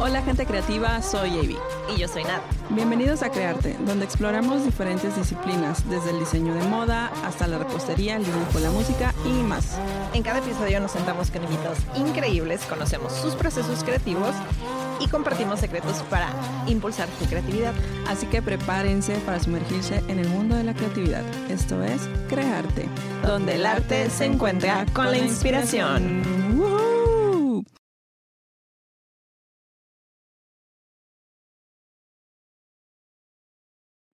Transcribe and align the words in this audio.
Hola 0.00 0.22
gente 0.22 0.46
creativa, 0.46 1.02
soy 1.02 1.40
Avi. 1.40 1.58
Y 1.92 1.98
yo 1.98 2.06
soy 2.06 2.22
Nat. 2.22 2.40
Bienvenidos 2.70 3.24
a 3.24 3.30
Crearte, 3.30 3.76
donde 3.84 4.04
exploramos 4.04 4.64
diferentes 4.64 5.16
disciplinas, 5.16 5.88
desde 5.90 6.10
el 6.10 6.20
diseño 6.20 6.54
de 6.54 6.62
moda 6.68 7.10
hasta 7.24 7.48
la 7.48 7.58
repostería, 7.58 8.14
el 8.14 8.24
dibujo, 8.24 8.60
la 8.60 8.70
música 8.70 9.12
y 9.24 9.42
más. 9.42 9.76
En 10.14 10.22
cada 10.22 10.38
episodio 10.38 10.78
nos 10.78 10.92
sentamos 10.92 11.32
con 11.32 11.42
invitados 11.42 11.78
increíbles, 11.96 12.60
conocemos 12.66 13.12
sus 13.12 13.34
procesos 13.34 13.82
creativos 13.82 14.36
y 15.00 15.08
compartimos 15.08 15.58
secretos 15.58 15.96
para 16.08 16.30
impulsar 16.68 17.08
tu 17.18 17.26
creatividad. 17.26 17.74
Así 18.06 18.26
que 18.26 18.40
prepárense 18.40 19.16
para 19.26 19.40
sumergirse 19.40 20.04
en 20.06 20.20
el 20.20 20.28
mundo 20.28 20.54
de 20.54 20.62
la 20.62 20.74
creatividad. 20.74 21.24
Esto 21.50 21.82
es 21.82 22.08
Crearte, 22.28 22.88
donde 23.22 23.56
el 23.56 23.66
arte 23.66 24.10
se 24.10 24.26
encuentra 24.26 24.86
con 24.94 25.10
la 25.10 25.18
inspiración. 25.18 26.87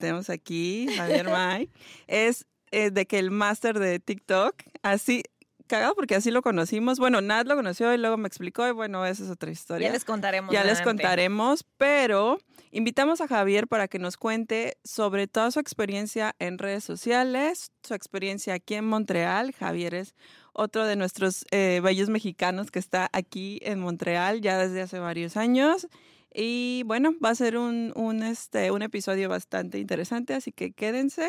Tenemos 0.02 0.30
aquí 0.30 0.88
Javier 0.97 1.30
May. 1.30 1.70
Es 2.09 2.45
eh, 2.73 2.91
de 2.91 3.06
que 3.06 3.20
el 3.20 3.30
máster 3.30 3.79
de 3.79 4.01
TikTok, 4.01 4.56
así, 4.83 5.23
cagado 5.69 5.95
porque 5.95 6.16
así 6.16 6.33
lo 6.33 6.42
conocimos. 6.42 6.98
Bueno, 6.98 7.20
Nat 7.20 7.47
lo 7.47 7.55
conoció 7.55 7.95
y 7.95 7.98
luego 7.98 8.16
me 8.16 8.27
explicó 8.27 8.66
y 8.66 8.73
bueno, 8.73 9.06
esa 9.06 9.23
es 9.23 9.30
otra 9.30 9.52
historia. 9.52 9.87
Ya 9.87 9.92
les 9.92 10.05
contaremos. 10.05 10.52
Ya 10.52 10.65
les 10.65 10.80
contaremos, 10.80 11.65
pero 11.77 12.38
invitamos 12.73 13.20
a 13.20 13.28
Javier 13.28 13.69
para 13.69 13.87
que 13.87 14.01
nos 14.01 14.16
cuente 14.16 14.77
sobre 14.83 15.28
toda 15.28 15.52
su 15.52 15.61
experiencia 15.61 16.34
en 16.41 16.59
redes 16.59 16.83
sociales, 16.83 17.70
su 17.84 17.95
experiencia 17.95 18.55
aquí 18.55 18.75
en 18.75 18.87
Montreal. 18.87 19.53
Javier 19.53 19.95
es 19.95 20.16
otro 20.53 20.84
de 20.84 20.97
nuestros 20.97 21.45
eh, 21.53 21.80
bellos 21.80 22.09
mexicanos 22.09 22.73
que 22.73 22.80
está 22.80 23.09
aquí 23.12 23.61
en 23.62 23.78
Montreal 23.78 24.41
ya 24.41 24.59
desde 24.59 24.83
hace 24.83 24.98
varios 24.98 25.37
años. 25.37 25.87
Y 26.35 26.83
bueno, 26.87 27.15
va 27.25 27.31
a 27.31 27.35
ser 27.35 27.57
un, 27.57 27.93
un, 27.95 28.23
este, 28.23 28.71
un 28.71 28.83
episodio 28.83 29.29
bastante 29.29 29.79
interesante, 29.79 30.34
así 30.34 30.53
que 30.53 30.73
quédense 30.73 31.29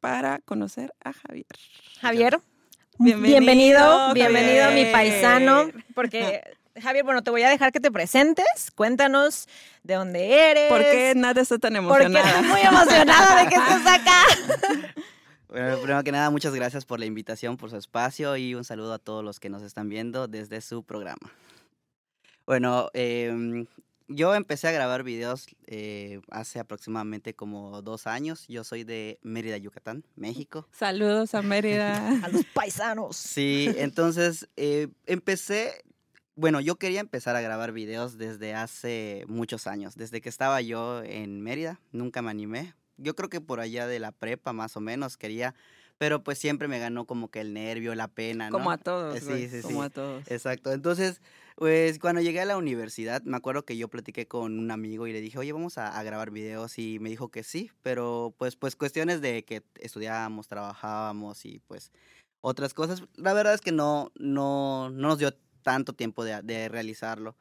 para 0.00 0.38
conocer 0.40 0.92
a 1.02 1.12
Javier. 1.12 1.46
Javier, 2.00 2.40
Bienvenido, 2.98 3.38
bienvenido, 3.38 4.14
bienvenido 4.14 4.70
mi 4.70 4.86
paisano, 4.86 5.70
porque 5.94 6.42
Javier, 6.80 7.04
bueno, 7.04 7.22
te 7.22 7.30
voy 7.30 7.42
a 7.42 7.50
dejar 7.50 7.70
que 7.70 7.80
te 7.80 7.90
presentes, 7.90 8.70
cuéntanos 8.74 9.48
de 9.82 9.94
dónde 9.94 10.50
eres. 10.50 10.70
¿Por 10.70 10.80
qué 10.80 11.12
nada 11.14 11.42
está 11.42 11.58
tan 11.58 11.74
Porque 11.74 12.04
emocionada? 12.04 12.30
estoy 12.30 12.48
muy 12.48 12.60
emocionada 12.60 13.42
de 13.42 13.48
que 13.48 13.54
estés 13.56 13.86
acá. 13.86 14.22
Bueno, 15.48 15.78
primero 15.78 16.02
que 16.02 16.12
nada, 16.12 16.28
muchas 16.28 16.52
gracias 16.54 16.84
por 16.84 16.98
la 16.98 17.06
invitación, 17.06 17.56
por 17.56 17.70
su 17.70 17.76
espacio 17.76 18.36
y 18.36 18.54
un 18.54 18.64
saludo 18.64 18.92
a 18.92 18.98
todos 18.98 19.24
los 19.24 19.38
que 19.38 19.48
nos 19.48 19.62
están 19.62 19.88
viendo 19.88 20.26
desde 20.26 20.60
su 20.60 20.82
programa. 20.82 21.32
Bueno, 22.44 22.90
em, 22.92 23.66
yo 24.08 24.34
empecé 24.34 24.68
a 24.68 24.72
grabar 24.72 25.02
videos 25.02 25.46
eh, 25.66 26.20
hace 26.30 26.58
aproximadamente 26.60 27.34
como 27.34 27.82
dos 27.82 28.06
años. 28.06 28.46
Yo 28.48 28.64
soy 28.64 28.84
de 28.84 29.18
Mérida, 29.22 29.56
Yucatán, 29.56 30.04
México. 30.14 30.68
Saludos 30.72 31.34
a 31.34 31.42
Mérida. 31.42 31.96
A 32.24 32.28
los 32.28 32.44
paisanos. 32.46 33.16
Sí, 33.16 33.68
entonces 33.76 34.48
eh, 34.56 34.88
empecé, 35.06 35.84
bueno, 36.34 36.60
yo 36.60 36.76
quería 36.76 37.00
empezar 37.00 37.34
a 37.36 37.40
grabar 37.40 37.72
videos 37.72 38.16
desde 38.18 38.54
hace 38.54 39.24
muchos 39.28 39.66
años, 39.66 39.96
desde 39.96 40.20
que 40.20 40.28
estaba 40.28 40.60
yo 40.60 41.02
en 41.02 41.40
Mérida, 41.40 41.80
nunca 41.92 42.22
me 42.22 42.30
animé. 42.30 42.74
Yo 42.98 43.14
creo 43.14 43.28
que 43.28 43.40
por 43.40 43.60
allá 43.60 43.86
de 43.86 43.98
la 43.98 44.12
prepa 44.12 44.52
más 44.52 44.76
o 44.76 44.80
menos 44.80 45.16
quería, 45.16 45.54
pero 45.98 46.22
pues 46.22 46.38
siempre 46.38 46.68
me 46.68 46.78
ganó 46.78 47.06
como 47.06 47.30
que 47.30 47.40
el 47.40 47.52
nervio, 47.54 47.94
la 47.94 48.08
pena, 48.08 48.50
¿no? 48.50 48.52
Como 48.56 48.70
a 48.70 48.78
todos, 48.78 49.16
Eh, 49.16 49.20
sí, 49.20 49.26
güey, 49.26 49.48
sí, 49.48 49.60
como 49.62 49.80
sí. 49.82 49.86
a 49.86 49.90
todos. 49.90 50.30
Exacto. 50.30 50.72
Entonces, 50.72 51.20
pues 51.56 51.98
cuando 51.98 52.20
llegué 52.20 52.42
a 52.42 52.44
la 52.44 52.58
universidad, 52.58 53.22
me 53.22 53.38
acuerdo 53.38 53.64
que 53.64 53.78
yo 53.78 53.88
platiqué 53.88 54.28
con 54.28 54.58
un 54.58 54.70
amigo 54.70 55.06
y 55.06 55.14
le 55.14 55.22
dije, 55.22 55.38
oye, 55.38 55.52
vamos 55.54 55.78
a, 55.78 56.02
grabar 56.02 56.30
videos. 56.30 56.78
Y 56.78 56.98
me 56.98 57.08
dijo 57.08 57.30
que 57.30 57.42
sí, 57.42 57.70
pero 57.82 58.34
pues, 58.36 58.56
pues 58.56 58.76
cuestiones 58.76 59.22
de 59.22 59.42
que 59.42 59.62
estudiábamos, 59.80 60.48
trabajábamos 60.48 61.46
y 61.46 61.60
pues 61.60 61.92
otras 62.42 62.74
cosas. 62.74 63.04
La 63.16 63.32
verdad 63.32 63.54
es 63.54 63.62
que 63.62 63.72
no, 63.72 64.12
no, 64.16 64.90
no 64.90 65.08
nos 65.08 65.18
dio 65.18 65.32
tanto 65.62 65.94
tiempo 65.94 66.24
de, 66.24 66.42
de 66.42 66.68
realizarlo. 66.68 67.36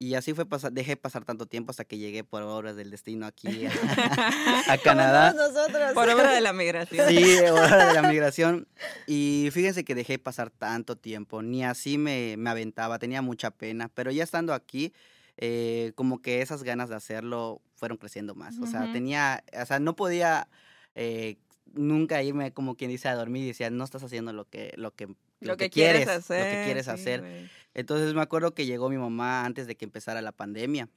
Y 0.00 0.14
así 0.14 0.32
fue, 0.32 0.46
pasar, 0.46 0.72
dejé 0.72 0.96
pasar 0.96 1.24
tanto 1.24 1.46
tiempo 1.46 1.72
hasta 1.72 1.84
que 1.84 1.98
llegué 1.98 2.22
por 2.22 2.42
obras 2.42 2.76
del 2.76 2.90
destino 2.90 3.26
aquí 3.26 3.66
a, 3.66 3.72
a 4.72 4.78
Canadá. 4.78 5.32
Nosotros. 5.32 5.92
Por 5.92 6.08
obra 6.08 6.32
de 6.32 6.40
la 6.40 6.52
migración. 6.54 7.08
Sí, 7.08 7.38
hora 7.50 7.88
de 7.88 7.94
la 7.94 8.08
migración. 8.08 8.68
Y 9.06 9.48
fíjense 9.52 9.84
que 9.84 9.96
dejé 9.96 10.18
pasar 10.18 10.50
tanto 10.50 10.96
tiempo, 10.96 11.42
ni 11.42 11.64
así 11.64 11.98
me, 11.98 12.36
me 12.38 12.50
aventaba, 12.50 13.00
tenía 13.00 13.22
mucha 13.22 13.50
pena, 13.50 13.90
pero 13.92 14.12
ya 14.12 14.22
estando 14.22 14.54
aquí, 14.54 14.92
eh, 15.36 15.92
como 15.96 16.22
que 16.22 16.42
esas 16.42 16.62
ganas 16.62 16.88
de 16.88 16.94
hacerlo 16.96 17.60
fueron 17.74 17.98
creciendo 17.98 18.34
más. 18.34 18.58
O 18.58 18.66
sea, 18.66 18.92
tenía, 18.92 19.42
o 19.60 19.66
sea, 19.66 19.80
no 19.80 19.96
podía 19.96 20.48
eh, 20.94 21.38
nunca 21.74 22.22
irme 22.22 22.52
como 22.52 22.76
quien 22.76 22.90
dice 22.90 23.08
a 23.08 23.14
dormir 23.14 23.44
y 23.44 23.48
decía, 23.48 23.70
no 23.70 23.84
estás 23.84 24.02
haciendo 24.02 24.32
lo 24.32 24.48
que, 24.48 24.72
lo 24.76 24.94
que, 24.94 25.08
Lo 25.40 25.56
que 25.56 25.70
quieres 25.70 26.08
hacer. 26.08 26.44
lo 26.44 26.50
que 26.58 26.64
quieres 26.64 26.84
sí, 26.86 26.90
hacer. 26.90 27.20
güey. 27.20 27.50
Entonces 27.74 28.12
me 28.14 28.22
acuerdo 28.22 28.54
que 28.54 28.66
llegó 28.66 28.88
mi 28.88 28.98
mamá 28.98 29.44
antes 29.44 29.66
de 29.66 29.76
que 29.76 29.84
empezara 29.84 30.20
la 30.22 30.32
pandemia. 30.32 30.88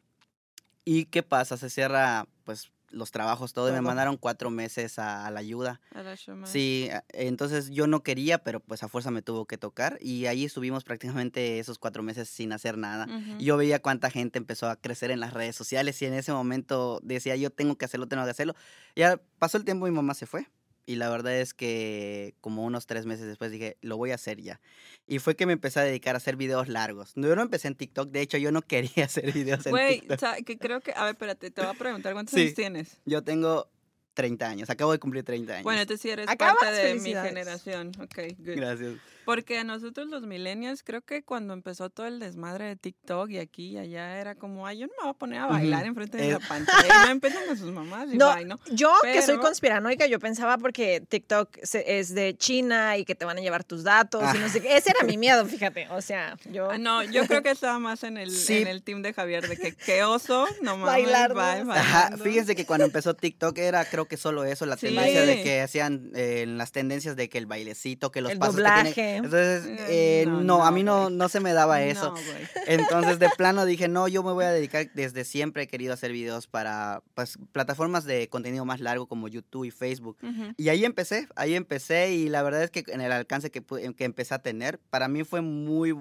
¿Y 0.83 1.05
qué 1.05 1.21
pasa? 1.21 1.57
Se 1.57 1.69
cierra, 1.69 2.27
pues, 2.43 2.71
los 2.89 3.11
trabajos, 3.11 3.53
todo, 3.53 3.69
y 3.69 3.71
me 3.71 3.79
mandaron 3.79 4.17
cuatro 4.17 4.49
meses 4.49 4.99
a- 4.99 5.25
a 5.25 5.31
la 5.31 5.39
ayuda. 5.39 5.79
A 5.95 6.03
la. 6.03 6.17
Sí, 6.45 6.89
entonces 7.13 7.69
yo 7.69 7.87
no 7.87 8.03
quería, 8.03 8.39
pero 8.39 8.59
pues 8.59 8.83
a 8.83 8.89
fuerza 8.89 9.11
me 9.11 9.21
tuvo 9.21 9.45
que 9.45 9.57
tocar 9.57 9.97
y 10.01 10.25
ahí 10.25 10.43
estuvimos 10.43 10.83
prácticamente 10.83 11.59
esos 11.59 11.79
cuatro 11.79 12.03
meses 12.03 12.27
sin 12.29 12.51
hacer 12.51 12.77
nada. 12.77 13.05
Ujú. 13.05 13.35
Y 13.39 13.45
Yo 13.45 13.55
veía 13.55 13.81
cuánta 13.81 14.09
gente 14.11 14.39
empezó 14.39 14.67
a 14.69 14.75
crecer 14.75 15.09
en 15.11 15.21
las 15.21 15.33
redes 15.33 15.55
sociales 15.55 16.01
y 16.01 16.05
en 16.05 16.13
ese 16.15 16.33
momento 16.33 16.99
decía 17.01 17.35
yo 17.37 17.49
tengo 17.49 17.77
que 17.77 17.85
hacerlo, 17.85 18.07
tengo 18.09 18.25
que 18.25 18.31
hacerlo. 18.31 18.55
Ya 18.95 19.21
pasó 19.39 19.57
el 19.57 19.63
tiempo 19.63 19.87
y 19.87 19.91
mi 19.91 19.95
mamá 19.95 20.13
se 20.13 20.25
fue 20.25 20.47
y 20.85 20.95
la 20.95 21.09
verdad 21.09 21.35
es 21.39 21.53
que 21.53 22.35
como 22.41 22.63
unos 22.65 22.85
tres 22.87 23.05
meses 23.05 23.25
después 23.27 23.51
dije 23.51 23.77
lo 23.81 23.97
voy 23.97 24.11
a 24.11 24.15
hacer 24.15 24.41
ya. 24.41 24.59
Y 25.07 25.19
fue 25.19 25.35
que 25.35 25.45
me 25.45 25.53
empecé 25.53 25.79
a 25.79 25.83
dedicar 25.83 26.15
a 26.15 26.17
hacer 26.17 26.35
videos 26.35 26.67
largos. 26.67 27.13
Yo 27.15 27.35
no 27.35 27.41
empecé 27.41 27.67
en 27.67 27.75
TikTok, 27.75 28.09
de 28.11 28.21
hecho 28.21 28.37
yo 28.37 28.51
no 28.51 28.61
quería 28.67 29.05
hacer 29.05 29.31
videos 29.31 29.65
en 29.65 29.71
Güey, 29.71 29.99
TikTok. 30.01 30.17
o 30.17 30.19
sea, 30.19 30.35
que 30.41 30.57
creo 30.57 30.81
que. 30.81 30.93
A 30.95 31.03
ver, 31.05 31.11
espérate, 31.13 31.51
te 31.51 31.61
voy 31.61 31.69
a 31.69 31.73
preguntar 31.73 32.13
cuántos 32.13 32.33
Sí. 32.35 32.41
años 32.41 32.53
tienes. 32.55 32.97
Yo 33.05 33.23
tengo 33.23 33.69
30 34.13 34.49
años, 34.49 34.69
acabo 34.69 34.91
de 34.91 34.99
cumplir 34.99 35.23
30 35.23 35.53
años. 35.53 35.63
Bueno, 35.63 35.81
entonces 35.81 36.01
sí 36.01 36.09
eres 36.09 36.27
Acabas, 36.27 36.57
parte 36.59 36.75
de 36.83 36.95
mi 36.95 37.13
generación. 37.13 37.91
Ok, 37.99 38.17
good. 38.39 38.55
Gracias. 38.57 38.93
Porque 39.25 39.59
a 39.59 39.63
nosotros 39.63 40.07
los 40.07 40.23
millennials, 40.23 40.83
creo 40.83 41.01
que 41.01 41.23
cuando 41.23 41.53
empezó 41.53 41.89
todo 41.89 42.07
el 42.07 42.19
desmadre 42.19 42.65
de 42.65 42.75
TikTok 42.75 43.29
y 43.29 43.37
aquí 43.39 43.67
y 43.71 43.77
allá, 43.77 44.19
era 44.19 44.35
como, 44.35 44.65
ay, 44.67 44.79
yo 44.79 44.87
no 44.87 44.93
me 44.97 45.03
voy 45.03 45.11
a 45.11 45.13
poner 45.13 45.39
a 45.39 45.45
bailar 45.47 45.81
Ujú. 45.81 45.87
enfrente 45.89 46.17
de 46.17 46.29
Eh. 46.29 46.31
la 46.33 46.39
pantalla. 46.39 47.05
No 47.05 47.11
empiezan 47.11 47.45
con 47.47 47.57
sus 47.57 47.71
mamás 47.71 48.07
y 48.11 48.17
No, 48.17 48.33
bye, 48.35 48.45
¿no? 48.45 48.59
yo 48.71 48.91
que 49.03 49.21
soy 49.21 49.37
conspiranoica, 49.37 50.07
yo 50.07 50.19
pensaba 50.19 50.57
porque 50.57 51.01
TikTok 51.07 51.57
se- 51.63 51.99
es 51.99 52.13
de 52.15 52.35
China 52.35 52.97
y 52.97 53.05
que 53.05 53.15
te 53.15 53.25
van 53.25 53.37
a 53.37 53.41
llevar 53.41 53.63
tus 53.63 53.83
datos 53.83 54.23
y 54.35 54.37
no 54.39 54.49
sé 54.49 54.61
qué. 54.61 54.75
Ese 54.75 54.89
era 54.91 55.03
mi 55.05 55.17
miedo, 55.17 55.45
fíjate. 55.45 55.87
O 55.89 56.01
sea, 56.01 56.37
yo... 56.51 56.71
Ah, 56.71 56.77
no, 56.77 57.03
yo 57.03 57.25
creo 57.27 57.41
que 57.43 57.51
estaba 57.51 57.79
más 57.79 58.03
en 58.03 58.17
el, 58.17 58.31
Sí. 58.31 58.57
en 58.57 58.67
el 58.67 58.81
team 58.83 59.01
de 59.01 59.13
Javier, 59.13 59.47
de 59.47 59.57
que 59.57 59.73
qué 59.73 60.03
oso, 60.03 60.47
no 60.61 60.77
mames, 60.77 60.85
Bailar, 61.05 62.17
fíjense 62.23 62.55
que 62.55 62.65
cuando 62.65 62.85
empezó 62.85 63.13
TikTok 63.13 63.57
era 63.57 63.85
creo 63.85 64.05
que 64.05 64.17
solo 64.17 64.43
eso, 64.43 64.65
la 64.65 64.77
Sí. 64.77 64.87
tendencia 64.87 65.25
de 65.25 65.43
que 65.43 65.61
hacían 65.61 66.11
eh, 66.15 66.45
las 66.47 66.71
tendencias 66.71 67.15
de 67.15 67.29
que 67.29 67.37
el 67.37 67.45
bailecito, 67.45 68.11
que 68.11 68.21
los 68.21 68.31
El 68.31 68.39
pasos 68.39 68.55
que 68.55 68.61
doblaje. 68.61 68.93
tienen. 68.93 69.20
Entonces, 69.23 69.65
Eh, 69.65 70.21
eh, 70.21 70.25
no, 70.27 70.41
no, 70.41 70.65
a 70.65 70.71
mí 70.71 70.83
no, 70.83 71.09
no 71.09 71.29
se 71.29 71.39
me 71.39 71.53
daba 71.53 71.81
eso. 71.83 72.13
Entonces, 72.67 73.19
de 73.19 73.29
plano 73.37 73.65
dije, 73.65 73.87
no, 73.87 74.07
yo 74.07 74.23
me 74.23 74.31
voy 74.31 74.45
a 74.45 74.51
dedicar, 74.51 74.91
desde 74.93 75.23
siempre 75.23 75.63
he 75.63 75.67
querido 75.67 75.93
hacer 75.93 76.11
videos 76.11 76.47
para 76.47 77.03
pues, 77.13 77.37
plataformas 77.51 78.05
de 78.05 78.27
contenido 78.29 78.65
más 78.65 78.79
largo 78.79 79.07
como 79.07 79.27
YouTube 79.27 79.65
y 79.65 79.71
Facebook. 79.71 80.17
Y 80.57 80.69
ahí 80.69 80.85
empecé, 80.85 81.27
ahí 81.35 81.55
empecé 81.55 82.13
y 82.13 82.29
la 82.29 82.43
verdad 82.43 82.63
es 82.63 82.71
que 82.71 82.83
en 82.87 83.01
el 83.01 83.11
alcance 83.11 83.51
que, 83.51 83.61
que 83.61 84.03
empecé 84.03 84.33
a 84.33 84.39
tener, 84.39 84.79
para 84.89 85.07
mí 85.07 85.23
fue 85.23 85.41
muy 85.41 85.95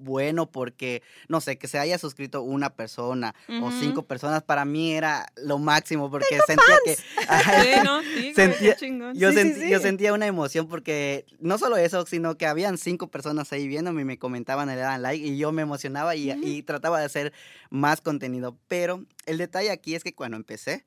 bueno 0.00 0.50
porque, 0.50 1.02
no 1.28 1.40
sé, 1.40 1.58
que 1.58 1.68
se 1.68 1.78
haya 1.78 1.98
suscrito 1.98 2.42
una 2.42 2.70
persona 2.74 3.34
o 3.62 3.70
cinco 3.70 4.02
personas, 4.06 4.42
para 4.42 4.64
mí 4.64 4.92
era 4.92 5.26
lo 5.36 5.58
máximo 5.58 6.10
porque 6.10 6.38
sentía 6.46 6.76
que... 6.84 6.96
Sí, 7.60 7.80
no, 7.84 8.00
sí, 8.02 8.08
güey, 8.14 8.34
Sentía- 8.34 8.74
qué 8.74 8.76
chingón. 8.80 9.14
Yo, 9.16 9.30
Sí, 9.30 9.36
sí, 9.36 9.42
sentí- 9.42 9.70
yo 9.70 9.78
sentía 9.80 10.12
una 10.12 10.26
emoción 10.26 10.68
porque 10.68 11.24
no 11.38 11.58
solo 11.58 11.76
eso, 11.76 12.04
sino 12.06 12.36
que 12.36 12.46
habían 12.46 12.78
cinco 12.78 13.08
personas 13.10 13.52
ahí 13.52 13.68
viéndome 13.68 14.02
y 14.02 14.04
me 14.04 14.18
comentaban, 14.18 14.68
le 14.68 14.76
daban 14.76 15.02
like 15.02 15.24
y 15.26 15.36
yo 15.38 15.52
me 15.52 15.62
emocionaba 15.62 16.16
y, 16.16 16.30
y 16.32 16.62
trataba 16.62 16.98
de 16.98 17.06
hacer 17.06 17.32
más 17.70 18.00
contenido. 18.00 18.56
Pero 18.68 19.04
el 19.26 19.38
detalle 19.38 19.70
aquí 19.70 19.94
es 19.94 20.02
que 20.04 20.14
cuando 20.14 20.36
empecé, 20.36 20.84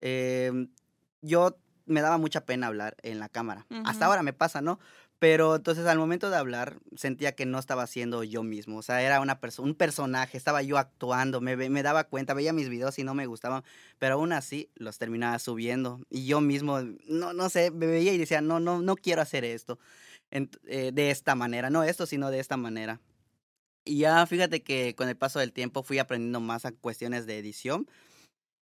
em, 0.00 0.68
yo 1.22 1.56
me 1.86 2.00
daba 2.00 2.16
mucha 2.18 2.44
pena 2.46 2.66
hablar 2.68 2.96
en 3.02 3.18
la 3.18 3.28
cámara. 3.28 3.66
Hasta 3.84 4.06
ahora 4.06 4.22
me 4.22 4.32
pasa, 4.32 4.62
¿no? 4.62 4.78
Pero 5.24 5.56
entonces 5.56 5.86
al 5.86 5.96
momento 5.96 6.28
de 6.28 6.36
hablar 6.36 6.80
sentía 6.96 7.34
que 7.34 7.46
no 7.46 7.58
estaba 7.58 7.86
siendo 7.86 8.24
yo 8.24 8.42
mismo, 8.42 8.76
o 8.76 8.82
sea, 8.82 9.00
era 9.00 9.22
una 9.22 9.40
perso- 9.40 9.62
un 9.62 9.74
personaje, 9.74 10.36
estaba 10.36 10.60
yo 10.60 10.76
actuando, 10.76 11.40
me, 11.40 11.56
daba 11.82 12.04
cuenta, 12.04 12.34
veía 12.34 12.52
mis 12.52 12.68
videos 12.68 12.98
y 12.98 13.04
no 13.04 13.14
me 13.14 13.24
gustaban, 13.24 13.64
pero 13.98 14.16
aún 14.16 14.34
así 14.34 14.68
los 14.74 14.98
terminaba 14.98 15.38
subiendo 15.38 15.98
y 16.10 16.26
yo 16.26 16.42
mismo, 16.42 16.82
no, 17.08 17.32
no 17.32 17.48
sé, 17.48 17.70
me 17.70 17.86
veía 17.86 18.12
y 18.12 18.18
decía, 18.18 18.42
no, 18.42 18.60
no, 18.60 18.82
no 18.82 18.96
quiero 18.96 19.22
hacer 19.22 19.46
esto 19.46 19.78
eh, 20.30 20.90
de 20.92 21.10
esta 21.10 21.34
manera, 21.34 21.70
no 21.70 21.84
esto, 21.84 22.04
sino 22.04 22.30
de 22.30 22.40
esta 22.40 22.58
manera. 22.58 23.00
Y 23.86 24.00
ya 24.00 24.26
fíjate 24.26 24.62
que 24.62 24.94
con 24.94 25.08
el 25.08 25.16
paso 25.16 25.38
del 25.38 25.54
tiempo 25.54 25.82
fui 25.82 25.98
aprendiendo 26.00 26.40
más 26.40 26.66
a 26.66 26.72
cuestiones 26.72 27.24
de 27.24 27.38
edición. 27.38 27.88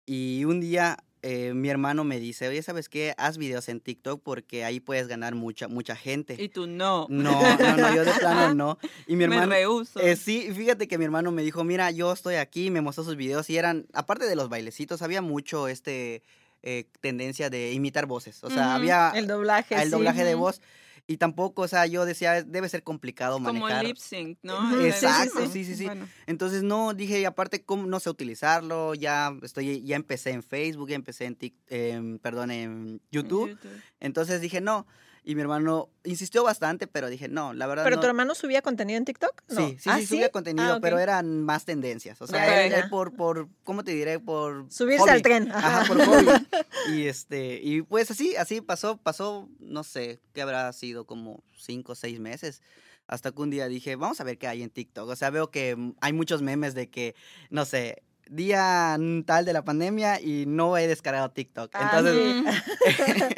Y 0.07 0.45
un 0.45 0.60
día 0.60 1.03
eh, 1.21 1.53
mi 1.53 1.69
hermano 1.69 2.03
me 2.03 2.19
dice, 2.19 2.47
oye, 2.47 2.61
¿sabes 2.61 2.89
qué? 2.89 3.13
Haz 3.17 3.37
videos 3.37 3.69
en 3.69 3.79
TikTok 3.79 4.21
porque 4.23 4.63
ahí 4.63 4.79
puedes 4.79 5.07
ganar 5.07 5.35
mucha, 5.35 5.67
mucha 5.67 5.95
gente. 5.95 6.35
Y 6.37 6.49
tú 6.49 6.67
no. 6.67 7.07
No, 7.09 7.41
no, 7.57 7.77
no, 7.77 7.95
yo 7.95 8.05
de 8.05 8.13
plano 8.13 8.53
no. 8.53 8.77
Y 9.07 9.15
mi 9.15 9.23
hermano... 9.25 9.47
Me 9.47 9.55
rehuso. 9.55 9.99
Eh, 9.99 10.15
sí, 10.15 10.51
fíjate 10.53 10.87
que 10.87 10.97
mi 10.97 11.05
hermano 11.05 11.31
me 11.31 11.41
dijo, 11.43 11.63
mira, 11.63 11.91
yo 11.91 12.11
estoy 12.13 12.35
aquí, 12.35 12.69
me 12.71 12.81
mostró 12.81 13.03
sus 13.03 13.15
videos 13.15 13.49
y 13.49 13.57
eran, 13.57 13.87
aparte 13.93 14.25
de 14.25 14.35
los 14.35 14.49
bailecitos, 14.49 15.01
había 15.01 15.21
mucho 15.21 15.67
este 15.67 16.23
eh, 16.63 16.85
tendencia 17.01 17.49
de 17.49 17.71
imitar 17.73 18.05
voces. 18.07 18.43
O 18.43 18.49
sea, 18.49 18.75
había 18.75 19.11
El 19.15 19.27
doblaje. 19.27 19.75
el 19.75 19.85
sí. 19.85 19.89
doblaje 19.89 20.23
de 20.23 20.35
voz. 20.35 20.61
Y 21.09 21.18
tampoco, 21.18 21.62
o 21.62 21.68
sea, 21.69 21.86
yo 21.86 22.06
decía, 22.06 22.44
debe 22.44 22.68
ser 22.68 22.83
complicado 22.83 23.36
Como 23.36 23.54
manejar. 23.54 23.86
lip 23.86 23.95
sync, 23.95 24.38
¿no? 24.44 24.81
Exacto, 24.81 25.50
sí, 25.50 25.63
sí, 25.63 25.75
sí. 25.75 25.86
Bueno, 25.86 26.06
Entonces, 26.25 26.63
no, 26.63 26.94
dije, 26.94 27.21
y 27.21 27.25
aparte, 27.25 27.63
¿cómo 27.63 27.88
no 27.88 28.01
sé 28.01 28.09
utilizarlo? 28.09 28.94
Ya 28.94 29.33
estoy, 29.42 29.83
ya 29.83 29.95
empecé 29.95 30.31
en 30.31 30.44
Facebook, 30.44 30.89
ya 30.89 30.95
empecé 30.95 31.25
en 31.25 31.38
em, 31.69 32.19
perdón, 32.19 32.51
en 32.51 32.57
en 32.68 33.01
YouTube. 33.12 33.57
Entonces 34.00 34.42
dije, 34.42 34.59
no. 34.62 34.86
Y 35.29 35.35
mi 35.35 35.41
hermano 35.41 35.89
insistió 36.06 36.41
bastante, 36.41 36.88
pero 36.88 37.09
dije, 37.09 37.27
no, 37.27 37.53
la 37.53 37.68
verdad 37.68 37.83
¿Pero 37.83 37.97
no. 37.97 38.01
tu 38.01 38.07
hermano 38.07 38.33
subía 38.33 38.62
contenido 38.62 38.97
en 38.97 39.03
TikTok? 39.03 39.44
No. 39.50 39.68
Sí, 39.68 39.77
sí, 39.77 39.89
¿Ah, 39.91 39.97
sí, 40.00 40.06
subía 40.06 40.31
contenido, 40.31 40.75
Ah, 40.75 40.79
pero 40.81 41.00
eran 41.00 41.44
más 41.44 41.65
tendencias. 41.65 42.21
O 42.21 42.27
sea, 42.27 42.45
Ya, 42.45 42.65
él, 42.65 42.89
por, 42.89 43.13
por, 43.13 43.50
¿cómo 43.65 43.83
te 43.83 43.91
diré? 43.91 44.21
Por 44.21 44.71
Subirse 44.71 45.01
hobby. 45.01 45.09
al 45.12 45.21
tren. 45.21 45.51
Ajá, 45.51 45.83
por 45.85 46.01
hobby. 46.01 46.27
Y 46.95 47.07
este, 47.07 47.59
y 47.62 47.81
pues 47.81 48.09
así, 48.09 48.38
así 48.38 48.62
pasó, 48.62 48.95
pasó, 48.95 49.50
no 49.59 49.83
sé, 49.83 50.21
qué 50.31 50.41
habrá 50.41 50.71
sido 50.71 51.06
como 51.06 51.44
cinco 51.57 51.91
o 51.91 51.95
seis 51.95 52.21
meses. 52.21 52.62
Hasta 53.06 53.33
que 53.33 53.41
un 53.41 53.50
día 53.50 53.68
dije, 53.68 53.97
vamos 53.97 54.21
a 54.21 54.24
ver 54.24 54.38
qué 54.38 54.47
hay 54.47 54.63
en 54.63 54.69
TikTok. 54.69 55.09
O 55.09 55.15
sea, 55.18 55.29
veo 55.29 55.51
que 55.51 55.75
hay 56.00 56.13
muchos 56.13 56.41
memes 56.41 56.74
de 56.74 56.89
que, 56.89 57.15
no 57.50 57.65
sé, 57.65 58.01
día 58.29 58.97
tal 59.25 59.45
de 59.45 59.53
la 59.53 59.63
pandemia 59.63 60.19
y 60.21 60.45
no 60.47 60.77
he 60.77 60.88
descargado 60.88 61.29
TikTok. 61.31 61.71
Ah, 61.74 62.00
Entonces, 62.00 62.15
sí. 62.15 62.97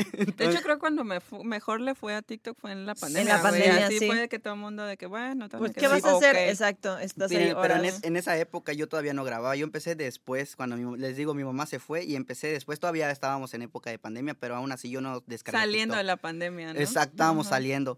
De 0.19 0.23
entonces- 0.23 0.55
hecho, 0.55 0.63
creo 0.63 0.79
cuando 0.79 1.03
me 1.03 1.19
fu- 1.21 1.43
mejor 1.43 1.79
le 1.81 1.95
fue 1.95 2.13
a 2.15 2.21
TikTok 2.21 2.57
fue 2.59 2.71
en 2.71 2.85
la 2.85 2.95
pandemia. 2.95 3.35
la 3.35 3.41
güey. 3.41 3.51
pandemia, 3.61 3.85
Así 3.87 3.99
sí. 3.99 4.07
fue 4.07 4.15
de 4.17 4.29
que 4.29 4.39
todo 4.39 4.53
el 4.55 4.59
mundo 4.59 4.85
de 4.85 4.97
que, 4.97 5.05
bueno, 5.05 5.47
Pues, 5.49 5.71
que 5.73 5.81
¿qué 5.81 5.87
sí, 5.87 5.91
vas 5.93 6.03
a 6.05 6.17
hacer? 6.17 6.35
ok. 6.35 6.41
Exacto, 6.49 6.97
estás 6.99 7.31
Miren, 7.31 7.49
ahí 7.49 7.55
pero 7.61 7.75
en, 7.75 7.85
es- 7.85 8.03
en 8.03 8.17
esa 8.17 8.37
época 8.37 8.73
yo 8.73 8.87
todavía 8.87 9.13
no 9.13 9.23
grababa. 9.23 9.55
Yo 9.55 9.63
empecé 9.63 9.95
después, 9.95 10.55
cuando 10.55 10.75
mi- 10.77 10.97
les 10.97 11.15
digo, 11.17 11.33
mi 11.33 11.43
mamá 11.43 11.65
se 11.65 11.79
fue 11.79 12.03
y 12.03 12.15
empecé 12.15 12.47
después. 12.47 12.79
Todavía 12.79 13.09
estábamos 13.11 13.53
en 13.53 13.61
época 13.61 13.89
de 13.89 13.99
pandemia, 13.99 14.33
pero 14.33 14.55
aún 14.55 14.71
así 14.71 14.89
yo 14.89 15.01
no 15.01 15.23
descargué 15.27 15.59
Saliendo 15.59 15.95
de 15.95 16.01
TikTok. 16.01 16.07
la 16.07 16.17
pandemia, 16.17 16.73
¿no? 16.73 16.79
Exacto, 16.79 17.11
estábamos 17.11 17.47
Ajá. 17.47 17.55
saliendo. 17.55 17.97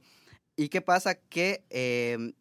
¿Y 0.57 0.69
qué 0.69 0.81
pasa? 0.81 1.15
Que 1.15 1.63
em, 1.69 2.33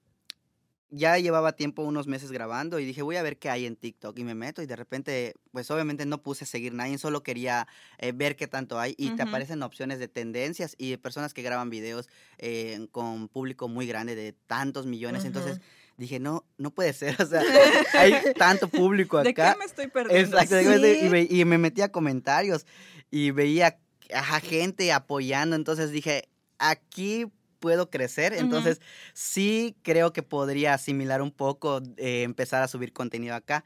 ya 0.90 1.16
llevaba 1.19 1.52
tiempo, 1.52 1.82
unos 1.82 2.06
meses 2.06 2.32
grabando 2.32 2.78
y 2.81 2.84
dije, 2.84 3.02
voy 3.02 3.16
a 3.16 3.22
ver 3.22 3.38
qué 3.38 3.48
hay 3.48 3.66
en 3.66 3.76
TikTok. 3.76 4.19
Y 4.19 4.25
me 4.25 4.34
meto 4.34 4.60
y 4.62 4.66
de 4.66 4.75
repente, 4.76 5.34
pues 5.52 5.70
obviamente 5.70 6.04
no 6.06 6.22
puse 6.22 6.46
seguir 6.46 6.75
nadie, 6.75 6.98
solo 6.98 7.22
quería 7.22 7.69
eh, 7.98 8.12
ver 8.12 8.34
qué 8.37 8.46
tanto 8.48 8.78
hay. 8.81 8.94
Y 8.98 9.10
te 9.10 9.22
aparecen 9.22 9.62
opciones 9.62 9.98
de 9.98 10.08
tendencias 10.08 10.75
y 10.78 10.90
de 10.90 10.98
personas 10.98 11.32
que 11.34 11.42
graban 11.42 11.70
videos 11.70 12.08
eh, 12.38 12.88
con 12.90 13.28
público 13.28 13.69
muy 13.69 13.87
grande 13.87 14.14
de 14.16 14.32
tantos 14.32 14.87
millones. 14.87 15.25
Entonces 15.25 15.58
Ujú. 15.58 15.62
dije, 15.96 16.19
no, 16.19 16.44
no 16.58 16.70
puede 16.72 16.92
ser. 16.92 17.16
O 17.22 17.26
sea, 17.26 17.42
hay 17.94 18.14
tanto 18.37 18.69
público 18.69 19.22
¿De 19.22 19.32
qué 19.32 19.42
acá. 19.42 19.56
me 19.58 19.64
estoy 19.66 19.87
perdiendo? 19.88 20.37
Exacto, 20.38 20.56
Sí. 20.60 20.98
y, 21.04 21.08
ve- 21.08 21.28
y 21.31 21.44
me 21.44 21.58
metía 21.58 21.87
a 21.87 21.92
comentarios 21.92 22.66
y 23.10 23.31
veía 23.31 23.78
a 24.12 24.40
gente 24.40 24.92
apoyando, 24.92 25.54
entonces 25.54 25.92
dije, 25.92 26.28
aquí 26.58 27.26
puedo 27.61 27.91
crecer, 27.91 28.33
entonces 28.35 28.81
sí 29.15 29.77
creo 29.83 30.12
que 30.12 30.23
podría 30.25 30.75
asimilar 30.75 31.23
un 31.23 31.31
poco, 31.33 31.81
eh, 31.99 32.23
empezar 32.25 32.62
a 32.62 32.69
subir 32.69 32.93
contenido 32.93 33.35
acá, 33.37 33.65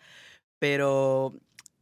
pero 0.58 1.32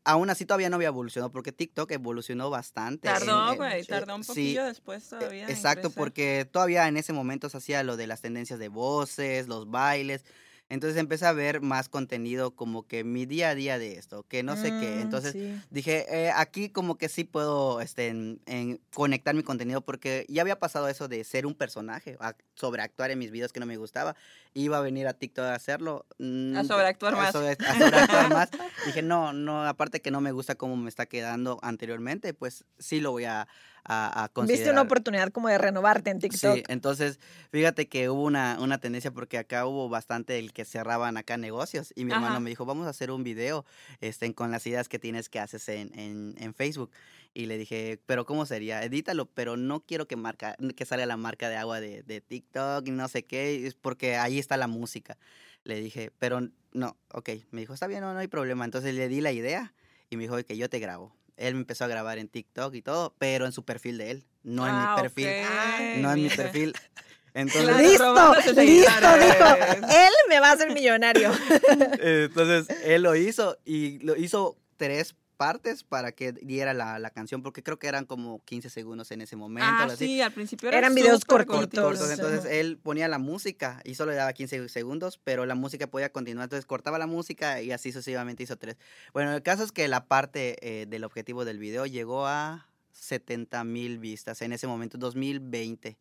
aún 0.04 0.30
así 0.30 0.46
todavía 0.46 0.70
no 0.70 0.76
había 0.76 0.88
evolucionado, 0.88 1.32
porque 1.32 1.52
TikTok 1.52 1.90
evolucionó 1.92 2.50
bastante. 2.50 3.08
en- 3.10 3.14
Tardó, 3.14 3.56
güey, 3.56 3.80
eh, 3.80 3.84
tardó 3.84 4.14
un 4.14 4.22
sí, 4.22 4.26
poquillo 4.26 4.64
después 4.64 5.04
eh, 5.04 5.08
todavía. 5.18 5.46
Exacto, 5.48 5.90
porque 5.90 6.48
todavía 6.50 6.88
en 6.88 6.96
ese 6.96 7.12
momento 7.12 7.48
se 7.48 7.56
hacía 7.58 7.82
lo 7.82 7.96
de 7.96 8.06
las 8.06 8.20
tendencias 8.22 8.58
de 8.58 8.68
voces, 8.68 9.48
los 9.48 9.70
bailes. 9.70 10.24
Entonces 10.72 10.98
empecé 10.98 11.26
a 11.26 11.32
ver 11.32 11.60
más 11.60 11.90
contenido 11.90 12.52
como 12.56 12.86
que 12.86 13.04
mi 13.04 13.26
día 13.26 13.50
a 13.50 13.54
día 13.54 13.78
de 13.78 13.98
esto, 13.98 14.24
que 14.26 14.42
no 14.42 14.56
sé 14.56 14.70
qué. 14.80 14.96
Mm, 14.96 15.00
Entonces 15.02 15.32
sí. 15.32 15.60
dije, 15.70 16.06
eh, 16.08 16.32
aquí 16.34 16.70
como 16.70 16.96
que 16.96 17.10
sí 17.10 17.24
puedo 17.24 17.82
este, 17.82 18.08
en, 18.08 18.40
en 18.46 18.80
conectar 18.94 19.34
mi 19.34 19.42
contenido 19.42 19.82
porque 19.82 20.24
ya 20.30 20.40
había 20.40 20.58
pasado 20.58 20.88
eso 20.88 21.08
de 21.08 21.24
ser 21.24 21.44
un 21.44 21.54
personaje, 21.54 22.16
a- 22.20 22.34
sobreactuar 22.54 23.10
en 23.10 23.18
mis 23.18 23.30
videos 23.30 23.52
que 23.52 23.60
no 23.60 23.66
me 23.66 23.76
gustaba. 23.76 24.16
Iba 24.54 24.78
a 24.78 24.80
venir 24.80 25.06
a 25.08 25.12
TikTok 25.12 25.44
a 25.44 25.54
hacerlo. 25.54 26.06
mm, 26.18 26.56
A 26.56 26.64
sobreactuar 26.64 27.12
a 27.12 27.16
más. 27.18 27.32
sobre- 27.32 27.58
a 27.66 27.78
sobreactuar 27.78 28.30
más. 28.30 28.50
Dije, 28.86 29.02
no, 29.02 29.34
no, 29.34 29.66
aparte 29.66 30.00
que 30.00 30.10
no 30.10 30.22
me 30.22 30.32
gusta 30.32 30.54
cómo 30.54 30.76
me 30.76 30.88
está 30.88 31.04
quedando 31.04 31.58
anteriormente, 31.62 32.32
pues 32.32 32.64
sí 32.78 33.00
lo 33.00 33.10
voy 33.12 33.24
a, 33.24 33.46
a, 33.84 34.24
a 34.24 34.28
considerar. 34.28 34.58
Viste 34.58 34.72
una 34.72 34.82
oportunidad 34.82 35.30
como 35.30 35.48
de 35.48 35.58
renovarte 35.58 36.10
en 36.10 36.18
TikTok. 36.18 36.54
Sí, 36.56 36.62
entonces 36.68 37.18
fíjate 37.50 37.88
que 37.88 38.08
hubo 38.10 38.24
una, 38.24 38.58
una 38.60 38.78
tendencia 38.78 39.10
porque 39.10 39.38
acá 39.38 39.66
hubo 39.66 39.88
bastante 39.88 40.38
el 40.38 40.52
que 40.52 40.64
cerraban 40.64 41.16
acá 41.16 41.36
negocios 41.36 41.92
y 41.96 42.04
mi 42.04 42.12
hermano 42.12 42.40
me 42.40 42.50
dijo, 42.50 42.64
vamos 42.64 42.86
a 42.86 42.90
hacer 42.90 43.10
un 43.10 43.24
video 43.24 43.64
este, 44.00 44.32
con 44.34 44.50
las 44.50 44.66
ideas 44.66 44.88
que 44.88 44.98
tienes 44.98 45.28
que 45.28 45.40
haces 45.40 45.68
en, 45.68 45.98
en, 45.98 46.34
en 46.38 46.54
Facebook. 46.54 46.90
Y 47.34 47.46
le 47.46 47.56
dije, 47.56 47.98
pero 48.04 48.26
¿cómo 48.26 48.44
sería? 48.44 48.82
Edítalo, 48.82 49.24
pero 49.24 49.56
no 49.56 49.80
quiero 49.80 50.06
que, 50.06 50.16
marca, 50.16 50.54
que 50.76 50.84
salga 50.84 51.06
la 51.06 51.16
marca 51.16 51.48
de 51.48 51.56
agua 51.56 51.80
de, 51.80 52.02
de 52.02 52.20
TikTok 52.20 52.86
y 52.86 52.90
no 52.90 53.08
sé 53.08 53.24
qué, 53.24 53.66
es 53.66 53.74
porque 53.74 54.16
ahí 54.16 54.38
está 54.38 54.58
la 54.58 54.66
música. 54.66 55.16
Le 55.64 55.80
dije, 55.80 56.10
pero 56.18 56.40
no, 56.72 56.96
ok. 57.12 57.30
Me 57.50 57.60
dijo, 57.60 57.72
está 57.72 57.86
bien, 57.86 58.02
no, 58.02 58.12
no 58.12 58.18
hay 58.18 58.28
problema. 58.28 58.66
Entonces 58.66 58.94
le 58.94 59.08
di 59.08 59.22
la 59.22 59.32
idea 59.32 59.72
y 60.10 60.16
me 60.16 60.24
dijo 60.24 60.36
que 60.44 60.56
yo 60.58 60.68
te 60.68 60.78
grabo. 60.78 61.16
Él 61.46 61.54
me 61.54 61.60
empezó 61.60 61.84
a 61.84 61.88
grabar 61.88 62.18
en 62.18 62.28
TikTok 62.28 62.74
y 62.74 62.82
todo, 62.82 63.14
pero 63.18 63.46
en 63.46 63.52
su 63.52 63.64
perfil 63.64 63.98
de 63.98 64.10
él, 64.12 64.24
no 64.42 64.66
en 64.66 64.74
Ah, 64.74 64.94
mi 64.96 65.02
perfil. 65.02 65.28
ok, 65.44 65.96
No 66.02 66.12
en 66.12 66.22
mi 66.22 66.28
perfil. 66.28 66.72
Entonces, 67.34 67.76
listo, 67.78 68.34
listo, 68.34 68.52
dijo. 68.62 69.46
Él 69.90 70.12
me 70.28 70.38
va 70.38 70.50
a 70.50 70.52
hacer 70.52 70.70
millonario. 70.72 71.32
entonces 72.02 72.68
él 72.84 73.02
lo 73.02 73.16
hizo 73.16 73.56
y 73.64 73.98
lo 74.00 74.16
hizo 74.16 74.58
tres 74.76 75.14
partes 75.42 75.82
para 75.82 76.12
que 76.12 76.30
diera 76.30 76.72
la, 76.72 77.00
la 77.00 77.10
canción, 77.10 77.42
porque 77.42 77.64
creo 77.64 77.76
que 77.80 77.88
eran 77.88 78.04
como 78.04 78.40
15 78.44 78.70
segundos 78.70 79.10
en 79.10 79.22
ese 79.22 79.34
momento. 79.34 79.68
Ah, 79.68 79.84
así. 79.86 80.06
sí, 80.06 80.20
al 80.20 80.30
principio 80.32 80.68
era 80.68 80.78
Eran 80.78 80.94
videos 80.94 81.24
cortitos. 81.24 81.82
cortos. 81.82 82.10
Entonces 82.10 82.44
él 82.44 82.78
ponía 82.80 83.08
la 83.08 83.18
música 83.18 83.80
y 83.84 83.96
solo 83.96 84.12
le 84.12 84.18
daba 84.18 84.32
15 84.32 84.68
segundos, 84.68 85.18
pero 85.24 85.44
la 85.44 85.56
música 85.56 85.88
podía 85.88 86.12
continuar. 86.12 86.44
Entonces 86.44 86.64
cortaba 86.64 86.96
la 86.98 87.08
música 87.08 87.60
y 87.60 87.72
así 87.72 87.90
sucesivamente 87.90 88.44
hizo 88.44 88.56
tres. 88.56 88.76
Bueno, 89.12 89.34
el 89.34 89.42
caso 89.42 89.64
es 89.64 89.72
que 89.72 89.88
la 89.88 90.04
parte 90.06 90.56
eh, 90.60 90.86
del 90.86 91.02
objetivo 91.02 91.44
del 91.44 91.58
video 91.58 91.86
llegó 91.86 92.26
a 92.28 92.68
70 92.92 93.64
mil 93.64 93.98
vistas 93.98 94.42
en 94.42 94.52
ese 94.52 94.68
momento, 94.68 94.96
2020. 94.98 95.98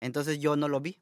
Entonces 0.00 0.40
yo 0.40 0.56
no 0.56 0.66
lo 0.66 0.80
vi. 0.80 0.98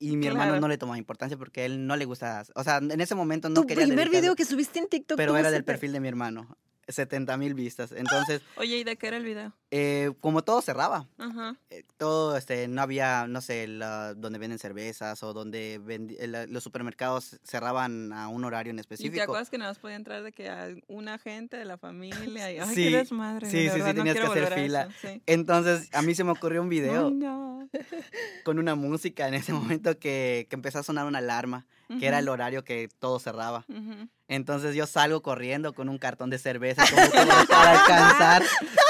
Y 0.00 0.16
mi 0.16 0.26
hermano 0.26 0.50
Claro. 0.50 0.60
no 0.60 0.68
le 0.68 0.76
tomaba 0.76 0.98
importancia 0.98 1.38
porque 1.38 1.60
a 1.62 1.64
él 1.66 1.86
no 1.86 1.96
le 1.96 2.04
gusta. 2.04 2.44
O 2.56 2.64
sea, 2.64 2.78
en 2.78 3.00
ese 3.00 3.14
momento 3.14 3.48
no 3.48 3.60
tu 3.62 3.66
quería. 3.68 3.86
primer 3.86 4.08
dedicarle- 4.08 4.20
video 4.20 4.34
que 4.34 4.44
subiste 4.44 4.80
en 4.80 4.88
TikTok. 4.88 5.16
Pero 5.16 5.36
era 5.36 5.50
del 5.52 5.64
perfil 5.64 5.92
de 5.92 6.00
mi 6.00 6.08
hermano. 6.08 6.58
70 6.88 7.36
mil 7.36 7.54
vistas. 7.54 7.92
Entonces, 7.92 8.40
Oye, 8.56 8.78
¿y 8.78 8.84
de 8.84 8.96
qué 8.96 9.08
era 9.08 9.16
el 9.16 9.24
video? 9.24 9.52
eh, 9.70 10.12
como 10.20 10.42
todo 10.44 10.60
cerraba, 10.62 11.08
Ajá. 11.18 11.56
eh, 11.70 11.82
todo, 11.96 12.36
este, 12.36 12.68
no 12.68 12.80
había, 12.82 13.26
no 13.26 13.40
sé, 13.40 13.66
la- 13.66 14.14
donde 14.14 14.38
venden 14.38 14.58
cervezas 14.60 15.20
o 15.24 15.32
donde 15.32 15.80
vendi- 15.80 16.16
eh, 16.20 16.28
la- 16.28 16.46
los 16.46 16.62
supermercados 16.62 17.40
cerraban 17.42 18.12
a 18.12 18.28
un 18.28 18.44
horario 18.44 18.70
en 18.70 18.76
¿Y 18.76 18.76
te 18.76 18.80
específico. 18.82 19.22
acuerdas 19.24 19.50
que 19.50 19.58
nada 19.58 19.70
más 19.72 19.78
podía 19.80 19.96
entrar 19.96 20.22
de 20.22 20.30
que 20.30 20.48
a 20.48 20.68
una 20.86 21.18
gente 21.18 21.56
de 21.56 21.64
la 21.64 21.76
familia? 21.76 22.52
Y, 22.52 22.58
ay, 22.60 22.74
Sí, 22.74 22.90
qué 22.90 22.96
desmadre. 22.98 23.50
sí, 23.50 23.68
sí, 23.68 23.70
sí, 23.70 23.78
no 23.80 23.94
tenías 23.94 24.16
que 24.16 24.26
hacer 24.26 24.52
fila. 24.52 24.82
eso, 24.82 24.92
sí. 25.08 25.22
Entonces, 25.26 25.88
a 25.92 26.02
mí 26.02 26.14
se 26.14 26.22
me 26.22 26.30
ocurrió 26.30 26.62
un 26.62 26.68
video 26.70 27.08
Ay, 27.08 27.14
no. 27.14 27.68
con 28.44 28.58
una 28.60 28.74
música 28.76 29.26
en 29.26 29.34
ese 29.34 29.52
momento 29.52 29.98
que, 29.98 30.46
que 30.48 30.54
empezó 30.56 30.78
a 30.78 30.82
sonar 30.84 31.06
una 31.06 31.18
alarma, 31.18 31.66
que 31.98 32.06
era 32.06 32.18
el 32.18 32.28
horario 32.28 32.62
que 32.64 32.88
todo 32.98 33.18
cerraba. 33.18 33.64
ujú. 33.68 34.08
Entonces 34.26 34.74
yo 34.74 34.86
salgo 34.86 35.22
corriendo 35.22 35.74
con 35.74 35.88
un 35.88 35.98
cartón 35.98 36.30
de 36.30 36.38
cerveza 36.38 36.84
como 36.88 37.10
para, 37.46 37.80
alcanzar 37.80 38.42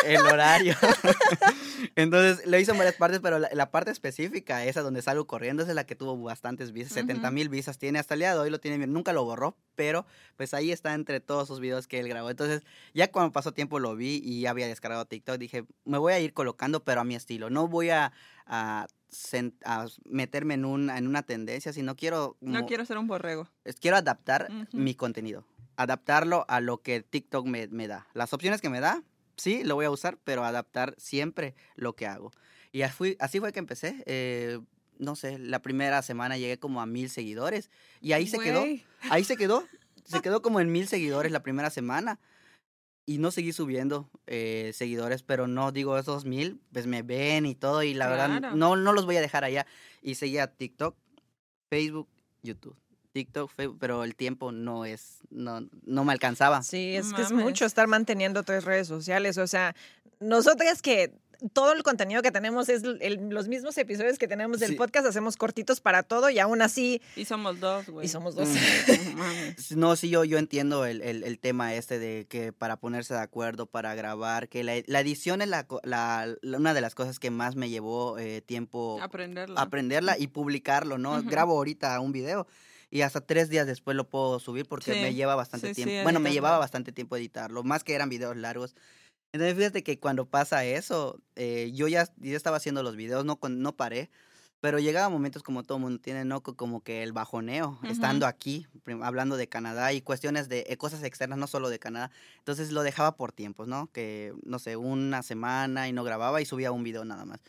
el 0.04 0.20
horario. 0.20 0.76
Entonces 1.96 2.46
lo 2.46 2.58
hice 2.58 2.70
en 2.70 2.78
varias 2.78 2.94
partes, 2.94 3.20
pero 3.20 3.40
la, 3.40 3.48
la 3.52 3.70
parte 3.70 3.90
específica, 3.90 4.64
esa 4.64 4.82
donde 4.82 5.02
salgo 5.02 5.26
corriendo, 5.26 5.62
esa 5.62 5.72
es 5.72 5.76
la 5.76 5.84
que 5.84 5.96
tuvo 5.96 6.16
bastantes 6.22 6.72
visas, 6.72 6.92
70 6.92 7.30
mil 7.32 7.48
visas 7.48 7.78
tiene 7.78 7.98
hasta 7.98 8.14
el 8.14 8.20
día 8.20 8.32
de 8.32 8.38
hoy, 8.38 8.50
lo 8.50 8.60
tiene 8.60 8.78
bien, 8.78 8.92
nunca 8.92 9.12
lo 9.12 9.24
borró, 9.24 9.56
pero 9.74 10.06
pues 10.36 10.54
ahí 10.54 10.70
está 10.70 10.94
entre 10.94 11.20
todos 11.20 11.48
sus 11.48 11.58
videos 11.58 11.88
que 11.88 11.98
él 11.98 12.08
grabó. 12.08 12.30
Entonces 12.30 12.62
ya 12.94 13.10
cuando 13.10 13.32
pasó 13.32 13.52
tiempo 13.52 13.80
lo 13.80 13.96
vi 13.96 14.20
y 14.24 14.42
ya 14.42 14.50
había 14.50 14.68
descargado 14.68 15.04
TikTok, 15.04 15.36
dije, 15.38 15.64
me 15.84 15.98
voy 15.98 16.12
a 16.12 16.20
ir 16.20 16.32
colocando, 16.32 16.84
pero 16.84 17.00
a 17.00 17.04
mi 17.04 17.16
estilo, 17.16 17.50
no 17.50 17.66
voy 17.66 17.90
a... 17.90 18.12
a 18.46 18.86
a 19.64 19.86
meterme 20.06 20.54
en, 20.54 20.64
un, 20.64 20.90
en 20.90 21.06
una 21.06 21.22
tendencia, 21.22 21.72
sino 21.72 21.94
quiero 21.94 22.36
No 22.40 22.66
quiero 22.66 22.84
ser 22.84 22.98
un 22.98 23.06
borrego. 23.06 23.48
quiero 23.80 23.96
adaptar 23.96 24.48
Ujú. 24.50 24.76
mi 24.76 24.96
contenido, 24.96 25.46
adaptarlo 25.76 26.44
a 26.48 26.60
lo 26.60 26.82
que 26.82 27.00
TikTok 27.02 27.46
me, 27.46 27.68
me 27.68 27.86
da. 27.86 28.08
Las 28.14 28.32
opciones 28.32 28.60
que 28.60 28.70
me 28.70 28.80
da, 28.80 29.04
sí, 29.36 29.62
lo 29.62 29.76
voy 29.76 29.84
a 29.84 29.90
usar, 29.90 30.18
pero 30.24 30.44
adaptar 30.44 30.94
siempre 30.98 31.54
lo 31.76 31.94
que 31.94 32.06
hago. 32.08 32.32
Y 32.72 32.82
así, 32.82 32.94
fui- 32.96 33.16
así 33.20 33.38
fue 33.38 33.52
que 33.52 33.60
empecé. 33.60 34.02
eh, 34.06 34.58
no 34.98 35.14
sé, 35.16 35.38
la 35.38 35.60
primera 35.62 36.02
semana 36.02 36.36
llegué 36.38 36.58
como 36.58 36.80
a 36.80 36.86
mil 36.86 37.08
seguidores 37.10 37.70
y 38.00 38.12
ahí 38.12 38.26
se 38.28 38.38
quedó, 38.38 38.64
ahí 39.10 39.24
se 39.24 39.36
quedó, 39.36 39.64
se 40.04 40.20
quedó 40.22 40.42
como 40.42 40.60
en 40.60 40.70
mil 40.72 40.86
seguidores 40.88 41.32
la 41.32 41.42
primera 41.42 41.70
semana 41.70 42.18
y 43.06 43.18
no 43.18 43.30
seguí 43.30 43.52
subiendo 43.52 44.08
eh, 44.26 44.72
seguidores, 44.74 45.22
pero 45.22 45.46
no 45.46 45.72
digo 45.72 45.98
esos 45.98 46.24
mil, 46.24 46.60
pues 46.72 46.86
me 46.86 47.02
ven 47.02 47.46
y 47.46 47.54
todo 47.54 47.82
y 47.82 47.94
la 47.94 48.08
verdad 48.08 48.54
no, 48.54 48.76
no 48.76 48.92
los 48.92 49.04
voy 49.04 49.16
a 49.16 49.20
dejar 49.20 49.44
allá 49.44 49.66
y 50.02 50.14
seguía 50.14 50.46
TikTok, 50.46 50.96
Facebook, 51.68 52.08
YouTube. 52.42 52.76
TikTok, 53.12 53.50
Facebook, 53.50 53.78
pero 53.80 54.02
el 54.02 54.16
tiempo 54.16 54.50
no 54.50 54.84
es, 54.84 55.18
no, 55.30 55.68
no 55.84 56.04
me 56.04 56.12
alcanzaba. 56.12 56.62
Sí, 56.64 56.96
es 56.96 57.12
que 57.12 57.22
es 57.22 57.30
mucho 57.30 57.64
estar 57.64 57.86
manteniendo 57.86 58.42
tres 58.42 58.64
redes 58.64 58.88
sociales. 58.88 59.38
O 59.38 59.46
sea, 59.46 59.76
nosotras 60.18 60.82
que 60.82 61.12
todo 61.52 61.72
el 61.72 61.82
contenido 61.82 62.22
que 62.22 62.30
tenemos 62.30 62.68
es 62.68 62.82
el- 62.84 63.28
los 63.30 63.48
mismos 63.48 63.76
episodios 63.78 64.18
que 64.18 64.28
tenemos 64.28 64.60
del 64.60 64.70
Sí. 64.70 64.76
podcast, 64.76 65.06
hacemos 65.06 65.36
cortitos 65.36 65.80
para 65.80 66.02
todo 66.02 66.30
y 66.30 66.38
aún 66.38 66.62
así, 66.62 67.00
Y 67.16 67.24
somos 67.24 67.60
dos, 67.60 67.86
güey. 67.88 68.06
y 68.06 68.08
somos 68.08 68.34
dos. 68.34 68.48
No 69.14 69.18
mames. 69.18 69.72
No, 69.76 69.96
sí, 69.96 70.08
yo, 70.08 70.24
yo 70.24 70.38
entiendo 70.38 70.84
el, 70.86 71.00
el- 71.02 71.24
el 71.24 71.38
tema 71.38 71.74
este 71.74 71.98
de 71.98 72.26
que 72.28 72.52
para 72.52 72.76
ponerse 72.76 73.14
de 73.14 73.20
acuerdo, 73.20 73.66
para 73.66 73.94
grabar, 73.94 74.48
que 74.48 74.64
la, 74.64 74.74
la 74.86 75.00
edición 75.00 75.42
es 75.42 75.48
la, 75.48 75.66
co- 75.66 75.80
la- 75.84 76.34
la- 76.42 76.58
una 76.58 76.74
de 76.74 76.80
las 76.80 76.94
cosas 76.94 77.18
que 77.18 77.30
más 77.30 77.56
me 77.56 77.70
llevó 77.70 78.18
eh, 78.18 78.40
tiempo 78.40 78.98
Aprenderlo. 79.02 79.58
aprenderla 79.58 80.16
y 80.18 80.28
publicarlo, 80.28 80.98
¿no? 80.98 81.22
Grabo 81.22 81.52
ahorita 81.52 81.98
un 82.00 82.12
video 82.12 82.46
y 82.90 83.00
hasta 83.00 83.20
tres 83.20 83.48
días 83.48 83.66
después 83.66 83.96
lo 83.96 84.08
puedo 84.08 84.38
subir 84.38 84.66
porque 84.68 84.94
Sí, 84.94 85.00
me 85.00 85.14
lleva 85.14 85.34
bastante 85.34 85.68
sí, 85.68 85.74
sí, 85.74 85.84
tiempo. 85.84 86.04
bueno, 86.04 86.20
me 86.20 86.32
llevaba 86.32 86.58
bastante 86.58 86.92
tiempo 86.92 87.16
editarlo, 87.16 87.62
más 87.64 87.82
que 87.82 87.94
eran 87.94 88.08
videos 88.08 88.36
largos. 88.36 88.74
Entonces, 89.34 89.56
fíjate 89.58 89.82
que 89.82 89.98
cuando 89.98 90.26
pasa 90.30 90.64
eso, 90.64 91.20
eh, 91.34 91.72
yo 91.74 91.88
ya, 91.88 92.08
ya 92.18 92.36
estaba 92.36 92.58
haciendo 92.58 92.84
los 92.84 92.94
videos, 92.96 93.24
no, 93.24 93.40
no 93.50 93.76
paré, 93.76 94.10
pero 94.60 94.78
llegaba 94.78 95.08
momentos 95.08 95.42
como 95.42 95.64
todo 95.64 95.80
mundo 95.80 96.00
tiene, 96.00 96.24
¿no? 96.24 96.40
Co- 96.42 96.54
Como 96.56 96.82
que 96.84 97.02
el 97.02 97.12
bajoneo, 97.12 97.80
Ujú. 97.82 97.90
estando 97.90 98.26
aquí, 98.28 98.68
hablando 99.02 99.36
de 99.36 99.48
Canadá 99.48 99.92
y 99.92 100.02
cuestiones 100.02 100.48
de 100.48 100.66
eh, 100.68 100.76
cosas 100.76 101.02
externas, 101.02 101.36
no 101.38 101.48
solo 101.48 101.68
de 101.68 101.80
Canadá. 101.80 102.12
Entonces 102.38 102.70
lo 102.72 102.84
dejaba 102.84 103.16
por 103.16 103.32
tiempos, 103.32 103.66
¿no? 103.68 103.90
Que, 103.92 104.32
no 104.44 104.60
sé, 104.60 104.76
una 104.76 105.22
semana 105.24 105.88
y 105.88 105.92
no 105.92 106.04
grababa 106.04 106.40
y 106.40 106.46
subía 106.46 106.70
un 106.72 106.84
video 106.84 107.04
nada 107.04 107.24
más. 107.24 107.40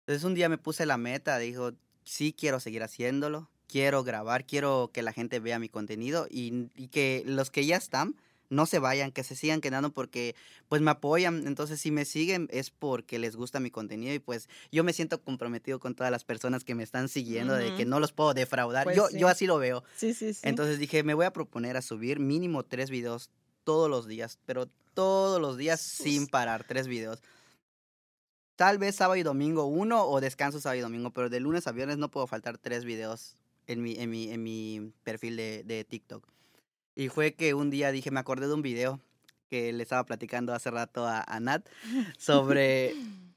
Entonces 0.00 0.24
un 0.24 0.34
día 0.34 0.48
me 0.48 0.58
puse 0.58 0.86
la 0.86 0.96
meta, 0.98 1.38
dijo, 1.38 1.72
sí 2.04 2.34
quiero 2.36 2.60
seguir 2.60 2.82
haciéndolo, 2.82 3.50
quiero 3.68 4.04
grabar, 4.04 4.46
quiero 4.46 4.90
que 4.92 5.02
la 5.02 5.12
gente 5.12 5.40
vea 5.40 5.58
mi 5.58 5.68
contenido 5.68 6.26
y, 6.30 6.70
y 6.76 6.88
que 6.88 7.22
los 7.26 7.50
que 7.50 7.66
ya 7.66 7.76
están 7.76 8.16
no 8.54 8.66
se 8.66 8.78
vayan, 8.78 9.12
que 9.12 9.24
se 9.24 9.36
sigan 9.36 9.60
quedando 9.60 9.92
porque 9.92 10.34
pues 10.68 10.80
me 10.80 10.90
apoyan. 10.90 11.46
Entonces 11.46 11.80
si 11.80 11.90
me 11.90 12.04
siguen 12.04 12.48
es 12.50 12.70
porque 12.70 13.18
les 13.18 13.36
gusta 13.36 13.60
mi 13.60 13.70
contenido 13.70 14.14
y 14.14 14.18
pues 14.18 14.48
yo 14.72 14.84
me 14.84 14.92
siento 14.92 15.20
comprometido 15.20 15.78
con 15.78 15.94
todas 15.94 16.10
las 16.10 16.24
personas 16.24 16.64
que 16.64 16.74
me 16.74 16.82
están 16.82 17.08
siguiendo 17.08 17.54
de 17.54 17.74
que 17.74 17.84
no 17.84 18.00
los 18.00 18.12
puedo 18.12 18.34
defraudar. 18.34 18.84
Pues 18.84 18.96
yo, 18.96 19.08
sí. 19.08 19.18
yo 19.18 19.28
así 19.28 19.46
lo 19.46 19.58
veo. 19.58 19.84
Sí, 19.96 20.14
sí, 20.14 20.32
sí. 20.32 20.40
Entonces 20.44 20.78
dije, 20.78 21.02
me 21.02 21.14
voy 21.14 21.26
a 21.26 21.32
proponer 21.32 21.76
a 21.76 21.82
subir 21.82 22.20
mínimo 22.20 22.62
tres 22.62 22.90
videos 22.90 23.30
todos 23.64 23.90
los 23.90 24.06
días, 24.06 24.38
pero 24.46 24.68
todos 24.94 25.40
los 25.40 25.56
días 25.56 25.80
sin 25.80 26.26
parar, 26.26 26.64
tres 26.64 26.86
videos. 26.86 27.22
Tal 28.56 28.78
vez 28.78 28.94
sábado 28.94 29.16
y 29.16 29.24
domingo 29.24 29.64
uno 29.64 30.06
o 30.06 30.20
descanso 30.20 30.60
sábado 30.60 30.78
y 30.78 30.82
domingo, 30.82 31.10
pero 31.10 31.28
de 31.28 31.40
lunes 31.40 31.66
a 31.66 31.72
viernes 31.72 31.98
no 31.98 32.08
puedo 32.10 32.28
faltar 32.28 32.56
tres 32.56 32.84
videos 32.84 33.34
en 33.66 33.82
mi, 33.82 33.96
en 33.96 34.10
mi, 34.10 34.30
en 34.30 34.42
mi 34.42 34.92
perfil 35.02 35.36
de, 35.36 35.64
de 35.64 35.84
TikTok. 35.84 36.24
Y 36.94 37.08
fue 37.08 37.34
que 37.34 37.54
un 37.54 37.70
día 37.70 37.90
dije, 37.92 38.10
me 38.10 38.20
acordé 38.20 38.46
de 38.46 38.54
un 38.54 38.62
video 38.62 39.00
que 39.50 39.72
le 39.72 39.82
estaba 39.82 40.04
platicando 40.04 40.54
hace 40.54 40.70
rato 40.70 41.06
a, 41.06 41.22
a 41.26 41.40
Nat 41.40 41.66
sobre 42.18 42.94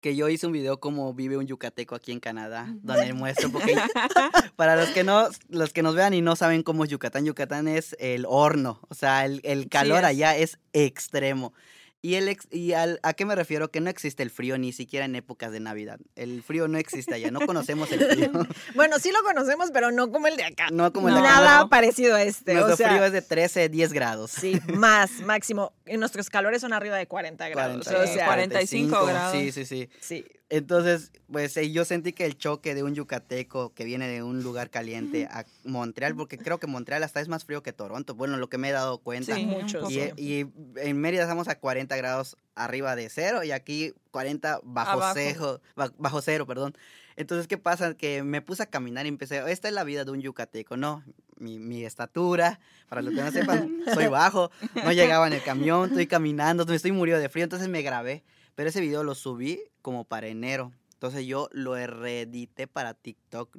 que 0.00 0.14
yo 0.14 0.28
hice 0.28 0.46
un 0.46 0.52
video 0.52 0.78
como 0.78 1.12
vive 1.14 1.36
un 1.36 1.46
yucateco 1.46 1.94
aquí 1.96 2.12
en 2.12 2.20
Canadá, 2.20 2.72
donde 2.82 3.12
muestro, 3.12 3.50
porque 3.50 3.74
para 4.56 4.76
los 4.76 4.90
que 4.90 5.02
no, 5.02 5.28
los 5.48 5.72
que 5.72 5.82
nos 5.82 5.94
vean 5.94 6.14
y 6.14 6.20
no 6.20 6.36
saben 6.36 6.62
cómo 6.62 6.84
es 6.84 6.90
Yucatán, 6.90 7.24
Yucatán 7.24 7.66
es 7.66 7.96
el 7.98 8.24
horno, 8.28 8.80
o 8.88 8.94
sea, 8.94 9.24
el, 9.24 9.40
el 9.42 9.68
calor 9.68 10.04
allá 10.04 10.36
es 10.36 10.58
extremo. 10.72 11.54
Y, 12.02 12.14
el 12.14 12.28
ex- 12.28 12.46
y 12.52 12.72
al- 12.72 13.00
a 13.02 13.14
qué 13.14 13.24
me 13.24 13.34
refiero? 13.34 13.70
Que 13.70 13.80
no 13.80 13.90
existe 13.90 14.22
el 14.22 14.30
frío 14.30 14.58
ni 14.58 14.72
siquiera 14.72 15.06
en 15.06 15.16
épocas 15.16 15.50
de 15.50 15.58
Navidad. 15.60 15.98
El 16.14 16.42
frío 16.42 16.68
no 16.68 16.78
existe 16.78 17.14
allá, 17.14 17.30
no 17.32 17.40
conocemos 17.40 17.90
el 17.90 18.00
frío. 18.06 18.30
Bueno, 18.74 18.98
sí 19.00 19.10
lo 19.10 19.22
conocemos, 19.24 19.70
pero 19.72 19.90
no 19.90 20.12
como 20.12 20.26
el 20.28 20.36
de 20.36 20.44
acá. 20.44 20.68
No 20.70 20.92
como 20.92 21.08
el 21.08 21.14
de 21.14 21.20
acá. 21.20 21.28
Nada 21.34 21.58
no. 21.60 21.68
parecido 21.68 22.14
a 22.14 22.22
este. 22.22 22.54
Nuestro 22.54 22.74
o 22.74 22.76
sea, 22.76 22.88
frío 22.90 23.04
es 23.04 23.12
de 23.12 23.22
13, 23.22 23.68
10 23.68 23.92
grados. 23.92 24.30
Sí, 24.30 24.60
más, 24.74 25.10
máximo. 25.22 25.72
Y 25.86 25.96
nuestros 25.96 26.30
calores 26.30 26.60
son 26.60 26.72
arriba 26.72 26.96
de 26.96 27.06
40 27.08 27.48
grados. 27.50 27.84
40, 27.88 28.10
o 28.10 28.14
sea, 28.14 28.26
45 28.26 29.06
grados. 29.06 29.32
Sí, 29.36 29.52
sí, 29.52 29.64
sí. 29.64 29.88
sí. 30.00 30.24
Entonces, 30.48 31.10
pues 31.30 31.54
yo 31.72 31.84
sentí 31.84 32.12
que 32.12 32.24
el 32.24 32.38
choque 32.38 32.74
de 32.76 32.84
un 32.84 32.94
yucateco 32.94 33.74
que 33.74 33.84
viene 33.84 34.06
de 34.06 34.22
un 34.22 34.44
lugar 34.44 34.70
caliente 34.70 35.26
a 35.30 35.44
Montreal, 35.64 36.14
porque 36.14 36.38
creo 36.38 36.58
que 36.60 36.68
Montreal 36.68 37.02
hasta 37.02 37.20
es 37.20 37.26
más 37.26 37.44
frío 37.44 37.64
que 37.64 37.72
Toronto, 37.72 38.14
bueno, 38.14 38.36
lo 38.36 38.48
que 38.48 38.56
me 38.56 38.68
he 38.68 38.72
dado 38.72 38.98
cuenta. 38.98 39.34
Sí, 39.34 39.44
mucho. 39.44 40.14
Y, 40.16 40.22
y 40.22 40.46
en 40.76 41.00
Mérida 41.00 41.22
estamos 41.22 41.48
a 41.48 41.58
40 41.58 41.96
grados 41.96 42.36
arriba 42.54 42.94
de 42.94 43.08
cero 43.10 43.42
y 43.42 43.50
aquí 43.50 43.92
40 44.12 44.60
bajo, 44.62 44.98
cejo- 45.14 45.60
ba- 45.74 45.92
bajo 45.98 46.22
cero, 46.22 46.46
perdón. 46.46 46.76
Entonces, 47.16 47.48
¿qué 47.48 47.58
pasa? 47.58 47.94
Que 47.94 48.22
me 48.22 48.40
puse 48.40 48.62
a 48.62 48.66
caminar 48.66 49.06
y 49.06 49.08
empecé, 49.08 49.42
esta 49.50 49.66
es 49.68 49.74
la 49.74 49.82
vida 49.84 50.04
de 50.04 50.12
un 50.12 50.20
yucateco, 50.20 50.76
¿no? 50.76 51.02
Mi, 51.38 51.58
mi 51.58 51.84
estatura, 51.84 52.60
para 52.88 53.02
los 53.02 53.12
que 53.14 53.20
no 53.20 53.32
sepan, 53.32 53.82
soy 53.94 54.06
bajo, 54.06 54.50
no 54.84 54.92
llegaba 54.92 55.26
en 55.26 55.32
el 55.32 55.42
camión, 55.42 55.88
estoy 55.88 56.06
caminando, 56.06 56.64
me 56.66 56.76
estoy 56.76 56.92
muriendo 56.92 57.20
de 57.20 57.28
frío, 57.28 57.42
entonces 57.44 57.68
me 57.68 57.82
grabé. 57.82 58.22
Pero 58.56 58.70
ese 58.70 58.80
video 58.80 59.04
lo 59.04 59.14
subí 59.14 59.60
como 59.82 60.04
para 60.04 60.26
enero. 60.26 60.72
Entonces 60.94 61.26
yo 61.26 61.48
lo 61.52 61.74
reedité 61.86 62.66
para 62.66 62.94
TikTok 62.94 63.54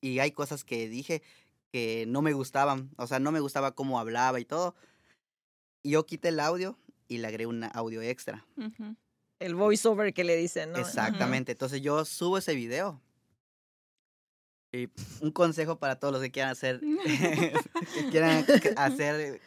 y 0.00 0.18
hay 0.18 0.32
cosas 0.32 0.64
que 0.64 0.88
dije 0.88 1.22
que 1.70 2.06
no 2.08 2.22
me 2.22 2.32
gustaban, 2.32 2.90
o 2.96 3.06
sea, 3.06 3.20
no 3.20 3.30
me 3.30 3.40
gustaba 3.40 3.74
cómo 3.74 4.00
hablaba 4.00 4.40
y 4.40 4.44
todo. 4.44 4.74
Y 5.82 5.90
yo 5.90 6.06
quité 6.06 6.28
el 6.28 6.40
audio 6.40 6.76
y 7.06 7.18
le 7.18 7.28
agregué 7.28 7.46
un 7.46 7.64
audio 7.64 8.00
extra. 8.02 8.46
El 9.38 9.54
voiceover 9.54 10.12
que 10.14 10.24
le 10.24 10.36
dicen, 10.36 10.72
¿no? 10.72 10.78
Exactamente. 10.78 11.52
Entonces 11.52 11.82
yo 11.82 12.04
subo 12.04 12.38
ese 12.38 12.54
video. 12.54 13.00
Y 14.72 14.88
un 15.20 15.32
consejo 15.32 15.78
para 15.78 15.96
todos 15.98 16.12
los 16.12 16.22
que 16.22 16.30
quieran 16.30 16.52
hacer, 16.52 16.80
que 17.04 18.08
quieran 18.10 18.46
hacer 18.76 19.40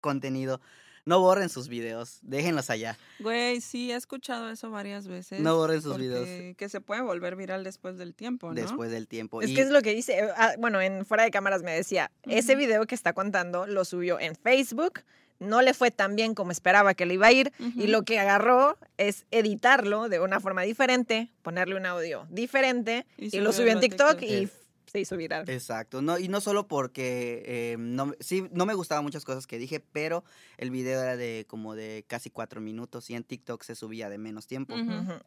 contenido. 0.00 0.60
No 1.08 1.20
borren 1.20 1.48
sus 1.48 1.68
videos, 1.68 2.18
déjenlos 2.20 2.68
allá. 2.68 2.98
Güey, 3.18 3.62
sí, 3.62 3.90
he 3.90 3.94
escuchado 3.94 4.50
eso 4.50 4.70
varias 4.70 5.08
veces. 5.08 5.40
No 5.40 5.56
borren 5.56 5.80
sus 5.80 5.92
porque 5.92 6.06
videos 6.08 6.56
Que 6.56 6.68
se 6.68 6.82
puede 6.82 7.00
volver 7.00 7.34
viral 7.34 7.64
después 7.64 7.96
del 7.96 8.14
tiempo, 8.14 8.48
¿no? 8.48 8.54
después 8.54 8.90
del 8.90 9.08
tiempo. 9.08 9.40
Es 9.40 9.50
Y- 9.50 9.54
que 9.54 9.62
es 9.62 9.70
lo 9.70 9.80
que 9.80 9.94
dice, 9.94 10.20
ah, 10.36 10.52
bueno, 10.58 10.80
en 10.82 11.06
fuera 11.06 11.24
de 11.24 11.30
cámaras 11.30 11.62
me 11.62 11.72
decía, 11.72 12.10
ese 12.24 12.56
video 12.56 12.86
que 12.86 12.94
está 12.94 13.14
contando 13.14 13.66
lo 13.66 13.86
subió 13.86 14.20
en 14.20 14.34
Facebook, 14.36 15.00
no 15.40 15.62
le 15.62 15.72
fue 15.72 15.90
tan 15.90 16.14
bien 16.16 16.34
como 16.34 16.50
esperaba 16.50 16.94
que 16.94 17.06
le 17.06 17.14
iba 17.14 17.28
a 17.28 17.32
ir 17.32 17.52
y 17.76 17.86
lo 17.86 18.02
que 18.02 18.18
agarró 18.18 18.76
es 18.96 19.24
editarlo 19.30 20.08
de 20.08 20.20
una 20.20 20.40
forma 20.40 20.62
diferente, 20.62 21.30
ponerle 21.42 21.76
un 21.76 21.86
audio 21.86 22.26
diferente 22.28 23.06
Y 23.16 23.34
y, 23.36 23.40
lo 23.40 23.52
subió 23.52 23.72
en 23.72 23.80
TikTok, 23.80 24.18
TikTok. 24.18 24.22
y 24.30 24.44
Es- 24.44 24.50
se 24.90 25.00
hizo 25.00 25.16
viral. 25.16 25.48
Exacto, 25.48 26.02
no, 26.02 26.18
y 26.18 26.28
no 26.28 26.40
solo 26.40 26.66
porque 26.68 27.42
eh, 27.46 27.76
no, 27.78 28.06
me- 28.06 28.16
sí, 28.20 28.48
no 28.52 28.66
me 28.66 28.74
gustaban 28.74 29.04
muchas 29.04 29.24
cosas 29.24 29.46
que 29.46 29.58
dije, 29.58 29.80
pero 29.80 30.24
el 30.56 30.70
video 30.70 31.00
era 31.02 31.16
de 31.16 31.46
como 31.48 31.74
de 31.74 32.04
casi 32.06 32.30
cuatro 32.30 32.60
minutos 32.60 33.08
y 33.10 33.14
en 33.14 33.24
TikTok 33.24 33.62
se 33.62 33.74
subía 33.74 34.08
de 34.10 34.18
menos 34.18 34.46
tiempo. 34.46 34.74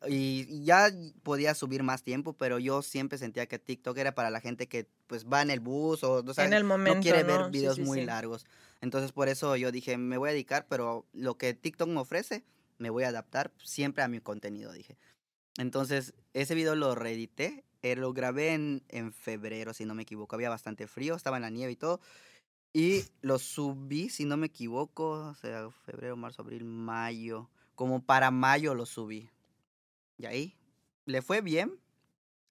Y 0.07 0.63
ya 0.63 0.89
podía 1.23 1.53
subir 1.53 1.83
más 1.83 2.03
tiempo, 2.03 2.33
pero 2.33 2.59
yo 2.59 2.81
siempre 2.81 3.17
sentía 3.17 3.45
que 3.45 3.59
TikTok 3.59 3.97
era 3.97 4.13
para 4.15 4.29
la 4.29 4.41
gente 4.41 4.67
que 4.67 4.87
pues 5.07 5.25
va 5.27 5.41
en 5.41 5.49
el 5.51 5.59
bus 5.59 6.03
o 6.03 6.23
o 6.25 6.33
sea, 6.33 6.45
en 6.45 6.53
el 6.53 6.63
momento, 6.63 6.95
no 6.95 7.01
quiere 7.01 7.23
¿no? 7.23 7.27
ver 7.27 7.51
Sí, 7.51 7.51
videos 7.51 7.77
sí, 7.77 7.85
muy 7.85 7.99
sí. 7.99 8.05
largos. 8.05 8.45
Entonces 8.81 9.11
por 9.11 9.27
eso 9.29 9.55
yo 9.57 9.71
dije, 9.71 9.97
me 9.97 10.17
voy 10.17 10.29
a 10.29 10.33
dedicar, 10.33 10.65
pero 10.69 11.05
lo 11.13 11.37
que 11.37 11.53
TikTok 11.53 11.87
me 11.89 11.99
ofrece, 11.99 12.43
me 12.79 12.89
voy 12.89 13.03
a 13.03 13.09
adaptar 13.09 13.51
siempre 13.63 14.03
a 14.03 14.07
mi 14.07 14.19
contenido, 14.19 14.71
dije. 14.73 14.97
Entonces 15.57 16.13
ese 16.33 16.55
video 16.55 16.75
lo 16.75 16.95
reedité, 16.95 17.63
eh, 17.81 17.95
lo 17.95 18.13
grabé 18.13 18.53
en, 18.53 18.83
en 18.89 19.11
febrero, 19.11 19.73
si 19.73 19.85
no 19.85 19.95
me 19.95 20.03
equivoco, 20.03 20.35
había 20.35 20.49
bastante 20.49 20.87
frío, 20.87 21.15
estaba 21.15 21.37
en 21.37 21.43
la 21.43 21.49
nieve 21.49 21.71
y 21.71 21.77
todo. 21.77 21.99
Y 22.73 23.03
lo 23.21 23.37
subí, 23.37 24.09
si 24.09 24.25
no 24.25 24.37
me 24.37 24.47
equivoco, 24.47 25.29
o 25.29 25.35
sea, 25.35 25.69
febrero, 25.85 26.15
marzo, 26.15 26.41
abril, 26.41 26.63
mayo. 26.63 27.49
Como 27.75 28.01
para 28.01 28.31
mayo 28.31 28.73
lo 28.75 28.85
subí. 28.85 29.29
Y 30.17 30.25
ahí 30.25 30.55
le 31.05 31.21
fue 31.21 31.41
bien 31.41 31.77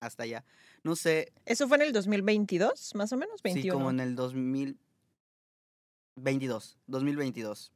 hasta 0.00 0.24
allá. 0.24 0.44
No 0.82 0.96
sé, 0.96 1.32
Eso 1.44 1.68
fue 1.68 1.76
en 1.76 1.82
el 1.82 1.92
2022, 1.92 2.94
más 2.94 3.12
o 3.12 3.16
menos, 3.16 3.42
21. 3.42 3.62
Sí, 3.62 3.68
como 3.70 3.90
en 3.90 4.00
el 4.00 4.16
2022. 4.16 6.78
2022. 6.86 7.70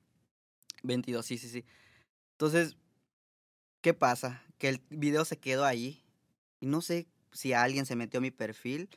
22, 0.83 1.25
sí, 1.25 1.39
sí, 1.39 1.49
sí. 1.49 1.65
Entonces, 2.33 2.77
¿qué 3.81 3.95
pasa? 3.95 4.43
Que 4.59 4.69
el 4.69 4.83
video 4.91 5.25
se 5.25 5.39
quedó 5.39 5.65
ahí. 5.65 6.03
Y 6.61 6.67
no 6.67 6.83
sé 6.83 7.07
si 7.35 7.53
alguien 7.53 7.85
se 7.85 7.97
metió 7.97 8.19
a 8.19 8.23
mi 8.23 8.31
perfil. 8.31 8.89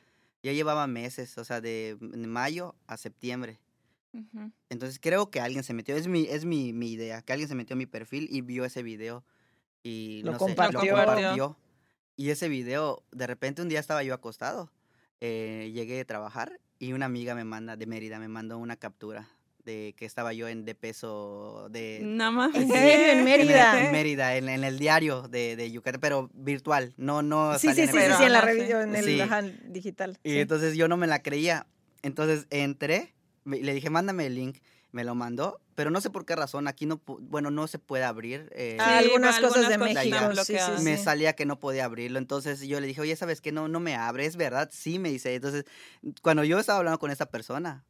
Ya 0.43 0.53
llevaba 0.53 0.87
meses, 0.87 1.37
o 1.37 1.43
sea, 1.43 1.59
de 1.59 1.97
mayo 1.99 2.75
a 2.87 2.95
septiembre. 2.95 3.59
Entonces 4.69 4.99
creo 4.99 5.29
que 5.29 5.39
alguien 5.39 5.63
se 5.63 5.73
metió, 5.73 5.95
es 5.95 6.07
mi, 6.07 6.25
es 6.25 6.45
mi, 6.45 6.73
mi 6.73 6.91
idea, 6.91 7.21
que 7.21 7.33
alguien 7.33 7.49
se 7.49 7.55
metió 7.55 7.73
a 7.73 7.77
mi 7.77 7.85
perfil 7.85 8.27
y 8.31 8.41
vio 8.41 8.65
ese 8.65 8.81
video 8.81 9.23
y 9.83 10.21
Lo 10.23 10.31
no 10.31 10.39
sé, 10.39 10.45
compartió. 10.45 10.79
lo 10.83 11.05
compartió. 11.05 11.57
Y 12.15 12.29
ese 12.29 12.49
video, 12.49 13.03
de 13.11 13.27
repente 13.27 13.61
un 13.61 13.69
día 13.69 13.79
estaba 13.79 14.03
yo 14.03 14.13
acostado, 14.13 14.71
eh, 15.21 15.71
llegué 15.73 15.97
de 15.97 16.05
trabajar 16.05 16.59
y 16.79 16.93
una 16.93 17.05
amiga 17.05 17.35
me 17.35 17.43
manda, 17.43 17.75
de 17.75 17.85
Mérida, 17.85 18.17
me 18.17 18.27
mandó 18.27 18.57
una 18.57 18.75
captura 18.75 19.29
de 19.67 19.93
que 19.97 20.05
estaba 20.05 20.33
yo 20.33 20.47
en 20.47 20.65
de 20.65 20.73
peso 20.73 21.67
de... 21.69 21.99
No 22.01 22.31
mames. 22.31 22.55
¿En 22.63 22.67
serio? 22.69 22.93
¿En 22.95 23.09
en 23.11 23.17
el- 23.19 23.23
Mérida? 23.25 23.79
En 23.85 23.91
Mérida, 23.91 24.35
en, 24.37 24.49
en 24.49 24.63
el 24.63 24.79
diario 24.79 25.27
de, 25.27 25.55
de 25.55 25.69
Yucatán, 25.71 26.01
pero 26.01 26.29
virtual, 26.33 26.93
no, 26.97 27.21
no 27.21 27.59
Sí, 27.59 27.73
sí, 27.75 27.81
en 27.81 27.87
sí, 27.89 27.93
sí, 27.93 27.99
sí, 28.17 28.23
en 28.23 28.31
la 28.33 28.41
sí. 28.41 28.47
revista, 28.47 28.81
en 28.83 28.95
el 28.95 29.03
Sí. 29.05 29.11
digital. 29.65 30.17
Y 30.23 30.31
sí. 30.31 30.39
entonces 30.39 30.75
yo 30.75 30.87
no 30.87 30.97
me 30.97 31.05
la 31.05 31.21
creía. 31.21 31.67
Entonces 32.01 32.47
entré, 32.49 33.13
le 33.45 33.73
dije, 33.73 33.89
mándame 33.89 34.25
el 34.25 34.35
link. 34.35 34.57
Me 34.93 35.03
lo 35.03 35.15
mandó, 35.15 35.59
pero 35.75 35.91
no 35.91 35.99
sé 35.99 36.09
por 36.09 36.25
qué 36.25 36.35
razón. 36.35 36.67
Aquí 36.67 36.85
no, 36.85 37.01
bueno, 37.05 37.51
no 37.51 37.67
se 37.67 37.77
puede 37.77 38.05
abrir. 38.05 38.49
eh, 38.55 38.77
Ah, 38.79 38.97
algunas 38.97 39.35
algunas 39.35 39.53
cosas 39.55 39.69
de 39.69 39.77
México, 39.77 40.17
sí, 40.45 40.53
sí, 40.57 40.83
me 40.83 40.97
sí. 40.97 41.03
salía 41.03 41.33
que 41.33 41.45
no 41.45 41.59
podía 41.59 41.83
abrirlo. 41.85 42.17
Entonces 42.19 42.61
yo 42.61 42.79
le 42.79 42.87
dije, 42.87 43.01
oye, 43.01 43.15
¿sabes 43.17 43.41
qué? 43.41 43.51
No, 43.51 43.67
no 43.67 43.81
me 43.81 43.95
abre, 43.95 44.25
¿es 44.25 44.37
verdad? 44.37 44.69
Sí, 44.71 44.97
me 44.97 45.09
dice. 45.11 45.35
Entonces, 45.35 45.65
cuando 46.23 46.45
yo 46.45 46.57
estaba 46.57 46.79
hablando 46.79 46.99
con 46.99 47.11
esta 47.11 47.25
persona, 47.29 47.83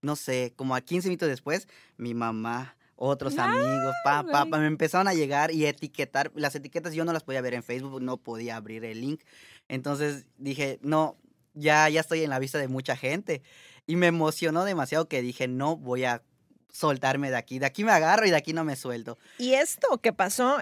no 0.00 0.16
sé, 0.16 0.52
como 0.56 0.74
a 0.74 0.80
15 0.80 1.08
minutos 1.08 1.28
después, 1.28 1.68
mi 1.96 2.14
mamá, 2.14 2.76
otros 2.96 3.38
amigos, 3.38 3.94
pa, 4.04 4.22
pa, 4.24 4.40
güey. 4.40 4.50
pa, 4.50 4.58
me 4.58 4.66
empezaron 4.66 5.08
a 5.08 5.14
llegar 5.14 5.52
y 5.52 5.66
etiquetar. 5.66 6.32
Las 6.34 6.54
etiquetas 6.54 6.94
yo 6.94 7.04
no 7.04 7.12
las 7.12 7.22
podía 7.22 7.40
ver 7.40 7.54
en 7.54 7.62
Facebook, 7.62 8.02
no 8.02 8.16
podía 8.16 8.56
abrir 8.56 8.84
el 8.84 9.00
link. 9.00 9.22
Entonces 9.68 10.26
dije, 10.36 10.78
no, 10.82 11.16
ya, 11.54 11.88
ya 11.88 12.00
estoy 12.00 12.22
en 12.22 12.30
la 12.30 12.38
vista 12.38 12.58
de 12.58 12.68
mucha 12.68 12.96
gente. 12.96 13.42
Y 13.86 13.96
me 13.96 14.08
emocionó 14.08 14.64
demasiado 14.64 15.08
que 15.08 15.22
dije, 15.22 15.48
no 15.48 15.76
voy 15.76 16.04
a 16.04 16.22
soltarme 16.72 17.30
de 17.30 17.36
aquí. 17.36 17.58
De 17.58 17.66
aquí 17.66 17.84
me 17.84 17.92
agarro 17.92 18.26
y 18.26 18.30
de 18.30 18.36
aquí 18.36 18.52
no 18.52 18.64
me 18.64 18.76
suelto. 18.76 19.16
Y 19.38 19.54
esto 19.54 19.98
que 19.98 20.12
pasó 20.12 20.58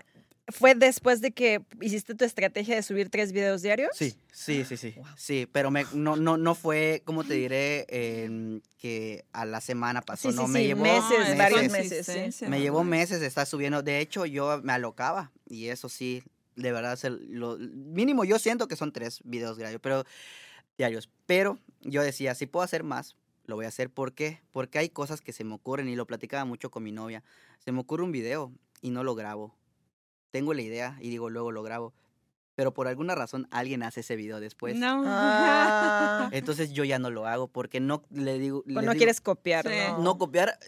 fue 0.49 0.75
después 0.75 1.21
de 1.21 1.33
que 1.33 1.65
hiciste 1.81 2.15
tu 2.15 2.25
estrategia 2.25 2.77
de 2.77 2.83
subir 2.83 3.11
tres 3.11 3.33
videos 3.33 3.63
diarios. 3.63 3.91
Sí, 3.95 4.17
sí, 4.33 4.65
sí, 4.65 4.77
sí. 4.77 4.95
Sí, 5.17 5.49
pero 5.51 5.71
me, 5.71 5.85
no, 5.93 6.17
no, 6.17 6.37
no 6.37 6.55
fue, 6.55 7.03
¿cómo 7.05 7.25
te 7.25 7.35
diré? 7.35 7.87
Que 8.79 9.25
a 9.33 9.45
la 9.45 9.61
semana 9.61 10.03
pasó. 10.03 10.31
Sí, 10.31 10.37
sí, 10.37 10.41
no, 10.41 10.47
sí, 10.47 10.53
me 10.53 10.65
llevó 10.65 10.83
meses, 10.83 11.29
es 11.29 11.39
varios 11.39 11.73
meses, 11.73 12.07
sí. 12.07 12.47
Me 12.47 12.61
llevó 12.61 12.85
meses 12.85 13.21
de 13.21 13.27
estar 13.27 13.47
subiendo. 13.47 13.83
De 13.83 14.01
hecho, 14.01 14.25
yo 14.25 14.61
me 14.63 14.73
alocaba. 14.73 15.33
Y 15.49 15.69
eso 15.69 15.89
sí, 15.89 16.23
de 16.55 16.73
verdad, 16.73 16.97
se 16.97 17.11
lo, 17.11 17.59
mínimo 17.59 18.25
yo 18.25 18.39
siento 18.39 18.69
que 18.69 18.77
son 18.77 18.93
tres 18.93 19.21
videos 19.25 19.57
diarios, 19.57 19.81
pero, 19.83 20.05
diarios. 20.79 21.11
Pero 21.27 21.59
yo 21.83 22.03
decía, 22.03 22.35
si 22.35 22.47
puedo 22.47 22.63
hacer 22.63 22.85
más, 22.85 23.17
lo 23.47 23.57
voy 23.57 23.65
a 23.65 23.69
hacer. 23.69 23.91
¿Por 23.91 24.13
qué? 24.13 24.41
Porque 24.53 24.79
hay 24.79 24.91
cosas 24.91 25.21
que 25.21 25.33
se 25.33 25.43
me 25.43 25.55
ocurren 25.55 25.89
y 25.89 25.97
lo 25.97 26.07
platicaba 26.07 26.45
mucho 26.45 26.71
con 26.71 26.85
mi 26.85 26.93
novia. 26.93 27.25
Se 27.65 27.73
me 27.73 27.81
ocurre 27.81 28.05
un 28.05 28.13
video 28.13 28.53
y 28.81 28.91
no 28.91 29.03
lo 29.03 29.17
grabo. 29.17 29.57
Tengo 30.31 30.55
la 30.55 30.63
idea 30.63 30.97
y 31.01 31.11
digo, 31.11 31.31
luego 31.31 31.53
lo 31.53 31.63
grabo. 31.63 31.93
Pero 32.55 32.73
por 32.73 32.89
alguna 32.89 33.15
razón 33.15 33.47
alguien 33.51 33.83
hace 33.83 34.01
ese 34.01 34.17
video 34.17 34.41
después. 34.41 34.77
No. 34.77 35.03
Ah, 35.07 36.31
Entonces 36.33 36.73
yo 36.73 36.85
ya 36.85 36.99
no 36.99 37.11
lo 37.11 37.27
hago 37.27 37.49
porque 37.49 37.81
no 37.81 38.03
le 38.11 38.39
digo. 38.39 38.63
pues 38.63 38.75
no 38.77 38.81
digo, 38.81 38.95
quieres 38.95 39.21
copiar, 39.21 39.67
Sí. 39.69 39.75
¿no? 39.91 39.99
no 39.99 40.17
copiar, 40.17 40.59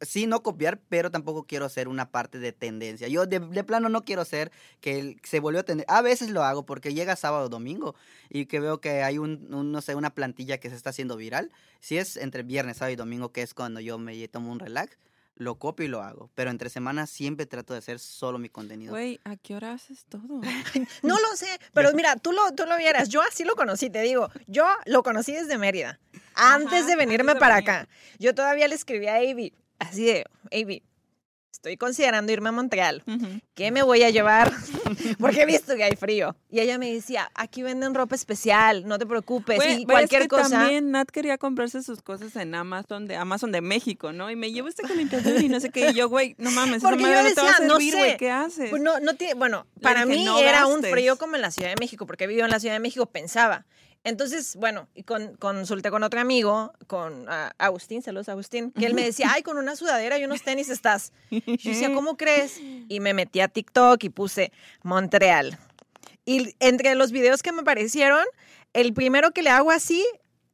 sí, 0.00 0.26
no 0.26 0.42
copiar, 0.42 0.80
pero 0.88 1.12
tampoco 1.12 1.44
quiero 1.44 1.68
ser 1.68 1.86
una 1.86 2.10
parte 2.10 2.40
de 2.40 2.50
tendencia. 2.52 3.06
Yo 3.06 3.26
de, 3.26 3.38
de 3.38 3.62
plano 3.62 3.88
no 3.88 4.04
quiero 4.04 4.24
ser 4.24 4.50
que 4.80 5.18
se 5.22 5.38
volvió 5.38 5.60
a 5.60 5.62
tener. 5.62 5.86
A 5.88 6.02
veces 6.02 6.30
lo 6.30 6.42
hago 6.42 6.66
porque 6.66 6.94
llega 6.94 7.14
sábado 7.14 7.44
o 7.46 7.48
domingo 7.48 7.94
y 8.28 8.46
que 8.46 8.58
veo 8.58 8.80
que 8.80 9.04
hay 9.04 9.18
un, 9.18 9.54
un, 9.54 9.70
no 9.70 9.82
sé, 9.82 9.94
una 9.94 10.10
plantilla 10.14 10.58
que 10.58 10.68
se 10.68 10.74
está 10.74 10.90
haciendo 10.90 11.16
viral. 11.16 11.52
Si 11.78 11.96
es 11.96 12.16
entre 12.16 12.42
viernes, 12.42 12.78
sábado 12.78 12.92
y 12.94 12.96
domingo, 12.96 13.30
que 13.30 13.42
es 13.42 13.54
cuando 13.54 13.78
yo 13.78 13.98
me 13.98 14.26
tomo 14.26 14.50
un 14.50 14.58
relax, 14.58 14.98
lo 15.36 15.56
copio 15.56 15.86
y 15.86 15.88
lo 15.88 16.02
hago. 16.02 16.30
Pero 16.34 16.50
entre 16.50 16.70
semanas 16.70 17.10
siempre 17.10 17.46
trato 17.46 17.72
de 17.74 17.78
hacer 17.78 17.98
solo 17.98 18.38
mi 18.38 18.48
contenido. 18.48 18.90
Güey, 18.92 19.20
¿a 19.24 19.36
qué 19.36 19.54
hora 19.54 19.72
haces 19.72 20.04
todo? 20.06 20.40
No 21.02 21.18
lo 21.20 21.36
sé, 21.36 21.46
pero 21.72 21.92
mira, 21.92 22.16
tú 22.16 22.32
lo, 22.32 22.52
tú 22.54 22.64
lo 22.66 22.76
vieras. 22.76 23.08
Yo 23.08 23.22
así 23.22 23.44
lo 23.44 23.54
conocí, 23.54 23.90
te 23.90 24.00
digo. 24.02 24.30
Yo 24.46 24.66
lo 24.86 25.02
conocí 25.02 25.32
desde 25.32 25.58
Mérida, 25.58 26.00
antes 26.34 26.80
Ajá, 26.80 26.86
de 26.86 26.96
venirme 26.96 27.32
antes 27.32 27.34
de 27.34 27.40
para 27.40 27.56
venir. 27.56 27.70
acá. 27.70 27.88
Yo 28.18 28.34
todavía 28.34 28.66
le 28.68 28.74
escribí 28.74 29.06
a 29.06 29.16
Avi, 29.16 29.52
así 29.78 30.04
de, 30.06 30.24
Avi, 30.52 30.82
estoy 31.56 31.76
considerando 31.76 32.30
irme 32.32 32.50
a 32.50 32.52
Montreal. 32.52 33.02
Ujú. 33.06 33.40
¿Qué 33.54 33.70
me 33.70 33.82
voy 33.82 34.02
a 34.02 34.10
llevar? 34.10 34.52
Porque 35.18 35.42
he 35.42 35.46
visto 35.46 35.74
que 35.74 35.84
hay 35.84 35.96
frío. 35.96 36.36
Y 36.50 36.60
ella 36.60 36.78
me 36.78 36.92
decía, 36.92 37.30
aquí 37.34 37.62
venden 37.62 37.94
ropa 37.94 38.14
especial, 38.14 38.86
no 38.86 38.98
te 38.98 39.06
preocupes. 39.06 39.56
Güey, 39.56 39.82
y 39.82 39.84
cualquier 39.84 40.22
es 40.22 40.28
que 40.28 40.36
cosa. 40.36 40.50
También 40.50 40.90
Nat 40.90 41.08
quería 41.10 41.38
comprarse 41.38 41.82
sus 41.82 42.02
cosas 42.02 42.36
en 42.36 42.54
Amazon 42.54 43.06
de 43.08 43.16
Amazon 43.16 43.52
de 43.52 43.60
México, 43.62 44.12
¿no? 44.12 44.30
Y 44.30 44.36
me 44.36 44.52
llevo 44.52 44.68
este 44.68 44.82
calentador 44.82 45.42
y 45.42 45.48
no 45.48 45.58
sé 45.60 45.70
qué. 45.70 45.90
Y 45.90 45.94
yo, 45.94 46.08
güey, 46.08 46.34
no 46.38 46.50
mames, 46.50 46.82
Porque 46.82 47.02
yo 47.02 47.08
madre 47.08 47.30
no 47.30 47.34
te 47.34 47.40
va 47.40 47.48
a 47.48 47.50
decía, 47.52 47.66
no 47.66 47.74
servir, 47.76 47.96
güey, 47.96 48.10
sé. 48.12 48.16
¿qué 48.18 48.30
haces? 48.30 48.70
Pues 48.70 48.82
no, 48.82 49.00
no 49.00 49.14
tiene, 49.14 49.34
bueno, 49.34 49.66
para 49.80 50.04
mí 50.06 50.24
"No 50.24 50.38
era 50.38 50.66
un 50.66 50.74
gastes". 50.74 50.90
frío 50.92 51.16
como 51.16 51.36
en 51.36 51.42
la 51.42 51.50
Ciudad 51.50 51.70
de 51.70 51.76
México, 51.80 52.06
porque 52.06 52.26
vivo 52.26 52.44
en 52.44 52.50
la 52.50 52.60
Ciudad 52.60 52.74
de 52.74 52.80
México, 52.80 53.06
pensaba. 53.06 53.64
Entonces, 54.06 54.54
bueno, 54.54 54.86
y 54.94 55.02
con, 55.02 55.34
consulté 55.34 55.90
con 55.90 56.04
otro 56.04 56.20
amigo, 56.20 56.72
con 56.86 57.26
ah, 57.28 57.52
Agustín, 57.58 58.02
saludos 58.02 58.28
Agustín, 58.28 58.70
que 58.70 58.86
él 58.86 58.94
me 58.94 59.02
decía, 59.02 59.32
ay, 59.34 59.42
con 59.42 59.58
una 59.58 59.74
sudadera 59.74 60.16
y 60.16 60.24
unos 60.24 60.42
tenis 60.42 60.68
estás. 60.68 61.12
Yo 61.28 61.40
decía, 61.70 61.92
¿cómo 61.92 62.16
crees? 62.16 62.60
Y 62.88 63.00
me 63.00 63.14
metí 63.14 63.40
a 63.40 63.48
TikTok 63.48 64.04
y 64.04 64.10
puse 64.10 64.52
Montreal. 64.84 65.58
Y 66.24 66.54
entre 66.60 66.94
los 66.94 67.10
videos 67.10 67.42
que 67.42 67.50
me 67.50 67.62
aparecieron, 67.62 68.24
el 68.74 68.94
primero 68.94 69.32
que 69.32 69.42
le 69.42 69.50
hago 69.50 69.72
así, 69.72 70.06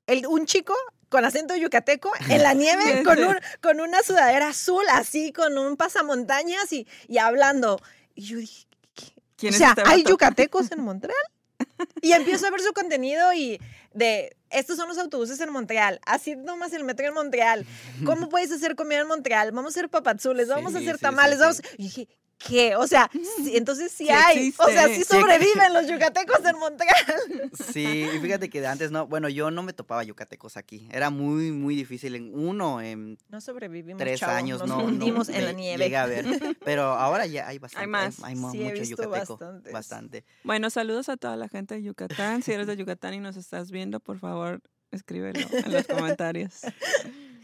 el, 0.07 0.27
un 0.27 0.47
chico 0.47 0.75
con 1.11 1.27
acento 1.27 1.55
yucateco 1.55 2.11
en 2.31 2.43
la 2.43 2.55
nieve 2.55 3.03
con, 3.05 3.23
un, 3.23 3.37
con 3.61 3.81
una 3.81 4.03
sudadera 4.03 4.49
azul, 4.49 4.85
así, 4.93 5.31
con 5.31 5.59
un 5.59 5.77
pasamontañas 5.77 6.73
y, 6.73 6.87
y 7.07 7.19
hablando. 7.19 7.79
Y 8.15 8.23
yo 8.23 8.39
dije. 8.39 8.67
¿Quién 9.37 9.53
o 9.53 9.59
sea, 9.59 9.75
este 9.77 9.83
¿hay 9.85 10.05
yucatecos 10.05 10.73
en 10.73 10.81
Montreal? 10.81 11.32
Y 12.03 12.13
empiezo 12.13 12.47
a 12.47 12.51
ver 12.51 12.61
su 12.61 12.73
contenido 12.73 13.33
y 13.33 13.61
de, 13.95 14.37
estos 14.51 14.77
son 14.77 14.89
los 14.89 14.99
autobuses 14.99 15.41
en 15.41 15.51
Montreal, 15.51 16.01
así 16.07 16.37
nomás 16.37 16.73
el 16.73 16.85
metro 16.85 17.07
en 17.07 17.15
Montreal. 17.15 17.67
¿Cómo 18.05 18.29
puedes 18.29 18.51
hacer 18.53 18.75
comida 18.75 19.01
en 19.01 19.09
Montreal? 19.09 19.53
Vamos 19.53 19.77
a 19.77 19.79
hacer 19.79 19.89
papazules, 19.89 20.49
vamos 20.49 20.75
a 20.75 20.79
hacer 20.79 20.99
tamales, 20.99 21.37
sí, 21.37 21.41
vamos... 21.41 21.63
Y 21.79 21.83
dije, 21.83 22.09
¿qué? 22.47 22.77
O 22.77 22.87
sea, 22.87 23.11
sí, 23.43 23.57
entonces 23.57 23.91
sí 23.93 24.05
Sí 24.07 24.11
hay. 24.11 24.55
O 24.59 24.67
sea, 24.69 24.89
sí 24.89 25.05
sobreviven 25.09 25.73
los 25.75 25.87
yucatecos 25.89 26.45
en 26.45 26.59
Montreal. 26.59 27.51
Sí, 27.73 28.07
y 28.15 28.19
fíjate 28.19 28.49
que 28.51 28.67
antes 28.67 28.91
no, 28.91 29.07
bueno, 29.07 29.29
yo 29.29 29.51
no 29.51 29.63
me 29.63 29.73
topaba 29.73 30.03
yucatecos 30.05 30.57
aquí. 30.57 30.89
Era 30.93 31.11
muy, 31.11 31.53
muy 31.53 31.75
difícil. 31.77 32.15
En 32.15 32.31
uno, 32.35 32.81
en 32.81 33.19
No 33.29 33.41
sobrevivimos, 33.41 33.99
tres 33.99 34.21
chavo, 34.21 34.33
años, 34.33 34.59
nos 34.61 34.69
no, 34.69 34.79
no 34.79 34.85
hundimos 34.85 35.29
en 35.29 35.41
la 35.45 35.51
ve- 35.53 35.55
nieve. 35.55 35.85
llegué 35.85 35.97
a 35.97 36.07
ver. 36.07 36.25
Pero 36.65 36.83
ahora 36.85 37.27
ya 37.27 37.49
hay 37.49 37.59
bastante. 37.59 37.87
más. 37.87 38.23
Hay, 38.23 38.35
mu- 38.35 38.51
Sí, 38.51 38.61
he 38.63 38.65
mucho 38.71 38.81
visto 38.81 39.03
yucateco. 39.05 39.37
bastantes. 39.39 39.73
Bastante. 39.73 40.25
Bueno, 40.45 40.71
saludos 40.71 41.09
a 41.09 41.17
toda 41.17 41.37
la 41.37 41.49
gente 41.49 41.75
de 41.75 41.83
Yucatán. 41.83 42.43
Si 42.43 42.53
eres 42.53 42.67
de 42.67 42.77
Yucatán 42.77 43.15
y 43.15 43.21
nos 43.21 43.37
estás 43.37 43.71
viendo, 43.71 44.01
por 44.01 44.19
favor, 44.19 44.61
escríbelo 44.91 45.41
en 45.53 45.73
los 45.73 45.87
comentarios. 45.87 46.61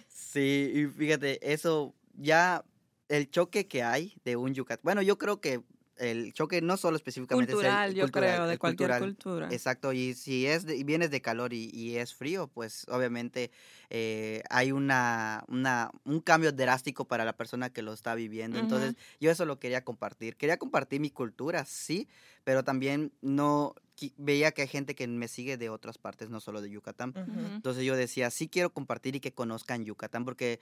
Sí, 0.09 0.73
y 0.75 0.87
fíjate, 0.87 1.53
eso 1.53 1.95
ya, 2.15 2.63
el 3.09 3.31
choque 3.31 3.66
que 3.68 3.83
hay 3.83 4.14
de 4.25 4.37
un 4.37 4.55
yucatán. 4.55 4.81
Bueno, 4.85 5.03
yo 5.03 5.18
creo 5.18 5.40
que 5.40 5.62
el 5.97 6.33
choque 6.33 6.61
no 6.62 6.77
solo 6.77 6.97
específicamente 6.97 7.53
Cultural, 7.53 7.88
es 7.88 7.92
el 7.92 7.97
yo 7.97 8.03
cultural, 8.05 8.35
creo, 8.37 8.47
de 8.47 8.59
cualquier 8.59 8.90
cultural. 8.90 9.01
cultura. 9.01 9.49
Exacto, 9.51 9.92
y 9.92 10.14
si 10.14 10.47
es 10.47 10.64
de- 10.66 10.77
y 10.77 10.85
vienes 10.85 11.11
de 11.11 11.23
calor 11.23 11.53
y, 11.55 11.71
y 11.73 11.97
es 11.97 12.14
frío, 12.14 12.49
pues 12.49 12.87
obviamente 12.88 13.51
eh, 13.90 14.42
hay 14.51 14.73
una, 14.73 15.42
una, 15.49 15.90
un 16.05 16.21
cambio 16.21 16.53
drástico 16.53 17.07
para 17.07 17.25
la 17.25 17.37
persona 17.37 17.71
que 17.73 17.83
lo 17.83 17.92
está 17.94 18.14
viviendo. 18.14 18.59
Entonces, 18.59 18.94
yo 19.21 19.31
eso 19.31 19.44
lo 19.47 19.59
quería 19.59 19.85
compartir. 19.85 20.37
Quería 20.37 20.59
compartir 20.59 21.01
mi 21.01 21.11
cultura, 21.11 21.64
sí, 21.64 22.09
pero 22.44 22.62
también 22.62 23.12
no 23.23 23.75
veía 24.17 24.53
que 24.53 24.63
hay 24.63 24.69
gente 24.69 24.95
que 24.95 25.07
me 25.07 25.29
sigue 25.29 25.57
de 25.57 25.69
otras 25.71 25.99
partes, 25.99 26.31
no 26.31 26.41
solo 26.41 26.61
de 26.61 26.71
Yucatán. 26.71 27.11
Ujú. 27.11 27.55
Entonces 27.57 27.85
yo 27.85 27.97
decía, 27.97 28.31
sí 28.31 28.49
quiero 28.49 28.71
compartir 28.73 29.17
y 29.17 29.21
que 29.21 29.33
conozcan 29.33 29.85
Yucatán, 29.85 30.25
porque 30.25 30.61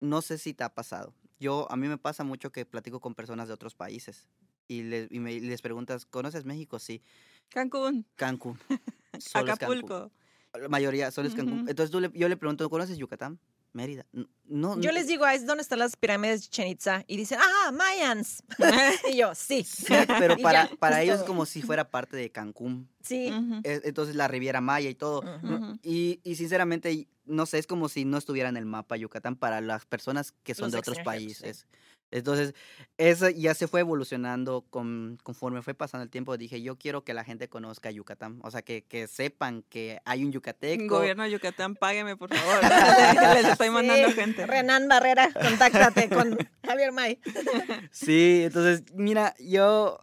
no 0.00 0.22
sé 0.22 0.38
si 0.38 0.54
te 0.54 0.64
ha 0.64 0.74
pasado. 0.74 1.14
Yo, 1.40 1.66
a 1.70 1.76
mí 1.76 1.88
me 1.88 1.98
pasa 1.98 2.24
mucho 2.24 2.52
que 2.52 2.64
platico 2.66 3.00
con 3.00 3.14
personas 3.14 3.48
de 3.48 3.54
otros 3.54 3.74
países 3.74 4.28
y, 4.68 4.82
le- 4.82 5.08
y 5.10 5.18
me- 5.20 5.32
y 5.32 5.40
les 5.40 5.62
preguntas, 5.62 6.06
¿conoces 6.06 6.44
México? 6.44 6.78
Sí. 6.78 7.02
Cancún, 7.48 8.06
Cancún. 8.16 8.58
Es 9.12 9.28
Cancún. 9.32 9.50
Acapulco. 9.50 10.10
La 10.54 10.68
mayoría 10.68 11.10
solo 11.10 11.28
es 11.28 11.34
Cancún. 11.34 11.60
Ujú. 11.60 11.68
Entonces 11.70 11.90
tú 11.90 12.00
le- 12.00 12.10
yo 12.14 12.28
le 12.28 12.36
pregunto, 12.36 12.68
¿conoces 12.70 12.96
Yucatán? 12.98 13.38
Mérida. 13.74 14.06
No, 14.46 14.80
Yo 14.80 14.90
no- 14.90 14.92
les 14.92 15.06
digo, 15.08 15.24
"Ah, 15.24 15.34
es 15.34 15.46
donde 15.46 15.62
están 15.62 15.80
las 15.80 15.96
pirámides 15.96 16.40
de 16.42 16.46
Chichen 16.46 16.68
Itza. 16.68 17.04
Y 17.08 17.16
dicen, 17.16 17.38
ah, 17.42 17.72
Mayans. 17.72 18.42
y 19.12 19.16
yo, 19.16 19.34
sí. 19.34 19.64
Sí, 19.64 19.92
pero 20.18 20.36
para, 20.42 20.70
ya, 20.70 20.76
para 20.76 20.98
es 21.02 21.04
ellos 21.04 21.18
todo. 21.18 21.26
como 21.26 21.44
si 21.44 21.60
fuera 21.60 21.90
parte 21.90 22.16
de 22.16 22.30
Cancún. 22.30 22.88
Sí. 23.02 23.30
Ujú. 23.30 23.60
E- 23.64 23.82
Entonces 23.84 24.14
la 24.14 24.28
Riviera 24.28 24.60
Maya 24.60 24.88
y 24.88 24.94
todo. 24.94 25.22
Y, 25.82 26.20
y 26.22 26.36
sinceramente, 26.36 27.08
no 27.24 27.46
sé, 27.46 27.58
es 27.58 27.66
como 27.66 27.88
si 27.88 28.04
no 28.04 28.16
estuviera 28.16 28.48
en 28.48 28.56
el 28.56 28.64
mapa 28.66 28.96
Yucatán 28.96 29.34
para 29.36 29.60
las 29.60 29.84
personas 29.86 30.32
que 30.44 30.54
son 30.54 30.66
Los 30.66 30.72
de 30.72 30.78
otros 30.78 30.98
extranjeros, 30.98 31.36
sí. 31.58 31.66
Entonces, 32.10 32.54
eso 32.96 33.28
ya 33.28 33.54
se 33.54 33.66
fue 33.66 33.80
evolucionando 33.80 34.64
con, 34.70 35.18
conforme 35.22 35.62
fue 35.62 35.74
pasando 35.74 36.04
el 36.04 36.10
tiempo. 36.10 36.36
Dije, 36.36 36.62
yo 36.62 36.76
quiero 36.76 37.02
que 37.02 37.12
la 37.14 37.24
gente 37.24 37.48
conozca 37.48 37.90
Yucatán. 37.90 38.38
O 38.42 38.50
sea, 38.50 38.62
que, 38.62 38.82
que 38.84 39.06
sepan 39.08 39.62
que 39.68 40.00
hay 40.04 40.24
un 40.24 40.30
yucateco. 40.30 40.86
Gobierno 40.98 41.24
de 41.24 41.30
Yucatán, 41.32 41.74
págueme, 41.80 42.16
por 42.16 42.32
favor. 42.34 42.60
Les 43.34 43.46
estoy 43.46 43.70
mandando 43.70 44.08
Sí. 44.08 44.14
gente. 44.14 44.46
Renan 44.46 44.86
Barrera, 44.88 45.28
contáctate 45.32 46.08
con 46.08 46.36
Javier 46.64 46.92
May. 46.92 47.18
Sí, 47.90 48.42
entonces, 48.44 48.84
mira, 48.94 49.34
yo 49.40 49.98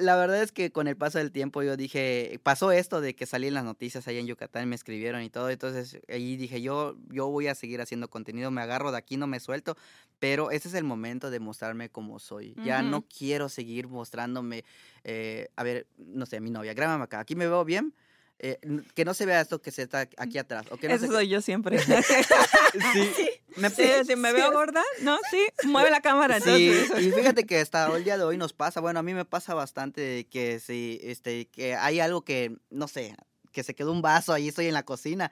la 0.00 0.16
verdad 0.16 0.42
es 0.42 0.52
que 0.52 0.70
con 0.70 0.88
el 0.88 0.96
paso 0.96 1.18
del 1.18 1.30
tiempo 1.32 1.62
yo 1.62 1.76
dije, 1.76 2.38
pasó 2.42 2.72
esto 2.72 3.00
de 3.00 3.14
que 3.14 3.26
salí 3.26 3.46
en 3.48 3.54
las 3.54 3.64
noticias 3.64 4.06
ahí 4.08 4.18
en 4.18 4.26
Yucatán, 4.26 4.68
me 4.68 4.74
escribieron 4.74 5.22
y 5.22 5.30
todo, 5.30 5.50
entonces 5.50 5.98
ahí 6.08 6.36
dije, 6.36 6.60
yo, 6.62 6.96
yo 7.10 7.28
voy 7.28 7.46
a 7.48 7.54
seguir 7.54 7.80
haciendo 7.80 8.08
contenido, 8.08 8.50
me 8.50 8.60
agarro 8.62 8.92
de 8.92 8.98
aquí, 8.98 9.16
no 9.16 9.26
me 9.26 9.40
suelto, 9.40 9.76
pero 10.18 10.50
ese 10.50 10.68
es 10.68 10.74
el 10.74 10.84
momento 10.84 11.30
de 11.30 11.40
mostrarme 11.40 11.88
como 11.88 12.18
soy. 12.18 12.54
Ya 12.64 12.82
no 12.82 13.02
quiero 13.02 13.48
seguir 13.48 13.88
mostrándome, 13.88 14.64
eh, 15.04 15.48
a 15.56 15.62
ver, 15.62 15.86
no 15.98 16.26
sé, 16.26 16.40
mi 16.40 16.50
novia, 16.50 16.74
grábame 16.74 17.04
acá, 17.04 17.20
aquí 17.20 17.34
me 17.36 17.46
veo 17.46 17.64
bien. 17.64 17.94
eh, 18.40 18.58
que 18.94 19.04
no 19.04 19.14
se 19.14 19.26
vea 19.26 19.40
esto 19.40 19.62
que 19.62 19.70
se 19.70 19.82
está 19.82 20.08
aquí 20.18 20.38
atrás. 20.38 20.66
O 20.70 20.76
que 20.76 20.88
no 20.88 20.94
Eso 20.94 21.06
se- 21.06 21.12
soy 21.12 21.28
yo 21.28 21.40
siempre. 21.40 21.78
Sí, 22.92 23.14
me- 23.56 23.70
Sí, 23.70 23.84
si 24.06 24.16
me 24.16 24.32
veo 24.32 24.52
gorda, 24.52 24.82
¿no? 25.00 25.18
Sí, 25.30 25.44
mueve 25.64 25.90
la 25.90 26.00
cámara. 26.00 26.40
Sí, 26.40 26.72
y 26.98 27.10
fíjate 27.12 27.44
que 27.46 27.60
hasta 27.60 27.86
el 27.96 28.04
día 28.04 28.16
de 28.18 28.24
hoy 28.24 28.36
nos 28.36 28.52
pasa, 28.52 28.80
bueno, 28.80 29.00
a 29.00 29.02
mí 29.02 29.14
me 29.14 29.24
pasa 29.24 29.54
bastante 29.54 30.26
que 30.30 30.60
si, 30.60 31.00
este, 31.02 31.46
que 31.46 31.74
hay 31.74 32.00
algo 32.00 32.22
que, 32.22 32.56
no 32.70 32.88
sé, 32.88 33.16
que 33.52 33.62
se 33.62 33.74
quedó 33.74 33.92
un 33.92 34.02
vaso, 34.02 34.32
ahí 34.32 34.48
estoy 34.48 34.66
en 34.66 34.74
la 34.74 34.82
cocina, 34.84 35.30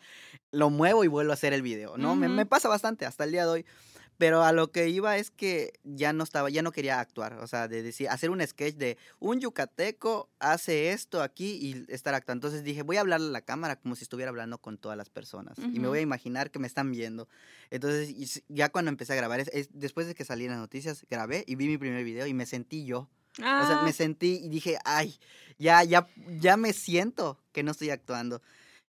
lo 0.53 0.71
muevo 0.71 1.03
y 1.05 1.09
vuelvo 1.09 1.33
a 1.33 1.35
hacer 1.35 1.53
el 1.53 1.63
video, 1.63 1.97
¿no? 1.99 2.15
me 2.15 2.47
pasa 2.47 2.69
bastante 2.69 3.05
hasta 3.07 3.25
el 3.25 3.33
día 3.33 3.45
de 3.45 3.51
hoy. 3.51 3.67
Pero 4.23 4.45
a 4.45 4.53
lo 4.53 4.71
que 4.71 4.89
iba 4.89 5.17
es 5.17 5.33
que 5.33 5.73
ya 5.83 6.13
no 6.13 6.23
estaba, 6.23 6.49
ya 6.49 6.63
no 6.63 6.71
quería 6.71 7.01
actuar, 7.01 7.33
o 7.41 7.47
sea, 7.49 7.67
de 7.67 7.83
decir, 7.83 8.09
hacer 8.09 8.31
un 8.31 8.41
sketch 8.47 8.77
de 8.77 8.97
un 9.19 9.41
yucateco 9.41 10.31
hace 10.39 10.93
esto 10.93 11.23
aquí 11.23 11.59
y 11.61 11.93
estar 11.93 12.15
actuando. 12.15 12.47
Entonces 12.47 12.63
dije, 12.63 12.83
voy 12.83 12.99
a 12.99 13.01
hablarle 13.01 13.27
a 13.27 13.31
la 13.31 13.41
cámara 13.41 13.75
como 13.75 13.97
si 13.97 14.05
estuviera 14.05 14.29
hablando 14.29 14.59
con 14.59 14.79
todas 14.79 14.97
las 14.97 15.11
personas 15.11 15.59
y 15.59 15.81
me 15.81 15.89
voy 15.89 15.99
a 15.99 16.03
imaginar 16.03 16.53
que 16.53 16.61
me 16.61 16.69
están 16.69 16.93
viendo. 16.93 17.27
Entonces, 17.71 18.45
ya 18.49 18.69
cuando 18.69 18.91
empecé 18.91 19.13
a 19.13 19.17
grabar, 19.17 19.41
es, 19.41 19.49
es- 19.53 19.71
después 19.73 20.07
de 20.07 20.15
que 20.15 20.25
salí 20.25 20.45
en 20.45 20.53
las 20.53 20.61
noticias, 20.61 21.05
grabé 21.11 21.43
y 21.49 21.57
vi 21.57 21.67
mi 21.67 21.77
primer 21.79 22.05
video 22.05 22.29
y 22.29 22.33
me 22.33 22.47
sentí 22.47 22.85
yo. 22.85 23.09
O 23.39 23.67
sea, 23.67 23.77
Ah, 23.81 23.83
me 23.83 23.93
sentí 23.93 24.41
y 24.45 24.49
dije, 24.51 24.79
ay, 24.85 25.17
ya, 25.59 25.83
ya, 25.83 26.07
ya 26.39 26.57
me 26.57 26.73
siento 26.73 27.41
que 27.51 27.65
no 27.65 27.73
estoy 27.73 27.91
actuando. 27.91 28.41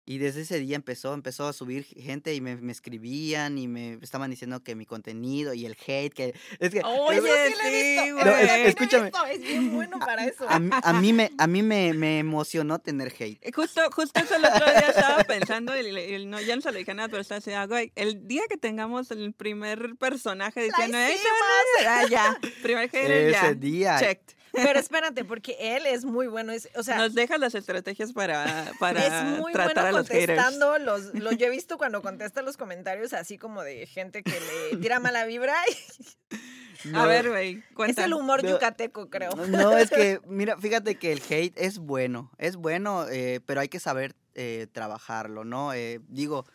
Y 0.06 0.18
desde 0.18 0.42
ese 0.42 0.60
día 0.60 0.76
empezó, 0.76 1.14
empezó 1.14 1.48
a 1.48 1.54
subir 1.54 1.86
gente 1.86 2.34
y 2.36 2.42
me, 2.42 2.58
me 2.58 2.74
escribían 2.74 3.58
y 3.58 3.70
me 3.70 3.94
estaban 4.02 4.30
diciendo 4.32 4.62
que 4.62 4.76
mi 4.76 4.86
contenido 4.86 5.54
y 5.54 5.66
el 5.66 5.78
hate, 5.88 6.14
que 6.14 6.34
es 6.60 6.72
que 6.72 6.82
Oye, 6.84 7.22
sí 7.22 7.28
lo 7.28 7.34
he 7.34 7.50
sí, 7.50 8.02
visto. 8.02 8.14
güey. 8.14 8.26
No, 8.26 8.32
es- 8.36 8.68
escúchame. 8.68 9.04
visto, 9.06 9.26
Es 9.28 9.42
bien 9.42 9.74
bueno 9.74 10.00
para 10.00 10.26
eso. 10.26 10.46
a, 10.50 10.60
mí- 10.60 10.72
a 10.84 10.94
mí 10.94 11.14
me 11.14 11.32
a 11.38 11.48
mí 11.48 11.64
me, 11.64 11.94
me 11.94 12.20
emocionó 12.20 12.80
tener 12.80 13.14
hate. 13.18 13.40
Eh, 13.42 13.52
Justo, 13.54 13.82
justo 13.92 14.20
eso 14.20 14.36
el 14.36 14.44
otro 14.44 14.66
día 14.66 14.90
estaba 14.90 15.24
pensando, 15.24 15.74
y, 15.80 16.26
no, 16.26 16.42
ya 16.42 16.56
no 16.58 16.62
se 16.62 16.72
lo 16.74 16.78
dije 16.80 16.94
nada, 16.94 17.08
pero 17.08 17.22
estaba 17.22 17.38
así, 17.40 17.52
ah, 17.54 17.66
güey, 17.66 17.94
el 17.96 18.28
día 18.28 18.42
que 18.50 18.58
tengamos 18.58 19.10
el 19.12 19.32
primer 19.34 19.96
personaje 19.96 20.64
diciendo 20.64 20.98
eso, 20.98 21.14
hicimos. 21.14 21.88
ah, 21.88 22.04
ya, 22.10 22.40
primer 22.62 22.90
hater, 22.90 23.32
ya, 23.32 23.46
Ese 23.46 23.56
día. 23.56 24.00
checked. 24.00 24.36
Pero 24.54 24.80
espérate, 24.80 25.26
porque 25.26 25.58
él 25.60 25.86
es 25.88 26.06
muy 26.06 26.28
bueno. 26.28 26.52
Es, 26.54 26.70
o 26.76 26.84
sea, 26.84 26.98
Nos 26.98 27.14
deja 27.16 27.38
las 27.38 27.56
estrategias 27.56 28.14
para, 28.14 28.72
para 28.80 29.06
es 29.34 29.40
muy 29.40 29.52
tratar 29.52 29.74
bueno 29.76 29.88
a 29.90 30.00
los 30.00 30.08
haters. 30.08 30.28
contestando 30.40 30.78
los, 30.80 31.14
lo 31.16 31.32
yo 31.32 31.48
he 31.48 31.50
visto 31.50 31.78
cuando 31.78 32.02
contesta 32.02 32.42
los 32.44 32.56
comentarios 32.56 33.14
así 33.14 33.38
como 33.38 33.64
de 33.64 33.86
gente 33.88 34.24
que 34.24 34.32
le 34.72 34.78
tira 34.78 35.00
mala 35.00 35.26
vibra. 35.26 35.56
A 35.60 36.88
No, 36.90 37.08
ver, 37.08 37.30
güey, 37.30 37.64
Es 37.88 37.98
el 37.98 38.14
humor 38.14 38.44
No. 38.44 38.50
yucateco, 38.52 39.10
creo. 39.10 39.32
No, 39.48 39.78
es 39.78 39.90
que, 39.90 40.20
mira, 40.28 40.58
fíjate 40.58 40.96
que 40.96 41.14
el 41.14 41.22
hate 41.30 41.54
es 41.58 41.80
bueno, 41.80 42.32
es 42.38 42.56
bueno, 42.58 43.08
eh, 43.10 43.40
pero 43.46 43.62
hay 43.62 43.70
que 43.70 43.80
saber 43.80 44.16
eh, 44.36 44.68
trabajarlo, 44.72 45.46
¿no? 45.46 45.74
Eh, 45.74 46.00
digo, 46.10 46.46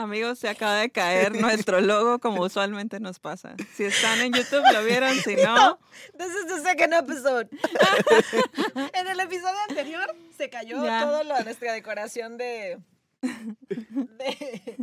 Amigos, 0.00 0.38
se 0.38 0.48
acaba 0.48 0.76
de 0.76 0.90
caer 0.90 1.38
nuestro 1.38 1.80
logo 1.82 2.18
como 2.20 2.42
usualmente 2.42 3.00
nos 3.00 3.18
pasa. 3.18 3.54
Si 3.76 3.84
están 3.84 4.18
en 4.22 4.32
YouTube 4.32 4.62
lo 4.72 4.82
vieron, 4.82 5.14
si 5.16 5.36
no, 5.44 5.78
This 6.16 6.28
is 6.28 6.46
the 6.46 6.62
second 6.62 6.94
episode. 6.94 7.48
en 8.94 9.08
el 9.08 9.20
episodio 9.20 9.58
anterior 9.68 10.16
se 10.38 10.48
cayó 10.48 10.82
Ya. 10.82 11.02
toda 11.02 11.42
nuestra 11.44 11.74
decoración 11.74 12.38
de, 12.38 12.78
de- 13.20 14.76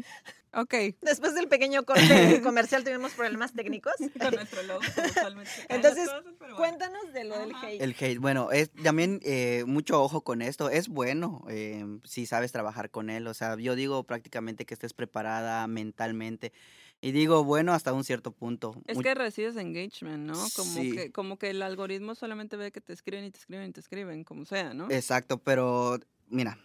ok, 0.58 0.74
Después 1.02 1.36
del 1.36 1.48
pequeño 1.48 1.84
corte 1.86 2.42
comercial 2.44 2.84
tuvimos 2.84 3.14
problemas 3.14 3.54
técnicos. 3.54 3.94
con 4.20 4.36
nuestro 4.36 4.64
logo 4.64 4.80
caen 5.16 5.38
Entonces. 5.70 6.10
Cuéntanos 6.56 7.14
de 7.14 7.24
lo 7.24 7.38
del 7.38 7.52
Ajá. 7.54 7.68
hate. 7.68 7.82
el 7.82 7.96
hate, 8.00 8.18
bueno, 8.20 8.52
es 8.52 8.72
también 8.72 9.20
eh, 9.24 9.64
mucho 9.68 10.02
ojo 10.02 10.22
con 10.22 10.42
esto, 10.42 10.70
es 10.70 10.88
bueno 10.88 11.46
eh, 11.50 11.86
si 12.04 12.26
sabes 12.26 12.52
trabajar 12.52 12.90
con 12.90 13.10
él, 13.10 13.28
o 13.28 13.34
sea, 13.34 13.58
yo 13.58 13.76
digo 13.76 14.04
prácticamente 14.04 14.66
que 14.66 14.74
estés 14.74 14.94
preparada 14.94 15.68
mentalmente 15.68 16.54
y 17.00 17.12
digo 17.12 17.44
bueno 17.44 17.74
hasta 17.74 17.94
un 17.94 18.04
cierto 18.04 18.32
punto. 18.32 18.82
Es 18.88 18.98
que 18.98 19.14
recibes 19.14 19.56
engagement, 19.56 20.26
¿no? 20.26 20.34
Como, 20.56 20.74
Sí. 20.74 20.92
que, 20.92 21.12
como 21.12 21.38
que 21.38 21.52
el 21.52 21.62
algoritmo 21.62 22.16
solamente 22.16 22.58
ve 22.58 22.72
que 22.72 22.82
te 22.82 22.94
escriben 22.94 23.26
y 23.26 23.32
te 23.32 23.38
escriben 23.40 23.70
y 23.70 23.72
te 23.74 23.80
escriben, 23.80 24.24
como 24.24 24.46
sea, 24.46 24.74
¿no? 24.74 24.90
Exacto, 24.90 25.38
pero 25.38 26.00
mira, 26.28 26.58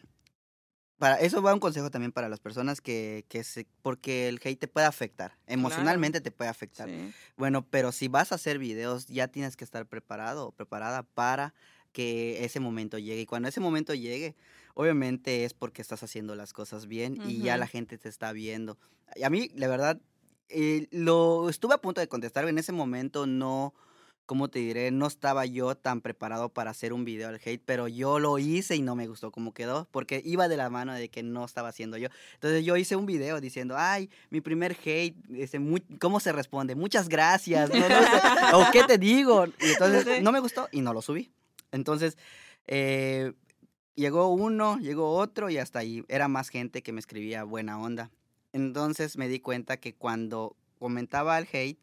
para 1.03 1.17
eso 1.17 1.43
va 1.43 1.53
un 1.53 1.59
consejo 1.59 1.91
también 1.91 2.13
para 2.13 2.29
las 2.29 2.39
personas 2.39 2.81
que, 2.81 3.25
que 3.29 3.43
se, 3.43 3.67
porque 3.83 4.29
el 4.29 4.39
hate 4.41 4.61
te 4.61 4.69
puede 4.69 4.87
afectar, 4.87 5.37
emocionalmente 5.49 6.21
te 6.21 6.31
puede 6.31 6.49
afectar. 6.49 6.89
Sí. 6.89 7.13
Bueno, 7.37 7.67
pero 7.69 7.91
si 7.91 8.07
vas 8.07 8.31
a 8.31 8.37
hacer 8.37 8.61
videos, 8.61 9.09
ya 9.09 9.27
tienes 9.27 9.57
que 9.57 9.65
estar 9.65 9.85
preparado 9.87 10.47
o 10.47 10.53
preparada 10.53 11.03
para 11.03 11.55
que 11.91 12.45
ese 12.45 12.61
momento 12.61 12.99
llegue. 12.99 13.23
Y 13.23 13.27
cuando 13.27 13.49
ese 13.49 13.59
momento 13.59 13.95
llegue, 13.95 14.37
obviamente 14.75 15.45
es 15.45 15.55
porque 15.55 15.83
estás 15.83 16.05
haciendo 16.05 16.37
las 16.37 16.53
cosas 16.53 16.87
bien 16.87 17.19
y 17.27 17.39
ya 17.39 17.57
la 17.57 17.67
gente 17.67 17.99
te 17.99 18.09
está 18.09 18.31
viendo. 18.31 18.79
Y 19.17 19.25
a 19.25 19.31
mí, 19.31 19.51
la 19.57 19.67
verdad, 19.67 20.01
eh, 20.51 20.87
lo 20.93 21.49
estuve 21.49 21.75
a 21.75 21.79
punto 21.79 22.01
de 22.01 22.07
contestar. 22.07 22.47
En 22.47 22.59
ese 22.59 22.71
momento 22.71 23.27
no, 23.27 23.75
¿cómo 24.27 24.49
te 24.49 24.59
diré? 24.61 24.91
No 24.91 25.07
estaba 25.07 25.45
yo 25.47 25.75
tan 25.75 26.01
preparado 26.01 26.49
para 26.49 26.71
hacer 26.71 26.93
un 26.93 27.05
video 27.05 27.29
al 27.29 27.41
hate, 27.45 27.63
pero 27.65 27.89
yo 27.89 28.19
lo 28.19 28.39
hice 28.39 28.77
y 28.77 28.83
no 28.83 28.95
me 28.97 29.07
gustó 29.07 29.31
cómo 29.31 29.53
quedó, 29.53 29.89
porque 29.91 30.23
iba 30.25 30.49
de 30.49 30.57
la 30.57 30.71
mano 30.71 30.95
de 30.95 31.09
que 31.11 31.23
no 31.23 31.45
estaba 31.45 31.69
haciendo 31.69 31.97
yo. 31.99 32.09
Entonces 32.35 32.65
yo 32.65 32.77
hice 32.77 32.97
un 32.97 33.07
video 33.07 33.41
diciendo, 33.41 33.75
ay, 33.79 34.09
mi 34.31 34.41
primer 34.41 34.77
hate, 34.85 35.17
este, 35.35 35.59
mu- 35.59 35.79
¿cómo 36.01 36.21
se 36.21 36.33
responde? 36.33 36.75
Muchas 36.75 37.09
gracias, 37.09 37.69
no, 37.71 37.77
no 37.77 38.03
sé, 38.03 38.21
o 38.55 38.71
qué 38.73 38.85
te 38.85 38.99
digo. 38.99 39.47
Y 39.47 39.67
entonces 39.73 40.23
no 40.23 40.33
me 40.33 40.41
gustó 40.41 40.69
y 40.73 40.81
no 40.81 40.93
lo 40.95 41.03
subí. 41.03 41.31
Entonces, 41.73 42.17
eh, 42.67 43.33
llegó 43.95 44.29
uno, 44.29 44.79
llegó 44.79 45.15
otro 45.17 45.51
y 45.51 45.59
hasta 45.59 45.81
ahí. 45.81 46.05
Era 46.09 46.29
más 46.29 46.49
gente 46.49 46.83
que 46.83 46.93
me 46.93 47.01
escribía 47.01 47.45
buena 47.45 47.79
onda. 47.79 48.11
Entonces 48.53 49.17
me 49.19 49.29
di 49.29 49.41
cuenta 49.41 49.77
que 49.79 49.95
cuando 49.95 50.57
comentaba 50.79 51.39
el 51.39 51.49
hate, 51.53 51.79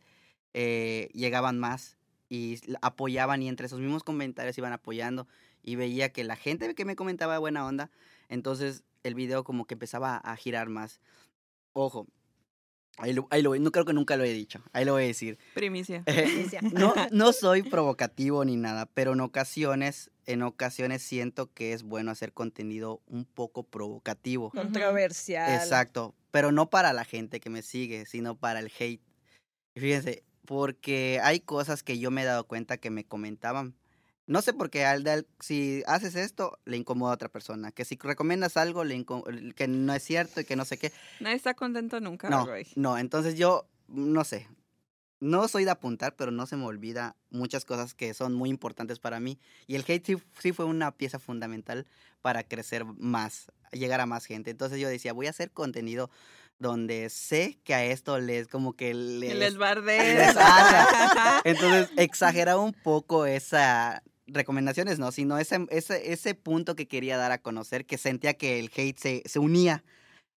eh, 0.54 1.10
llegaban 1.14 1.60
más 1.60 1.98
y 2.30 2.60
apoyaban 2.82 3.42
y 3.42 3.50
entre 3.50 3.66
esos 3.66 3.80
mismos 3.80 4.04
comentarios 4.04 4.58
iban 4.58 4.72
apoyando 4.72 5.28
y 5.64 5.76
veía 5.76 6.14
que 6.14 6.24
la 6.24 6.36
gente 6.36 6.74
que 6.76 6.86
me 6.86 6.96
comentaba 6.96 7.40
buena 7.40 7.66
onda, 7.66 7.90
entonces 8.30 8.84
el 9.04 9.16
video 9.16 9.44
como 9.44 9.66
que 9.66 9.74
empezaba 9.74 10.18
a 10.18 10.36
girar 10.36 10.70
más. 10.70 11.00
Ojo, 11.74 12.08
ahí 12.98 13.14
lo, 13.14 13.28
ahí 13.32 13.42
lo 13.42 13.50
voy, 13.50 13.60
no 13.60 13.72
creo 13.72 13.86
que 13.86 13.94
nunca 13.94 14.16
lo 14.16 14.24
he 14.24 14.34
dicho, 14.34 14.62
ahí 14.74 14.86
lo 14.86 14.94
voy 14.94 15.04
a 15.04 15.08
decir. 15.08 15.40
Primicia. 15.56 16.04
Primicia. 16.04 16.62
no, 16.62 16.94
no 17.12 17.34
soy 17.34 17.64
provocativo 17.64 18.46
ni 18.46 18.56
nada, 18.56 18.86
pero 18.86 19.14
en 19.14 19.22
ocasiones, 19.22 20.12
en 20.26 20.44
ocasiones 20.44 21.02
siento 21.02 21.52
que 21.52 21.74
es 21.74 21.84
bueno 21.84 22.12
hacer 22.12 22.34
contenido 22.34 23.02
un 23.08 23.26
poco 23.26 23.64
provocativo. 23.64 24.52
Controversial. 24.52 25.54
Exacto, 25.56 26.14
pero 26.32 26.52
no 26.52 26.70
para 26.70 26.94
la 26.94 27.06
gente 27.06 27.40
que 27.40 27.50
me 27.50 27.64
sigue, 27.64 28.06
sino 28.06 28.36
para 28.36 28.60
el 28.60 28.72
hate. 28.78 29.02
Fíjense, 29.76 30.24
porque 30.50 31.20
hay 31.22 31.42
cosas 31.42 31.84
que 31.84 32.00
yo 32.00 32.10
me 32.10 32.24
he 32.24 32.26
dado 32.26 32.48
cuenta 32.48 32.78
que 32.78 32.90
me 32.90 33.06
comentaban. 33.06 33.76
No 34.26 34.42
sé 34.42 34.52
por 34.52 34.72
qué 34.72 34.84
al, 34.84 35.08
al- 35.08 35.28
si 35.40 35.84
haces 35.86 36.16
esto 36.16 36.58
le 36.66 36.76
incomoda 36.76 37.12
a 37.12 37.14
otra 37.14 37.30
persona, 37.30 37.72
que 37.72 37.86
si 37.86 38.00
recomiendas 38.02 38.58
algo 38.58 38.84
le 38.84 39.06
que 39.56 39.68
no 39.68 39.94
es 39.94 40.02
cierto 40.04 40.42
y 40.42 40.46
que 40.46 40.56
no 40.56 40.66
sé 40.66 40.80
qué. 40.80 40.92
Nadie 41.20 41.36
está 41.36 41.54
contento 41.54 42.00
nunca, 42.00 42.32
No, 42.32 42.48
no, 42.76 42.98
entonces 42.98 43.36
yo 43.36 43.68
no 43.90 44.24
sé. 44.24 44.48
No 45.20 45.48
soy 45.48 45.66
de 45.66 45.72
apuntar, 45.72 46.16
pero 46.16 46.32
no 46.32 46.48
se 46.48 46.56
me 46.56 46.66
olvida 46.66 47.16
muchas 47.30 47.64
cosas 47.64 47.94
que 47.94 48.16
son 48.16 48.34
muy 48.34 48.50
importantes 48.50 48.98
para 48.98 49.20
mí. 49.20 49.38
Y 49.68 49.76
el 49.76 49.86
hate 49.88 50.04
sí, 50.04 50.16
sí 50.40 50.52
fue 50.52 50.66
una 50.66 50.98
pieza 50.98 51.20
fundamental 51.20 51.86
para 52.24 52.44
crecer 52.44 52.86
más, 52.86 53.52
llegar 53.72 54.02
a 54.02 54.08
más 54.08 54.26
gente. 54.26 54.50
Entonces 54.50 54.80
yo 54.80 54.90
decía, 54.90 55.14
voy 55.14 55.28
a 55.28 55.32
hacer 55.32 55.52
contenido 55.52 56.10
donde 56.60 57.10
sé 57.10 57.58
que 57.64 57.74
a 57.74 57.86
esto 57.86 58.20
les 58.20 58.48
como 58.48 58.74
que 58.74 58.94
les... 58.94 59.36
Les 59.36 59.58
les. 59.58 60.36
Entonces 61.46 61.90
exageraba 61.98 62.62
un 62.62 62.74
poco 62.74 63.26
esa 63.26 64.04
recomendaciones, 64.28 65.00
no, 65.00 65.12
sino 65.12 65.38
ese, 65.40 65.66
ese, 65.70 66.12
ese 66.12 66.36
punto 66.36 66.76
que 66.76 66.88
quería 66.88 67.18
dar 67.18 67.32
a 67.32 67.42
conocer, 67.42 67.86
que 67.86 67.98
sentía 67.98 68.36
que 68.36 68.60
el 68.60 68.70
hate 68.76 68.98
se, 68.98 69.24
se 69.26 69.40
unía. 69.40 69.84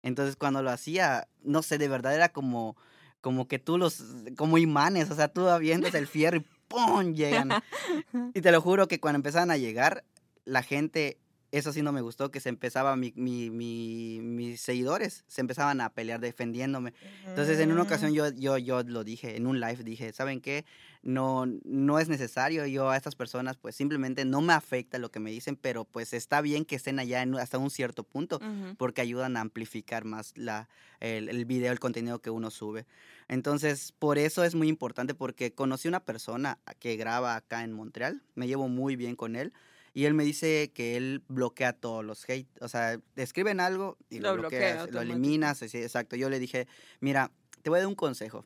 Entonces 0.03 0.36
cuando 0.36 0.63
lo 0.63 0.71
hacía, 0.71 1.27
no 1.43 1.62
sé, 1.62 1.77
de 1.77 1.88
verdad 1.88 2.15
era 2.15 2.29
como, 2.29 2.77
como 3.19 3.47
que 3.47 3.60
tú 3.60 3.77
los, 3.77 4.03
como 4.38 4.57
imanes, 4.57 5.12
o 5.12 5.15
sea, 5.15 5.27
tú 5.27 5.47
avientas 5.47 5.93
el 5.93 6.07
fierro 6.07 6.38
y 6.38 6.45
¡pum! 6.67 7.13
llegan. 7.13 7.49
Y 8.34 8.41
te 8.41 8.51
lo 8.51 8.62
juro 8.62 8.88
que 8.88 8.99
cuando 8.99 9.17
empezaban 9.17 9.51
a 9.51 9.57
llegar, 9.57 10.05
la 10.45 10.63
gente 10.63 11.19
eso 11.51 11.73
sí 11.73 11.81
no 11.81 11.91
me 11.91 12.01
gustó, 12.01 12.31
que 12.31 12.39
se 12.39 12.49
empezaba, 12.49 12.95
mi, 12.95 13.11
mi, 13.15 13.49
mi- 13.49 14.19
mis 14.21 14.61
seguidores 14.61 15.23
se 15.27 15.41
empezaban 15.41 15.81
a 15.81 15.89
pelear 15.89 16.19
defendiéndome. 16.21 16.93
Entonces, 17.27 17.59
en 17.59 17.71
una 17.71 17.81
ocasión 17.83 18.11
Mm. 18.11 18.15
yo, 18.15 18.29
yo, 18.31 18.57
yo 18.57 18.83
lo 18.83 19.03
dije, 19.03 19.35
en 19.35 19.47
un 19.47 19.59
live 19.59 19.83
dije, 19.83 20.13
¿saben 20.13 20.39
qué? 20.41 20.65
No, 21.03 21.45
no 21.63 21.99
es 21.99 22.07
necesario, 22.09 22.65
yo 22.67 22.89
a 22.89 22.95
estas 22.97 23.15
personas 23.15 23.57
pues 23.57 23.75
simplemente 23.75 24.23
no 24.23 24.39
me 24.41 24.53
afecta 24.53 24.97
lo 24.99 25.09
que 25.11 25.19
me 25.19 25.31
dicen, 25.31 25.55
pero 25.55 25.83
pues 25.83 26.13
está 26.13 26.41
bien 26.41 26.63
que 26.63 26.75
estén 26.75 26.99
allá 26.99 27.21
en- 27.23 27.35
hasta 27.35 27.57
un 27.57 27.69
cierto 27.71 28.03
punto 28.03 28.39
porque 28.77 29.01
ayudan 29.01 29.35
a 29.35 29.41
amplificar 29.41 30.05
más 30.05 30.33
la, 30.37 30.69
el, 30.99 31.27
el 31.29 31.45
video, 31.45 31.71
el 31.71 31.79
contenido 31.79 32.19
que 32.21 32.29
uno 32.29 32.51
sube. 32.51 32.85
Entonces, 33.27 33.93
por 33.97 34.17
eso 34.17 34.43
es 34.43 34.55
muy 34.55 34.67
importante 34.67 35.13
porque 35.15 35.53
conocí 35.53 35.87
una 35.87 36.01
persona 36.03 36.59
que 36.79 36.95
graba 36.97 37.35
acá 37.35 37.63
en 37.63 37.71
Montreal, 37.73 38.21
me 38.35 38.47
llevo 38.47 38.67
muy 38.67 38.95
bien 38.95 39.15
con 39.15 39.35
él. 39.35 39.53
Y 39.93 40.06
él 40.06 40.13
me 40.13 40.23
dice 40.23 40.71
que 40.73 40.95
él 40.97 41.21
bloquea 41.27 41.73
todos 41.73 42.04
los 42.06 42.27
hate. 42.30 42.47
O 42.62 42.67
sea, 42.69 42.99
escriben 43.15 43.60
algo 43.60 43.97
y 44.10 44.19
lo, 44.19 44.30
Lo 44.36 44.41
bloquea 44.41 44.60
bloqueas, 44.60 44.75
lo 44.75 44.82
automático. 44.84 45.13
eliminas. 45.13 45.58
Sí, 45.58 45.77
exacto. 45.77 46.15
Yo 46.15 46.30
le 46.30 46.39
dije, 46.39 46.67
mira, 47.01 47.32
te 47.62 47.69
voy 47.69 47.77
a 47.77 47.82
dar 47.82 47.88
un 47.88 47.95
consejo. 47.95 48.45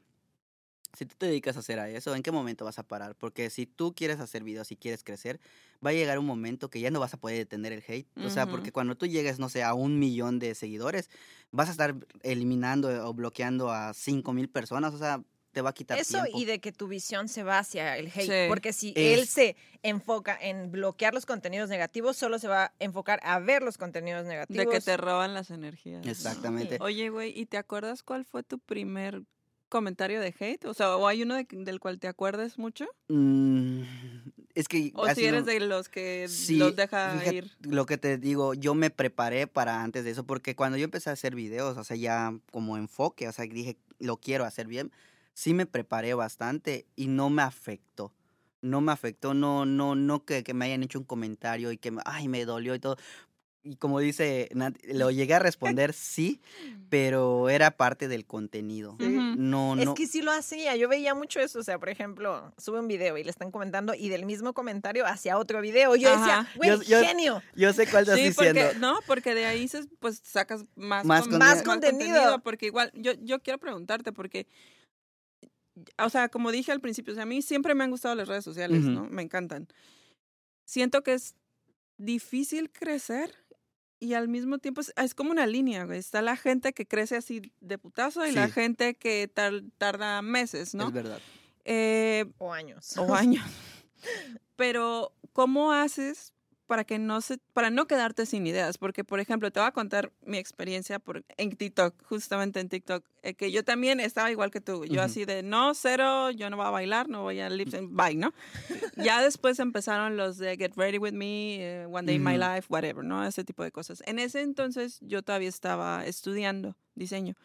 Si 0.98 1.06
tú 1.06 1.14
te 1.18 1.26
dedicas 1.26 1.58
a 1.58 1.60
hacer 1.60 1.78
a 1.80 1.90
eso, 1.90 2.16
¿en 2.16 2.24
qué 2.24 2.32
momento 2.32 2.64
vas 2.64 2.80
a 2.80 2.84
parar? 2.84 3.16
Porque 3.16 3.50
si 3.50 3.66
tú 3.66 3.94
quieres 3.94 4.22
hacer 4.22 4.44
videos 4.44 4.72
y 4.72 4.78
quieres 4.78 5.04
crecer, 5.04 5.42
va 5.86 5.90
a 5.90 5.94
llegar 5.94 6.18
un 6.20 6.26
momento 6.26 6.70
que 6.70 6.80
ya 6.80 6.90
no 6.90 7.02
vas 7.02 7.14
a 7.14 7.18
poder 7.18 7.38
detener 7.38 7.74
el 7.74 7.84
hate. 7.86 8.08
O 8.26 8.30
sea, 8.30 8.48
porque 8.48 8.72
cuando 8.72 8.96
tú 8.96 9.06
llegues, 9.06 9.38
no 9.38 9.50
sé, 9.50 9.62
a 9.62 9.74
un 9.74 10.00
millón 10.00 10.40
de 10.40 10.56
seguidores, 10.56 11.10
vas 11.52 11.68
a 11.68 11.72
estar 11.72 11.96
eliminando 12.24 12.88
o 13.10 13.14
bloqueando 13.14 13.72
a 13.72 13.94
cinco 13.94 14.32
mil 14.32 14.48
personas. 14.48 14.94
O 14.94 14.98
sea, 14.98 15.22
te 15.56 15.62
va 15.62 15.70
a 15.70 15.74
quitar 15.74 15.98
Eso 15.98 16.22
tiempo. 16.22 16.38
y 16.38 16.44
de 16.44 16.60
que 16.60 16.74
tu 16.74 16.90
visión 16.90 17.30
se 17.30 17.42
va 17.44 17.60
hacia 17.60 17.98
el 17.98 18.08
hate. 18.08 18.26
Sí. 18.26 18.50
Porque 18.50 18.74
si 18.74 18.92
él 18.98 19.26
se 19.26 19.56
enfoca 19.84 20.38
en 20.40 20.70
bloquear 20.70 21.14
los 21.14 21.26
contenidos 21.26 21.70
negativos, 21.70 22.18
solo 22.18 22.40
se 22.40 22.50
va 22.50 22.66
a 22.66 22.74
enfocar 22.80 23.22
a 23.24 23.40
ver 23.40 23.64
los 23.64 23.78
contenidos 23.78 24.26
negativos. 24.26 24.66
De 24.66 24.70
que 24.70 24.82
te 24.82 24.98
roban 24.98 25.34
las 25.34 25.52
energías. 25.52 26.06
Exactamente. 26.06 26.78
Oye, 26.82 27.08
güey, 27.10 27.32
¿y 27.40 27.46
te 27.46 27.56
acuerdas 27.58 28.04
cuál 28.04 28.26
fue 28.26 28.44
tu 28.44 28.60
primer 28.60 29.24
comentario 29.70 30.20
de 30.20 30.36
hate? 30.38 30.66
O 30.66 30.74
sea, 30.74 30.98
¿o 30.98 31.08
hay 31.08 31.24
uno 31.24 31.36
de- 31.36 31.48
del 31.50 31.80
cual 31.80 32.00
te 32.00 32.10
acuerdes 32.10 32.58
mucho? 32.58 32.86
Mm, 33.08 33.82
es 34.56 34.68
que... 34.68 34.92
¿O 34.94 35.08
si 35.14 35.24
eres 35.26 35.46
no- 35.46 35.52
de 35.52 35.60
los 35.62 35.88
que 35.88 36.28
Sí, 36.28 36.58
los 36.58 36.76
deja 36.76 37.12
fíjate, 37.18 37.36
ir? 37.38 37.52
Lo 37.62 37.86
que 37.86 37.98
te 37.98 38.18
digo, 38.18 38.54
yo 38.56 38.74
me 38.76 38.90
preparé 38.90 39.48
para 39.48 39.82
antes 39.84 40.04
de 40.04 40.12
eso, 40.12 40.26
porque 40.26 40.54
cuando 40.56 40.78
yo 40.78 40.84
empecé 40.84 41.10
a 41.10 41.14
hacer 41.14 41.34
videos, 41.34 41.78
o 41.78 41.84
sea, 41.86 41.96
ya 41.96 42.38
como 42.52 42.76
enfoque, 42.78 43.28
o 43.30 43.32
sea, 43.32 43.46
dije, 43.46 43.78
lo 44.00 44.18
quiero 44.18 44.44
hacer 44.44 44.68
bien, 44.68 44.92
sí 45.36 45.54
me 45.54 45.68
preparé 45.68 46.16
bastante 46.16 46.88
y 46.96 47.08
no 47.08 47.30
me 47.30 47.44
afectó. 47.44 48.12
No 48.62 48.82
me 48.82 48.92
afectó, 48.92 49.36
no, 49.36 49.66
no, 49.68 49.94
no 49.94 50.26
que, 50.26 50.44
que 50.44 50.56
me 50.56 50.66
hayan 50.66 50.82
hecho 50.82 50.98
un 50.98 51.06
comentario 51.06 51.72
y 51.72 51.78
que, 51.78 51.92
me- 51.92 52.02
ay, 52.06 52.28
me 52.28 52.44
dolió 52.46 52.74
y 52.74 52.80
todo. 52.80 52.98
Y 53.68 53.76
como 53.78 54.00
dice, 54.00 54.50
Nat, 54.54 54.76
lo 54.86 55.10
llegué 55.12 55.34
a 55.34 55.40
responder, 55.40 55.92
sí, 55.94 56.40
pero 56.90 57.50
era 57.50 57.72
parte 57.78 58.08
del 58.08 58.26
contenido. 58.26 58.94
Ujú. 58.94 59.36
No, 59.38 59.76
Es 59.78 59.86
no. 59.86 59.94
que 59.96 60.08
sí 60.08 60.22
lo 60.22 60.32
hacía, 60.32 60.76
yo 60.76 60.88
veía 60.88 61.14
mucho 61.14 61.40
eso, 61.40 61.60
o 61.60 61.64
sea, 61.64 61.78
por 61.80 61.90
ejemplo, 61.90 62.54
sube 62.58 62.80
un 62.80 62.88
video 62.88 63.18
y 63.18 63.24
le 63.24 63.30
están 63.30 63.52
comentando 63.52 63.94
y 63.94 64.10
del 64.10 64.26
mismo 64.26 64.54
comentario 64.54 65.06
hacia 65.06 65.38
otro 65.38 65.62
video. 65.62 65.96
Yo 65.96 66.10
decía, 66.10 66.40
Ajá. 66.40 66.50
güey, 66.56 66.70
Yo- 66.72 66.82
yo- 66.84 67.02
genio. 67.02 67.42
Yo 67.56 67.74
sé 67.74 67.86
cuál 67.88 68.04
estás 68.04 68.18
Sí, 68.20 68.26
diciendo. 68.30 68.62
porque, 68.64 68.80
no, 68.80 69.00
porque 69.08 69.34
de 69.36 69.46
ahí 69.46 69.70
pues 70.00 70.22
sacas 70.24 70.64
más, 70.76 71.06
Más 71.06 71.22
con- 71.28 71.32
contenido. 71.32 71.46
Más 71.56 71.64
contenido. 71.64 72.40
Porque 72.44 72.68
igual, 72.68 72.92
yo, 72.96 73.14
yo 73.22 73.40
quiero 73.42 73.60
preguntarte, 73.60 74.12
porque, 74.12 74.48
o 75.98 76.10
sea, 76.10 76.30
como 76.30 76.52
dije 76.52 76.72
al 76.72 76.82
principio, 76.82 77.14
o 77.14 77.16
sea, 77.16 77.24
a 77.24 77.28
mí 77.28 77.42
siempre 77.42 77.76
me 77.76 77.84
han 77.84 77.92
gustado 77.92 78.16
las 78.16 78.28
redes 78.28 78.44
sociales. 78.44 78.84
¿no? 78.84 79.06
Me 79.06 79.22
encantan. 79.22 79.68
Siento 80.66 81.04
que 81.04 81.14
es 81.14 81.36
difícil 81.98 82.72
crecer 82.72 83.34
y 84.00 84.14
al 84.14 84.28
mismo 84.28 84.58
tiempo 84.58 84.82
es, 84.82 84.94
es 84.98 85.16
como 85.16 85.32
una 85.32 85.48
línea, 85.48 85.86
güey. 85.86 86.00
Está 86.00 86.22
la 86.22 86.36
gente 86.38 86.74
que 86.74 86.86
crece 86.86 87.16
así 87.16 87.54
de 87.62 87.78
putazo 87.78 88.26
y 88.26 88.32
la 88.32 88.50
gente 88.50 88.96
que 88.96 89.28
tar- 89.34 89.64
tarda 89.78 90.22
meses, 90.22 90.74
¿no? 90.76 90.88
Es 90.88 90.94
verdad. 90.94 91.20
Eh, 91.66 92.26
O 92.38 92.54
años. 92.54 92.96
o 92.98 93.14
años. 93.16 93.46
Pero, 94.56 95.14
¿cómo 95.34 95.72
haces 95.74 96.34
para 96.66 96.84
que 96.84 97.00
no 97.00 97.22
se, 97.22 97.38
para 97.54 97.70
no 97.70 97.88
quedarte 97.88 98.26
sin 98.26 98.46
ideas? 98.48 98.78
Porque, 98.78 99.04
por 99.04 99.20
ejemplo, 99.20 99.52
te 99.52 99.60
voy 99.60 99.68
a 99.68 99.72
contar 99.72 100.12
mi 100.22 100.38
experiencia 100.38 101.00
por, 101.00 101.24
en 101.38 101.56
TikTok, 101.56 101.96
justamente 102.06 102.60
en 102.60 102.70
TikTok, 102.70 103.06
eh, 103.24 103.34
que 103.34 103.52
yo 103.52 103.64
también 103.64 104.00
estaba 104.00 104.32
igual 104.32 104.52
que 104.52 104.62
tú. 104.62 104.86
Yo 104.86 105.02
así 105.02 105.26
de, 105.26 105.44
no, 105.44 105.74
cero, 105.74 106.32
yo 106.32 106.50
no 106.50 106.58
voy 106.58 106.66
a 106.66 106.70
bailar, 106.70 107.10
no 107.10 107.24
voy 107.24 107.40
a 107.40 107.50
lip 107.50 107.70
sync, 107.70 107.90
bye, 107.92 108.16
¿no? 108.16 108.34
ya 108.98 109.22
después 109.22 109.60
empezaron 109.60 110.18
los 110.18 110.38
de 110.38 110.58
Get 110.58 110.74
Ready 110.76 110.98
With 110.98 111.14
Me, 111.14 111.56
eh, 111.56 111.86
One 111.86 112.06
Day 112.06 112.16
in 112.16 112.24
My. 112.24 112.38
Life, 112.38 112.68
whatever, 112.70 113.04
¿no? 113.04 113.26
Ese 113.26 113.44
tipo 113.44 113.64
de 113.64 113.72
cosas. 113.72 114.04
En 114.06 114.20
ese 114.20 114.42
entonces 114.42 115.00
yo 115.02 115.24
todavía 115.24 115.50
estaba 115.50 116.06
estudiando 116.06 116.76
diseño. 116.96 117.36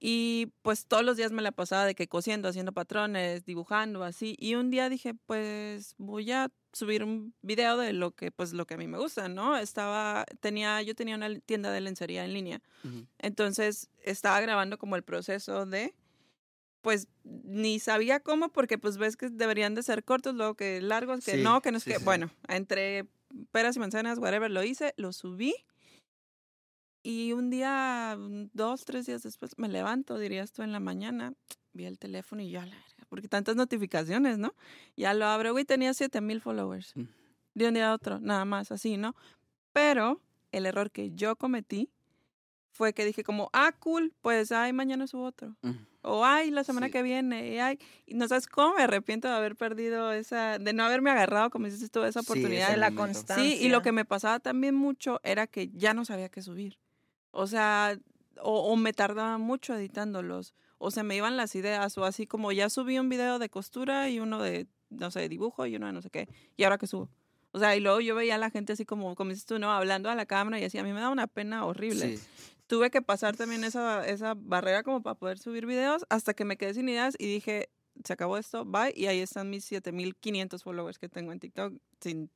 Y 0.00 0.54
pues 0.62 0.86
todos 0.86 1.04
los 1.04 1.18
días 1.18 1.30
me 1.30 1.42
la 1.42 1.52
pasaba 1.52 1.84
de 1.84 1.94
que 1.94 2.08
cosiendo, 2.08 2.48
haciendo 2.48 2.72
patrones, 2.72 3.44
dibujando, 3.44 4.02
así. 4.02 4.34
Y 4.38 4.54
un 4.54 4.70
día 4.70 4.88
dije, 4.88 5.14
pues 5.26 5.94
voy 5.98 6.32
a 6.32 6.50
subir 6.72 7.02
un 7.02 7.34
video 7.42 7.76
de 7.76 7.92
lo 7.92 8.12
que, 8.12 8.30
pues 8.30 8.52
lo 8.52 8.66
que 8.66 8.74
a 8.74 8.76
mí 8.76 8.86
me 8.86 8.98
gusta, 8.98 9.28
¿no? 9.28 9.56
Estaba, 9.56 10.24
tenía, 10.40 10.80
yo 10.82 10.94
tenía 10.94 11.16
una 11.16 11.38
tienda 11.40 11.70
de 11.72 11.80
lencería 11.80 12.24
en 12.24 12.32
línea. 12.32 12.62
Entonces 13.18 13.88
estaba 14.02 14.40
grabando 14.40 14.78
como 14.78 14.96
el 14.96 15.02
proceso 15.02 15.66
de, 15.66 15.94
pues 16.80 17.08
ni 17.24 17.78
sabía 17.78 18.20
cómo, 18.20 18.50
porque 18.50 18.78
pues 18.78 18.96
ves 18.96 19.16
que 19.16 19.28
deberían 19.30 19.74
de 19.74 19.82
ser 19.82 20.04
cortos, 20.04 20.34
luego 20.34 20.54
que 20.54 20.80
largos, 20.80 21.24
que 21.24 21.32
Sí, 21.36 21.42
no, 21.42 21.60
que 21.60 21.72
no 21.72 21.78
es 21.78 21.84
sí, 21.84 21.90
que, 21.90 21.98
sí. 21.98 22.04
bueno, 22.04 22.30
entre 22.48 23.06
peras 23.52 23.76
y 23.76 23.80
manzanas, 23.80 24.18
whatever, 24.18 24.50
lo 24.50 24.62
hice, 24.62 24.94
lo 24.96 25.12
subí. 25.12 25.54
Y 27.02 27.32
un 27.32 27.48
día, 27.48 28.16
dos, 28.52 28.84
tres 28.84 29.06
días 29.06 29.22
después, 29.22 29.52
me 29.58 29.68
levanto, 29.68 30.18
dirías 30.18 30.52
tú, 30.52 30.62
en 30.62 30.70
la 30.72 30.80
mañana, 30.80 31.32
vi 31.72 31.86
el 31.86 31.98
teléfono 31.98 32.42
y 32.42 32.50
yo, 32.50 32.60
a 32.60 32.66
la 32.66 32.76
verga, 32.76 32.89
porque 33.10 33.28
tantas 33.28 33.56
notificaciones, 33.56 34.38
¿no? 34.38 34.54
Ya 34.96 35.12
lo 35.12 35.26
abro, 35.26 35.52
güey, 35.52 35.66
tenía 35.66 35.92
siete 35.92 36.22
mil 36.22 36.40
followers. 36.40 36.96
Mm. 36.96 37.02
De 37.54 37.68
un 37.68 37.74
día 37.74 37.90
a 37.90 37.94
otro, 37.94 38.18
nada 38.20 38.46
más, 38.46 38.72
así, 38.72 38.96
¿no? 38.96 39.14
Pero 39.74 40.22
el 40.52 40.64
error 40.64 40.90
que 40.90 41.10
yo 41.10 41.36
cometí 41.36 41.90
fue 42.72 42.94
que 42.94 43.04
dije 43.04 43.22
como, 43.24 43.50
ah, 43.52 43.72
cool, 43.78 44.14
pues, 44.22 44.52
ay, 44.52 44.72
mañana 44.72 45.06
subo 45.06 45.24
otro. 45.24 45.56
Ujú. 45.62 45.76
O, 46.02 46.24
ay, 46.24 46.50
la 46.50 46.64
semana 46.64 46.86
Sí. 46.86 46.92
que 46.92 47.02
viene, 47.02 47.52
y, 47.52 47.58
ay, 47.58 47.78
y 48.06 48.14
no 48.14 48.26
sabes 48.28 48.46
cómo 48.46 48.76
me 48.76 48.82
arrepiento 48.84 49.28
de 49.28 49.34
haber 49.34 49.54
perdido 49.56 50.12
esa, 50.12 50.58
de 50.58 50.72
no 50.72 50.84
haberme 50.84 51.10
agarrado, 51.10 51.50
como 51.50 51.66
dices 51.66 51.90
tú, 51.90 52.02
esa 52.04 52.20
oportunidad. 52.20 52.70
de 52.70 52.76
la 52.78 52.90
momento. 52.90 53.02
constancia. 53.18 53.44
Sí, 53.44 53.66
y 53.66 53.68
lo 53.68 53.82
que 53.82 53.92
me 53.92 54.04
pasaba 54.06 54.38
también 54.40 54.74
mucho 54.76 55.20
era 55.24 55.46
que 55.46 55.68
ya 55.74 55.92
no 55.92 56.04
sabía 56.06 56.30
qué 56.30 56.40
subir. 56.40 56.78
O 57.32 57.46
sea, 57.46 57.98
o, 58.40 58.72
o 58.72 58.76
me 58.76 58.92
tardaba 58.94 59.36
mucho 59.36 59.74
editándolos. 59.74 60.54
O 60.82 60.90
se 60.90 61.02
me 61.02 61.14
iban 61.14 61.36
las 61.36 61.54
ideas, 61.54 61.96
o 61.98 62.04
así 62.06 62.26
como 62.26 62.52
ya 62.52 62.70
subí 62.70 62.98
un 62.98 63.10
video 63.10 63.38
de 63.38 63.50
costura 63.50 64.08
y 64.08 64.18
uno 64.18 64.42
de, 64.42 64.66
no 64.88 65.10
sé, 65.10 65.28
dibujo 65.28 65.66
y 65.66 65.76
uno 65.76 65.86
de 65.86 65.92
no 65.92 66.00
sé 66.00 66.08
qué. 66.08 66.26
¿Y 66.56 66.64
ahora 66.64 66.78
qué 66.78 66.86
subo? 66.86 67.10
O 67.52 67.58
sea, 67.58 67.76
y 67.76 67.80
luego 67.80 68.00
yo 68.00 68.14
veía 68.14 68.36
a 68.36 68.38
la 68.38 68.48
gente 68.50 68.72
así 68.72 68.86
como, 68.86 69.14
como 69.14 69.28
dices 69.30 69.44
tú, 69.44 69.58
¿no? 69.58 69.70
Hablando 69.72 70.08
a 70.08 70.14
la 70.14 70.24
cámara 70.24 70.58
y 70.58 70.64
así, 70.64 70.78
a 70.78 70.82
mí 70.82 70.92
me 70.94 71.00
da 71.00 71.10
una 71.10 71.26
pena 71.26 71.66
horrible. 71.66 72.16
Sí. 72.16 72.24
Tuve 72.66 72.90
que 72.90 73.02
pasar 73.02 73.36
también 73.36 73.62
esa, 73.64 74.06
esa 74.06 74.34
barrera 74.36 74.82
como 74.82 75.02
para 75.02 75.16
poder 75.16 75.38
subir 75.38 75.66
videos 75.66 76.06
hasta 76.08 76.32
que 76.32 76.44
me 76.46 76.56
quedé 76.56 76.72
sin 76.72 76.88
ideas 76.88 77.14
y 77.18 77.26
dije, 77.26 77.68
se 78.04 78.12
acabó 78.14 78.38
esto, 78.38 78.64
bye. 78.64 78.94
Y 78.96 79.06
ahí 79.06 79.20
están 79.20 79.50
mis 79.50 79.64
7500 79.66 80.62
followers 80.62 80.98
que 80.98 81.08
tengo 81.10 81.32
en 81.32 81.40
TikTok 81.40 81.74
sin 82.00 82.30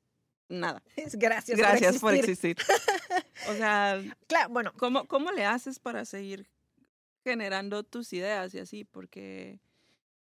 nada. 0.51 0.83
Gracias, 1.15 1.57
Gracias 1.59 1.99
por 1.99 2.13
existir. 2.15 2.51
existir. 2.59 2.77
O 3.49 3.55
sea, 3.55 4.03
Claro, 4.27 4.51
bueno, 4.51 4.73
¿cómo, 4.77 5.07
¿cómo 5.07 5.31
le 5.33 5.45
haces 5.45 5.79
para 5.79 6.05
seguir 6.05 6.47
generando 7.25 7.83
tus 7.83 8.13
ideas 8.13 8.55
y 8.55 8.59
así? 8.61 8.85
Porque 8.85 9.59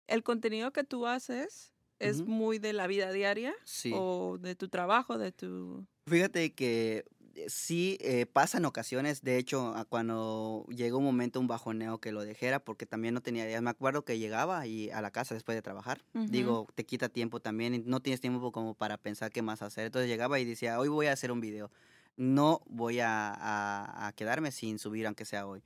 el 0.07 0.23
contenido 0.23 0.71
que 0.71 0.83
tú 0.83 1.07
haces 1.07 1.73
es 1.99 2.21
muy 2.25 2.59
de 2.59 2.73
la 2.73 2.87
vida 2.87 3.11
diaria 3.11 3.53
Sí. 3.63 3.91
o 3.95 4.37
de 4.39 4.55
tu 4.55 4.69
trabajo, 4.69 5.17
de 5.17 5.31
tu... 5.31 5.85
Fíjate 6.07 6.53
que 6.55 7.05
eh, 7.35 7.45
sí 7.47 7.97
eh, 8.01 8.25
pasan 8.25 8.65
ocasiones, 8.65 9.21
de 9.21 9.37
hecho, 9.37 9.73
cuando 9.87 10.65
llegó 10.69 10.97
un 10.97 11.03
momento, 11.03 11.39
un 11.39 11.45
bajoneo 11.47 11.99
que 11.99 12.11
lo 12.11 12.23
dejara, 12.25 12.59
porque 12.59 12.87
también 12.87 13.13
no 13.13 13.21
tenía 13.21 13.45
ideas. 13.45 13.61
Me 13.61 13.69
acuerdo 13.69 14.03
que 14.03 14.17
llegaba 14.17 14.65
y 14.65 14.89
a 14.89 14.99
la 15.01 15.11
casa 15.11 15.35
después 15.35 15.55
de 15.55 15.61
trabajar. 15.61 16.03
Digo, 16.13 16.67
te 16.73 16.85
quita 16.85 17.07
tiempo 17.07 17.39
también 17.39 17.83
no 17.85 17.99
tienes 17.99 18.19
tiempo 18.19 18.51
como 18.51 18.73
para 18.73 18.97
pensar 18.97 19.31
qué 19.31 19.43
más 19.43 19.61
hacer. 19.61 19.85
Entonces 19.85 20.09
llegaba 20.09 20.39
y 20.39 20.45
decía, 20.45 20.79
hoy 20.79 20.89
voy 20.89 21.05
a 21.05 21.13
hacer 21.13 21.31
un 21.31 21.39
video. 21.39 21.71
No 22.17 22.61
voy 22.65 22.99
a, 22.99 23.29
a- 23.31 24.07
a 24.07 24.11
quedarme 24.13 24.51
sin 24.51 24.79
subir, 24.79 25.05
aunque 25.05 25.23
sea 25.25 25.45
hoy. 25.47 25.63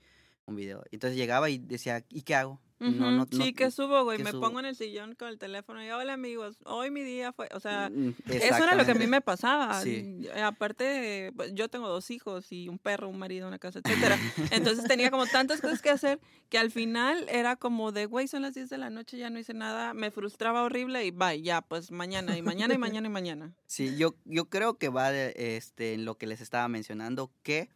Un 0.48 0.56
video. 0.56 0.84
Entonces 0.92 1.18
llegaba 1.18 1.50
y 1.50 1.58
decía, 1.58 2.04
¿y 2.10 2.22
qué 2.22 2.36
hago? 2.36 2.62
Ujú, 2.80 2.92
No, 2.92 3.10
no, 3.10 3.26
sí, 3.32 3.38
no- 3.38 3.54
que 3.56 3.72
subo, 3.72 4.04
güey. 4.04 4.18
¿qué 4.18 4.26
Me 4.26 4.32
subo? 4.32 4.42
pongo 4.42 4.60
en 4.60 4.66
el 4.66 4.76
sillón 4.76 5.16
con 5.16 5.30
el 5.30 5.40
teléfono 5.40 5.82
y 5.84 5.90
hola 5.92 6.12
amigos, 6.14 6.58
hoy 6.66 6.92
mi 6.92 7.04
día 7.04 7.32
fue, 7.32 7.48
o 7.54 7.60
sea, 7.62 7.90
Mm, 7.90 8.10
eso 8.30 8.58
era 8.64 8.76
lo 8.76 8.84
que 8.86 8.92
a 8.92 8.96
mí 8.96 9.08
me 9.08 9.22
pasaba. 9.22 9.82
Sí. 9.82 10.20
Eh, 10.36 10.42
Aparte, 10.42 11.32
pues, 11.38 11.54
yo 11.54 11.70
tengo 11.70 11.88
dos 11.88 12.12
hijos 12.12 12.52
y 12.52 12.68
un 12.68 12.78
perro, 12.78 13.08
un 13.08 13.18
marido, 13.18 13.48
una 13.48 13.60
casa, 13.60 13.80
etcétera. 13.80 14.18
Entonces 14.52 14.86
tenía 14.86 15.10
como 15.10 15.26
tantas 15.26 15.62
cosas 15.62 15.82
que 15.82 15.90
hacer 15.90 16.20
que 16.50 16.58
al 16.58 16.70
final 16.70 17.26
era 17.30 17.56
como 17.56 17.94
de, 17.94 18.06
güey, 18.08 18.28
son 18.28 18.42
las 18.42 18.54
10 18.54 18.70
de 18.70 18.78
la 18.78 18.90
noche, 18.90 19.18
ya 19.18 19.30
no 19.30 19.40
hice 19.40 19.54
nada, 19.54 19.94
me 19.94 20.12
frustraba 20.12 20.62
horrible 20.64 21.06
y 21.06 21.12
bye, 21.12 21.42
ya, 21.42 21.62
pues 21.62 21.92
mañana 21.92 22.38
y 22.38 22.42
mañana 22.42 22.74
y 22.74 22.78
mañana 22.78 23.08
y 23.08 23.12
mañana. 23.12 23.56
Sí, 23.68 23.96
yo, 23.98 24.16
yo 24.26 24.50
creo 24.50 24.78
que 24.78 24.90
va 24.90 25.12
de, 25.12 25.34
este, 25.58 25.94
en 25.94 26.04
lo 26.06 26.18
que 26.18 26.28
les 26.28 26.40
estaba 26.42 26.68
mencionando, 26.68 27.32
que 27.42 27.70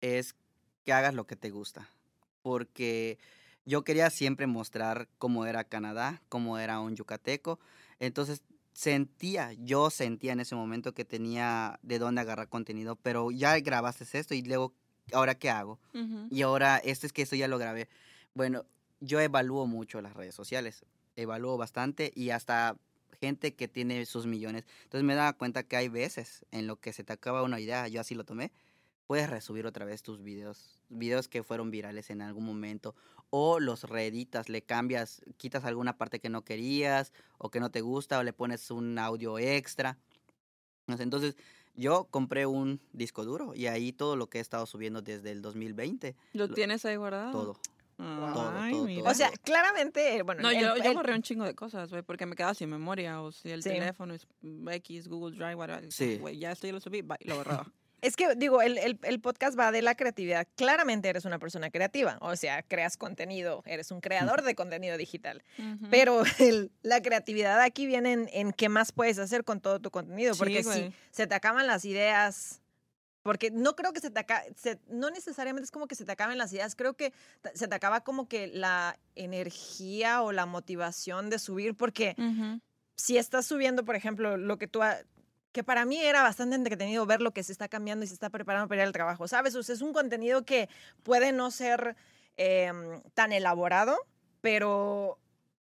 es 0.00 0.34
que 0.84 0.92
hagas 0.94 1.12
lo 1.14 1.26
que 1.26 1.36
te 1.36 1.50
gusta. 1.50 1.88
Porque 2.42 3.18
yo 3.64 3.82
quería 3.82 4.10
siempre 4.10 4.46
mostrar 4.46 5.08
cómo 5.18 5.46
era 5.46 5.64
Canadá, 5.64 6.22
cómo 6.28 6.58
era 6.58 6.80
un 6.80 6.96
yucateco. 6.96 7.60
Entonces 7.98 8.42
sentía, 8.72 9.52
yo 9.52 9.90
sentía 9.90 10.32
en 10.32 10.40
ese 10.40 10.54
momento 10.54 10.92
que 10.94 11.04
tenía 11.04 11.78
de 11.82 11.98
dónde 11.98 12.20
agarrar 12.20 12.48
contenido, 12.48 12.96
pero 12.96 13.30
ya 13.30 13.58
grabaste 13.60 14.06
esto 14.18 14.34
y 14.34 14.42
luego, 14.42 14.72
¿ahora 15.12 15.34
qué 15.34 15.50
hago? 15.50 15.78
Y 16.30 16.42
ahora, 16.42 16.78
esto 16.78 17.06
es 17.06 17.12
que 17.12 17.22
esto 17.22 17.36
ya 17.36 17.48
lo 17.48 17.58
grabé. 17.58 17.88
Bueno, 18.34 18.64
yo 19.00 19.20
evalúo 19.20 19.66
mucho 19.66 20.00
las 20.00 20.14
redes 20.14 20.34
sociales, 20.34 20.84
evalúo 21.16 21.56
bastante 21.56 22.12
y 22.14 22.30
hasta 22.30 22.76
gente 23.20 23.54
que 23.54 23.68
tiene 23.68 24.06
sus 24.06 24.26
millones. 24.26 24.64
Entonces 24.84 25.04
me 25.04 25.14
daba 25.14 25.32
cuenta 25.34 25.62
que 25.62 25.76
hay 25.76 25.88
veces 25.88 26.46
en 26.50 26.66
lo 26.66 26.76
que 26.76 26.92
se 26.92 27.04
te 27.04 27.12
acaba 27.12 27.42
una 27.42 27.60
idea, 27.60 27.86
yo 27.88 28.00
así 28.00 28.14
lo 28.14 28.24
tomé, 28.24 28.52
puedes 29.10 29.28
resubir 29.28 29.66
otra 29.66 29.84
vez 29.84 30.04
tus 30.04 30.22
videos, 30.22 30.84
videos 30.88 31.26
que 31.26 31.42
fueron 31.42 31.72
virales 31.72 32.10
en 32.10 32.22
algún 32.22 32.44
momento, 32.44 32.94
o 33.30 33.58
los 33.58 33.82
reeditas, 33.82 34.48
le 34.48 34.62
cambias, 34.62 35.20
quitas 35.36 35.64
alguna 35.64 35.98
parte 35.98 36.20
que 36.20 36.28
no 36.28 36.44
querías 36.44 37.12
o 37.36 37.50
que 37.50 37.58
no 37.58 37.72
te 37.72 37.80
gusta, 37.80 38.20
o 38.20 38.22
le 38.22 38.32
pones 38.32 38.70
un 38.70 38.96
audio 39.00 39.36
extra. 39.40 39.98
Entonces, 40.86 41.34
yo 41.74 42.04
compré 42.12 42.46
un 42.46 42.80
disco 42.92 43.24
duro 43.24 43.52
y 43.52 43.66
ahí 43.66 43.92
todo 43.92 44.14
lo 44.14 44.28
que 44.30 44.38
he 44.38 44.40
estado 44.40 44.64
subiendo 44.66 45.02
desde 45.02 45.32
el 45.32 45.42
2020, 45.42 46.14
¿Lo 46.34 46.46
Lo- 46.46 46.54
tienes 46.54 46.84
ahí 46.84 46.94
guardado? 46.94 47.32
todo. 47.32 47.56
Todo, 47.96 48.32
todo, 48.32 48.84
mira. 48.86 49.02
todo. 49.02 49.10
O 49.10 49.14
sea, 49.14 49.32
claramente, 49.42 50.18
eh, 50.18 50.22
bueno, 50.22 50.42
No, 50.42 50.50
el- 50.50 50.60
yo, 50.60 50.76
yo 50.76 50.84
el- 50.90 50.94
borré 50.94 51.14
un 51.16 51.22
chingo 51.22 51.44
de 51.44 51.56
cosas, 51.56 51.90
güey, 51.90 52.02
porque 52.04 52.26
me 52.26 52.36
quedaba 52.36 52.54
sin 52.54 52.70
memoria. 52.70 53.20
O 53.22 53.32
si 53.32 53.50
el 53.50 53.64
Sí. 53.64 53.70
teléfono 53.70 54.14
es 54.14 54.28
X, 54.70 55.08
Google 55.08 55.36
Drive, 55.36 55.56
whatever. 55.56 55.90
Sí. 55.90 56.20
Ya 56.38 56.52
esto 56.52 56.68
ya 56.68 56.72
lo 56.74 56.80
subí, 56.80 57.02
bye, 57.02 57.18
lo 57.24 57.34
borraba. 57.34 57.66
Es 58.02 58.16
que, 58.16 58.34
digo, 58.34 58.62
el, 58.62 58.78
el- 58.78 58.98
el 59.02 59.20
podcast 59.20 59.58
va 59.58 59.70
de 59.72 59.82
la 59.82 59.94
creatividad. 59.94 60.46
Claramente 60.56 61.08
eres 61.08 61.24
una 61.24 61.38
persona 61.38 61.70
creativa. 61.70 62.18
O 62.20 62.34
sea, 62.36 62.62
creas 62.62 62.96
contenido, 62.96 63.62
eres 63.66 63.90
un 63.90 64.00
creador 64.00 64.42
de 64.42 64.54
contenido 64.54 64.96
digital. 64.96 65.42
Pero 65.90 66.22
el- 66.38 66.70
la 66.82 67.02
creatividad 67.02 67.60
aquí 67.60 67.86
viene 67.86 68.12
en, 68.12 68.28
en 68.32 68.52
qué 68.52 68.68
más 68.68 68.92
puedes 68.92 69.18
hacer 69.18 69.44
con 69.44 69.60
todo 69.60 69.80
tu 69.80 69.90
contenido. 69.90 70.34
Sí, 70.34 70.38
Porque 70.38 70.62
si 70.62 70.68
güey. 70.68 70.92
se 71.10 71.26
te 71.26 71.34
acaban 71.34 71.66
las 71.66 71.84
ideas. 71.84 72.60
Porque 73.22 73.50
no 73.50 73.76
creo 73.76 73.92
que 73.92 74.00
se 74.00 74.08
te 74.10 74.18
acabe, 74.18 74.46
no 74.88 75.10
necesariamente 75.10 75.64
es 75.66 75.70
como 75.70 75.86
que 75.86 75.94
se 75.94 76.06
te 76.06 76.12
acaben 76.12 76.38
las 76.38 76.54
ideas, 76.54 76.74
creo 76.74 76.94
que 76.94 77.12
se 77.54 77.68
te 77.68 77.74
acaba 77.74 78.00
como 78.00 78.28
que 78.28 78.46
la 78.46 78.98
energía 79.14 80.22
o 80.22 80.32
la 80.32 80.46
motivación 80.46 81.28
de 81.30 81.38
subir, 81.38 81.74
porque 81.74 82.16
si 82.96 83.18
estás 83.18 83.44
subiendo, 83.46 83.84
por 83.84 83.94
ejemplo, 83.94 84.38
lo 84.38 84.56
que 84.58 84.68
tú... 84.68 84.80
que 85.52 85.64
para 85.64 85.84
mí 85.84 85.98
era 85.98 86.22
bastante 86.22 86.56
entretenido 86.56 87.06
ver 87.06 87.20
lo 87.20 87.32
que 87.32 87.42
se 87.42 87.52
está 87.52 87.68
cambiando 87.68 88.04
y 88.04 88.08
se 88.08 88.14
está 88.14 88.30
preparando 88.30 88.68
para 88.68 88.82
ir 88.82 88.86
al 88.86 88.92
trabajo, 88.92 89.26
¿sabes? 89.28 89.54
O 89.54 89.62
sea, 89.62 89.74
es 89.74 89.82
un 89.82 89.92
contenido 89.92 90.44
que 90.44 90.68
puede 91.02 91.32
no 91.32 91.50
ser 91.50 91.96
em, 92.36 93.02
tan 93.14 93.32
elaborado, 93.32 93.96
pero 94.40 95.18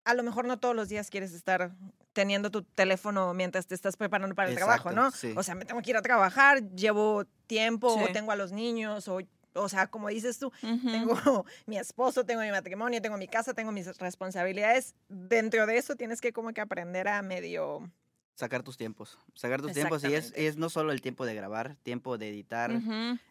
a 0.05 0.15
lo 0.15 0.23
mejor 0.23 0.45
no 0.45 0.59
todos 0.59 0.75
los 0.75 0.89
días 0.89 1.11
quieres 1.11 1.33
estar 1.33 1.73
teniendo 2.13 2.51
tu 2.51 2.63
teléfono 2.63 3.33
mientras 3.35 3.67
te 3.67 3.75
estás 3.75 3.97
preparando 3.97 4.35
para 4.35 4.49
el 4.49 4.57
trabajo, 4.57 4.91
¿no? 4.91 5.11
sí. 5.13 5.33
O 5.37 5.43
sea, 5.43 5.55
me 5.55 5.65
tengo 5.65 5.81
que 5.83 5.91
ir 5.91 5.97
a 5.97 6.03
trabajar, 6.03 6.63
llevo 6.73 7.25
tiempo, 7.47 7.95
o 7.95 8.09
tengo 8.13 8.33
a 8.33 8.37
los 8.37 8.51
niños, 8.51 9.07
o, 9.07 9.21
o 9.55 9.69
sea, 9.69 9.87
como 9.87 10.09
dices 10.09 10.39
tú, 10.39 10.53
tengo 10.61 11.45
mi 11.67 11.79
esposo, 11.79 12.25
tengo 12.25 12.43
mi 12.43 12.51
matrimonio, 12.51 13.01
tengo 13.01 13.17
mi 13.17 13.29
casa, 13.29 13.55
tengo 13.55 13.73
mis 13.73 13.97
responsabilidades. 13.99 14.95
Dentro 15.09 15.67
de 15.67 15.77
eso 15.77 15.97
tienes 15.97 16.21
que 16.21 16.33
como 16.33 16.53
que 16.53 16.61
aprender 16.61 17.09
a 17.09 17.23
medio... 17.23 17.91
Sacar 18.35 18.63
tus 18.63 18.77
tiempos, 18.79 19.19
sacar 19.35 19.61
tus 19.61 19.73
tiempos 19.75 20.03
y 20.05 20.15
es, 20.15 20.57
no 20.57 20.71
solo 20.71 20.93
el 20.93 21.03
tiempo 21.03 21.27
de 21.27 21.35
grabar, 21.35 21.77
tiempo 21.83 22.17
de 22.17 22.29
editar. 22.31 22.71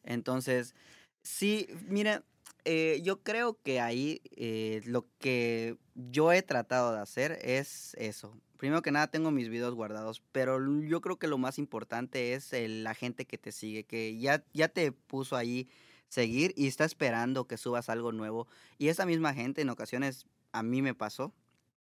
Entonces, 0.03 0.75
sí, 1.23 1.67
mira, 1.87 2.23
eh, 2.65 2.99
yo 3.03 3.21
creo 3.23 3.57
que 3.63 3.79
ahí 3.81 4.21
eh, 4.35 4.81
lo 4.85 5.07
que 5.17 5.77
yo 5.95 6.31
he 6.31 6.41
tratado 6.43 6.93
de 6.93 6.99
hacer 6.99 7.39
es 7.41 7.95
eso. 7.95 8.39
Primero 8.57 8.81
que 8.81 8.91
nada 8.91 9.07
tengo 9.07 9.31
mis 9.31 9.49
videos 9.49 9.73
guardados, 9.73 10.21
pero 10.31 10.59
yo 10.81 11.01
creo 11.01 11.17
que 11.17 11.27
lo 11.27 11.37
más 11.37 11.57
importante 11.57 12.33
es 12.33 12.51
el- 12.53 12.83
la 12.83 12.93
gente 12.93 13.25
que 13.25 13.37
te 13.37 13.51
sigue, 13.51 13.85
que 13.85 14.17
ya, 14.19 14.43
ya 14.53 14.67
te 14.67 14.91
puso 14.91 15.37
ahí 15.37 15.67
seguir 16.09 16.53
y 16.57 16.67
está 16.67 16.85
esperando 16.85 17.47
que 17.47 17.57
subas 17.57 17.87
algo 17.89 18.11
nuevo. 18.11 18.47
Y 18.77 18.89
esa 18.89 19.05
misma 19.05 19.33
gente 19.33 19.61
en 19.61 19.69
ocasiones 19.69 20.25
a 20.51 20.61
mí 20.61 20.81
me 20.81 20.93
pasó 20.93 21.33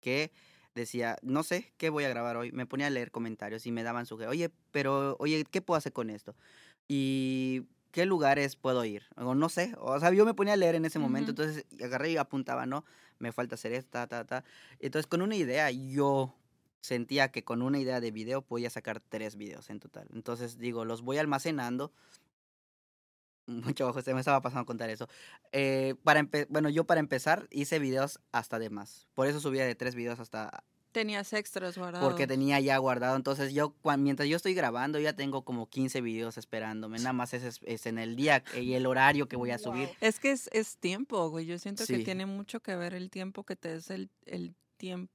que 0.01 0.33
decía, 0.77 1.17
no 1.23 1.43
sé 1.43 1.73
qué 1.77 1.91
voy 1.91 2.05
a 2.05 2.09
grabar 2.09 2.37
hoy. 2.37 2.53
Me 2.53 2.67
ponía 2.67 2.87
a 2.87 2.91
leer 2.91 3.11
comentarios 3.11 3.67
y 3.67 3.73
me 3.73 3.83
daban 3.83 4.07
su, 4.07 4.17
oye, 4.17 4.51
pero, 4.71 5.17
oye, 5.19 5.45
¿qué 5.51 5.61
puedo 5.61 5.79
hacer 5.79 5.93
con 5.93 6.11
esto? 6.11 6.37
Y 6.87 7.65
qué 7.91 8.07
lugares 8.07 8.57
puedo 8.57 8.85
ir. 8.85 9.05
O 9.17 9.35
no 9.35 9.49
sé, 9.49 9.75
o 9.79 9.99
sea, 9.99 10.13
yo 10.13 10.25
me 10.25 10.35
ponía 10.35 10.53
a 10.53 10.57
leer 10.57 10.75
en 10.75 10.85
ese 10.85 10.99
momento, 10.99 11.33
Ujú. 11.33 11.43
entonces 11.43 11.67
y 11.71 11.83
agarré 11.83 12.13
y 12.13 12.17
apuntaba, 12.17 12.67
¿no? 12.67 12.85
Me 13.19 13.33
falta 13.33 13.55
hacer 13.55 13.73
esta, 13.73 14.07
ta, 14.07 14.25
ta. 14.25 14.45
Entonces, 14.79 15.07
con 15.07 15.23
una 15.23 15.35
idea, 15.35 15.71
yo 15.71 16.35
sentía 16.81 17.33
que 17.33 17.43
con 17.43 17.63
una 17.63 17.79
idea 17.81 18.01
de 18.01 18.11
video 18.11 18.43
podía 18.43 18.71
sacar 18.71 19.01
tres 19.01 19.37
videos 19.37 19.71
en 19.71 19.81
total. 19.81 20.07
Entonces, 20.15 20.59
digo, 20.59 20.85
los 20.85 21.03
voy 21.03 21.19
almacenando. 21.19 21.93
Mucho 23.47 23.89
ojo, 23.89 24.03
se 24.03 24.13
me 24.13 24.21
estaba 24.21 24.41
pasando 24.43 24.63
a 24.63 24.67
contar 24.67 24.91
eso. 24.91 25.09
Eh, 25.53 25.95
para 26.03 26.29
bueno, 26.49 26.69
yo 26.69 26.85
para 26.85 27.01
empezar 27.01 27.47
hice 27.51 27.79
videos 27.79 28.21
hasta 28.33 28.59
de 28.59 28.71
más. 28.71 29.07
Por 29.15 29.27
eso 29.27 29.41
subía 29.41 29.65
de 29.65 29.75
tres 29.75 29.95
videos 29.95 30.19
hasta 30.21 30.65
Tenías 30.93 31.33
extras 31.35 31.77
guardados. 31.77 32.09
porque 32.09 32.27
tenía 32.27 32.59
ya 32.59 32.79
guardado. 32.79 33.17
Entonces 33.17 33.53
yo, 33.53 33.75
mientras 33.99 34.29
yo 34.29 34.37
estoy 34.37 34.55
grabando, 34.55 34.99
ya 34.99 35.13
tengo 35.13 35.45
como 35.45 35.69
15 35.69 36.01
videos 36.01 36.39
esperándome. 36.39 36.97
Nada 36.99 37.13
más 37.13 37.35
es, 37.35 37.43
es- 37.45 37.61
es 37.65 37.85
en 37.87 37.99
el 37.99 38.17
día 38.17 38.43
y 38.59 38.73
el 38.73 38.87
horario 38.87 39.29
que 39.29 39.37
voy 39.37 39.51
a 39.51 39.59
subir. 39.59 39.91
Es 40.01 40.19
que 40.19 40.31
es, 40.31 40.49
es 40.53 40.79
tiempo, 40.79 41.29
güey. 41.29 41.45
Yo 41.45 41.59
siento 41.59 41.85
que 41.87 41.99
tiene 42.05 42.25
mucho 42.25 42.61
que 42.61 42.75
ver 42.77 42.95
el 42.95 43.11
tiempo 43.11 43.45
que 43.45 43.57
te 43.57 43.69
des 43.69 43.91
el, 43.91 44.11
el 44.25 44.55
tiempo. 44.79 45.13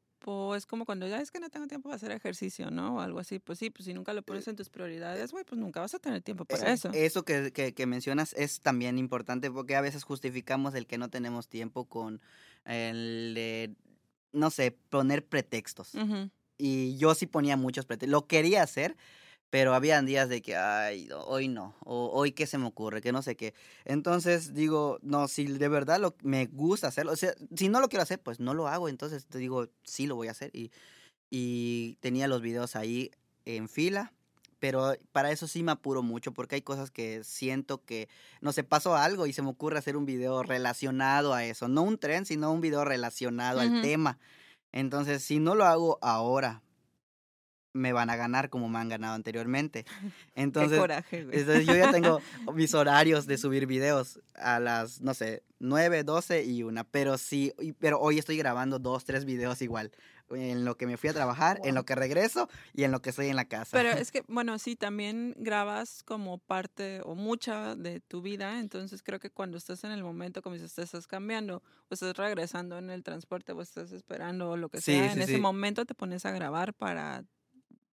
Es 0.56 0.66
como 0.66 0.86
cuando 0.86 1.08
ya 1.08 1.20
es 1.20 1.32
que 1.32 1.40
no 1.40 1.50
tengo 1.50 1.68
tiempo 1.68 1.90
para 1.90 1.96
hacer 1.96 2.12
ejercicio, 2.12 2.70
¿no? 2.72 2.96
O 2.96 3.00
algo 3.00 3.20
así. 3.20 3.40
Pues 3.40 3.60
sí, 3.60 3.70
pues 3.70 3.86
si 3.86 3.94
nunca 3.94 4.14
lo 4.14 4.22
pones 4.22 4.48
en 4.48 4.56
tus 4.56 4.70
prioridades, 4.70 5.32
güey, 5.32 5.44
pues 5.44 5.60
nunca 5.60 5.80
vas 5.80 5.94
a 5.96 6.00
tener 6.00 6.22
tiempo 6.22 6.46
para 6.46 6.72
eso. 6.74 6.90
Eso 6.94 7.24
que, 7.24 7.52
que- 7.52 7.74
que 7.74 7.86
mencionas 7.88 8.34
es 8.34 8.62
también 8.62 8.98
importante 8.98 9.50
porque 9.50 9.76
a 9.76 9.82
veces 9.82 10.04
justificamos 10.04 10.76
el 10.76 10.86
que 10.88 10.98
no 10.98 11.10
tenemos 11.10 11.48
tiempo 11.48 11.86
con 11.86 12.22
el 12.66 13.34
de, 13.36 13.76
no 14.32 14.50
sé, 14.52 14.72
poner 14.90 15.26
pretextos. 15.26 15.94
Y 16.58 16.98
yo 16.98 17.16
sí 17.16 17.26
ponía 17.26 17.58
muchos 17.58 17.86
pretextos. 17.88 18.12
Lo 18.12 18.28
quería 18.28 18.62
hacer, 18.62 18.96
pero 19.52 19.76
habían 19.76 20.06
días 20.06 20.30
de 20.30 20.42
que, 20.42 20.56
ay, 20.56 21.10
hoy 21.26 21.50
no, 21.50 21.76
o 21.82 22.10
hoy 22.14 22.32
qué 22.32 22.48
se 22.48 22.58
me 22.58 22.66
ocurre, 22.66 23.02
que 23.02 23.12
no 23.12 23.22
sé 23.22 23.36
qué. 23.36 23.54
Entonces 23.84 24.54
digo, 24.54 24.98
no, 25.02 25.28
si 25.28 25.46
de 25.46 25.68
verdad 25.68 26.00
lo, 26.00 26.16
me 26.24 26.46
gusta 26.46 26.88
hacerlo, 26.88 27.12
o 27.12 27.18
sea, 27.18 27.34
si 27.54 27.68
no 27.68 27.82
lo 27.82 27.90
quiero 27.90 28.02
hacer, 28.02 28.20
pues 28.22 28.40
no 28.40 28.54
lo 28.54 28.70
hago. 28.70 28.88
Entonces 28.88 29.26
te 29.26 29.38
digo, 29.40 29.68
sí 29.84 30.08
lo 30.08 30.16
voy 30.16 30.30
a 30.30 30.32
hacer. 30.32 30.52
Y, 30.56 30.72
y 31.30 31.98
tenía 32.00 32.30
los 32.30 32.42
videos 32.42 32.78
ahí 32.78 33.12
en 33.44 33.68
fila. 33.68 34.14
Pero 34.60 34.94
para 35.12 35.32
eso 35.32 35.48
sí 35.48 35.64
me 35.64 35.72
apuro 35.74 36.02
mucho 36.02 36.34
porque 36.34 36.56
hay 36.56 36.62
cosas 36.62 36.90
que 36.92 37.24
siento 37.26 37.84
que, 37.84 38.08
no 38.42 38.54
sé, 38.54 38.64
pasó 38.64 38.96
algo 38.96 39.26
y 39.26 39.34
se 39.34 39.42
me 39.42 39.50
ocurre 39.50 39.80
hacer 39.80 39.98
un 39.98 40.06
video 40.06 40.44
relacionado 40.44 41.34
a 41.34 41.44
eso. 41.44 41.68
No 41.68 41.82
un 41.82 41.98
tren, 41.98 42.26
sino 42.26 42.54
un 42.54 42.62
video 42.62 42.86
relacionado 42.86 43.60
al 43.60 43.82
tema. 43.82 44.18
Entonces, 44.72 45.24
si 45.24 45.40
no 45.40 45.56
lo 45.56 45.66
hago 45.66 45.98
ahora, 46.02 46.62
me 47.74 47.94
van 47.94 48.10
a 48.10 48.16
ganar 48.16 48.50
como 48.50 48.68
me 48.70 48.80
han 48.80 48.90
ganado 48.90 49.16
anteriormente. 49.16 49.84
Qué 50.36 50.42
Entonces, 50.42 50.80
coraje, 50.80 51.24
güey. 51.24 51.40
entonces 51.40 51.66
yo 51.66 51.76
ya 51.76 51.92
tengo 51.92 52.20
mis 52.54 52.74
horarios 52.74 53.26
de 53.28 53.38
subir 53.38 53.66
videos 53.68 54.20
a 54.36 54.60
las, 54.60 55.02
no 55.02 55.14
sé, 55.14 55.44
9, 55.60 56.04
12 56.04 56.44
y 56.44 56.64
una. 56.64 56.84
Pero 56.84 57.18
sí, 57.18 57.54
pero 57.80 58.00
hoy 58.00 58.18
estoy 58.20 58.38
grabando 58.38 58.80
dos, 58.80 59.06
tres 59.06 59.26
videos 59.26 59.62
igual. 59.62 59.92
En 60.34 60.64
lo 60.64 60.78
que 60.78 60.88
me 60.88 60.96
fui 60.96 61.10
a 61.10 61.14
trabajar, 61.14 61.60
en 61.66 61.76
lo 61.76 61.84
que 61.84 61.94
regreso 61.94 62.48
y 62.74 62.86
en 62.86 62.94
lo 62.94 63.02
que 63.02 63.10
estoy 63.10 63.28
en 63.28 63.36
la 63.36 63.44
casa. 63.44 63.72
Pero 63.78 63.90
es 63.90 64.12
que, 64.14 64.24
bueno, 64.30 64.58
sí, 64.60 64.78
también 64.78 65.36
grabas 65.38 66.04
como 66.04 66.38
parte 66.38 67.02
o 67.04 67.16
mucha 67.16 67.76
de 67.76 68.00
tu 68.00 68.22
vida, 68.22 68.60
entonces 68.62 69.04
creo 69.04 69.20
que 69.20 69.30
cuando 69.30 69.58
estás 69.58 69.84
en 69.84 69.92
el 69.92 70.04
momento, 70.04 70.42
como 70.42 70.56
dices, 70.56 70.74
te 70.74 70.84
estás 70.84 71.06
cambiando, 71.06 71.58
o 71.90 71.94
estás 71.94 72.16
regresando 72.16 72.78
en 72.78 72.90
el 72.92 73.04
transporte, 73.04 73.52
o 73.52 73.62
estás 73.62 73.92
esperando 73.92 74.52
o 74.52 74.56
lo 74.58 74.70
que 74.70 74.78
Sí, 74.80 74.94
sea, 74.94 75.10
sí, 75.10 75.16
en 75.18 75.22
ese 75.22 75.38
momento 75.38 75.86
te 75.86 75.96
pones 75.96 76.26
a 76.26 76.32
grabar 76.32 76.74
para 76.74 77.26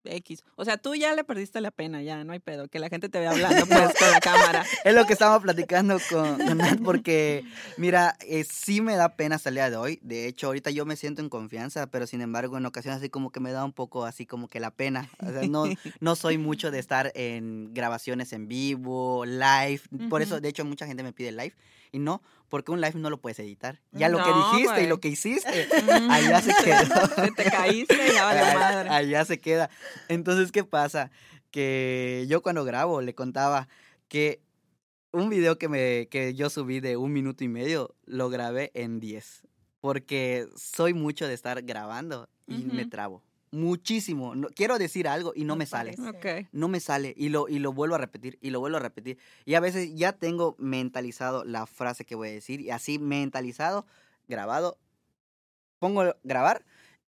X. 0.08 0.44
O 0.56 0.64
sea, 0.64 0.78
tú 0.78 0.94
ya 0.94 1.14
le 1.14 1.24
perdiste 1.24 1.60
la 1.60 1.70
pena, 1.70 2.02
ya, 2.02 2.24
no 2.24 2.32
hay 2.32 2.38
pedo, 2.38 2.68
que 2.68 2.78
la 2.78 2.88
gente 2.88 3.08
te 3.08 3.18
vea 3.20 3.30
hablando 3.30 3.66
pues 3.66 3.94
con 3.98 4.10
la 4.10 4.20
cámara. 4.20 4.64
Es 4.84 4.94
lo 4.94 5.04
que 5.04 5.12
estábamos 5.12 5.42
platicando 5.42 5.98
con, 6.10 6.38
con 6.38 6.58
Nat, 6.58 6.80
porque, 6.82 7.44
mira, 7.76 8.16
eh, 8.26 8.44
sí 8.44 8.80
me 8.80 8.96
da 8.96 9.16
pena 9.16 9.38
día 9.50 9.70
de 9.70 9.76
hoy. 9.76 9.98
De 10.02 10.26
hecho, 10.26 10.48
ahorita 10.48 10.70
yo 10.70 10.84
me 10.84 10.96
siento 10.96 11.22
en 11.22 11.28
confianza, 11.28 11.86
pero 11.88 12.06
sin 12.06 12.20
embargo, 12.20 12.58
en 12.58 12.66
ocasiones 12.66 12.98
así 12.98 13.08
como 13.08 13.30
que 13.30 13.40
me 13.40 13.52
da 13.52 13.64
un 13.64 13.72
poco 13.72 14.04
así 14.04 14.26
como 14.26 14.48
que 14.48 14.60
la 14.60 14.70
pena. 14.70 15.08
O 15.26 15.30
sea, 15.30 15.42
no, 15.48 15.64
no 16.00 16.16
soy 16.16 16.38
mucho 16.38 16.70
de 16.70 16.78
estar 16.78 17.12
en 17.14 17.72
grabaciones 17.74 18.32
en 18.32 18.48
vivo, 18.48 19.24
live. 19.24 19.80
Por 20.08 20.22
eso, 20.22 20.40
de 20.40 20.48
hecho, 20.48 20.64
mucha 20.64 20.86
gente 20.86 21.02
me 21.02 21.12
pide 21.12 21.32
live. 21.32 21.54
Y 21.92 21.98
no, 21.98 22.20
porque 22.48 22.70
un 22.72 22.80
live 22.80 22.94
no 22.98 23.10
lo 23.10 23.20
puedes 23.20 23.38
editar. 23.38 23.80
Ya 23.92 24.08
lo 24.08 24.18
que 24.22 24.30
dijiste 24.56 24.82
y 24.82 24.86
lo 24.86 25.00
que 25.00 25.08
hiciste, 25.08 25.68
Mm. 26.00 26.10
allá 26.10 26.40
se 26.40 26.52
quedó. 26.64 27.32
Te 27.34 27.44
caíste, 27.44 27.96
ya 28.14 28.24
madre. 28.54 28.88
Allá 28.90 29.24
se 29.24 29.38
queda. 29.38 29.70
Entonces, 30.08 30.52
¿qué 30.52 30.64
pasa? 30.64 31.10
Que 31.50 32.26
yo 32.28 32.42
cuando 32.42 32.64
grabo 32.64 33.00
le 33.00 33.14
contaba 33.14 33.68
que 34.08 34.40
un 35.12 35.30
video 35.30 35.58
que, 35.58 35.68
me, 35.68 36.08
que 36.10 36.34
yo 36.34 36.50
subí 36.50 36.80
de 36.80 36.96
un 36.96 37.12
minuto 37.12 37.42
y 37.44 37.48
medio 37.48 37.94
lo 38.04 38.28
grabé 38.30 38.70
en 38.74 39.00
10. 39.00 39.42
Porque 39.80 40.46
soy 40.56 40.92
mucho 40.92 41.26
de 41.28 41.34
estar 41.34 41.62
grabando 41.62 42.28
y 42.46 42.64
me 42.64 42.84
trabo. 42.86 43.22
Muchísimo. 43.50 44.34
No, 44.34 44.48
quiero 44.48 44.78
decir 44.78 45.08
algo 45.08 45.32
y 45.34 45.44
no 45.44 45.54
Me 45.54 45.60
me 45.60 45.66
sale. 45.66 45.96
No 46.52 46.68
me 46.68 46.80
sale 46.80 47.14
y 47.16 47.28
lo, 47.28 47.48
y 47.48 47.58
lo 47.58 47.72
vuelvo 47.72 47.94
a 47.94 47.98
repetir 47.98 48.38
y 48.40 48.50
lo 48.50 48.60
vuelvo 48.60 48.76
a 48.76 48.80
repetir. 48.80 49.18
Y 49.44 49.54
a 49.54 49.60
veces 49.60 49.94
ya 49.94 50.12
tengo 50.12 50.54
mentalizado 50.58 51.44
la 51.44 51.66
frase 51.66 52.04
que 52.04 52.14
voy 52.14 52.28
a 52.28 52.32
decir 52.32 52.60
y 52.60 52.70
así 52.70 52.98
mentalizado, 52.98 53.86
grabado, 54.26 54.78
pongo 55.78 56.14
grabar 56.24 56.64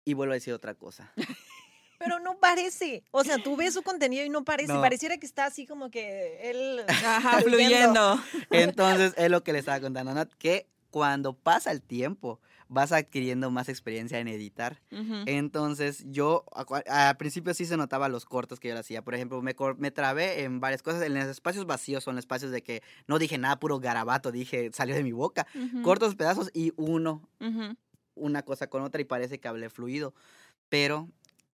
y 0.05 0.13
vuelvo 0.13 0.33
a 0.33 0.35
decir 0.35 0.53
otra 0.53 0.73
cosa. 0.73 1.11
Pero 1.99 2.19
no 2.19 2.37
parece. 2.37 3.03
O 3.11 3.23
sea, 3.23 3.37
tú 3.37 3.55
ves 3.55 3.73
su 3.73 3.81
contenido 3.81 4.25
y 4.25 4.29
no 4.29 4.43
parece. 4.43 4.73
No. 4.73 4.81
Pareciera 4.81 5.17
que 5.17 5.25
está 5.25 5.45
así 5.45 5.65
como 5.65 5.89
que 5.89 6.49
él. 6.49 6.83
Ajá, 6.87 7.41
fluyendo. 7.41 8.21
Entonces 8.49 9.13
es 9.15 9.29
lo 9.29 9.43
que 9.43 9.53
le 9.53 9.59
estaba 9.59 9.79
contando 9.79 10.13
Nat, 10.13 10.31
que 10.37 10.67
cuando 10.89 11.33
pasa 11.33 11.71
el 11.71 11.81
tiempo 11.81 12.41
vas 12.73 12.91
adquiriendo 12.91 13.51
más 13.51 13.69
experiencia 13.69 14.19
en 14.19 14.27
editar. 14.27 14.81
Ujú. 14.91 15.23
Entonces 15.25 16.03
yo 16.07 16.45
al 16.87 17.17
principio 17.17 17.53
sí 17.53 17.65
se 17.65 17.77
notaba 17.77 18.09
los 18.09 18.25
cortos 18.25 18.59
que 18.59 18.69
yo 18.69 18.77
hacía. 18.77 19.03
Por 19.03 19.15
ejemplo, 19.15 19.41
me, 19.41 19.55
me 19.77 19.91
trabé 19.91 20.43
en 20.43 20.59
varias 20.59 20.81
cosas. 20.81 21.03
En 21.03 21.13
los 21.13 21.25
espacios 21.25 21.65
vacíos 21.65 22.03
son 22.03 22.17
espacios 22.17 22.51
de 22.51 22.63
que 22.63 22.81
no 23.07 23.19
dije 23.19 23.37
nada, 23.37 23.59
puro 23.59 23.79
garabato, 23.79 24.31
dije, 24.31 24.71
salió 24.73 24.95
de 24.95 25.03
mi 25.03 25.11
boca. 25.11 25.45
Ujú. 25.55 25.81
Cortos 25.81 26.15
pedazos 26.15 26.49
y 26.53 26.73
uno, 26.75 27.27
Ujú. 27.39 27.75
una 28.15 28.43
cosa 28.43 28.67
con 28.67 28.81
otra 28.83 29.01
y 29.01 29.05
parece 29.05 29.39
que 29.39 29.47
hablé 29.47 29.69
fluido. 29.69 30.13
Pero 30.69 31.09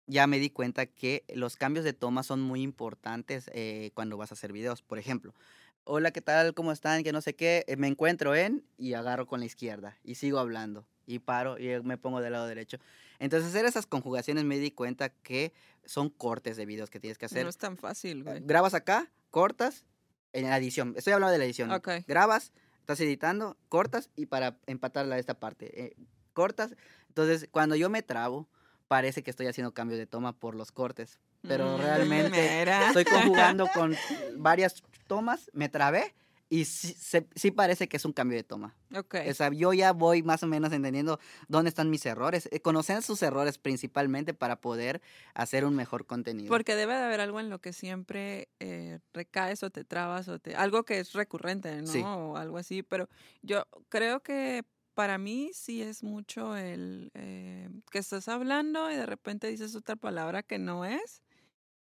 ya 0.08 0.26
me 0.26 0.40
di 0.40 0.50
cuenta 0.50 0.86
que 0.88 1.24
los 1.36 1.56
cambios 1.56 1.86
de 1.86 1.94
toma 1.94 2.24
son 2.24 2.42
muy 2.42 2.62
importantes 2.62 3.50
eh, 3.54 3.92
cuando 3.94 4.18
vas 4.18 4.32
a 4.32 4.36
hacer 4.36 4.54
videos. 4.54 4.82
Por 4.82 4.98
ejemplo, 4.98 5.36
hola, 5.84 6.12
¿qué 6.12 6.22
tal? 6.22 6.54
¿Cómo 6.54 6.72
están? 6.72 7.04
Que 7.04 7.12
no 7.12 7.22
sé 7.22 7.36
qué. 7.36 7.66
eh, 7.68 7.76
me 7.78 7.88
encuentro 7.88 8.36
en 8.36 8.64
y 8.78 8.94
agarro 8.94 9.28
con 9.28 9.40
la 9.40 9.46
izquierda 9.46 9.98
y 10.04 10.16
sigo 10.16 10.40
hablando 10.40 10.86
y 11.10 11.20
paro 11.20 11.58
y 11.58 11.68
eh, 11.70 11.82
me 11.82 11.98
pongo 11.98 12.22
del 12.22 12.34
lado 12.34 12.48
derecho. 12.48 12.78
Entonces, 13.20 13.50
hacer 13.50 13.66
esas 13.66 13.86
conjugaciones 13.86 14.46
me 14.46 14.58
di 14.60 14.72
cuenta 14.72 15.10
que 15.10 15.54
son 15.86 16.10
cortes 16.10 16.56
de 16.56 16.66
videos 16.66 16.90
que 16.90 17.00
tienes 17.00 17.18
que 17.18 17.26
hacer. 17.26 17.44
No 17.44 17.50
es 17.50 17.58
tan 17.58 17.78
fácil, 17.78 18.24
güey. 18.24 18.42
Grabas 18.46 18.74
acá, 18.74 19.12
cortas, 19.32 19.86
en 20.34 20.50
la 20.50 20.58
edición. 20.58 20.94
Estoy 20.96 21.14
hablando 21.14 21.32
de 21.34 21.40
la 21.40 21.46
edición. 21.46 21.72
Ok. 21.72 21.90
Grabas, 22.08 22.54
estás 22.82 23.00
editando, 23.02 23.58
cortas 23.68 24.10
y 24.16 24.28
para 24.28 24.58
empatarla 24.68 25.16
a 25.16 25.20
esta 25.20 25.40
parte. 25.40 25.84
eh, 25.86 25.96
cortas. 26.34 26.76
Entonces, 27.08 27.50
cuando 27.52 27.76
yo 27.76 27.90
me 27.90 28.04
trabo, 28.04 28.48
parece 28.88 29.24
que 29.24 29.32
estoy 29.32 29.48
haciendo 29.48 29.74
cambios 29.74 29.98
de 29.98 30.06
toma 30.06 30.34
por 30.34 30.54
los 30.56 30.72
cortes. 30.72 31.20
Pero 31.48 31.78
Mm, 31.78 31.82
realmente 31.82 32.60
mira. 32.60 32.88
estoy 32.88 33.06
conjugando 33.06 33.68
con 33.74 33.96
varias 34.38 34.84
tomas, 35.08 35.50
me 35.54 35.68
trabé 35.70 36.14
y 36.50 36.66
sí, 36.66 36.94
se- 36.98 37.28
sí 37.36 37.52
parece 37.52 37.88
que 37.88 37.98
es 37.98 38.06
un 38.06 38.14
cambio 38.14 38.36
de 38.38 38.44
toma. 38.44 38.76
Ok. 38.96 39.16
O 39.30 39.34
sea, 39.34 39.52
yo 39.52 39.72
ya 39.74 39.94
voy 39.94 40.24
más 40.24 40.42
o 40.44 40.48
menos 40.48 40.74
entendiendo 40.74 41.20
dónde 41.48 41.70
están 41.70 41.90
mis 41.92 42.06
errores, 42.06 42.50
eh, 42.52 42.60
conocer 42.60 43.04
sus 43.04 43.22
errores 43.22 43.58
principalmente 43.60 44.34
para 44.34 44.60
poder 44.60 45.02
hacer 45.36 45.64
un 45.66 45.76
mejor 45.76 46.06
contenido. 46.08 46.50
Porque 46.50 46.76
debe 46.76 46.94
de 46.96 47.04
haber 47.04 47.22
algo 47.22 47.40
en 47.40 47.50
lo 47.50 47.60
que 47.60 47.72
siempre 47.72 48.50
eh, 48.60 49.00
recaes 49.14 49.62
o 49.64 49.70
te 49.70 49.84
trabas 49.86 50.28
o 50.28 50.40
te... 50.40 50.56
Algo 50.56 50.84
que 50.84 51.00
es 51.00 51.14
recurrente, 51.14 51.82
¿no? 51.82 51.88
Sí. 51.88 52.02
O 52.04 52.36
algo 52.36 52.58
así. 52.58 52.82
Pero 52.84 53.08
yo 53.44 53.66
creo 53.90 54.22
que 54.22 54.64
para 54.96 55.18
mí 55.18 55.52
sí 55.54 55.82
es 55.82 56.04
mucho 56.04 56.58
el 56.58 57.12
eh, 57.14 57.70
que 57.92 58.00
estás 58.00 58.28
hablando 58.28 58.92
y 58.92 58.96
de 58.96 59.06
repente 59.06 59.48
dices 59.48 59.76
otra 59.76 59.96
palabra 59.96 60.44
que 60.44 60.58
no 60.60 60.84
es. 60.84 61.22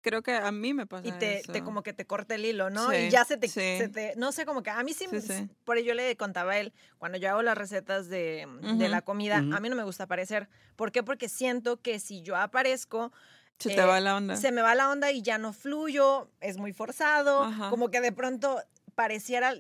Creo 0.07 0.23
que 0.23 0.37
a 0.37 0.53
mí 0.53 0.73
me 0.73 0.87
pasa 0.87 1.09
Y 1.09 1.11
te, 1.19 1.43
como 1.65 1.83
que 1.83 1.93
te 1.93 2.07
corta 2.07 2.37
el 2.37 2.45
hilo, 2.45 2.71
¿no? 2.71 2.93
Sí, 2.93 2.97
y 2.97 3.11
ya 3.11 3.25
se 3.25 3.37
te, 3.37 3.49
sí. 3.49 3.77
se 3.77 3.89
te- 3.89 4.15
no 4.17 4.31
sé, 4.31 4.47
como 4.47 4.63
que 4.63 4.71
a 4.71 4.81
mí 4.85 4.93
sí, 4.95 5.07
Sí, 5.21 5.49
por 5.65 5.79
ello 5.79 5.95
le 5.95 6.17
contaba 6.17 6.53
a 6.53 6.59
él, 6.61 6.73
cuando 6.99 7.19
yo 7.19 7.29
hago 7.29 7.43
las 7.43 7.59
recetas 7.59 8.09
de, 8.09 8.47
de 8.79 8.89
la 8.89 9.03
comida, 9.03 9.39
a 9.39 9.59
mí 9.59 9.69
no 9.69 9.75
me 9.75 9.83
gusta 9.83 10.05
aparecer. 10.05 10.49
¿Por 10.77 10.93
qué? 10.93 11.03
Porque 11.03 11.29
siento 11.29 11.83
que 11.83 11.99
si 11.99 12.23
yo 12.23 12.37
aparezco, 12.37 13.13
Se 13.59 13.73
eh, 13.73 13.75
te 13.75 13.83
va 13.85 13.99
la 13.99 14.15
onda. 14.17 14.37
se 14.37 14.53
me 14.53 14.63
va 14.63 14.77
la 14.77 14.91
onda 14.91 15.11
y 15.11 15.23
ya 15.23 15.39
no 15.39 15.53
fluyo, 15.53 16.31
es 16.41 16.57
muy 16.57 16.73
forzado, 16.73 17.43
Ajá. 17.43 17.69
como 17.71 17.91
que 17.91 18.01
de 18.01 18.13
pronto 18.13 18.63
pareciera, 18.95 19.55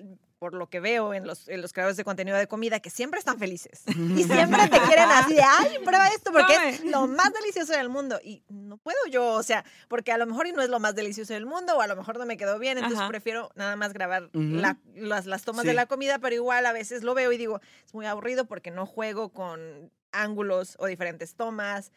por 0.47 0.55
lo 0.55 0.68
que 0.68 0.78
veo 0.78 1.12
en 1.12 1.26
los, 1.26 1.49
en 1.49 1.61
los 1.61 1.72
creadores 1.72 1.97
de 1.97 2.05
contenido 2.05 2.36
de 2.36 2.47
comida, 2.47 2.78
que 2.78 2.88
siempre 2.88 3.18
están 3.18 3.36
felices. 3.40 3.82
Y 3.88 4.22
siempre 4.24 4.68
te 4.68 4.78
quieren 4.82 5.09
así 5.11 5.34
de, 5.34 5.42
ay, 5.42 5.78
prueba 5.84 6.07
esto, 6.11 6.30
porque 6.32 6.55
es 6.68 6.84
lo 6.84 7.09
más 7.09 7.32
delicioso 7.40 7.72
del 7.72 7.88
mundo. 7.88 8.20
Y 8.22 8.44
no 8.49 8.76
puedo 8.76 8.97
yo, 9.11 9.26
o 9.32 9.42
sea, 9.42 9.64
porque 9.88 10.12
a 10.12 10.18
lo 10.18 10.26
mejor 10.26 10.47
y 10.47 10.53
no 10.53 10.62
es 10.62 10.68
lo 10.68 10.78
más 10.78 10.94
delicioso 10.94 11.34
del 11.34 11.47
mundo, 11.47 11.76
o 11.76 11.80
a 11.80 11.88
lo 11.88 11.97
mejor 11.97 12.16
no 12.16 12.26
me 12.26 12.36
quedó 12.36 12.61
bien, 12.61 12.78
entonces 12.78 13.01
Ajá. 13.01 13.09
prefiero 13.09 13.51
nada 13.57 13.74
más 13.74 13.92
grabar 13.92 14.30
la- 14.32 14.78
las, 14.94 15.26
las 15.26 15.42
tomas 15.42 15.64
de 15.64 15.74
la 15.74 15.86
comida, 15.86 16.20
pero 16.20 16.36
igual 16.36 16.64
a 16.64 16.72
veces 16.72 17.03
lo 17.03 17.14
veo 17.14 17.32
y 17.32 17.38
digo, 17.38 17.61
es 17.84 17.92
muy 17.92 18.07
aburrido 18.07 18.44
porque 18.44 18.70
no 18.70 18.86
juego 18.86 19.30
con 19.30 19.90
ángulos 20.12 20.76
o 20.78 20.86
diferentes 20.86 21.34
tomas, 21.34 21.90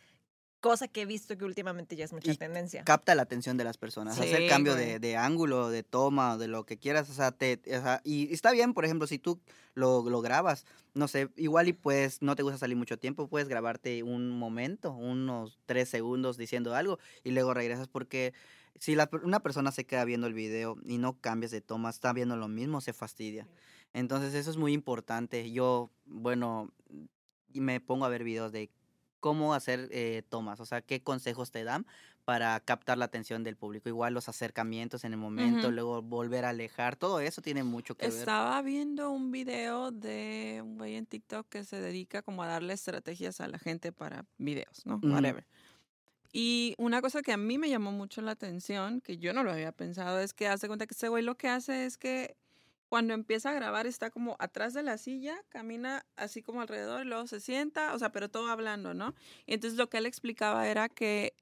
cosa 0.59 0.87
que 0.87 1.01
he 1.01 1.05
visto 1.05 1.37
que 1.37 1.45
últimamente 1.45 1.95
ya 1.95 2.05
es 2.05 2.13
mucha 2.13 2.31
Y 2.31 2.37
tendencia. 2.37 2.83
capta 2.83 3.15
la 3.15 3.21
atención 3.23 3.57
de 3.57 3.63
las 3.63 3.77
personas. 3.77 4.15
Sí, 4.15 4.21
hacer 4.23 4.47
cambio 4.49 4.75
de, 4.75 4.99
de 4.99 5.15
ángulo, 5.17 5.69
de 5.69 5.83
toma, 5.83 6.37
de 6.37 6.47
lo 6.47 6.65
que 6.65 6.77
quieras. 6.77 7.09
O 7.09 7.13
sea, 7.13 7.31
te, 7.31 7.59
o 7.65 7.81
sea, 7.81 8.01
y 8.03 8.33
está 8.33 8.51
bien, 8.51 8.73
por 8.73 8.85
ejemplo, 8.85 9.07
si 9.07 9.19
tú 9.19 9.39
lo, 9.73 10.07
lo 10.09 10.21
grabas, 10.21 10.65
no 10.93 11.07
sé, 11.07 11.29
igual 11.37 11.67
y 11.67 11.73
pues 11.73 12.21
no 12.21 12.35
te 12.35 12.43
gusta 12.43 12.57
salir 12.57 12.75
mucho 12.77 12.97
tiempo, 12.97 13.27
puedes 13.27 13.47
grabarte 13.47 14.03
un 14.03 14.29
momento, 14.29 14.91
unos 14.91 15.59
tres 15.65 15.87
segundos 15.89 16.37
diciendo 16.37 16.75
algo 16.75 16.99
y 17.23 17.31
luego 17.31 17.53
regresas 17.53 17.87
porque 17.87 18.33
si 18.79 18.95
la 18.95 19.09
una 19.23 19.41
persona 19.41 19.71
se 19.71 19.85
queda 19.85 20.05
viendo 20.05 20.27
el 20.27 20.33
video 20.33 20.77
y 20.85 20.97
no 20.97 21.19
cambias 21.19 21.51
de 21.51 21.61
toma, 21.61 21.89
está 21.89 22.13
viendo 22.13 22.35
lo 22.37 22.47
mismo, 22.47 22.81
se 22.81 22.93
fastidia. 22.93 23.47
Entonces 23.93 24.33
eso 24.33 24.51
es 24.51 24.57
muy 24.57 24.71
importante. 24.73 25.51
Yo, 25.51 25.89
bueno, 26.05 26.71
me 27.53 27.79
pongo 27.81 28.05
a 28.05 28.09
ver 28.09 28.23
videos 28.23 28.51
de 28.51 28.69
cómo 29.19 29.53
hacer 29.53 29.89
eh, 29.91 30.23
tomas, 30.29 30.59
o 30.59 30.65
sea, 30.65 30.81
qué 30.81 31.03
consejos 31.03 31.51
te 31.51 31.63
dan 31.63 31.85
para 32.25 32.59
captar 32.61 32.97
la 32.97 33.05
atención 33.05 33.43
del 33.43 33.57
público. 33.57 33.89
Igual 33.89 34.13
los 34.13 34.29
acercamientos 34.29 35.03
en 35.03 35.13
el 35.13 35.19
momento, 35.19 35.67
Ujú. 35.67 35.75
luego 35.75 36.01
volver 36.01 36.45
a 36.45 36.49
alejar, 36.49 36.95
todo 36.95 37.19
eso 37.19 37.41
tiene 37.41 37.63
mucho 37.63 37.95
que 37.95 38.11
ver. 38.11 38.29
Estaba 38.29 38.61
viendo 38.61 39.11
un 39.11 39.29
video 39.31 39.91
de 39.91 40.61
un 40.63 40.77
güey 40.77 40.95
en 40.95 41.05
TikTok 41.05 41.49
que 41.49 41.65
se 41.65 41.81
dedica 41.81 42.21
como 42.21 42.43
a 42.43 42.47
darle 42.47 42.73
estrategias 42.73 43.41
a 43.41 43.47
la 43.49 43.59
gente 43.59 43.91
para 43.91 44.25
videos, 44.37 44.85
¿no? 44.85 45.03
Ujú. 45.03 45.11
Whatever. 45.11 45.45
Y 46.33 46.75
una 46.77 47.01
cosa 47.01 47.21
que 47.23 47.33
a 47.33 47.37
mí 47.37 47.57
me 47.57 47.69
llamó 47.69 47.91
mucho 47.91 48.21
la 48.21 48.31
atención, 48.31 49.01
que 49.01 49.17
yo 49.17 49.33
no 49.33 49.43
lo 49.43 49.51
había 49.51 49.71
pensado, 49.71 50.19
es 50.19 50.33
que 50.33 50.47
hace 50.47 50.67
cuenta 50.67 50.87
que 50.87 50.93
ese 50.95 51.09
güey 51.09 51.23
lo 51.23 51.37
que 51.37 51.49
hace 51.49 51.85
es 51.85 51.97
que 51.97 52.37
cuando 52.89 53.13
empieza 53.13 53.51
a 53.51 53.53
grabar 53.53 53.87
está 53.87 54.09
como 54.09 54.35
atrás 54.39 54.73
de 54.73 54.83
la 54.83 54.97
silla, 54.97 55.41
camina 55.49 56.05
así 56.15 56.41
como 56.41 56.61
alrededor 56.61 57.05
luego 57.05 57.27
se 57.27 57.39
sienta, 57.39 57.93
o 57.93 57.99
sea, 57.99 58.11
pero 58.11 58.29
todo 58.29 58.49
hablando, 58.49 58.93
¿no? 58.93 59.15
Y 59.45 59.53
entonces 59.53 59.77
lo 59.77 59.89
que 59.89 59.99
él 59.99 60.07
explicaba 60.07 60.67
era 60.67 60.89
que 60.89 61.35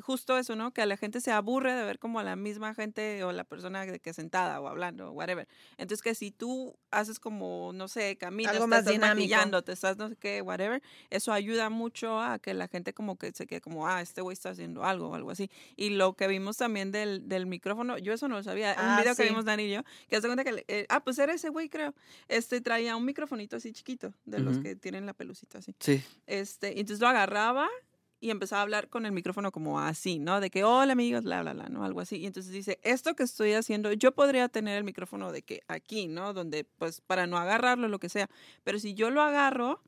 justo 0.00 0.38
eso, 0.38 0.54
¿no? 0.56 0.72
Que 0.72 0.82
a 0.82 0.86
la 0.86 0.96
gente 0.96 1.20
se 1.20 1.32
aburre 1.32 1.74
de 1.74 1.84
ver 1.84 1.98
como 1.98 2.18
a 2.20 2.24
la 2.24 2.36
misma 2.36 2.74
gente 2.74 3.24
o 3.24 3.32
la 3.32 3.44
persona 3.44 3.86
que 3.98 4.12
sentada 4.12 4.60
o 4.60 4.68
hablando 4.68 5.10
o 5.10 5.12
whatever. 5.12 5.48
Entonces 5.76 6.02
que 6.02 6.14
si 6.14 6.30
tú 6.30 6.76
haces 6.90 7.18
como, 7.18 7.72
no 7.74 7.88
sé, 7.88 8.16
caminas, 8.16 8.52
Algo 8.54 8.64
te 8.64 8.68
más 8.70 8.78
estás 8.80 8.92
dinámico. 8.92 9.16
maquillando, 9.16 9.62
te 9.62 9.72
estás 9.72 9.96
no 9.96 10.08
sé 10.08 10.16
qué, 10.16 10.40
whatever, 10.42 10.82
eso 11.10 11.32
ayuda 11.32 11.68
mucho 11.70 12.20
a 12.20 12.38
que 12.38 12.54
la 12.54 12.68
gente 12.68 12.92
como 12.94 13.16
que 13.16 13.32
se 13.32 13.46
quede 13.46 13.60
como, 13.60 13.86
ah, 13.86 14.00
este 14.00 14.20
güey 14.20 14.32
está 14.34 14.50
haciendo 14.50 14.84
algo 14.84 15.08
o 15.10 15.14
algo 15.14 15.30
así. 15.30 15.50
Y 15.76 15.90
lo 15.90 16.14
que 16.14 16.28
vimos 16.28 16.56
también 16.56 16.90
del, 16.92 17.28
del 17.28 17.46
micrófono, 17.46 17.98
yo 17.98 18.12
eso 18.12 18.28
no 18.28 18.36
lo 18.36 18.42
sabía, 18.42 18.72
un 18.78 18.84
Ah, 18.84 19.00
video 19.00 19.14
que 19.14 19.24
vimos 19.24 19.44
Dani 19.44 19.64
y 19.64 19.70
yo, 19.72 19.82
que 20.08 20.16
hace 20.16 20.26
cuenta 20.28 20.44
que, 20.44 20.64
eh, 20.68 20.86
ah, 20.88 21.02
pues 21.04 21.18
era 21.18 21.32
ese 21.34 21.48
güey 21.48 21.68
creo, 21.68 21.94
este 22.28 22.60
traía 22.60 22.96
un 22.96 23.04
microfonito 23.04 23.56
así 23.56 23.72
chiquito, 23.72 24.14
de 24.24 24.38
los 24.38 24.58
que 24.58 24.76
tienen 24.76 25.06
la 25.06 25.12
pelucita 25.12 25.58
así. 25.58 25.74
Sí. 25.80 26.02
Este, 26.26 26.80
entonces 26.80 27.00
lo 27.00 27.08
agarraba 27.08 27.68
y 28.20 28.30
empezaba 28.30 28.60
a 28.60 28.62
hablar 28.62 28.88
con 28.88 29.06
el 29.06 29.12
micrófono 29.12 29.52
como 29.52 29.80
así, 29.80 30.18
¿no? 30.18 30.40
De 30.40 30.50
que, 30.50 30.64
hola 30.64 30.92
amigos, 30.92 31.22
bla, 31.24 31.42
bla, 31.42 31.52
bla, 31.52 31.68
¿no? 31.68 31.84
Algo 31.84 32.00
así. 32.00 32.16
Y 32.16 32.26
entonces 32.26 32.52
dice, 32.52 32.78
esto 32.82 33.14
que 33.14 33.22
estoy 33.22 33.52
haciendo, 33.52 33.92
yo 33.92 34.12
podría 34.12 34.48
tener 34.48 34.76
el 34.78 34.84
micrófono 34.84 35.30
de 35.32 35.42
que 35.42 35.62
aquí, 35.68 36.08
¿no? 36.08 36.32
Donde, 36.32 36.64
pues, 36.64 37.00
para 37.00 37.26
no 37.26 37.38
agarrarlo, 37.38 37.88
lo 37.88 37.98
que 38.00 38.08
sea. 38.08 38.28
Pero 38.64 38.78
si 38.78 38.94
yo 38.94 39.10
lo 39.10 39.22
agarro, 39.22 39.82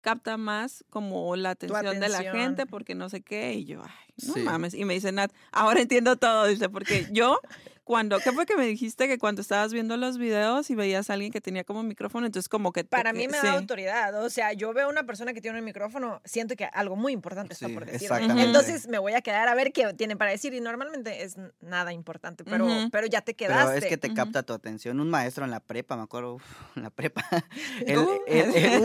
capta 0.00 0.36
más 0.36 0.84
como 0.90 1.34
la 1.36 1.50
atención, 1.50 1.98
de 1.98 2.08
la 2.08 2.22
gente 2.30 2.66
porque 2.66 2.94
no 2.94 3.08
sé 3.08 3.22
qué 3.22 3.54
y 3.54 3.64
yo, 3.64 3.82
ay, 3.82 4.14
no 4.26 4.34
Sí. 4.34 4.40
mames. 4.40 4.74
Y 4.74 4.84
me 4.84 4.94
dice 4.94 5.12
Nat, 5.12 5.32
ahora 5.50 5.80
entiendo 5.80 6.16
todo, 6.16 6.46
dice, 6.46 6.68
porque 6.68 7.06
yo 7.10 7.38
cuando, 7.84 8.18
¿qué 8.18 8.32
fue 8.32 8.46
que 8.46 8.56
me 8.56 8.66
dijiste 8.66 9.06
que 9.06 9.18
cuando 9.18 9.42
estabas 9.42 9.72
viendo 9.72 9.96
los 9.96 10.16
videos 10.18 10.70
y 10.70 10.74
veías 10.74 11.10
a 11.10 11.12
alguien 11.14 11.30
que 11.30 11.40
tenía 11.40 11.64
como 11.64 11.82
micrófono, 11.82 12.26
entonces 12.26 12.48
como 12.48 12.72
que 12.72 12.82
te 12.82 12.88
Para 12.88 13.12
mí 13.12 13.28
me 13.28 13.38
sí. 13.38 13.46
da 13.46 13.52
autoridad. 13.52 14.24
O 14.24 14.30
sea, 14.30 14.52
yo 14.54 14.72
veo 14.72 14.86
a 14.86 14.90
una 14.90 15.04
persona 15.04 15.32
que 15.34 15.40
tiene 15.40 15.58
un 15.58 15.64
micrófono, 15.64 16.20
siento 16.24 16.56
que 16.56 16.64
algo 16.64 16.96
muy 16.96 17.12
importante 17.12 17.52
está 17.52 17.66
Sí, 17.68 17.74
por 17.74 17.84
decir. 17.84 18.02
exactamente. 18.02 18.42
Entonces 18.42 18.88
me 18.88 18.98
voy 18.98 19.12
a 19.12 19.20
quedar 19.20 19.48
a 19.48 19.54
ver 19.54 19.72
qué 19.72 19.92
tiene 19.94 20.16
para 20.16 20.30
decir. 20.30 20.54
Y 20.54 20.60
normalmente 20.60 21.22
es 21.22 21.36
nada 21.60 21.92
importante, 21.92 22.42
pero, 22.44 22.66
pero 22.90 23.06
ya 23.06 23.20
te 23.20 23.34
Pero 23.34 23.52
quedaste. 23.54 23.78
es 23.78 23.84
que 23.86 23.96
te 23.98 24.14
capta 24.14 24.42
tu 24.42 24.52
atención. 24.54 24.98
Un 25.00 25.10
maestro 25.10 25.44
en 25.44 25.50
la 25.50 25.60
prepa, 25.60 25.96
me 25.96 26.02
acuerdo, 26.04 26.36
uf, 26.36 26.44
en 26.76 26.82
la 26.84 26.90
prepa. 26.90 27.22
él- 27.86 27.98
Uh. 27.98 28.20
él- 28.26 28.52
él- 28.54 28.82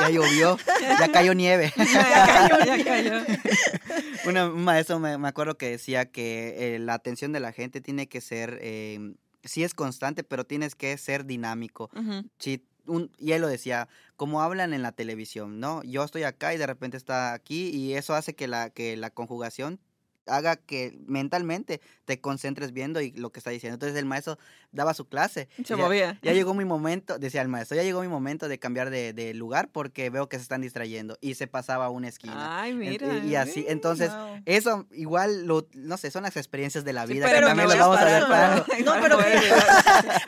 ya 0.00 0.10
llovió, 0.10 0.58
ya 0.98 1.08
cayó 1.12 1.32
nieve. 1.34 1.72
ya 1.92 2.26
cayó, 2.26 2.64
ya 2.76 2.84
cayó. 2.84 3.12
Una- 4.26 4.46
un 4.46 4.64
maestro 4.64 4.98
me, 4.98 5.16
me 5.18 5.28
acuerdo 5.28 5.56
que 5.56 5.70
decía 5.70 6.06
que 6.10 6.74
eh, 6.74 6.78
la 6.78 6.94
atención 6.94 7.32
de 7.32 7.40
la 7.40 7.52
gente 7.52 7.80
tiene 7.80 8.08
que 8.08 8.15
ser, 8.20 8.58
eh, 8.62 9.14
sí 9.44 9.64
es 9.64 9.74
constante, 9.74 10.24
pero 10.24 10.44
tienes 10.44 10.74
que 10.74 10.96
ser 10.98 11.24
dinámico. 11.24 11.90
Sí, 12.38 12.64
un, 12.86 13.10
y 13.18 13.32
él 13.32 13.40
lo 13.40 13.48
decía, 13.48 13.88
como 14.16 14.42
hablan 14.42 14.72
en 14.72 14.82
la 14.82 14.92
televisión, 14.92 15.60
¿no? 15.60 15.82
Yo 15.82 16.04
estoy 16.04 16.22
acá 16.22 16.54
y 16.54 16.58
de 16.58 16.66
repente 16.66 16.96
está 16.96 17.32
aquí 17.32 17.70
y 17.70 17.94
eso 17.94 18.14
hace 18.14 18.34
que 18.34 18.46
la, 18.46 18.70
que 18.70 18.96
la 18.96 19.10
conjugación 19.10 19.80
haga 20.26 20.56
que 20.56 20.98
mentalmente 21.06 21.80
te 22.04 22.20
concentres 22.20 22.72
viendo 22.72 23.00
y 23.00 23.12
lo 23.12 23.30
que 23.30 23.40
está 23.40 23.50
diciendo. 23.50 23.74
Entonces 23.74 23.98
el 23.98 24.04
maestro 24.06 24.38
daba 24.72 24.94
su 24.94 25.06
clase. 25.08 25.48
Se 25.56 25.62
decía, 25.62 25.76
movía. 25.76 26.18
Ya 26.22 26.32
llegó 26.32 26.54
mi 26.54 26.64
momento, 26.64 27.18
decía 27.18 27.42
el 27.42 27.48
maestro, 27.48 27.76
ya 27.76 27.82
llegó 27.82 28.00
mi 28.02 28.08
momento 28.08 28.48
de 28.48 28.58
cambiar 28.58 28.90
de, 28.90 29.12
de 29.12 29.34
lugar 29.34 29.68
porque 29.72 30.10
veo 30.10 30.28
que 30.28 30.36
se 30.36 30.42
están 30.42 30.60
distrayendo. 30.60 31.18
Y 31.20 31.34
se 31.34 31.46
pasaba 31.46 31.86
a 31.86 31.90
una 31.90 32.08
esquina. 32.08 32.60
Ay, 32.62 32.74
mira. 32.74 33.18
y 33.18 33.34
así, 33.36 33.52
sí. 33.52 33.64
entonces, 33.68 34.10
Wow. 34.10 34.42
eso 34.46 34.86
igual, 34.92 35.46
lo, 35.46 35.66
no 35.74 35.96
sé, 35.96 36.10
son 36.10 36.22
las 36.22 36.36
experiencias 36.36 36.84
de 36.84 36.92
la 36.92 37.06
Sí, 37.06 37.14
vida 37.14 37.26
pero 37.26 37.40
que 37.40 37.46
también 37.46 37.68
lo 37.68 37.76
vamos 37.76 37.98
a 37.98 38.04
ver 38.04 38.22
para... 38.26 38.56
¿no? 38.84 38.92
Pero 39.00 39.18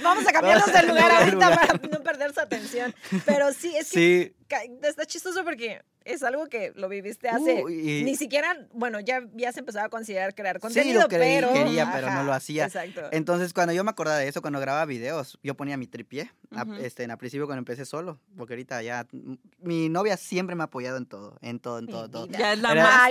vamos 0.02 0.26
a 0.26 0.32
cambiarnos 0.32 0.72
de 0.72 0.82
lugar 0.84 1.10
ahorita 1.12 1.54
para 1.54 1.72
no 1.74 2.02
perder 2.02 2.32
su 2.34 2.40
atención. 2.40 2.94
Pero 3.24 3.52
sí, 3.52 3.74
es 3.76 3.90
que 3.90 4.34
Sí, 4.48 4.66
está 4.82 5.04
chistoso 5.06 5.44
porque 5.44 5.82
es 6.12 6.22
algo 6.22 6.46
que 6.46 6.72
lo 6.74 6.88
viviste 6.88 7.28
hace. 7.28 7.62
uh, 7.62 7.68
y- 7.68 8.02
Ni 8.04 8.16
siquiera, 8.16 8.66
bueno, 8.72 9.00
ya 9.00 9.16
habías 9.16 9.56
empezado 9.56 9.86
a 9.86 9.88
considerar 9.88 10.34
crear 10.34 10.56
Sí, 10.56 10.60
contenido, 10.60 11.02
lo 11.02 11.08
creí, 11.08 11.36
pero. 11.40 11.52
quería, 11.52 11.90
pero 11.92 12.10
no 12.10 12.22
lo 12.24 12.32
hacía. 12.32 12.64
Exacto. 12.66 13.02
Entonces, 13.12 13.52
cuando 13.52 13.72
yo 13.72 13.84
me 13.84 13.90
acordaba 13.90 14.18
de 14.18 14.28
eso, 14.28 14.40
cuando 14.40 14.60
grababa 14.60 14.84
videos, 14.86 15.38
yo 15.42 15.54
ponía 15.56 15.76
mi 15.76 15.86
tripié. 15.86 16.30
a- 16.56 16.64
este, 16.80 17.02
en 17.04 17.10
al 17.10 17.18
principio 17.18 17.44
cuando 17.46 17.58
empecé 17.58 17.84
solo, 17.84 18.18
porque 18.36 18.54
ahorita 18.54 18.80
ya 18.82 19.06
mm, 19.12 19.34
mi 19.60 19.88
novia 19.90 20.16
siempre 20.16 20.56
me 20.56 20.62
ha 20.62 20.66
apoyado 20.66 20.96
en 20.96 21.04
todo, 21.06 21.36
en 21.42 21.58
todo, 21.60 21.78
en 21.78 21.84
Mi 21.86 21.92
todo, 21.92 22.08
todo. 22.10 22.26
vida. 22.26 22.38
Ya 22.38 22.52
es 22.54 22.58
la 22.60 22.74
más. 22.74 23.10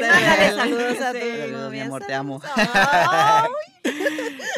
Saludos 0.56 1.02
a 1.02 1.14
tu 1.14 1.20
Saludos, 1.20 1.46
mi 1.48 1.52
novia. 1.52 1.86
amor, 1.86 2.04
te 2.06 2.14
amo. 2.16 2.42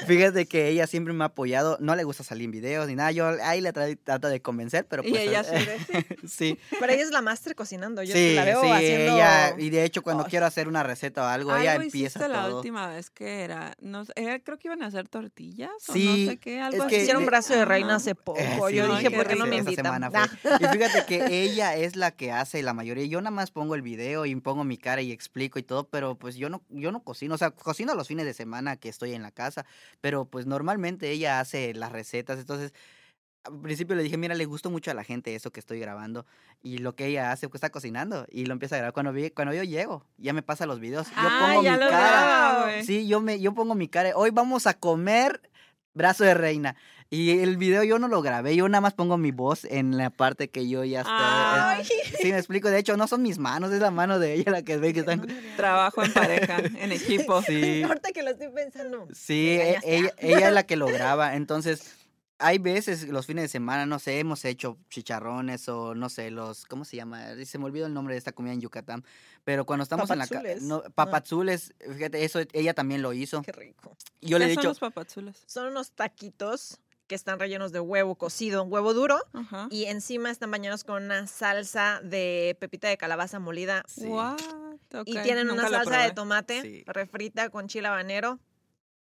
Fíjate 0.08 0.46
que 0.48 0.70
ella 0.70 0.88
siempre 0.88 1.14
me 1.14 1.24
ha 1.24 1.28
apoyado, 1.28 1.78
no 1.80 1.96
le 1.96 2.04
gusta 2.04 2.24
salir 2.24 2.46
en 2.46 2.52
videos 2.52 2.88
ni 2.88 2.96
nada, 2.96 3.12
yo 3.12 3.28
ahí 3.44 3.62
le 3.62 3.72
tra- 3.74 3.98
trato 4.04 4.28
de 4.28 4.42
convencer, 4.42 4.86
pero 4.90 5.04
Y 5.06 5.10
pues 5.12 5.22
ella 5.22 5.42
eh, 5.52 5.78
sí 5.86 6.18
sí, 6.28 6.60
Pero 6.80 6.92
ella 6.94 7.04
es 7.04 7.12
la 7.12 7.22
máster 7.22 7.54
cocinando. 7.56 8.02
Yo 8.02 8.14
sí, 8.16 8.29
la 8.36 8.46
veo 8.46 8.62
sí, 8.62 8.70
haciendo. 8.70 9.16
ella 9.16 9.56
y 9.58 9.70
de 9.70 9.84
hecho 9.84 10.02
cuando 10.02 10.26
quiero 10.26 10.46
hacer 10.46 10.68
una 10.68 10.84
receta 10.84 11.24
o 11.24 11.26
algo, 11.28 11.56
ella 11.56 11.72
Algo 11.74 11.84
empieza 11.84 12.20
hiciste 12.20 12.28
la 12.28 12.46
todo. 12.48 12.58
última 12.58 12.88
vez 12.88 13.10
que 13.10 13.42
era, 13.44 13.74
no 13.82 14.04
era- 14.16 14.40
creo 14.40 14.58
que 14.58 14.68
iban 14.68 14.82
a 14.84 14.88
hacer 14.88 15.08
tortillas 15.08 15.70
o 15.88 15.94
Sí, 15.94 16.26
no 16.26 16.32
sé 16.32 16.38
qué, 16.38 16.60
algo 16.62 16.78
es 16.78 16.82
así. 16.84 16.90
que 16.96 17.02
Hicieron 17.02 17.26
brazo 17.26 17.54
de 17.54 17.66
reina 17.66 17.96
hace 17.96 18.16
poco. 18.16 18.40
Eh, 18.40 18.60
sí, 18.70 18.76
yo 18.76 18.86
Ay, 18.94 19.04
dije, 19.04 19.12
¿por 19.16 19.28
qué 19.28 19.36
no 19.36 19.46
me 19.46 19.58
invitan? 19.58 20.04
Ah. 20.04 20.28
fue. 20.42 20.52
Y 20.60 20.66
fíjate 20.72 21.06
que 21.08 21.44
ella 21.44 21.76
es 21.76 21.96
la 21.96 22.12
que 22.12 22.32
hace 22.32 22.62
la 22.64 22.74
mayoría. 22.74 23.06
Yo 23.06 23.20
nada 23.22 23.32
más 23.32 23.52
pongo 23.52 23.76
el 23.76 23.82
video 23.82 24.26
y 24.26 24.36
pongo 24.36 24.64
mi 24.64 24.78
cara 24.78 25.02
y 25.02 25.12
explico 25.12 25.60
y 25.60 25.64
todo, 25.64 25.88
pero 25.90 26.16
pues 26.16 26.36
yo 26.36 26.50
no, 26.50 26.62
yo 26.70 26.92
no 26.92 27.04
cocino. 27.04 27.36
O 27.36 27.38
sea, 27.38 27.52
cocino 27.52 27.96
los 27.96 28.08
fines 28.08 28.26
de 28.26 28.34
semana 28.34 28.78
que 28.78 28.90
estoy 28.90 29.14
en 29.14 29.22
la 29.22 29.32
casa, 29.32 29.66
pero 30.02 30.26
pues 30.26 30.46
normalmente 30.46 31.10
ella 31.12 31.40
hace 31.40 31.74
las 31.74 31.92
recetas. 31.92 32.40
Entonces, 32.40 32.74
al 33.44 33.62
principio 33.62 33.96
le 33.96 34.04
dije, 34.04 34.18
mira, 34.18 34.36
le 34.36 34.46
gustó 34.46 34.70
mucho 34.70 34.92
a 34.92 34.94
la 34.94 35.04
gente 35.04 35.34
eso 35.36 35.52
que 35.52 35.60
estoy 35.60 35.80
grabando. 35.80 36.26
Y 36.62 36.80
lo 36.80 36.96
que 36.96 37.06
ella 37.08 37.32
hace, 37.32 37.48
pues 37.50 37.60
está 37.60 37.70
cocinando 37.72 38.26
y 38.30 38.46
lo 38.46 38.54
empieza 38.54 38.76
a 38.76 38.80
grabar. 38.80 38.94
Cuando, 38.94 39.14
vi, 39.14 39.30
cuando 39.32 39.54
yo 39.54 39.64
llego, 39.64 40.06
ya 40.18 40.34
me 40.34 40.42
pasa 40.42 40.66
los 40.66 40.80
videos. 40.80 41.08
Yo 41.08 41.14
Ah, 41.16 41.48
pongo 41.50 41.64
ya 41.64 41.74
mi 41.74 41.80
lo 41.84 41.90
cara. 41.90 42.84
Sí, 42.84 43.08
yo, 43.08 43.22
me, 43.22 43.40
yo 43.40 43.54
pongo 43.54 43.76
mi 43.76 43.88
cara. 43.88 44.12
Hoy 44.16 44.32
vamos 44.32 44.68
a 44.68 44.74
comer 44.74 45.42
brazo 45.94 46.24
de 46.24 46.34
reina. 46.34 46.76
Y 47.12 47.40
el 47.40 47.58
video 47.58 47.84
yo 47.84 47.98
no 47.98 48.08
lo 48.08 48.22
grabé, 48.22 48.56
yo 48.56 48.70
nada 48.70 48.82
más 48.82 48.94
pongo 48.94 49.18
mi 49.18 49.32
voz 49.32 49.66
en 49.66 49.98
la 49.98 50.12
parte 50.12 50.50
que 50.52 50.70
yo 50.70 50.84
ya 50.84 51.00
estoy. 51.00 51.16
Ay. 51.18 51.88
Sí, 52.22 52.32
me 52.32 52.38
explico. 52.38 52.70
De 52.70 52.78
hecho, 52.78 52.98
no 52.98 53.08
son 53.08 53.24
mis 53.24 53.40
manos, 53.40 53.72
es 53.72 53.80
la 53.80 53.90
mano 53.90 54.20
de 54.20 54.34
ella 54.36 54.52
la 54.52 54.62
que 54.62 54.78
ve 54.78 54.94
que 54.94 55.00
están. 55.00 55.26
Trabajo 55.56 56.04
en 56.04 56.14
pareja, 56.14 56.58
en 56.60 56.92
equipo. 56.92 57.42
Sí, 57.42 57.82
Ahorita 57.88 58.12
que 58.12 58.22
lo 58.22 58.30
estoy 58.32 58.50
pensando. 58.50 59.08
sí, 59.14 59.48
e- 59.50 59.80
ella, 59.84 60.14
ella 60.20 60.48
es 60.50 60.54
la 60.54 60.64
que 60.64 60.76
lo 60.76 60.86
graba. 60.88 61.36
Entonces, 61.36 61.96
hay 62.40 62.58
veces, 62.58 63.08
los 63.10 63.26
fines 63.26 63.44
de 63.44 63.48
semana, 63.50 63.86
no 63.86 64.00
sé, 64.00 64.20
hemos 64.20 64.44
hecho 64.46 64.78
chicharrones 64.90 65.68
o 65.70 65.94
no 65.94 66.10
sé, 66.10 66.32
los. 66.32 66.66
¿Cómo 66.66 66.86
se 66.86 66.96
llama? 66.96 67.24
Se 67.46 67.58
me 67.58 67.66
olvidó 67.66 67.86
el 67.86 67.94
nombre 67.94 68.14
de 68.16 68.18
esta 68.18 68.32
comida 68.32 68.54
en 68.54 68.62
Yucatán. 68.62 69.04
Pero 69.44 69.66
cuando 69.66 69.84
estamos 69.84 70.10
en 70.10 70.20
la 70.20 70.28
casa. 70.28 70.42
Papazules. 70.42 70.64
No, 70.64 70.84
Ah. 70.86 70.90
papazules, 70.90 71.74
fíjate, 71.80 72.24
eso 72.24 72.40
ella 72.54 72.74
también 72.74 73.02
lo 73.02 73.14
hizo. 73.14 73.42
Qué 73.42 73.52
rico. 73.52 73.96
Yo 74.22 74.40
le 74.40 74.46
he 74.46 74.48
¿Qué 74.50 74.54
son 74.56 74.62
dicho. 74.62 74.70
los 74.70 74.80
papazulos? 74.80 75.44
Son 75.46 75.68
unos 75.68 75.92
taquitos 75.92 76.80
que 77.08 77.16
están 77.16 77.40
rellenos 77.40 77.72
de 77.72 77.80
huevo 77.80 78.16
cocido, 78.16 78.64
huevo 78.64 78.94
duro, 78.94 79.20
Ajá. 79.34 79.68
y 79.72 79.86
encima 79.86 80.30
están 80.30 80.52
bañados 80.52 80.84
con 80.84 81.04
una 81.04 81.26
salsa 81.26 82.02
de 82.04 82.56
pepita 82.60 82.88
de 82.88 82.98
calabaza 82.98 83.40
molida. 83.40 83.84
Sí. 83.88 84.06
What? 84.06 84.38
Y 85.06 85.18
tienen 85.24 85.48
nunca 85.48 85.68
una 85.68 85.84
salsa 85.84 86.04
de 86.04 86.12
tomate 86.12 86.62
Sí. 86.62 86.84
refrita 86.86 87.50
con 87.50 87.68
chile 87.68 87.88
habanero. 87.88 88.40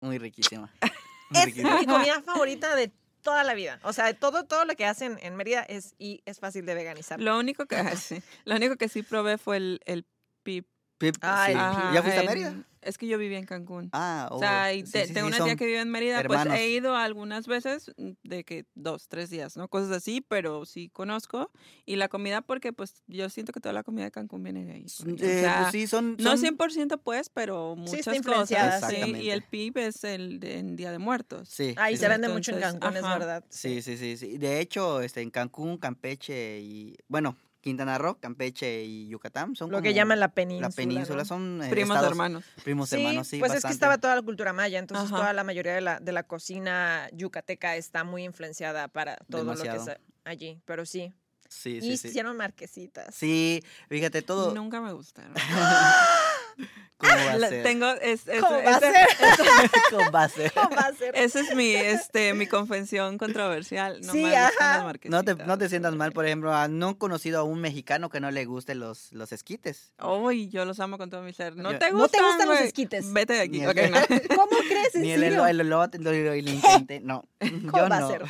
Muy 0.00 0.16
riquísima. 0.18 0.72
Muy 1.30 1.38
Es 1.40 1.44
riquísima. 1.46 1.78
mi 1.78 1.86
comida 1.86 2.22
favorita 2.22 2.74
de 2.74 2.90
toda 3.22 3.44
la 3.44 3.54
vida. 3.54 3.78
O 3.82 3.92
sea, 3.92 4.12
todo, 4.14 4.44
todo 4.44 4.64
lo 4.64 4.74
que 4.74 4.86
hacen 4.86 5.18
en 5.22 5.36
Mérida 5.36 5.62
es, 5.62 5.94
y 5.98 6.22
es 6.26 6.40
fácil 6.40 6.66
de 6.66 6.74
veganizar. 6.74 7.20
Lo 7.20 7.38
único 7.38 7.66
que, 7.66 7.76
sí, 7.96 8.22
lo 8.44 8.56
único 8.56 8.76
que 8.76 8.88
sí 8.88 9.02
probé 9.02 9.38
fue 9.38 9.56
el, 9.56 9.80
el 9.84 10.06
pip. 10.42 10.66
Pip, 11.00 11.16
Ah, 11.22 11.44
sí. 11.46 11.54
Ajá, 11.56 11.94
¿Ya 11.94 12.02
fuiste 12.02 12.20
a 12.20 12.22
en- 12.22 12.28
Mérida? 12.28 12.64
Es 12.82 12.96
que 12.96 13.06
yo 13.06 13.18
vivía 13.18 13.38
en 13.38 13.44
Cancún. 13.44 13.88
Ah, 13.92 14.28
O 14.30 14.36
oh, 14.36 14.38
sea, 14.38 14.72
y 14.72 14.86
sí, 14.86 14.92
te- 14.92 15.06
sí, 15.06 15.12
tengo 15.14 15.28
sí, 15.28 15.34
una 15.34 15.44
tía 15.44 15.56
que 15.56 15.66
vive 15.66 15.80
en 15.80 15.90
Mérida, 15.90 16.18
hermanos. 16.20 16.46
pues 16.48 16.60
he 16.60 16.70
ido 16.70 16.96
algunas 16.96 17.46
veces, 17.46 17.90
mm, 17.98 18.10
de 18.22 18.44
que 18.44 18.64
dos, 18.74 19.06
tres 19.08 19.28
días, 19.28 19.56
¿no? 19.58 19.68
Cosas 19.68 19.90
así, 19.90 20.20
pero 20.26 20.64
sí 20.64 20.88
conozco. 20.90 21.50
Y 21.84 21.96
la 21.96 22.08
comida, 22.08 22.40
porque 22.42 22.72
pues 22.74 23.02
yo 23.06 23.28
siento 23.30 23.52
que 23.52 23.60
toda 23.60 23.72
la 23.74 23.82
comida 23.82 24.04
de 24.04 24.10
Cancún 24.10 24.42
viene 24.42 24.64
de 24.64 24.72
ahí. 24.72 24.86
porque, 24.98 25.24
o 25.24 25.28
Eh, 25.28 25.40
sea, 25.40 25.58
pues 25.60 25.72
sí, 25.72 25.86
son, 25.86 26.16
No 26.18 26.30
son- 26.30 26.38
100% 26.38 26.98
pues, 26.98 27.28
pero 27.30 27.76
muchas 27.76 28.20
cosas. 28.22 28.92
y 28.92 29.30
el 29.30 29.42
PIB 29.42 29.76
es 29.78 30.04
el 30.04 30.38
de, 30.40 30.58
en 30.58 30.76
Día 30.76 30.90
de 30.90 30.98
Muertos. 30.98 31.48
Sí, 31.50 31.74
Ahí 31.76 31.94
sí, 31.96 32.00
se 32.00 32.06
sí. 32.06 32.10
vende 32.12 32.28
mucho 32.28 32.50
en 32.52 32.58
Entonces, 32.58 32.80
Cancún, 32.80 32.96
es 32.98 33.04
ajá. 33.04 33.18
verdad. 33.18 33.44
Sí, 33.50 33.80
sí, 33.82 33.96
sí, 33.98 34.16
sí. 34.16 34.38
De 34.38 34.58
hecho, 34.60 35.00
este, 35.02 35.20
en 35.22 35.30
Cancún, 35.30 35.76
Campeche 35.76 36.60
y, 36.60 36.96
bueno, 37.08 37.36
Quintana 37.60 37.98
Roo, 37.98 38.18
Campeche 38.18 38.82
y 38.84 39.08
Yucatán 39.08 39.54
son 39.54 39.70
Lo 39.70 39.82
que 39.82 39.92
llaman 39.94 40.18
la 40.20 40.28
península. 40.32 40.68
la 40.68 40.74
península, 40.74 41.18
¿no? 41.18 41.24
son 41.24 41.62
eh, 41.62 41.68
Primos 41.70 41.96
estados- 41.96 42.10
hermanos. 42.12 42.44
primos 42.64 42.88
Sí, 42.88 42.96
hermanos, 42.96 43.26
sí, 43.28 43.38
pues 43.38 43.52
es 43.54 43.64
que 43.64 43.72
estaba 43.72 43.98
toda 43.98 44.16
la 44.16 44.22
cultura 44.22 44.52
maya, 44.52 44.78
entonces 44.78 45.06
Ajá. 45.08 45.16
toda 45.16 45.32
la 45.32 45.44
mayoría 45.44 45.74
de 45.74 45.80
la, 45.80 46.00
de 46.00 46.12
la 46.12 46.22
cocina 46.22 47.08
yucateca 47.12 47.76
está 47.76 48.02
muy 48.04 48.24
influenciada 48.24 48.88
para 48.88 49.16
todo 49.28 49.44
lo 49.44 49.54
que 49.62 49.68
es 49.68 49.90
allí, 50.24 50.60
pero 50.64 50.86
sí. 50.86 51.12
Sí, 51.48 51.78
y 51.78 51.80
sí, 51.80 51.96
sí. 51.96 52.08
hicieron 52.08 52.36
marquesitas. 52.36 53.12
Sí, 53.12 53.62
fíjate 53.88 54.22
todo. 54.22 54.54
Nunca 54.54 54.80
me 54.80 54.92
gustaron. 54.92 55.34
¿Cómo 57.00 57.12
va 57.14 57.32
a 57.32 57.48
ser? 57.48 57.62
Tengo, 57.62 57.86
es, 58.02 58.28
es- 58.28 58.40
¿Cómo 58.40 58.62
va 58.62 58.74
a 58.74 58.78
ese- 58.78 58.92
ser? 58.92 59.06
¿Cómo 59.90 60.10
va 60.12 60.22
a 60.24 60.28
ser? 60.28 60.52
¿Cómo 60.52 60.70
va 60.76 60.82
a 60.82 60.92
ser? 60.92 61.16
Esa 61.16 61.40
es 61.40 61.54
mi, 61.56 61.74
este, 61.74 62.34
mi 62.34 62.46
confesión 62.46 63.18
controversial. 63.18 64.00
No 64.02 64.12
Sí, 64.12 64.22
me 64.22 64.30
gustan 64.30 64.52
ajá. 64.58 64.84
las 64.84 65.04
No 65.04 65.24
te, 65.24 65.34
no 65.34 65.58
te 65.58 65.68
sientas 65.68 65.94
mal, 65.94 66.12
por 66.12 66.26
ejemplo, 66.26 66.54
ah, 66.54 66.68
no 66.68 66.90
he 66.90 66.98
conocido 66.98 67.40
a 67.40 67.42
un 67.42 67.60
mexicano 67.60 68.10
que 68.10 68.20
no 68.20 68.30
le 68.30 68.44
guste 68.44 68.74
los, 68.74 69.12
los 69.12 69.32
esquites. 69.32 69.92
Uy, 70.02 70.48
yo 70.50 70.64
los 70.64 70.78
amo 70.80 70.98
con 70.98 71.10
todo 71.10 71.22
mi 71.22 71.32
ser. 71.32 71.56
No 71.56 71.72
Yo- 71.72 71.78
te 71.78 71.90
gustan, 71.90 71.98
¿No 72.00 72.08
te 72.08 72.22
gustan 72.22 72.48
los 72.48 72.60
esquites? 72.60 73.12
Vete 73.12 73.32
de 73.34 73.40
aquí. 73.40 73.60
El- 73.62 73.90
no. 73.92 74.00
¿Cómo 74.36 74.56
crees? 74.68 74.94
¿En 74.94 75.02
Ni 75.02 75.12
el, 75.12 75.20
serio? 75.20 75.46
el, 75.46 75.60
el 75.60 75.66
elote, 75.66 75.98
intenté, 75.98 77.00
no. 77.00 77.24
¿Cómo 77.38 77.72
yo 77.76 77.88
va 77.88 77.96
a 77.96 78.00
no. 78.00 78.08
ser? 78.08 78.22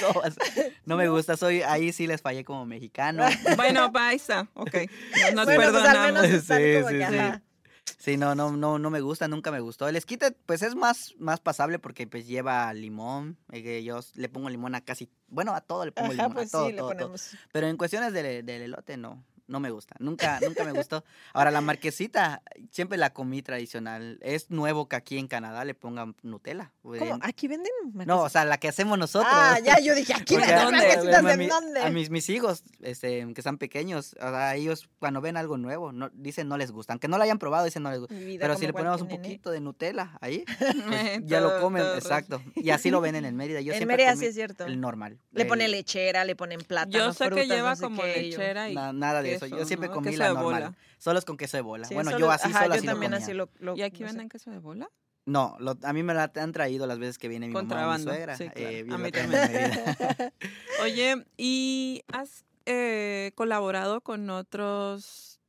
¿Cómo 0.00 0.20
va 0.22 0.28
a 0.28 0.30
ser? 0.30 0.72
No 0.84 0.96
me 0.96 1.08
gusta, 1.08 1.36
soy, 1.36 1.62
ahí 1.62 1.92
sí 1.92 2.06
les 2.06 2.20
fallé 2.22 2.44
como 2.44 2.64
mexicano. 2.66 3.24
Bueno, 3.56 3.92
pa, 3.92 4.08
ahí 4.08 4.16
está. 4.16 4.48
Ok. 4.54 4.74
Nos 5.34 5.44
bueno, 5.46 5.72
pues 5.72 5.84
al 5.84 5.98
menos 6.06 6.22
perdonamos. 6.22 6.24
están 6.24 6.58
Sí, 6.58 6.74
como 6.74 6.88
sí, 6.88 6.98
que, 6.98 7.06
sí. 7.06 7.42
Sí, 7.98 8.16
no, 8.16 8.34
no, 8.34 8.52
no, 8.52 8.78
no 8.78 8.90
me 8.90 9.00
gusta, 9.00 9.28
nunca 9.28 9.50
me 9.50 9.60
gustó. 9.60 9.88
El 9.88 9.96
esquite, 9.96 10.32
pues 10.32 10.62
es 10.62 10.74
más, 10.74 11.14
más 11.18 11.40
pasable 11.40 11.78
porque 11.78 12.06
pues 12.06 12.26
lleva 12.26 12.72
limón. 12.74 13.38
eh, 13.50 13.82
yo 13.82 14.00
le 14.14 14.28
pongo 14.28 14.48
limón 14.50 14.74
a 14.74 14.80
casi, 14.82 15.10
bueno, 15.28 15.54
a 15.54 15.60
todo 15.60 15.84
le 15.84 15.92
pongo 15.92 16.08
Ajá, 16.12 16.16
limón, 16.16 16.32
pues 16.34 16.48
a 16.48 16.52
todo, 16.52 16.66
sí, 16.66 16.72
le 16.72 16.78
todo, 16.78 16.88
todo. 16.88 16.98
ponemos. 16.98 17.30
Pero 17.52 17.66
en 17.66 17.76
cuestiones 17.76 18.12
del, 18.12 18.44
del 18.44 18.62
elote, 18.62 18.96
no. 18.96 19.24
No 19.46 19.60
me 19.60 19.70
gusta. 19.70 19.94
Nunca, 19.98 20.40
nunca 20.40 20.64
me 20.64 20.72
gustó. 20.72 21.04
Ahora, 21.32 21.50
la 21.50 21.60
marquesita, 21.60 22.42
siempre 22.70 22.98
la 22.98 23.12
comí 23.12 23.42
tradicional. 23.42 24.18
Es 24.22 24.50
nuevo 24.50 24.88
que 24.88 24.96
aquí 24.96 25.18
en 25.18 25.28
Canadá 25.28 25.64
le 25.64 25.74
pongan 25.74 26.14
Nutella. 26.22 26.72
¿Cómo? 26.82 26.94
Eh, 26.96 27.18
¿Aquí 27.22 27.48
venden? 27.48 27.70
No, 28.06 28.22
o 28.22 28.28
sea, 28.28 28.44
la 28.44 28.58
que 28.58 28.68
hacemos 28.68 28.98
nosotros. 28.98 29.30
Ah, 29.34 29.58
ya, 29.62 29.78
yo 29.80 29.94
dije, 29.94 30.14
¿aquí 30.14 30.36
venden 30.36 30.70
marquesitas 30.70 31.36
mi- 31.36 31.46
dónde? 31.46 31.80
A 31.80 31.90
mis, 31.90 32.10
mis 32.10 32.28
hijos, 32.30 32.64
este, 32.80 33.26
que 33.34 33.40
están 33.40 33.58
pequeños, 33.58 34.14
o 34.20 34.30
sea, 34.30 34.54
ellos 34.54 34.88
cuando 34.98 35.20
ven 35.20 35.36
algo 35.36 35.56
nuevo, 35.58 35.92
no, 35.92 36.10
dicen 36.14 36.48
no 36.48 36.56
les 36.56 36.70
gusta. 36.72 36.92
Aunque 36.92 37.08
no 37.08 37.16
lo 37.18 37.24
hayan 37.24 37.38
probado, 37.38 37.64
dicen 37.64 37.82
no 37.82 37.90
les 37.90 38.00
gusta. 38.00 38.14
Pero 38.14 38.56
si 38.56 38.66
le 38.66 38.72
ponemos 38.72 39.00
un 39.02 39.08
nene. 39.08 39.22
poquito 39.22 39.50
de 39.50 39.60
Nutella 39.60 40.16
ahí, 40.20 40.44
pues, 40.88 41.20
ya 41.24 41.40
Todo- 41.40 41.54
lo 41.56 41.60
comen, 41.60 41.82
todo 41.82 41.94
exacto. 41.96 42.42
Y 42.56 42.70
así 42.70 42.90
lo 42.90 43.00
venden 43.00 43.24
en 43.24 43.36
Mérida. 43.36 43.60
Yo 43.60 43.72
En 43.72 43.78
siempre 43.78 43.96
Mérida 43.98 44.16
sí 44.16 44.26
es 44.26 44.34
cierto. 44.34 44.64
El 44.66 44.80
normal. 44.80 45.18
Le 45.32 45.42
el- 45.42 45.48
ponen 45.48 45.70
lechera, 45.70 46.24
le 46.24 46.36
ponen 46.36 46.60
plátano, 46.60 46.92
Yo 46.92 47.12
sé 47.12 47.28
que 47.30 47.46
lleva 47.46 47.70
no 47.70 47.76
sé 47.76 47.82
como 47.82 48.02
qué, 48.02 48.22
lechera 48.22 48.70
y 48.70 48.74
na- 48.74 48.92
nada 48.92 49.22
de 49.22 49.30
eso. 49.30 49.33
Queso, 49.40 49.46
Yo 49.58 49.64
siempre 49.64 49.88
¿no? 49.88 49.94
comí 49.94 50.06
Queso 50.10 50.18
la 50.20 50.28
de 50.28 50.34
normal. 50.34 50.52
bola. 50.62 50.76
Solo 50.98 51.18
es 51.18 51.24
con 51.24 51.36
queso 51.36 51.56
de 51.56 51.60
bola. 51.62 51.86
Sí, 51.86 51.94
bueno, 51.94 52.10
solo- 52.10 52.26
yo 52.26 52.30
así 52.32 52.48
ajá, 52.48 52.58
solo 52.64 52.74
yo 52.74 52.78
así 52.78 52.86
lo 52.86 52.92
también 52.92 53.12
comía. 53.12 53.24
así 53.24 53.34
lo, 53.34 53.48
lo- 53.58 53.76
¿Y 53.76 53.82
aquí 53.82 54.02
no 54.02 54.08
sé. 54.08 54.12
venden 54.14 54.28
queso 54.28 54.50
de 54.50 54.58
bola? 54.58 54.90
No, 55.26 55.56
lo- 55.58 55.78
a 55.82 55.92
mí 55.94 56.02
me 56.02 56.12
la 56.14 56.30
han 56.34 56.52
traído 56.52 56.86
las 56.86 56.98
veces 56.98 57.16
que 57.18 57.28
viene 57.28 57.46
mi 57.48 57.54
mamá 57.54 57.62
mi 57.62 57.68
Contrabando, 57.68 58.10
suegra. 58.12 58.36
sí, 58.36 58.48
claro. 58.50 58.68
eh, 58.70 58.86
A 58.90 58.98
mí 58.98 59.10
también. 59.10 59.42
Oye, 60.82 61.24
¿y 61.36 62.02
has 62.12 62.44
eh, 62.66 63.32
colaborado 63.34 64.00
con 64.02 64.28
otros 64.30 65.40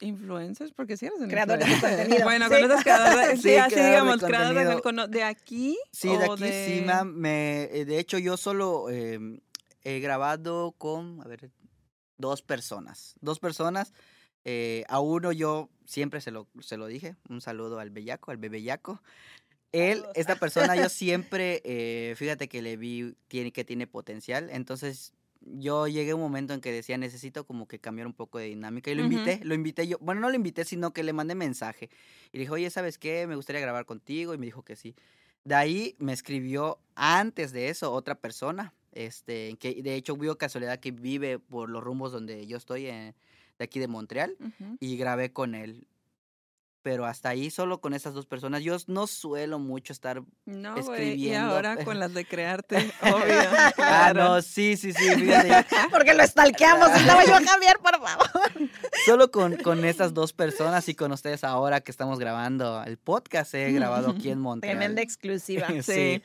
influencers? 0.00 0.72
Porque 0.72 0.96
si 0.96 1.06
eres 1.06 1.20
un 1.20 1.28
Creadores 1.28 1.66
de 1.66 1.80
contenido. 1.80 2.24
Bueno, 2.24 2.46
Sí. 2.48 2.54
con 2.54 2.64
otros 2.64 2.82
creadores, 2.82 3.42
sí, 3.42 3.48
Sí, 3.50 3.56
así 3.56 3.74
de 3.74 3.86
digamos, 3.86 4.22
creadores 4.22 4.68
de, 4.82 5.08
de 5.08 5.22
aquí. 5.24 5.78
Sí, 5.92 6.08
de 6.08 6.24
aquí 6.24 6.44
sí, 6.78 6.82
ma, 6.86 7.04
me, 7.04 7.64
eh, 7.64 7.84
de 7.84 7.98
hecho 7.98 8.18
yo 8.18 8.36
solo 8.36 8.88
eh, 8.90 9.18
he 9.84 10.00
grabado 10.00 10.72
con, 10.72 11.20
a 11.20 11.24
ver, 11.28 11.50
dos 12.18 12.42
personas. 12.42 13.16
Dos 13.20 13.38
personas. 13.40 13.92
eh, 14.44 14.84
a 14.88 15.00
uno 15.00 15.32
yo 15.32 15.68
siempre 15.86 16.20
se 16.20 16.30
lo, 16.30 16.48
se 16.60 16.76
lo 16.78 16.86
dije. 16.86 17.16
Un 17.28 17.40
saludo 17.42 17.80
al 17.80 17.90
bellaco, 17.90 18.30
al 18.30 18.38
bebellaco. 18.38 19.02
Él, 19.72 20.08
esta 20.14 20.36
persona, 20.36 20.76
yo 20.76 20.88
siempre, 20.90 21.60
eh, 21.64 22.14
fíjate 22.16 22.48
que 22.48 22.62
le 22.62 22.76
vi 22.76 23.14
tiene, 23.28 23.52
que 23.52 23.64
tiene 23.64 23.86
potencial. 23.86 24.48
Entonces 24.50 25.12
yo 25.40 25.86
llegué 25.88 26.12
a 26.12 26.14
un 26.16 26.20
momento 26.22 26.54
en 26.54 26.60
que 26.60 26.72
decía, 26.72 26.98
necesito 26.98 27.46
como 27.46 27.68
que 27.68 27.78
cambiar 27.80 28.06
un 28.06 28.14
poco 28.14 28.38
de 28.38 28.46
dinámica. 28.46 28.90
Y 28.90 28.94
lo 28.94 29.02
Ujú. 29.02 29.02
invité, 29.02 29.40
lo 29.44 29.54
invité 29.54 29.86
yo. 29.86 29.98
Bueno, 30.00 30.20
no 30.22 30.30
lo 30.30 30.36
invité, 30.36 30.64
sino 30.64 30.92
que 30.92 31.02
le 31.02 31.12
mandé 31.12 31.34
mensaje. 31.34 31.90
Y 32.32 32.38
le 32.38 32.40
dije, 32.42 32.52
oye, 32.52 32.70
¿sabes 32.70 32.98
qué? 32.98 33.26
Me 33.26 33.36
gustaría 33.36 33.60
grabar 33.60 33.84
contigo. 33.86 34.34
Y 34.34 34.38
me 34.38 34.46
dijo 34.46 34.62
que 34.64 34.76
sí. 34.76 34.94
De 35.44 35.54
ahí 35.54 35.96
me 35.98 36.12
escribió 36.12 36.80
antes 36.94 37.52
de 37.52 37.68
eso 37.70 37.92
otra 37.92 38.16
persona, 38.20 38.74
este, 38.92 39.56
que 39.58 39.82
de 39.82 39.94
hecho 39.94 40.16
vio 40.16 40.38
casualidad 40.38 40.80
que 40.80 40.90
vive 40.90 41.38
por 41.38 41.68
los 41.68 41.82
rumbos 41.82 42.12
donde 42.12 42.46
yo 42.46 42.56
estoy, 42.56 42.86
eh, 42.86 43.14
de 43.58 43.64
aquí 43.64 43.78
de 43.78 43.88
Montreal, 43.88 44.36
y 44.80 44.96
grabé 44.96 45.32
con 45.32 45.54
él. 45.54 45.86
Pero 46.82 47.04
hasta 47.04 47.28
ahí 47.28 47.50
solo 47.50 47.80
con 47.80 47.92
esas 47.92 48.14
dos 48.14 48.24
personas. 48.24 48.62
Yo 48.62 48.76
no 48.86 49.08
suelo 49.08 49.58
mucho 49.58 49.92
estar... 49.92 50.22
No, 50.46 50.74
güey, 50.74 50.86
y 50.86 51.02
escribiendo, 51.02 51.50
ahora 51.50 51.84
con 51.84 51.98
las 52.00 52.14
de 52.14 52.24
crearte, 52.24 52.92
obvio. 53.02 53.34
Ah, 53.58 53.72
claro. 53.74 54.24
no, 54.24 54.42
sí, 54.42 54.76
sí, 54.76 54.92
sí, 54.92 55.14
fíjate. 55.16 55.66
Porque 55.90 56.14
lo 56.14 56.22
estalqueamos. 56.22 56.88
Estaba 56.90 57.24
yo, 57.24 57.34
Javier, 57.44 57.78
por 57.82 58.00
favor. 58.00 58.70
Solo 59.04 59.30
con, 59.30 59.56
con 59.56 59.84
estas 59.84 60.14
dos 60.14 60.32
personas 60.32 60.88
y 60.88 60.94
con 60.94 61.10
ustedes 61.12 61.42
ahora 61.44 61.80
que 61.80 61.90
estamos 61.90 62.18
grabando 62.18 62.82
el 62.84 62.96
podcast, 62.96 63.52
he 63.54 63.72
grabado 63.72 64.10
aquí 64.10 64.30
en 64.30 64.38
Montreal. 64.38 64.78
Tremenda 64.78 65.02
exclusiva. 65.02 65.66
sí. 65.82 65.82
Sí, 65.82 66.22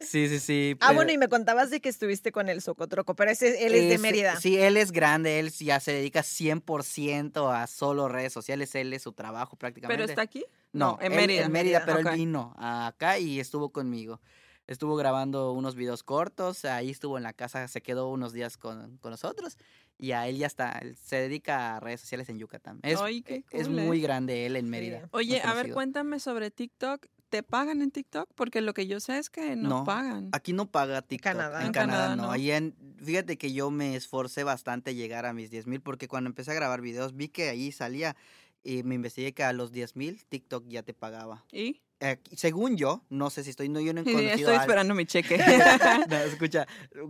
sí, 0.00 0.38
sí. 0.40 0.72
Ah, 0.80 0.86
pero- 0.88 0.94
bueno, 0.94 1.12
y 1.12 1.18
me 1.18 1.28
contabas 1.28 1.70
de 1.70 1.80
que 1.80 1.88
estuviste 1.88 2.32
con 2.32 2.48
el 2.48 2.60
Socotroco, 2.62 3.14
pero 3.14 3.30
ese, 3.30 3.66
él 3.66 3.74
es 3.74 3.82
de 3.82 3.94
Ese- 3.94 3.98
Mérida. 3.98 4.36
Sí, 4.40 4.56
él 4.58 4.76
es 4.76 4.92
grande, 4.92 5.38
él 5.38 5.50
ya 5.50 5.80
se 5.80 5.92
dedica 5.92 6.22
100% 6.22 7.50
a 7.52 7.66
solo 7.66 8.08
redes 8.08 8.32
sociales, 8.32 8.74
él 8.74 8.92
es 8.92 9.02
su 9.02 9.12
trabajo 9.12 9.56
prácticamente. 9.56 9.96
¿Pero 10.02 10.08
está 10.10 10.22
aquí? 10.22 10.44
No, 10.72 10.98
en 11.00 11.12
él- 11.12 11.18
Mérida. 11.18 11.44
En 11.46 11.52
Mérida, 11.52 11.82
pero 11.86 12.00
Ok. 12.00 12.06
él 12.12 12.16
vino 12.16 12.54
acá 12.58 13.18
y 13.18 13.40
estuvo 13.40 13.70
conmigo. 13.70 14.20
Estuvo 14.66 14.96
grabando 14.96 15.52
unos 15.52 15.76
videos 15.76 16.02
cortos, 16.02 16.64
ahí 16.64 16.90
estuvo 16.90 17.16
en 17.16 17.22
la 17.22 17.32
casa, 17.32 17.68
se 17.68 17.82
quedó 17.82 18.10
unos 18.10 18.32
días 18.32 18.56
con, 18.56 18.96
con 18.98 19.12
nosotros 19.12 19.56
y 19.96 20.10
a 20.10 20.26
él 20.26 20.38
ya 20.38 20.48
está, 20.48 20.72
él 20.82 20.96
se 20.96 21.16
dedica 21.16 21.76
a 21.76 21.80
redes 21.80 22.00
sociales 22.00 22.28
en 22.30 22.38
Yucatán. 22.40 22.80
Es, 22.82 23.00
Ay, 23.00 23.22
qué 23.22 23.44
es 23.52 23.68
cool, 23.68 23.78
¿eh? 23.78 23.82
muy 23.86 24.00
grande 24.00 24.44
él 24.44 24.56
en 24.56 24.68
Mérida. 24.68 25.08
Oye, 25.12 25.40
a 25.40 25.54
ver, 25.54 25.72
cuéntame 25.72 26.18
sobre 26.18 26.50
TikTok. 26.50 27.06
¿Te 27.28 27.42
pagan 27.42 27.82
en 27.82 27.90
TikTok? 27.90 28.28
Porque 28.34 28.60
lo 28.60 28.72
que 28.72 28.86
yo 28.86 29.00
sé 29.00 29.18
es 29.18 29.30
que 29.30 29.56
no, 29.56 29.68
No, 29.68 29.84
pagan. 29.84 30.28
Aquí 30.32 30.52
no 30.52 30.70
paga 30.70 31.02
TikTok. 31.02 31.32
Canadá. 31.32 31.60
En 31.60 31.66
En 31.68 31.72
Canadá, 31.72 31.98
Canadá, 32.04 32.16
no. 32.16 32.22
no. 32.26 32.30
Ahí 32.32 32.50
en, 32.52 32.74
fíjate 33.02 33.36
que 33.36 33.52
yo 33.52 33.70
me 33.70 33.96
esforcé 33.96 34.44
bastante 34.44 34.94
llegar 34.94 35.26
a 35.26 35.32
mis 35.32 35.50
10 35.50 35.66
mil 35.66 35.80
porque 35.80 36.08
cuando 36.08 36.28
empecé 36.28 36.52
a 36.52 36.54
grabar 36.54 36.80
videos 36.80 37.16
vi 37.16 37.28
que 37.28 37.48
ahí 37.48 37.72
salía 37.72 38.16
y 38.62 38.82
me 38.84 38.94
investigué 38.94 39.32
que 39.32 39.42
a 39.44 39.52
los 39.52 39.72
10 39.72 39.96
mil 39.96 40.24
TikTok 40.28 40.64
ya 40.68 40.82
te 40.82 40.94
pagaba. 40.94 41.44
¿Y? 41.52 41.80
Eh, 42.00 42.18
según 42.36 42.76
yo, 42.76 43.02
no 43.08 43.30
sé 43.30 43.42
si 43.42 43.48
estoy, 43.50 43.70
no, 43.70 43.80
yo 43.80 43.94
no 43.94 44.02
he 44.02 44.04
Sí, 44.04 44.12
conocido 44.12 44.34
estoy 44.36 44.54
a 44.56 44.60
esperando 44.60 44.94
mi 44.94 45.06
cheque. 45.06 45.38
No, 46.10 46.16
escucha, 46.18 46.66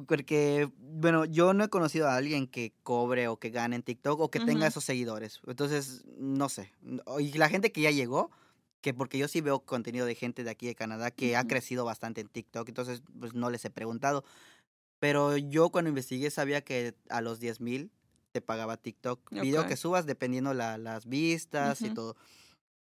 porque, 0.06 0.70
bueno, 0.78 1.24
yo 1.24 1.52
no 1.54 1.64
he 1.64 1.68
conocido 1.68 2.08
a 2.08 2.16
alguien 2.16 2.46
que 2.46 2.72
cobre 2.84 3.28
o 3.28 3.36
que 3.38 3.50
gane 3.50 3.76
en 3.76 3.82
TikTok 3.82 4.20
o 4.20 4.30
que 4.30 4.40
tenga 4.40 4.66
esos 4.66 4.84
seguidores. 4.84 5.40
Entonces, 5.46 6.04
no 6.18 6.48
sé. 6.48 6.72
Y 7.18 7.32
la 7.32 7.48
gente 7.48 7.72
que 7.72 7.80
ya 7.82 7.90
llegó, 7.90 8.30
que 8.86 8.94
porque 8.94 9.18
yo 9.18 9.26
sí 9.26 9.40
veo 9.40 9.58
contenido 9.58 10.06
de 10.06 10.14
gente 10.14 10.44
de 10.44 10.50
aquí 10.50 10.64
de 10.68 10.76
Canadá 10.76 11.10
que 11.10 11.34
ha 11.34 11.44
crecido 11.44 11.84
bastante 11.84 12.20
en 12.20 12.28
TikTok, 12.28 12.68
entonces, 12.68 13.02
pues 13.18 13.34
no 13.34 13.50
les 13.50 13.64
he 13.64 13.70
preguntado. 13.70 14.22
Pero 15.00 15.36
yo 15.36 15.70
cuando 15.70 15.88
investigué 15.88 16.30
sabía 16.30 16.60
que 16.62 16.94
a 17.08 17.20
los 17.20 17.40
10 17.40 17.60
mil 17.60 17.90
te 18.30 18.40
pagaba 18.40 18.76
TikTok. 18.76 19.28
Video 19.32 19.62
Ok. 19.62 19.66
que 19.66 19.76
subas 19.76 20.06
dependiendo 20.06 20.54
la- 20.54 20.78
las 20.78 21.06
vistas 21.06 21.82
y 21.82 21.90
todo. 21.90 22.14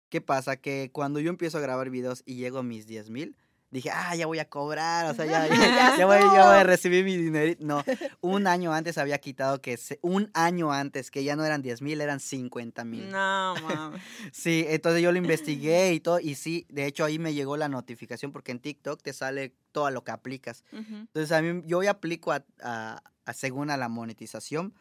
¿Qué 0.10 0.20
pasa? 0.20 0.58
Que 0.58 0.90
cuando 0.92 1.20
yo 1.20 1.30
empiezo 1.30 1.60
a 1.60 1.62
grabar 1.62 1.92
videos 1.92 2.24
y 2.26 2.38
llego 2.38 2.58
a 2.58 2.64
mis 2.64 2.88
10 2.88 3.12
mil, 3.12 3.36
dije, 3.74 3.90
ah, 3.92 4.16
ya 4.16 4.26
voy 4.28 4.40
a 4.40 4.46
cobrar, 4.50 5.06
o 5.12 5.14
sea, 5.14 5.26
ya, 5.26 5.48
ya, 5.48 5.98
ya 5.98 6.06
voy, 6.06 6.18
ya 6.20 6.46
voy 6.48 6.58
a 6.58 6.64
recibir 6.64 7.04
mi 7.04 7.18
dinero. 7.18 7.56
No, 7.60 7.84
un 8.22 8.48
año 8.48 8.74
antes 8.74 8.98
había 8.98 9.18
quitado 9.18 9.60
que, 9.62 9.76
se- 9.78 10.00
un 10.02 10.30
año 10.34 10.72
antes, 10.72 11.12
que 11.12 11.24
ya 11.24 11.36
no 11.36 11.44
eran 11.44 11.62
10 11.62 11.82
mil, 11.82 12.00
eran 12.00 12.20
50 12.20 12.86
mil. 12.86 13.10
no, 13.12 13.54
mames. 13.64 14.02
Sí, 14.32 14.66
entonces 14.70 15.02
yo 15.02 15.12
lo 15.12 15.18
investigué 15.18 15.94
y 15.94 16.00
todo, 16.00 16.20
y 16.20 16.36
sí, 16.36 16.66
de 16.70 16.86
hecho 16.86 17.04
ahí 17.04 17.20
me 17.20 17.34
llegó 17.34 17.58
la 17.58 17.68
notificación 17.68 18.32
porque 18.32 18.52
en 18.52 18.60
TikTok 18.60 19.02
te 19.02 19.12
sale 19.14 19.54
todo 19.72 19.90
lo 19.92 20.04
que 20.04 20.12
aplicas. 20.12 20.64
Entonces 20.72 21.32
a 21.32 21.42
mí, 21.42 21.62
yo 21.66 21.82
aplico 21.90 22.32
a, 22.32 22.44
a- 22.62 23.02
a 23.26 23.34
según 23.34 23.70
a 23.72 23.78
la 23.78 23.88
monetización, 23.90 24.74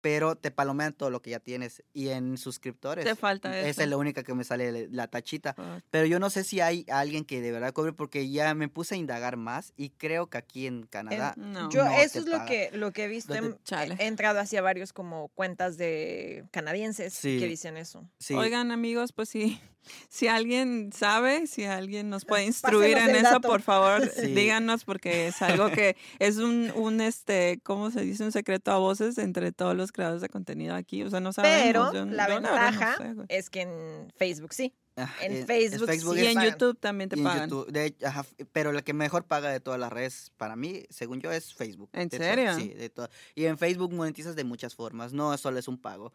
pero 0.00 0.36
te 0.36 0.50
palomean 0.50 0.92
todo 0.92 1.10
lo 1.10 1.20
que 1.22 1.30
ya 1.30 1.40
tienes. 1.40 1.82
Y 1.92 2.08
en 2.08 2.36
suscriptores. 2.38 3.04
Te 3.04 3.14
falta 3.14 3.58
Esa 3.58 3.68
eso. 3.68 3.82
es 3.82 3.88
la 3.88 3.96
única 3.96 4.22
que 4.22 4.34
me 4.34 4.44
sale 4.44 4.70
le- 4.72 4.88
la 4.88 5.08
tachita. 5.08 5.54
Pero 5.90 6.06
yo 6.06 6.18
no 6.20 6.30
sé 6.30 6.44
si 6.44 6.60
hay 6.60 6.84
alguien 6.88 7.24
que 7.24 7.40
de 7.40 7.50
verdad 7.52 7.72
cobre 7.72 7.92
porque 7.92 8.30
ya 8.30 8.54
me 8.54 8.68
puse 8.68 8.94
a 8.94 8.98
indagar 8.98 9.36
más 9.36 9.72
y 9.76 9.90
creo 9.90 10.28
que 10.28 10.38
aquí 10.38 10.66
en 10.66 10.86
Canadá 10.86 11.34
No. 11.36 11.68
Yo, 11.70 11.84
no 11.84 11.90
eso 11.92 12.12
te 12.14 12.18
es 12.20 12.26
lo 12.26 12.32
paga. 12.32 12.46
que, 12.46 12.70
lo 12.72 12.92
que 12.92 13.04
he 13.04 13.08
visto. 13.08 13.34
¿Dónde- 13.34 13.56
He, 13.98 14.06
entrado 14.06 14.38
hacia 14.38 14.62
varios 14.62 14.92
como 14.92 15.28
cuentas 15.28 15.76
de 15.76 16.44
canadienses 16.50 17.14
Sí. 17.14 17.38
que 17.38 17.46
dicen 17.48 17.76
eso. 17.76 18.08
Sí. 18.18 18.34
Oigan, 18.34 18.70
amigos, 18.70 19.12
pues 19.12 19.28
sí. 19.28 19.60
Si 20.08 20.26
alguien 20.26 20.90
sabe, 20.92 21.46
si 21.46 21.62
alguien 21.64 22.10
nos 22.10 22.24
puede 22.24 22.44
instruir 22.44 22.94
Pásenos 22.94 23.08
en 23.20 23.24
eso, 23.24 23.34
dato. 23.34 23.48
por 23.48 23.62
favor, 23.62 24.02
Sí. 24.16 24.34
díganos, 24.34 24.84
porque 24.84 25.28
es 25.28 25.40
algo 25.42 25.70
que 25.70 25.96
es 26.18 26.38
un, 26.38 26.72
un, 26.74 27.00
este, 27.00 27.60
¿cómo 27.62 27.92
se 27.92 28.00
dice? 28.00 28.24
Un 28.24 28.32
secreto 28.32 28.72
a 28.72 28.78
voces 28.78 29.16
entre 29.18 29.52
todos 29.52 29.76
los 29.76 29.85
creadores 29.92 30.22
de 30.22 30.28
contenido 30.28 30.74
aquí. 30.74 31.02
O 31.02 31.10
sea, 31.10 31.20
no 31.20 31.32
sabemos. 31.32 31.62
Pero 31.66 31.92
yo- 31.92 32.04
la 32.06 32.28
yo 32.28 32.34
verdad 32.34 32.40
no 32.40 32.60
ventaja 32.62 32.96
sé, 32.96 33.14
es 33.28 33.50
que 33.50 33.62
en 33.62 34.12
Facebook 34.16 34.52
sí. 34.52 34.74
Ah, 34.98 35.12
en 35.20 35.46
Facebook 35.46 35.90
sí 35.90 36.00
y 36.22 36.24
en 36.26 36.34
pagan. 36.34 36.50
YouTube 36.52 36.78
también 36.80 37.10
te 37.10 37.16
y 37.16 37.18
en 37.18 37.24
pagan. 37.24 37.50
YouTube. 37.50 37.70
De 37.70 37.94
ajá, 38.06 38.24
pero 38.52 38.72
la 38.72 38.80
que 38.80 38.94
mejor 38.94 39.24
paga 39.24 39.50
de 39.50 39.60
todas 39.60 39.78
las 39.78 39.92
redes, 39.92 40.32
para 40.38 40.56
mí, 40.56 40.84
según 40.88 41.20
yo, 41.20 41.30
es 41.30 41.52
Facebook. 41.52 41.90
¿En 41.92 42.08
De 42.08 42.16
serio? 42.16 42.54
Sí, 42.56 42.68
de 42.68 42.88
todo. 42.88 43.10
Y 43.34 43.44
en 43.44 43.58
Facebook 43.58 43.92
monetizas 43.92 44.36
de 44.36 44.44
muchas 44.44 44.74
formas, 44.74 45.12
no 45.12 45.36
solo 45.36 45.58
es 45.58 45.68
un 45.68 45.76
pago. 45.78 46.12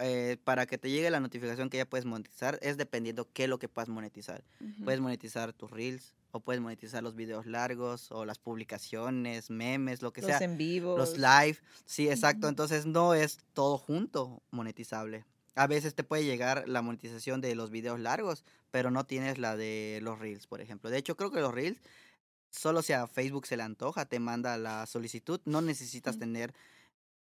Eh, 0.00 0.38
para 0.42 0.64
que 0.66 0.78
te 0.78 0.88
llegue 0.90 1.10
la 1.10 1.20
notificación 1.20 1.68
que 1.68 1.76
ya 1.76 1.84
puedes 1.84 2.06
monetizar, 2.06 2.58
es 2.62 2.78
dependiendo 2.78 3.28
qué 3.32 3.44
es 3.44 3.48
lo 3.50 3.58
que 3.58 3.68
puedas 3.68 3.90
monetizar. 3.90 4.42
Ujú. 4.60 4.84
Puedes 4.84 5.00
monetizar 5.00 5.52
tus 5.52 5.70
reels, 5.70 6.14
o 6.34 6.40
puedes 6.40 6.60
monetizar 6.60 7.00
los 7.00 7.14
videos 7.14 7.46
largos, 7.46 8.10
o 8.10 8.24
las 8.24 8.40
publicaciones, 8.40 9.50
memes, 9.50 10.02
lo 10.02 10.12
que 10.12 10.20
Los 10.20 10.30
sea. 10.30 10.38
en 10.38 10.58
vivo. 10.58 10.98
Los 10.98 11.16
live, 11.16 11.56
sí, 11.86 12.08
exacto. 12.08 12.48
Entonces 12.48 12.86
no 12.86 13.14
es 13.14 13.38
todo 13.52 13.78
junto 13.78 14.42
monetizable. 14.50 15.24
A 15.54 15.68
veces 15.68 15.94
te 15.94 16.02
puede 16.02 16.24
llegar 16.24 16.64
la 16.66 16.82
monetización 16.82 17.40
de 17.40 17.54
los 17.54 17.70
videos 17.70 18.00
largos, 18.00 18.42
pero 18.72 18.90
no 18.90 19.04
tienes 19.06 19.38
la 19.38 19.56
de 19.56 20.00
los 20.02 20.18
reels, 20.18 20.48
por 20.48 20.60
ejemplo. 20.60 20.90
De 20.90 20.98
hecho, 20.98 21.16
creo 21.16 21.30
que 21.30 21.40
los 21.40 21.54
reels, 21.54 21.78
solo 22.50 22.82
si 22.82 22.92
a 22.92 23.06
Facebook 23.06 23.46
se 23.46 23.56
le 23.56 23.62
antoja, 23.62 24.06
te 24.06 24.18
manda 24.18 24.58
la 24.58 24.86
solicitud. 24.86 25.40
No 25.44 25.62
necesitas 25.62 26.18
tener 26.18 26.52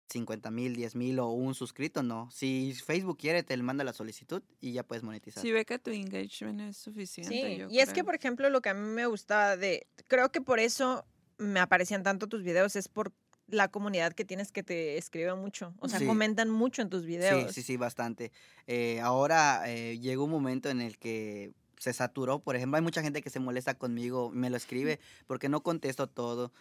50 0.08 0.50
mil, 0.50 0.74
10 0.74 0.94
mil 0.94 1.18
o 1.18 1.28
un 1.28 1.54
suscrito, 1.54 2.02
no. 2.02 2.30
Si 2.30 2.74
Facebook 2.74 3.18
quiere, 3.18 3.42
te 3.42 3.56
manda 3.58 3.84
la 3.84 3.92
solicitud 3.92 4.42
y 4.60 4.72
ya 4.72 4.82
puedes 4.82 5.02
monetizar. 5.04 5.42
Si 5.42 5.52
ve 5.52 5.64
que 5.64 5.78
tu 5.78 5.90
engagement 5.90 6.60
es 6.62 6.76
suficiente. 6.78 7.34
Sí, 7.34 7.56
yo 7.58 7.68
y 7.70 7.80
es 7.80 7.92
que, 7.92 8.04
por 8.04 8.14
ejemplo, 8.14 8.48
lo 8.50 8.60
que 8.60 8.70
a 8.70 8.74
mí 8.74 8.80
me 8.88 9.06
gustaba 9.06 9.56
de, 9.56 9.86
creo 10.08 10.30
que 10.32 10.40
por 10.40 10.58
eso 10.60 11.04
me 11.36 11.60
aparecían 11.60 12.02
tanto 12.02 12.26
tus 12.26 12.42
videos, 12.42 12.74
es 12.76 12.88
por 12.88 13.12
la 13.46 13.68
comunidad 13.68 14.12
que 14.12 14.24
tienes 14.24 14.52
que 14.52 14.62
te 14.62 14.98
escribe 14.98 15.34
mucho. 15.34 15.74
O 15.78 15.88
sea, 15.88 15.98
Sí. 15.98 16.06
comentan 16.06 16.50
mucho 16.50 16.82
en 16.82 16.90
tus 16.90 17.04
videos. 17.04 17.48
Sí, 17.48 17.62
sí, 17.62 17.66
sí, 17.66 17.76
bastante. 17.76 18.30
Eh, 18.66 19.00
ahora 19.00 19.62
eh, 19.66 19.98
llegó 19.98 20.24
un 20.24 20.30
momento 20.30 20.68
en 20.68 20.80
el 20.80 20.98
que 20.98 21.52
se 21.78 21.92
saturó. 21.92 22.40
Por 22.40 22.56
ejemplo, 22.56 22.76
hay 22.76 22.82
mucha 22.82 23.02
gente 23.02 23.22
que 23.22 23.30
se 23.30 23.40
molesta 23.40 23.74
conmigo, 23.74 24.30
me 24.30 24.50
lo 24.50 24.56
escribe 24.56 25.00
porque 25.26 25.48
no 25.48 25.62
contesto 25.62 26.08
todo. 26.08 26.52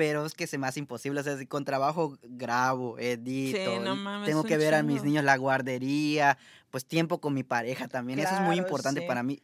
Pero 0.00 0.24
es 0.24 0.32
que 0.32 0.46
se 0.46 0.56
me 0.56 0.66
hace 0.66 0.78
imposible. 0.80 1.20
O 1.20 1.22
sea, 1.22 1.36
con 1.46 1.66
trabajo 1.66 2.16
grabo, 2.22 2.98
edito. 2.98 3.80
no 3.80 3.92
y 3.94 3.98
mames, 3.98 4.26
tengo 4.26 4.44
que 4.44 4.56
ver 4.56 4.72
a 4.72 4.82
mis 4.82 5.04
niños 5.04 5.22
la 5.24 5.36
guardería, 5.36 6.38
pues 6.70 6.86
tiempo 6.86 7.20
con 7.20 7.34
mi 7.34 7.42
pareja 7.42 7.86
también. 7.86 8.18
Eso 8.18 8.34
es 8.34 8.40
muy 8.40 8.56
importante 8.56 9.02
sí. 9.02 9.06
para 9.06 9.22
mí. 9.22 9.42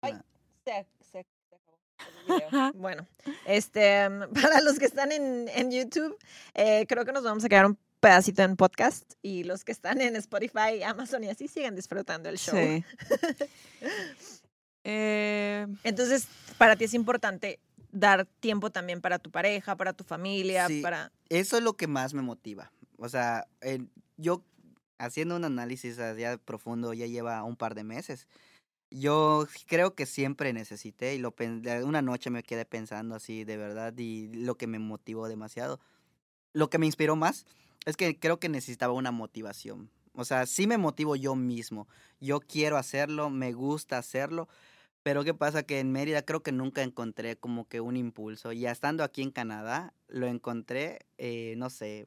Ay, 0.00 0.14
se, 0.64 0.86
se- 1.12 1.26
se 1.50 1.56
acabó 1.56 1.78
el 2.38 2.50
video. 2.50 2.72
bueno, 2.76 3.06
este, 3.44 4.08
mm, 4.08 4.32
para 4.42 4.62
los 4.62 4.78
que 4.78 4.86
están 4.86 5.12
en, 5.12 5.50
en 5.54 5.70
YouTube, 5.70 6.16
eh, 6.54 6.86
creo 6.88 7.04
que 7.04 7.12
nos 7.12 7.24
vamos 7.24 7.44
a 7.44 7.50
quedar 7.50 7.66
un 7.66 7.76
pedacito 8.00 8.40
en 8.42 8.56
podcast 8.56 9.12
y 9.20 9.44
los 9.44 9.64
que 9.64 9.72
están 9.72 10.00
en 10.00 10.16
Spotify, 10.16 10.82
Amazon 10.82 11.24
y 11.24 11.28
así 11.28 11.46
siguen 11.46 11.76
disfrutando 11.76 12.30
el 12.30 12.38
show. 12.38 12.56
Sí. 12.56 12.82
Eh, 14.84 15.64
Entonces, 15.84 16.26
para 16.58 16.74
ti 16.74 16.86
es 16.86 16.94
importante 16.94 17.60
dar 17.92 18.26
tiempo 18.40 18.70
también 18.70 19.00
para 19.00 19.18
tu 19.18 19.30
pareja, 19.30 19.76
para 19.76 19.92
tu 19.92 20.02
familia, 20.02 20.66
Sí. 20.66 20.80
para... 20.82 21.12
Eso 21.28 21.56
es 21.58 21.62
lo 21.62 21.74
que 21.74 21.86
más 21.86 22.14
me 22.14 22.22
motiva. 22.22 22.72
O 22.96 23.08
sea, 23.08 23.46
el- 23.60 23.88
yo 24.16 24.42
haciendo 24.98 25.36
un 25.36 25.44
análisis 25.44 25.96
ya 26.16 26.36
profundo 26.38 26.92
ya 26.94 27.06
lleva 27.06 27.42
un 27.44 27.56
par 27.56 27.74
de 27.74 27.84
meses. 27.84 28.26
Yo 28.90 29.46
creo 29.66 29.94
que 29.94 30.06
siempre 30.06 30.52
necesité 30.52 31.14
y 31.14 31.18
lo 31.18 31.34
una 31.84 32.02
noche 32.02 32.30
me 32.30 32.42
quedé 32.42 32.64
pensando 32.66 33.14
así 33.14 33.44
de 33.44 33.56
verdad 33.56 33.96
y 33.96 34.28
lo 34.34 34.56
que 34.56 34.66
me 34.66 34.78
motivó 34.78 35.28
demasiado. 35.28 35.80
Lo 36.52 36.68
que 36.68 36.78
me 36.78 36.86
inspiró 36.86 37.16
más 37.16 37.46
es 37.86 37.96
que 37.96 38.18
creo 38.18 38.38
que 38.38 38.48
necesitaba 38.48 38.92
una 38.92 39.10
motivación. 39.10 39.90
O 40.14 40.24
sea, 40.26 40.44
sí 40.46 40.66
me 40.66 40.76
motivo 40.76 41.16
yo 41.16 41.34
mismo. 41.34 41.88
Yo 42.20 42.40
quiero 42.40 42.76
hacerlo, 42.76 43.30
me 43.30 43.52
gusta 43.54 43.96
hacerlo, 43.96 44.46
pero 45.02 45.24
¿qué 45.24 45.34
pasa? 45.34 45.64
Que 45.64 45.80
en 45.80 45.90
Mérida 45.92 46.22
creo 46.22 46.42
que 46.42 46.52
nunca 46.52 46.82
encontré 46.82 47.36
como 47.36 47.66
que 47.68 47.80
un 47.80 47.96
impulso. 47.96 48.52
Ya 48.52 48.70
estando 48.70 49.04
aquí 49.04 49.22
en 49.22 49.30
Canadá, 49.30 49.94
lo 50.08 50.26
encontré, 50.26 51.00
eh, 51.18 51.54
no 51.56 51.70
sé, 51.70 52.06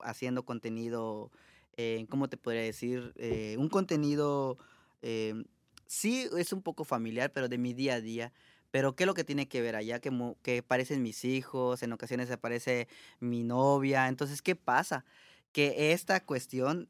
haciendo 0.00 0.44
contenido, 0.44 1.30
eh, 1.76 2.06
¿cómo 2.08 2.28
te 2.28 2.36
podría 2.36 2.62
decir? 2.62 3.12
Eh, 3.16 3.56
un 3.58 3.68
contenido, 3.68 4.58
eh, 5.02 5.44
sí 5.86 6.28
es 6.36 6.52
un 6.52 6.62
poco 6.62 6.84
familiar, 6.84 7.32
pero 7.32 7.48
de 7.48 7.58
mi 7.58 7.72
día 7.72 7.94
a 7.94 8.00
día. 8.00 8.32
Pero 8.70 8.96
¿qué 8.96 9.04
es 9.04 9.06
lo 9.06 9.14
que 9.14 9.22
tiene 9.22 9.46
que 9.46 9.60
ver 9.60 9.76
allá? 9.76 10.00
Que, 10.00 10.10
que 10.42 10.58
aparecen 10.58 11.02
mis 11.02 11.24
hijos, 11.24 11.84
en 11.84 11.92
ocasiones 11.92 12.30
aparece 12.32 12.88
mi 13.20 13.44
novia. 13.44 14.08
Entonces, 14.08 14.42
¿qué 14.42 14.56
pasa? 14.56 15.04
Que 15.52 15.92
esta 15.92 16.24
cuestión 16.24 16.88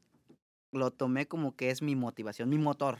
lo 0.71 0.89
tomé 0.89 1.27
como 1.27 1.55
que 1.55 1.69
es 1.69 1.83
mi 1.83 1.95
motivación, 1.95 2.49
mi 2.49 2.57
motor. 2.57 2.97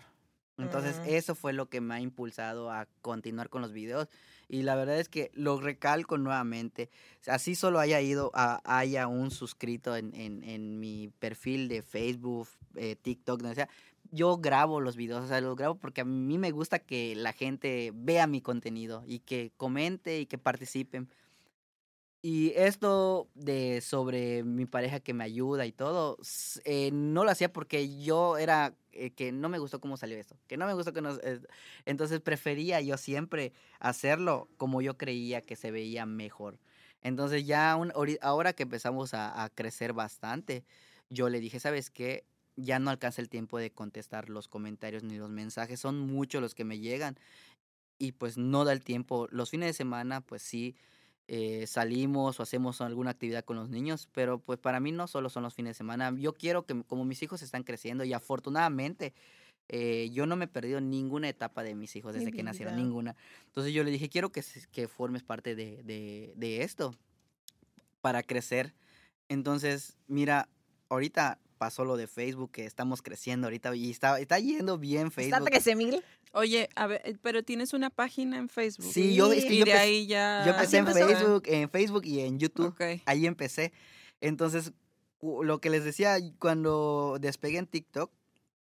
Entonces, 0.58 1.02
eso 1.06 1.36
fue 1.36 1.52
lo 1.52 1.68
que 1.68 1.82
me 1.82 1.96
ha 1.96 2.00
impulsado 2.00 2.72
a 2.72 2.88
continuar 3.02 3.50
con 3.50 3.62
los 3.62 3.74
videos. 3.74 4.08
Y 4.48 4.62
la 4.62 4.76
verdad 4.76 5.00
es 5.00 5.10
que 5.10 5.32
lo 5.34 5.60
recalco 5.60 6.18
nuevamente. 6.18 6.90
Así 7.28 7.56
solo 7.56 7.80
haya 7.80 8.00
ido, 8.00 8.32
a, 8.34 8.62
haya 8.64 9.08
un 9.08 9.32
suscrito 9.32 9.96
en, 9.96 10.16
en, 10.16 10.44
en 10.44 10.80
mi 10.80 11.10
perfil 11.20 11.68
de 11.68 11.82
Facebook, 11.82 12.48
eh, 12.76 12.96
TikTok, 12.96 13.42
donde 13.42 13.56
sea. 13.56 13.70
Yo 14.12 14.38
grabo 14.38 14.80
los 14.80 14.96
videos, 14.96 15.26
o 15.26 15.28
sea, 15.28 15.42
los 15.42 15.58
grabo 15.58 15.76
porque 15.76 16.02
a 16.02 16.06
mí 16.06 16.38
me 16.38 16.52
gusta 16.52 16.80
que 16.80 17.16
la 17.16 17.34
gente 17.34 17.92
vea 17.94 18.28
mi 18.28 18.40
contenido 18.40 19.04
y 19.06 19.20
que 19.20 19.52
comente 19.58 20.20
y 20.20 20.26
que 20.26 20.38
participen. 20.38 21.10
Y 22.28 22.54
esto 22.56 23.30
de 23.36 23.82
sobre 23.82 24.44
mi 24.44 24.66
pareja 24.66 25.00
que 25.00 25.14
me 25.14 25.24
ayuda 25.24 25.68
y 25.68 25.72
todo, 25.72 26.18
eh, 26.64 26.90
no 26.92 27.24
lo 27.24 27.30
hacía 27.30 27.54
porque 27.54 28.00
yo 28.00 28.40
era 28.40 28.74
eh, 28.94 29.12
que 29.12 29.32
no 29.32 29.48
me 29.48 29.60
gustó 29.60 29.80
cómo 29.80 29.96
salió 29.96 30.18
esto, 30.18 30.36
que 30.48 30.58
no 30.58 30.66
me 30.66 30.74
gustó 30.74 30.92
que 30.92 31.02
eh, 31.22 31.40
entonces 31.86 32.22
prefería 32.22 32.82
yo 32.82 32.98
siempre 32.98 33.54
hacerlo 33.80 34.50
como 34.58 34.82
yo 34.82 34.98
creía 34.98 35.42
que 35.42 35.56
se 35.56 35.70
veía 35.70 36.08
mejor. 36.08 36.58
Entonces 37.04 37.46
ya 37.46 37.78
ahora 38.22 38.54
que 38.54 38.64
empezamos 38.64 39.14
a, 39.14 39.44
a 39.44 39.50
crecer 39.52 39.94
bastante, 39.94 40.64
yo 41.12 41.30
le 41.30 41.40
dije, 41.40 41.60
¿sabes 41.60 41.92
qué? 41.92 42.26
Ya 42.56 42.80
no 42.80 42.90
alcanza 42.90 43.22
el 43.22 43.30
tiempo 43.30 43.60
de 43.60 43.70
contestar 43.70 44.32
los 44.32 44.48
comentarios 44.48 45.04
ni 45.04 45.20
los 45.20 45.30
mensajes, 45.30 45.80
son 45.80 46.00
muchos 46.00 46.42
los 46.42 46.56
que 46.56 46.64
me 46.64 46.80
llegan 46.80 47.20
y 48.00 48.14
pues 48.14 48.40
no 48.40 48.66
da 48.66 48.74
el 48.74 48.84
tiempo. 48.84 49.28
Los 49.30 49.52
fines 49.52 49.68
de 49.68 49.74
semana, 49.74 50.22
pues 50.22 50.42
sí, 50.42 50.76
eh, 51.28 51.66
salimos 51.68 52.40
o 52.40 52.44
hacemos 52.44 52.82
alguna 52.82 53.12
actividad 53.12 53.44
con 53.44 53.56
los 53.58 53.70
niños, 53.70 54.08
pero 54.14 54.40
pues 54.40 54.60
para 54.60 54.80
mí 54.80 54.92
no 54.92 55.08
solo 55.08 55.30
son 55.30 55.44
los 55.44 55.54
fines 55.54 55.72
de 55.72 55.74
semana. 55.76 56.14
Yo 56.18 56.34
quiero 56.34 56.66
que 56.66 56.84
como 56.84 57.06
mis 57.06 57.22
hijos 57.24 57.42
están 57.42 57.64
creciendo 57.64 58.04
y 58.04 58.14
afortunadamente 58.14 59.14
eh, 59.68 60.12
yo 60.14 60.28
no 60.28 60.36
me 60.36 60.46
he 60.46 60.48
perdido 60.48 60.80
ninguna 60.82 61.28
etapa 61.28 61.64
de 61.64 61.74
mis 61.74 61.96
hijos 61.96 62.14
Mi 62.14 62.20
desde 62.20 62.32
que 62.32 62.44
nacieron, 62.44 62.76
ninguna. 62.76 63.16
Entonces 63.48 63.74
yo 63.74 63.84
le 63.84 63.92
dije, 63.92 64.10
quiero 64.10 64.32
que, 64.32 64.44
que 64.72 64.88
formes 64.88 65.24
parte 65.24 65.56
de, 65.56 65.82
de, 65.84 66.34
de 66.36 66.64
esto 66.64 66.96
para 68.02 68.22
crecer. 68.22 68.76
Entonces, 69.28 69.98
mira, 70.08 70.48
ahorita 70.90 71.40
pasó 71.58 71.86
lo 71.86 71.98
de 71.98 72.08
Facebook, 72.08 72.52
que 72.52 72.66
estamos 72.66 73.02
creciendo 73.02 73.48
ahorita 73.48 73.76
y 73.76 73.90
está, 73.92 74.20
está 74.20 74.40
yendo 74.40 74.78
bien 74.78 75.08
Está 75.08 75.22
Facebook. 75.22 75.46
13 75.50 75.76
mil. 75.76 76.04
oye, 76.34 76.70
a 76.76 76.88
ver, 76.88 77.02
eh, 77.06 77.18
pero 77.22 77.44
tienes 77.44 77.74
una 77.74 77.90
página 77.90 78.38
en 78.38 78.50
Facebook. 78.50 78.92
Sí, 78.92 79.16
yo, 79.16 79.32
es 79.32 79.46
que 79.46 79.54
y 79.54 79.58
yo 79.60 79.66
de 79.66 79.72
empecé- 79.72 79.78
ahí 79.84 80.08
ya. 80.08 80.44
Yo 80.46 80.52
empecé 80.52 80.78
en. 80.78 80.88
Facebook, 80.88 81.44
en 81.48 81.70
Facebook 81.70 82.06
y 82.06 82.20
en 82.22 82.40
YouTube. 82.40 82.76
Ahí 83.06 83.26
empecé. 83.26 83.74
Entonces, 84.22 84.74
lo 85.22 85.60
que 85.60 85.70
les 85.70 85.84
decía 85.84 86.18
cuando 86.40 87.18
despegué 87.20 87.58
en 87.58 87.68
TikTok, 87.68 88.12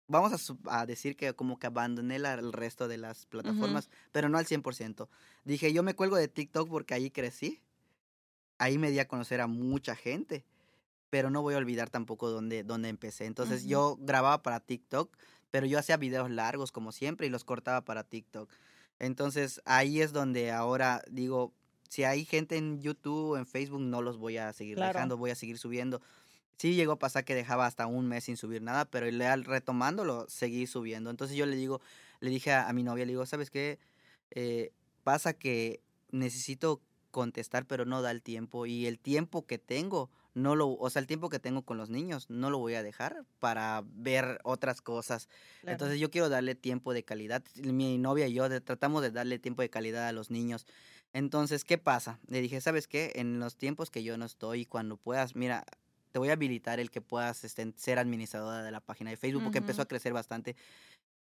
vamos 0.06 0.54
a, 0.66 0.86
decir 0.86 1.16
que 1.16 1.32
como 1.34 1.58
que 1.58 1.66
abandoné 1.66 2.18
la- 2.18 2.34
el 2.34 2.52
resto 2.52 2.88
de 2.88 2.98
las 2.98 3.26
plataformas, 3.26 3.88
pero 4.12 4.28
no 4.28 4.38
al 4.38 4.46
100%. 4.46 5.08
Dije, 5.44 5.72
yo 5.72 5.82
me 5.82 5.94
cuelgo 5.94 6.16
de 6.16 6.28
TikTok 6.28 6.68
porque 6.68 6.94
ahí 6.94 7.10
crecí. 7.10 7.60
Ahí 8.58 8.78
me 8.78 8.90
di 8.90 8.98
a 9.00 9.08
conocer 9.08 9.40
a 9.40 9.46
mucha 9.48 9.96
gente, 9.96 10.44
pero 11.14 11.30
no 11.30 11.42
voy 11.42 11.54
a 11.54 11.58
olvidar 11.58 11.90
tampoco 11.90 12.28
dónde, 12.28 12.64
dónde 12.64 12.88
empecé. 12.88 13.26
Entonces, 13.26 13.66
yo 13.66 13.96
grababa 14.00 14.42
para 14.42 14.58
TikTok, 14.58 15.16
pero 15.52 15.64
yo 15.64 15.78
hacía 15.78 15.96
videos 15.96 16.28
largos 16.28 16.72
como 16.72 16.90
siempre 16.90 17.28
y 17.28 17.30
los 17.30 17.44
cortaba 17.44 17.84
para 17.84 18.02
TikTok. 18.02 18.50
Entonces, 18.98 19.62
ahí 19.64 20.00
es 20.00 20.12
donde 20.12 20.50
ahora 20.50 21.04
digo, 21.08 21.52
si 21.88 22.02
hay 22.02 22.24
gente 22.24 22.56
en 22.56 22.80
YouTube 22.80 23.30
o 23.30 23.36
en 23.36 23.46
Facebook, 23.46 23.80
no 23.80 24.02
los 24.02 24.18
voy 24.18 24.38
a 24.38 24.52
seguir 24.52 24.74
Claro. 24.74 24.92
dejando, 24.92 25.16
voy 25.16 25.30
a 25.30 25.36
seguir 25.36 25.56
subiendo. 25.56 26.02
Sí 26.58 26.74
llegó 26.74 26.90
a 26.94 26.98
pasar 26.98 27.24
que 27.24 27.36
dejaba 27.36 27.66
hasta 27.66 27.86
un 27.86 28.08
mes 28.08 28.24
sin 28.24 28.36
subir 28.36 28.60
nada, 28.60 28.84
pero 28.84 29.06
retomándolo, 29.44 30.26
seguí 30.28 30.66
subiendo. 30.66 31.10
Entonces 31.10 31.36
yo 31.36 31.46
le 31.46 31.54
digo, 31.54 31.80
le 32.18 32.30
dije 32.30 32.50
a, 32.50 32.68
a 32.68 32.72
mi 32.72 32.82
novia, 32.82 33.04
le 33.06 33.12
digo, 33.12 33.24
¿sabes 33.24 33.50
qué? 33.50 33.78
Eh, 34.32 34.72
pasa 35.04 35.32
que 35.32 35.80
necesito 36.10 36.80
contestar, 37.12 37.66
pero 37.66 37.84
no 37.84 38.02
da 38.02 38.10
el 38.10 38.20
tiempo. 38.20 38.66
Y 38.66 38.86
el 38.86 38.98
tiempo 38.98 39.46
que 39.46 39.58
tengo, 39.58 40.10
no 40.34 40.56
lo, 40.56 40.70
o 40.72 40.90
sea, 40.90 41.00
el 41.00 41.06
tiempo 41.06 41.28
que 41.28 41.38
tengo 41.38 41.62
con 41.62 41.78
los 41.78 41.90
niños, 41.90 42.28
no 42.28 42.50
lo 42.50 42.58
voy 42.58 42.74
a 42.74 42.82
dejar 42.82 43.24
para 43.38 43.82
ver 43.86 44.40
otras 44.44 44.82
cosas. 44.82 45.28
Claro. 45.60 45.72
Entonces 45.74 46.00
yo 46.00 46.10
quiero 46.10 46.28
darle 46.28 46.54
tiempo 46.54 46.92
de 46.92 47.04
calidad. 47.04 47.42
Mi 47.62 47.98
novia 47.98 48.26
y 48.26 48.34
yo 48.34 48.48
de- 48.48 48.60
tratamos 48.60 49.02
de 49.02 49.10
darle 49.12 49.38
tiempo 49.38 49.62
de 49.62 49.70
calidad 49.70 50.08
a 50.08 50.12
los 50.12 50.30
niños. 50.30 50.66
Entonces, 51.12 51.64
¿qué 51.64 51.78
pasa? 51.78 52.18
Le 52.26 52.40
dije, 52.40 52.60
¿sabes 52.60 52.88
qué? 52.88 53.12
En 53.14 53.38
los 53.38 53.56
tiempos 53.56 53.90
que 53.90 54.02
yo 54.02 54.18
no 54.18 54.24
estoy, 54.24 54.66
cuando 54.66 54.96
puedas, 54.96 55.36
mira, 55.36 55.64
te 56.10 56.18
voy 56.18 56.30
a 56.30 56.32
habilitar 56.32 56.80
el 56.80 56.90
que 56.90 57.00
puedas 57.00 57.44
este, 57.44 57.72
ser 57.76 57.98
administradora 58.00 58.62
de 58.64 58.70
la 58.72 58.80
página 58.80 59.10
de 59.10 59.16
Facebook, 59.16 59.42
porque 59.44 59.58
empezó 59.58 59.82
a 59.82 59.86
crecer 59.86 60.12
bastante. 60.12 60.56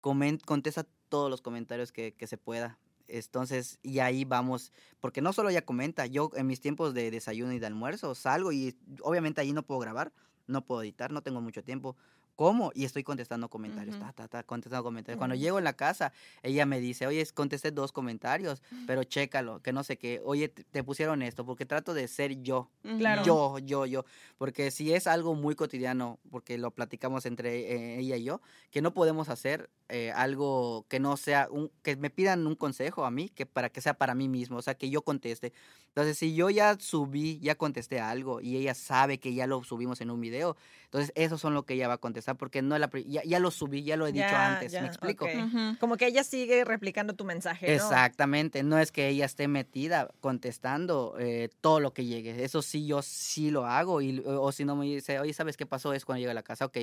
Comen- 0.01 0.41
contesta 0.43 0.86
todos 1.09 1.30
los 1.30 1.41
comentarios 1.41 1.91
que, 1.91 2.14
que 2.14 2.28
se 2.28 2.38
pueda. 2.38 2.78
Entonces, 3.12 3.80
y 3.84 3.99
ahí 3.99 4.26
vamos, 4.26 4.72
porque 4.99 5.22
no 5.22 5.34
solo 5.34 5.49
ella 5.49 5.66
comenta, 5.66 6.05
yo 6.05 6.30
en 6.36 6.47
mis 6.47 6.62
tiempos 6.62 6.93
de 6.93 7.12
desayuno 7.12 7.51
y 7.53 7.59
de 7.59 7.66
almuerzo 7.68 8.16
salgo 8.16 8.51
y 8.51 8.76
obviamente 9.01 9.41
ahí 9.41 9.53
no 9.53 9.64
puedo 9.64 9.80
grabar, 9.82 10.14
no 10.47 10.66
puedo 10.66 10.82
editar, 10.84 11.12
no 11.12 11.22
tengo 11.22 11.41
mucho 11.41 11.64
tiempo. 11.64 11.95
¿Cómo? 12.38 12.72
Y 12.74 12.86
estoy 12.86 13.03
contestando 13.03 13.49
comentarios, 13.49 13.97
Ujú. 13.97 14.05
ta, 14.05 14.14
ta, 14.14 14.28
ta, 14.28 14.43
contestando 14.43 14.84
comentarios. 14.84 15.18
Cuando 15.18 15.36
llego 15.36 15.59
en 15.59 15.64
la 15.64 15.74
casa, 15.74 16.12
ella 16.41 16.66
me 16.66 16.80
dice, 16.80 17.05
oye, 17.05 17.24
contesté 17.36 17.72
dos 17.72 17.91
comentarios, 17.91 18.64
pero 18.88 19.03
chécalo, 19.03 19.62
que 19.62 19.74
no 19.74 19.84
sé 19.84 19.97
qué, 19.97 20.22
oye, 20.24 20.49
te 20.49 20.84
pusieron 20.84 21.22
esto, 21.22 21.45
porque 21.45 21.66
trato 21.66 21.93
de 21.93 22.07
ser 22.07 22.41
yo. 22.41 22.72
Claro. 22.97 23.24
yo, 23.24 23.59
yo, 23.59 23.86
yo. 23.86 24.05
Porque 24.38 24.72
si 24.72 24.93
es 24.93 25.07
algo 25.07 25.36
muy 25.36 25.55
cotidiano, 25.55 26.20
porque 26.32 26.57
lo 26.57 26.72
platicamos 26.72 27.26
entre 27.26 27.74
eh, 27.74 27.99
ella 27.99 28.16
y 28.16 28.24
yo, 28.24 28.41
que 28.72 28.82
no 28.82 28.93
podemos 28.93 29.30
hacer, 29.30 29.70
eh, 29.91 30.11
algo 30.13 30.85
que 30.87 30.99
no 30.99 31.17
sea, 31.17 31.47
un, 31.51 31.69
que 31.83 31.95
me 31.97 32.09
pidan 32.09 32.47
un 32.47 32.55
consejo 32.55 33.05
a 33.05 33.11
mí, 33.11 33.29
que 33.29 33.45
para 33.45 33.69
que 33.69 33.81
sea 33.81 33.93
para 33.93 34.15
mí 34.15 34.29
mismo, 34.29 34.57
o 34.57 34.61
sea, 34.61 34.75
que 34.75 34.89
yo 34.89 35.01
conteste. 35.03 35.51
Entonces, 35.87 36.17
si 36.17 36.33
yo 36.33 36.49
ya 36.49 36.77
subí, 36.79 37.37
ya 37.39 37.55
contesté 37.55 37.99
algo 37.99 38.39
y 38.39 38.55
ella 38.55 38.73
sabe 38.73 39.19
que 39.19 39.33
ya 39.33 39.45
lo 39.45 39.61
subimos 39.63 39.99
en 39.99 40.09
un 40.09 40.21
video, 40.21 40.55
entonces 40.85 41.11
eso 41.15 41.37
son 41.37 41.53
lo 41.53 41.63
que 41.65 41.73
ella 41.73 41.89
va 41.89 41.95
a 41.95 41.97
contestar 41.97 42.37
porque 42.37 42.61
no 42.61 42.77
la, 42.77 42.89
ya, 43.05 43.23
ya 43.23 43.39
lo 43.39 43.51
subí, 43.51 43.83
ya 43.83 43.97
lo 43.97 44.07
he 44.07 44.13
dicho 44.13 44.25
Ya, 44.25 44.47
antes, 44.47 44.71
ya, 44.71 44.81
¿me 44.81 44.87
explico? 44.87 45.25
ok. 45.25 45.31
Ujú. 45.47 45.77
Como 45.79 45.97
que 45.97 46.07
ella 46.07 46.23
sigue 46.23 46.63
replicando 46.63 47.13
tu 47.13 47.25
mensaje, 47.25 47.67
¿no? 47.67 47.73
Exactamente, 47.73 48.63
no 48.63 48.77
es 48.79 48.93
que 48.93 49.09
ella 49.09 49.25
esté 49.25 49.49
metida 49.49 50.09
contestando 50.21 51.15
eh, 51.19 51.49
todo 51.59 51.81
lo 51.81 51.93
que 51.93 52.05
llegue. 52.05 52.43
Eso 52.43 52.61
sí, 52.61 52.85
yo 52.85 53.01
sí 53.01 53.51
lo 53.51 53.65
hago. 53.65 54.01
Y, 54.01 54.19
o, 54.19 54.41
o 54.41 54.51
si 54.53 54.63
no 54.63 54.75
me 54.77 54.85
dice, 54.85 55.19
oye, 55.19 55.33
¿sabes 55.33 55.57
qué 55.57 55.65
pasó? 55.65 55.93
Es 55.93 56.05
cuando 56.05 56.19
llegue 56.19 56.31
a 56.31 56.35
la 56.35 56.43
casa, 56.43 56.65
ok, 56.65 56.77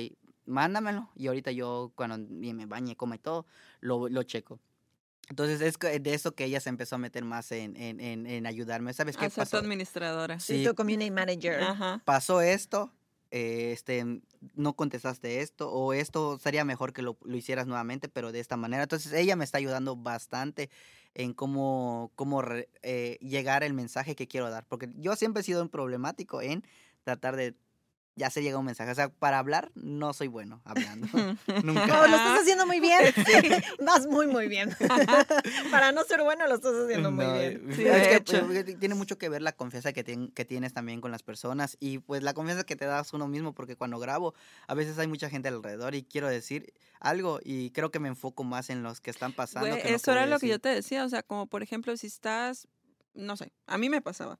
mándamelo. 0.49 1.09
Y 1.15 1.27
ahorita 1.27 1.51
yo, 1.51 1.91
cuando 1.95 2.17
ni 2.17 2.53
me 2.53 2.65
bañe, 2.65 2.95
come 2.95 3.17
todo, 3.17 3.45
lo, 3.79 4.09
lo 4.09 4.23
checo. 4.23 4.59
Entonces 5.29 5.61
es 5.61 5.77
de 6.03 6.13
eso 6.13 6.33
que 6.33 6.45
ella 6.45 6.59
se 6.59 6.69
empezó 6.69 6.95
a 6.95 6.97
meter 6.97 7.23
más 7.23 7.51
en, 7.51 7.75
en, 7.75 7.99
en, 7.99 8.25
en 8.25 8.45
ayudarme. 8.47 8.93
¿Sabes 8.93 9.15
qué 9.15 9.25
A 9.25 9.29
ser 9.29 9.35
tu 9.35 9.51
pasó? 9.51 9.57
administradora. 9.57 10.39
Sí, 10.39 10.57
Sí. 10.57 10.67
tu 10.67 10.73
community 10.73 11.11
manager. 11.11 11.61
Ajá. 11.61 12.01
Pasó 12.03 12.41
esto, 12.41 12.91
eh, 13.29 13.71
este, 13.71 14.21
no 14.55 14.73
contestaste 14.75 15.41
esto, 15.41 15.71
o 15.71 15.93
esto 15.93 16.39
sería 16.39 16.65
mejor 16.65 16.93
que 16.93 17.03
lo, 17.03 17.15
lo 17.23 17.37
hicieras 17.37 17.67
nuevamente, 17.67 18.09
pero 18.09 18.31
de 18.31 18.39
esta 18.39 18.57
manera. 18.57 18.81
Entonces 18.83 19.13
ella 19.13 19.35
me 19.35 19.43
está 19.43 19.59
ayudando 19.59 19.95
bastante 19.95 20.71
en 21.13 21.33
cómo, 21.33 22.11
cómo 22.15 22.41
re- 22.41 22.69
eh, 22.81 23.19
llegar 23.21 23.63
el 23.63 23.73
mensaje 23.75 24.15
que 24.15 24.27
quiero 24.27 24.49
dar, 24.49 24.65
porque 24.67 24.89
yo 24.95 25.15
siempre 25.15 25.41
he 25.41 25.43
sido 25.43 25.61
un 25.61 25.69
problemático 25.69 26.41
en 26.41 26.63
tratar 27.03 27.35
de, 27.35 27.55
ya 28.19 28.29
se 28.29 28.43
llega 28.43 28.57
un 28.57 28.65
mensaje, 28.65 28.91
o 28.91 28.95
sea, 28.95 29.09
para 29.09 29.39
hablar 29.39 29.71
no 29.75 30.11
soy 30.13 30.27
bueno 30.27 30.61
hablando, 30.65 31.07
nunca. 31.63 31.87
No, 31.87 32.07
lo 32.07 32.15
estás 32.17 32.39
haciendo 32.41 32.67
muy 32.67 32.79
bien. 32.79 33.01
Vas 33.85 34.05
muy, 34.07 34.27
muy 34.27 34.47
bien. 34.47 34.75
Para 35.71 35.91
no 35.91 36.03
ser 36.03 36.21
bueno, 36.21 36.45
lo 36.47 36.55
estás 36.55 36.73
haciendo 36.75 37.11
muy 37.11 37.25
No, 37.25 37.33
bien. 37.33 37.63
Sí, 37.75 37.85
es 37.85 37.93
de 37.93 38.01
que, 38.09 38.15
hecho. 38.15 38.45
pues, 38.45 38.79
tiene 38.79 38.95
mucho 38.95 39.17
que 39.17 39.29
ver 39.29 39.41
la 39.41 39.51
confianza 39.53 39.93
que, 39.93 40.05
tien- 40.05 40.33
que 40.33 40.45
tienes 40.45 40.73
también 40.73 41.01
con 41.01 41.11
las 41.11 41.23
personas 41.23 41.77
y 41.79 41.99
pues 41.99 42.21
la 42.23 42.33
confianza 42.33 42.63
que 42.63 42.75
te 42.75 42.85
das 42.85 43.13
uno 43.13 43.27
mismo 43.27 43.53
porque 43.53 43.75
cuando 43.75 43.99
grabo 43.99 44.33
a 44.67 44.73
veces 44.73 44.97
hay 44.99 45.07
mucha 45.07 45.29
gente 45.29 45.47
alrededor 45.47 45.95
y 45.95 46.03
quiero 46.03 46.27
decir 46.27 46.73
algo 46.99 47.39
y 47.43 47.71
creo 47.71 47.91
que 47.91 47.99
me 47.99 48.09
enfoco 48.09 48.43
más 48.43 48.69
en 48.69 48.83
los 48.83 48.99
que 49.01 49.09
están 49.11 49.33
pasando. 49.33 49.69
Güey, 49.69 49.81
que 49.81 49.93
eso 49.93 50.11
era 50.11 50.25
lo 50.25 50.39
que 50.39 50.47
yo 50.47 50.59
te 50.59 50.69
decía, 50.69 51.05
o 51.05 51.09
sea, 51.09 51.23
como 51.23 51.47
por 51.47 51.63
ejemplo, 51.63 51.95
si 51.95 52.07
estás, 52.07 52.67
no 53.13 53.37
sé, 53.37 53.51
a 53.67 53.77
mí 53.77 53.89
me 53.89 54.01
pasaba, 54.01 54.37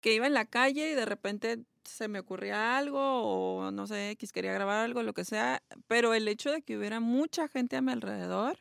que 0.00 0.12
iba 0.14 0.26
en 0.26 0.34
la 0.34 0.44
calle 0.44 0.90
y 0.90 0.94
de 0.94 1.06
repente 1.06 1.58
se 1.88 2.08
me 2.08 2.18
ocurría 2.20 2.76
algo 2.78 2.98
o 3.00 3.70
no 3.70 3.86
sé, 3.86 4.10
X 4.10 4.32
quería 4.32 4.52
grabar 4.52 4.84
algo, 4.84 5.02
lo 5.02 5.12
que 5.14 5.24
sea, 5.24 5.62
pero 5.86 6.14
el 6.14 6.28
hecho 6.28 6.50
de 6.50 6.62
que 6.62 6.76
hubiera 6.78 7.00
mucha 7.00 7.48
gente 7.48 7.76
a 7.76 7.82
mi 7.82 7.92
alrededor 7.92 8.58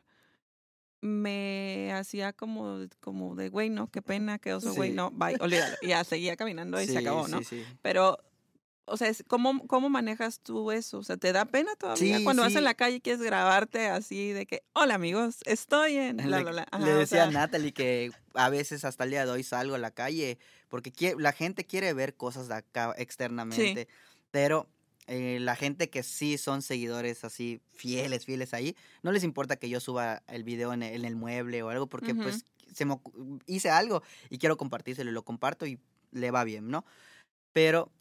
me 1.01 1.91
hacía 1.93 2.34
como, 2.34 2.80
como 2.99 3.36
de, 3.36 3.49
güey, 3.49 3.69
no, 3.69 3.91
qué 3.91 4.01
pena, 4.01 4.39
qué 4.39 4.53
oso, 4.53 4.73
güey, 4.73 4.89
Sí. 4.91 4.95
no, 4.95 5.11
bye, 5.11 5.36
olvídalo. 5.39 5.76
Y 5.82 5.89
ya 5.89 6.03
seguía 6.03 6.36
caminando 6.36 6.82
y 6.82 6.88
se 6.88 6.97
acabó, 6.97 7.28
¿no? 7.28 7.39
sí, 7.39 7.43
sí. 7.45 7.65
Pero, 7.82 8.17
o 8.86 8.97
sea, 8.97 9.11
¿cómo, 9.27 9.65
¿cómo 9.67 9.89
manejas 9.89 10.39
tú 10.39 10.71
eso? 10.71 10.99
O 10.99 11.03
sea, 11.03 11.17
¿te 11.17 11.31
da 11.33 11.45
pena 11.45 11.75
todavía 11.75 12.17
Sí, 12.17 12.23
cuando 12.23 12.41
vas 12.43 12.51
sí. 12.51 12.57
en 12.59 12.63
la 12.63 12.73
calle 12.73 12.97
y 12.97 13.01
quieres 13.01 13.21
grabarte 13.21 13.88
así 13.88 14.31
de 14.31 14.45
que, 14.45 14.63
hola 14.73 14.95
amigos, 14.95 15.38
estoy 15.45 15.97
en... 15.97 16.17
Bla, 16.17 16.38
le, 16.38 16.43
bla, 16.43 16.51
bla"? 16.51 16.63
le 16.63 16.67
Ajá, 16.71 16.86
o 16.95 16.99
decía 16.99 17.05
sea, 17.05 17.23
a 17.27 17.31
Natalie 17.31 17.73
que 17.73 18.11
a 18.33 18.49
veces 18.49 18.86
hasta 18.86 19.03
el 19.05 19.09
día 19.11 19.25
de 19.25 19.31
hoy 19.31 19.43
salgo 19.43 19.75
a 19.75 19.79
la 19.79 19.91
calle 19.91 20.38
porque 20.69 20.91
quie- 20.93 21.17
la 21.19 21.31
gente 21.31 21.65
quiere 21.65 21.93
ver 21.93 22.15
cosas 22.15 22.47
de 22.47 22.55
acá 22.55 22.93
externamente, 22.97 23.88
pero 24.31 24.67
eh, 25.07 25.38
la 25.39 25.55
gente 25.55 25.89
que 25.89 26.03
sí 26.03 26.38
son 26.38 26.61
seguidores 26.61 27.23
así 27.23 27.61
fieles, 27.73 28.25
fieles 28.25 28.53
ahí, 28.53 28.75
no 29.03 29.11
les 29.11 29.23
importa 29.23 29.55
que 29.55 29.69
yo 29.69 29.79
suba 29.79 30.23
el 30.27 30.43
video 30.43 30.73
en 30.73 30.83
el, 30.83 30.95
en 30.95 31.05
el 31.05 31.15
mueble 31.15 31.61
o 31.63 31.69
algo 31.69 31.88
porque 31.88 32.13
Ujú. 32.13 32.23
pues 32.23 32.43
se 32.73 32.86
me 32.86 32.99
hice 33.45 33.69
algo 33.69 34.01
y 34.29 34.38
quiero 34.39 34.57
compartírselo 34.57 35.09
y 35.09 35.13
lo 35.13 35.23
comparto 35.23 35.65
y 35.67 35.79
le 36.11 36.31
va 36.31 36.43
bien, 36.43 36.69
¿no? 36.69 36.86
Pero 37.53 37.91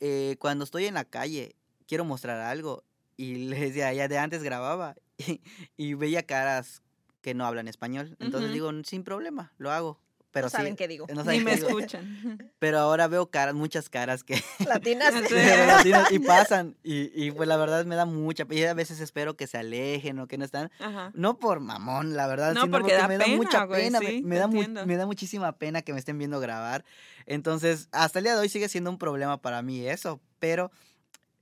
eh, 0.00 0.36
cuando 0.38 0.64
estoy 0.64 0.86
en 0.86 0.94
la 0.94 1.04
calle 1.04 1.56
quiero 1.86 2.04
mostrar 2.04 2.40
algo 2.40 2.84
y 3.16 3.46
le 3.46 3.58
decía, 3.58 3.92
ya 3.92 4.08
de 4.08 4.18
antes 4.18 4.42
grababa 4.42 4.96
y, 5.18 5.40
y 5.76 5.94
veía 5.94 6.24
caras 6.24 6.82
que 7.22 7.34
no 7.34 7.44
hablan 7.44 7.68
español. 7.68 8.16
Entonces 8.20 8.52
digo, 8.52 8.70
sin 8.84 9.02
problema, 9.02 9.52
lo 9.58 9.72
hago. 9.72 10.00
Pero 10.36 10.46
no 10.46 10.50
saben 10.50 10.72
sí, 10.72 10.76
qué 10.76 10.88
digo. 10.88 11.06
no 11.08 11.14
Ni 11.22 11.24
saben 11.24 11.44
me 11.44 11.50
qué 11.52 11.56
digo. 11.56 11.68
escuchan. 11.68 12.52
Pero 12.58 12.78
ahora 12.78 13.08
veo 13.08 13.30
caras, 13.30 13.54
muchas 13.54 13.88
caras 13.88 14.22
que 14.22 14.42
Latinas. 14.66 15.14
Sí. 15.28 15.34
latinas 15.66 16.12
y 16.12 16.18
pasan. 16.18 16.76
Y, 16.84 17.10
y 17.14 17.30
pues 17.30 17.48
la 17.48 17.56
verdad 17.56 17.84
me 17.86 17.96
da 17.96 18.04
mucha 18.04 18.44
pena. 18.44 18.60
Y 18.60 18.64
a 18.64 18.74
veces 18.74 19.00
espero 19.00 19.36
que 19.36 19.46
se 19.46 19.58
alejen 19.58 20.18
o 20.18 20.26
que 20.28 20.38
no 20.38 20.44
están. 20.44 20.70
Ajá. 20.78 21.10
No 21.14 21.38
por 21.38 21.60
mamón, 21.60 22.14
la 22.16 22.26
verdad, 22.26 22.54
No, 22.54 22.62
sino 22.62 22.78
porque 22.78 22.92
da 22.94 23.08
me 23.08 23.18
da 23.18 23.26
mucha 23.28 23.64
güey, 23.64 23.84
pena. 23.84 24.00
me- 24.00 24.06
sí, 24.06 24.22
me, 24.22 24.34
te 24.36 24.40
da 24.40 24.46
mu- 24.46 24.86
me 24.86 24.96
da 24.96 25.06
muchísima 25.06 25.52
pena 25.58 25.82
que 25.82 25.92
me 25.92 25.98
estén 25.98 26.18
viendo 26.18 26.38
grabar. 26.40 26.84
Entonces, 27.26 27.88
hasta 27.92 28.18
el 28.18 28.24
día 28.26 28.34
de 28.34 28.40
hoy 28.40 28.48
sigue 28.48 28.68
siendo 28.68 28.90
un 28.90 28.98
problema 28.98 29.40
para 29.40 29.62
mí 29.62 29.86
eso. 29.86 30.20
Pero 30.38 30.70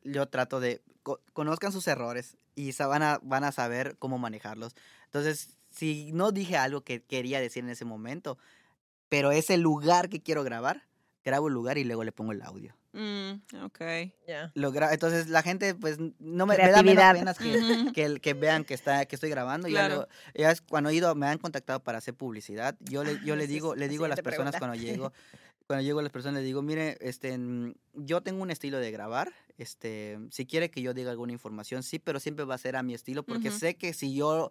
yo 0.02 0.26
trato 0.28 0.60
de 0.60 0.82
co- 1.02 1.20
conozcan 1.32 1.72
sus 1.72 1.86
errores 1.88 2.36
y 2.54 2.72
van 2.78 3.02
a, 3.02 3.18
van 3.22 3.44
a 3.44 3.52
saber 3.52 3.96
cómo 3.98 4.18
manejarlos. 4.18 4.74
Entonces, 5.06 5.56
si 5.70 6.12
no 6.12 6.30
dije 6.30 6.56
algo 6.56 6.82
que 6.82 7.02
quería 7.02 7.40
decir 7.40 7.64
en 7.64 7.70
ese 7.70 7.84
momento, 7.84 8.38
pero 9.08 9.30
es 9.32 9.50
el 9.50 9.60
lugar 9.60 10.08
que 10.08 10.22
quiero 10.22 10.44
grabar, 10.44 10.82
grabo 11.24 11.48
el 11.48 11.54
lugar 11.54 11.78
y 11.78 11.84
luego 11.84 12.04
le 12.04 12.12
pongo 12.12 12.32
el 12.32 12.42
audio. 12.42 12.76
Mm, 12.92 13.64
ok. 13.64 13.80
Ya. 14.28 14.52
Entonces 14.54 15.28
la 15.28 15.42
gente 15.42 15.74
pues 15.74 15.98
no 16.20 16.46
me, 16.46 16.56
me 16.56 16.70
da 16.70 16.82
menos 16.84 17.04
penas 17.12 17.38
que, 17.38 17.90
que, 17.92 18.04
el- 18.04 18.20
que 18.20 18.34
vean 18.34 18.64
que 18.64 18.74
está 18.74 19.04
que 19.06 19.16
estoy 19.16 19.30
grabando. 19.30 19.66
Ya, 19.66 19.86
Claro. 19.86 19.94
lo- 20.02 20.08
ya 20.40 20.50
es 20.52 20.60
cuando 20.60 20.90
he 20.90 20.94
ido, 20.94 21.12
me 21.16 21.26
han 21.26 21.38
contactado 21.38 21.80
para 21.82 21.98
hacer 21.98 22.14
publicidad. 22.14 22.76
Yo 22.80 23.02
le, 23.02 23.18
yo 23.24 23.34
Ah, 23.34 23.36
le 23.36 23.46
digo, 23.48 23.74
le 23.74 23.88
digo 23.88 24.04
a 24.04 24.08
las 24.08 24.20
personas 24.20 24.54
pregunta. 24.54 24.58
cuando 24.60 24.76
llego, 24.76 25.12
cuando 25.66 25.82
llego 25.82 26.00
a 26.00 26.02
las 26.02 26.12
personas 26.12 26.36
les 26.36 26.44
digo, 26.46 26.62
mire, 26.62 26.98
este, 27.00 27.36
mm, 27.38 27.72
yo 27.94 28.22
tengo 28.22 28.42
un 28.42 28.50
estilo 28.50 28.78
de 28.78 28.90
grabar. 28.90 29.32
Este, 29.56 30.18
si 30.30 30.46
quiere 30.46 30.70
que 30.70 30.82
yo 30.82 30.94
diga 30.94 31.10
alguna 31.10 31.32
información, 31.32 31.82
sí, 31.82 31.98
pero 31.98 32.18
siempre 32.20 32.44
va 32.44 32.56
a 32.56 32.58
ser 32.58 32.76
a 32.76 32.82
mi 32.82 32.92
estilo, 32.92 33.22
porque 33.22 33.50
sé 33.52 33.76
que 33.76 33.92
si 33.94 34.14
yo 34.14 34.50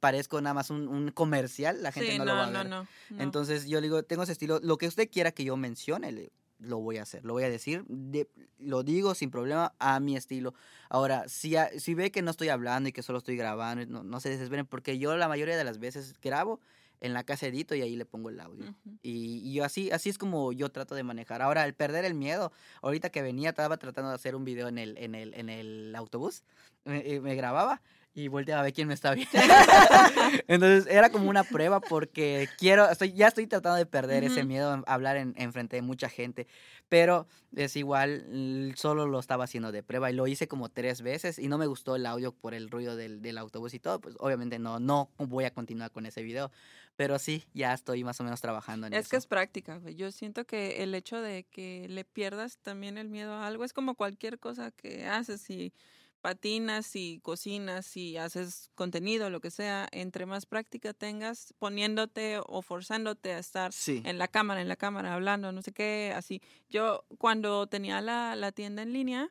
parezco 0.00 0.40
nada 0.40 0.52
más 0.54 0.70
un, 0.70 0.88
un 0.88 1.10
comercial, 1.12 1.82
la 1.82 1.92
gente 1.92 2.12
Sí, 2.12 2.18
no, 2.18 2.24
no, 2.24 2.32
lo 2.32 2.38
va 2.38 2.46
a 2.46 2.50
no, 2.50 2.58
ver. 2.58 2.68
no, 2.68 2.86
no. 3.10 3.22
Entonces 3.22 3.66
yo 3.68 3.80
le 3.80 3.86
digo, 3.86 4.02
tengo 4.02 4.24
ese 4.24 4.32
estilo, 4.32 4.58
lo 4.62 4.78
que 4.78 4.88
usted 4.88 5.08
quiera 5.10 5.30
que 5.32 5.44
yo 5.44 5.56
mencione, 5.56 6.30
lo 6.58 6.78
voy 6.78 6.98
a 6.98 7.02
hacer, 7.02 7.24
lo 7.24 7.32
voy 7.34 7.44
a 7.44 7.50
decir, 7.50 7.84
de- 7.88 8.28
lo 8.58 8.82
digo 8.82 9.14
sin 9.14 9.30
problema 9.30 9.74
a 9.78 10.00
mi 10.00 10.16
estilo. 10.16 10.54
Ahora, 10.90 11.28
si, 11.28 11.56
a- 11.56 11.70
si 11.78 11.94
ve 11.94 12.10
que 12.10 12.22
no 12.22 12.30
estoy 12.32 12.48
hablando 12.48 12.88
y 12.88 12.92
que 12.92 13.02
solo 13.02 13.18
estoy 13.18 13.36
grabando, 13.36 13.86
no, 13.86 14.02
no 14.02 14.20
se 14.20 14.28
desesperen, 14.28 14.66
porque 14.66 14.98
yo 14.98 15.16
la 15.16 15.28
mayoría 15.28 15.56
de 15.56 15.64
las 15.64 15.78
veces 15.78 16.14
grabo 16.20 16.60
en 17.02 17.12
la 17.12 17.24
casa 17.24 17.48
edito 17.48 17.74
y 17.74 17.82
ahí 17.82 17.96
le 17.96 18.06
pongo 18.06 18.30
el 18.30 18.40
audio. 18.40 18.64
Ujú. 18.64 18.96
Y, 19.02 19.42
y 19.44 19.54
yo 19.54 19.64
así, 19.64 19.90
así 19.90 20.08
es 20.08 20.18
como 20.18 20.52
yo 20.52 20.70
trato 20.70 20.94
de 20.94 21.02
manejar. 21.02 21.42
Ahora, 21.42 21.64
el 21.64 21.74
perder 21.74 22.04
el 22.04 22.14
miedo, 22.14 22.52
ahorita 22.80 23.10
que 23.10 23.22
venía, 23.22 23.50
estaba 23.50 23.76
tratando 23.76 24.10
de 24.10 24.14
hacer 24.14 24.36
un 24.36 24.44
video 24.44 24.68
en 24.68 24.78
el, 24.78 24.96
en 24.96 25.16
el, 25.16 25.34
en 25.34 25.50
el 25.50 25.94
autobús, 25.96 26.44
me, 26.84 26.98
eh, 26.98 27.20
me 27.20 27.34
grababa 27.34 27.82
y 28.14 28.28
volteaba 28.28 28.60
a 28.60 28.64
ver 28.64 28.72
quién 28.72 28.88
me 28.88 28.94
estaba 28.94 29.14
viendo. 29.14 29.32
Entonces 30.48 30.86
era 30.92 31.10
como 31.10 31.28
una 31.28 31.44
prueba 31.44 31.80
porque 31.80 32.48
quiero, 32.58 32.88
estoy, 32.90 33.12
ya 33.12 33.28
estoy 33.28 33.46
tratando 33.46 33.78
de 33.78 33.86
perder 33.86 34.22
ese 34.24 34.40
Ujú. 34.40 34.48
miedo 34.48 34.70
a 34.86 34.92
hablar 34.92 35.16
en, 35.16 35.34
en 35.36 35.52
frente 35.52 35.76
de 35.76 35.82
mucha 35.82 36.08
gente, 36.08 36.46
pero 36.88 37.26
es 37.56 37.74
igual, 37.76 38.74
solo 38.76 39.06
lo 39.06 39.18
estaba 39.18 39.44
haciendo 39.44 39.72
de 39.72 39.82
prueba 39.82 40.10
y 40.10 40.14
lo 40.14 40.26
hice 40.26 40.46
como 40.46 40.68
tres 40.68 41.00
veces 41.00 41.38
y 41.38 41.48
no 41.48 41.56
me 41.58 41.66
gustó 41.66 41.96
el 41.96 42.04
audio 42.04 42.32
por 42.32 42.54
el 42.54 42.70
ruido 42.70 42.96
del, 42.96 43.22
del 43.22 43.38
autobús 43.38 43.72
y 43.74 43.78
todo, 43.78 44.00
pues 44.00 44.14
obviamente 44.18 44.58
no, 44.58 44.78
no 44.78 45.08
voy 45.16 45.44
a 45.44 45.54
continuar 45.54 45.90
con 45.90 46.04
ese 46.04 46.22
video, 46.22 46.50
pero 46.96 47.18
sí, 47.18 47.44
ya 47.54 47.72
estoy 47.74 48.04
más 48.04 48.20
o 48.20 48.24
menos 48.24 48.40
trabajando 48.40 48.86
en 48.86 48.92
Es 48.92 49.00
eso. 49.00 49.10
que 49.10 49.16
es 49.16 49.26
práctica, 49.26 49.78
güey. 49.78 49.94
Yo 49.94 50.10
siento 50.12 50.44
que 50.44 50.82
el 50.82 50.94
hecho 50.94 51.20
de 51.20 51.44
que 51.44 51.86
le 51.88 52.04
pierdas 52.04 52.58
también 52.58 52.98
el 52.98 53.08
miedo 53.08 53.32
a 53.34 53.46
algo 53.46 53.64
es 53.64 53.72
como 53.72 53.94
cualquier 53.94 54.38
cosa 54.38 54.70
que 54.70 55.06
haces. 55.06 55.40
Si 55.40 55.72
patinas, 56.20 56.86
si 56.86 57.18
cocinas, 57.22 57.84
si 57.84 58.16
haces 58.16 58.70
contenido, 58.76 59.28
lo 59.28 59.40
que 59.40 59.50
sea, 59.50 59.88
entre 59.90 60.24
más 60.24 60.46
práctica 60.46 60.94
tengas 60.94 61.52
poniéndote 61.58 62.38
o 62.46 62.62
forzándote 62.62 63.32
a 63.32 63.38
estar 63.40 63.72
Sí. 63.72 64.02
en 64.04 64.18
la 64.18 64.28
cámara, 64.28 64.60
en 64.60 64.68
la 64.68 64.76
cámara, 64.76 65.14
hablando, 65.14 65.50
no 65.50 65.62
sé 65.62 65.72
qué, 65.72 66.12
así. 66.14 66.40
Yo 66.70 67.04
cuando 67.18 67.66
tenía 67.66 68.00
la, 68.00 68.36
la 68.36 68.52
tienda 68.52 68.82
en 68.82 68.92
línea, 68.92 69.30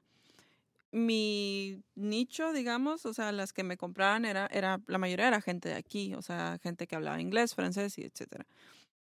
mi 0.92 1.82
nicho, 1.96 2.54
digamos, 2.54 3.06
o 3.06 3.14
sea, 3.14 3.32
las 3.32 3.54
que 3.54 3.64
me 3.64 3.78
compraban 3.78 4.26
era, 4.26 4.48
era, 4.48 4.82
la 4.88 4.98
mayoría 4.98 5.28
era 5.28 5.42
gente 5.42 5.70
de 5.70 5.76
aquí, 5.76 6.14
o 6.16 6.22
sea, 6.22 6.60
gente 6.62 6.88
que 6.88 6.96
hablaba 6.96 7.22
inglés, 7.22 7.56
francés 7.56 7.98
y 7.98 8.04
etcétera. 8.04 8.46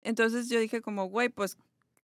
Entonces 0.03 0.49
yo 0.49 0.61
dije 0.61 0.80
como, 0.80 1.07
güey, 1.07 1.28
pues, 1.28 1.57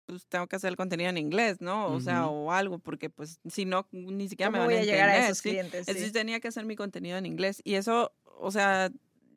pues 0.05 0.27
tengo 0.27 0.47
que 0.47 0.55
hacer 0.57 0.69
el 0.69 0.75
contenido 0.75 1.09
en 1.09 1.17
inglés, 1.17 1.61
¿no? 1.61 1.91
O 1.91 1.99
sea, 1.99 2.27
o 2.27 2.51
algo, 2.51 2.79
porque 2.79 3.09
pues 3.09 3.39
si 3.49 3.65
no, 3.65 3.87
ni 3.91 4.27
siquiera 4.27 4.51
me 4.51 4.57
¿Cómo 4.59 4.67
van 4.67 4.75
voy 4.75 4.81
a 4.81 4.85
llegar 4.85 5.09
a 5.09 5.25
esos 5.27 5.41
¿sí? 5.41 5.49
clientes? 5.51 5.87
Entonces 5.87 6.07
Sí. 6.07 6.13
tenía 6.13 6.39
que 6.39 6.49
hacer 6.49 6.65
mi 6.65 6.75
contenido 6.75 7.17
en 7.17 7.25
inglés. 7.25 7.61
Y 7.63 7.75
eso, 7.75 8.11
o 8.25 8.51
sea, 8.51 8.91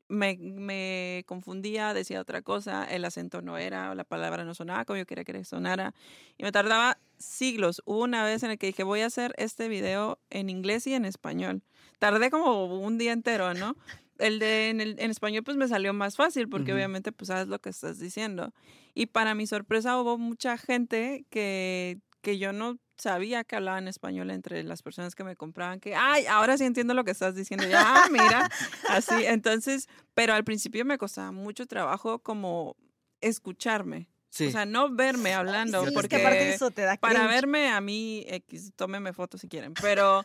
me, 0.09 0.37
me 0.39 1.25
confundía, 1.27 1.95
decía 1.95 2.21
otra 2.21 2.43
cosa, 2.43 2.85
el 2.85 3.05
acento 3.05 3.43
no 3.43 3.59
era, 3.59 3.95
la 3.95 4.05
palabra 4.05 4.45
no 4.45 4.55
sonaba 4.55 4.85
como 4.85 4.99
yo 4.99 5.07
quería 5.07 5.25
que 5.25 5.45
sonara. 5.45 5.95
Y 6.39 6.45
me 6.45 6.53
tardaba 6.53 6.99
siglos. 7.19 7.83
Hubo 7.85 8.05
una 8.05 8.25
vez 8.25 8.43
en 8.43 8.51
el 8.51 8.59
que 8.59 8.67
dije, 8.67 8.83
voy 8.83 9.01
a 9.01 9.07
hacer 9.07 9.35
este 9.37 9.69
video 9.69 10.19
en 10.31 10.51
inglés 10.51 10.87
y 10.87 10.95
en 10.95 11.05
español. 11.05 11.63
Tardé 11.99 12.31
como 12.31 12.79
un 12.79 12.99
día 12.99 13.13
entero, 13.13 13.55
¿no? 13.55 13.77
el 14.19 14.39
de 14.39 14.71
en, 14.71 14.81
el, 14.81 14.97
en 14.99 15.11
español 15.11 15.45
pues 15.45 15.57
me 15.57 15.69
salió 15.69 15.93
más 15.93 16.17
fácil 16.17 16.49
porque 16.49 16.73
obviamente 16.73 17.13
pues 17.13 17.29
sabes 17.29 17.49
lo 17.49 17.59
que 17.59 17.71
estás 17.71 17.99
diciendo. 17.99 18.53
Y 18.95 19.07
para 19.07 19.35
mi 19.35 19.47
sorpresa 19.47 20.01
hubo 20.01 20.19
mucha 20.19 20.57
gente 20.57 21.27
que, 21.31 21.99
que 22.23 22.39
yo 22.39 22.53
no 22.53 22.79
sabía 22.97 23.45
que 23.45 23.57
hablaban 23.57 23.89
español 23.89 24.31
entre 24.31 24.63
las 24.63 24.83
personas 24.83 25.15
que 25.15 25.25
me 25.25 25.37
compraban, 25.37 25.81
que, 25.81 25.95
ay, 25.95 26.27
ahora 26.27 26.57
sí 26.57 26.65
entiendo 26.65 26.95
lo 26.95 27.05
que 27.05 27.11
estás 27.11 27.35
diciendo, 27.35 27.67
ya, 27.69 27.83
ah, 27.85 28.09
mira, 28.11 28.51
así. 28.89 29.15
Entonces, 29.27 29.89
pero 30.15 30.35
al 30.35 30.45
principio 30.45 30.85
me 30.85 30.99
costaba 30.99 31.33
mucho 31.33 31.67
trabajo 31.67 32.19
como 32.19 32.77
escucharme. 33.21 34.09
Sí. 34.31 34.47
O 34.49 34.51
sea, 34.51 34.67
no 34.67 34.95
verme 34.95 35.33
hablando, 35.33 35.83
Sí, 35.83 35.89
es 35.89 35.95
porque 35.95 36.17
que 36.17 36.17
aparte 36.17 36.51
eso 36.51 36.71
te 36.71 36.83
da 36.83 36.97
para 36.97 37.27
verme 37.27 37.71
a 37.71 37.81
mí, 37.81 38.25
X, 38.29 38.73
tómeme 38.77 39.13
fotos 39.13 39.41
si 39.41 39.49
quieren, 39.49 39.73
pero 39.75 40.25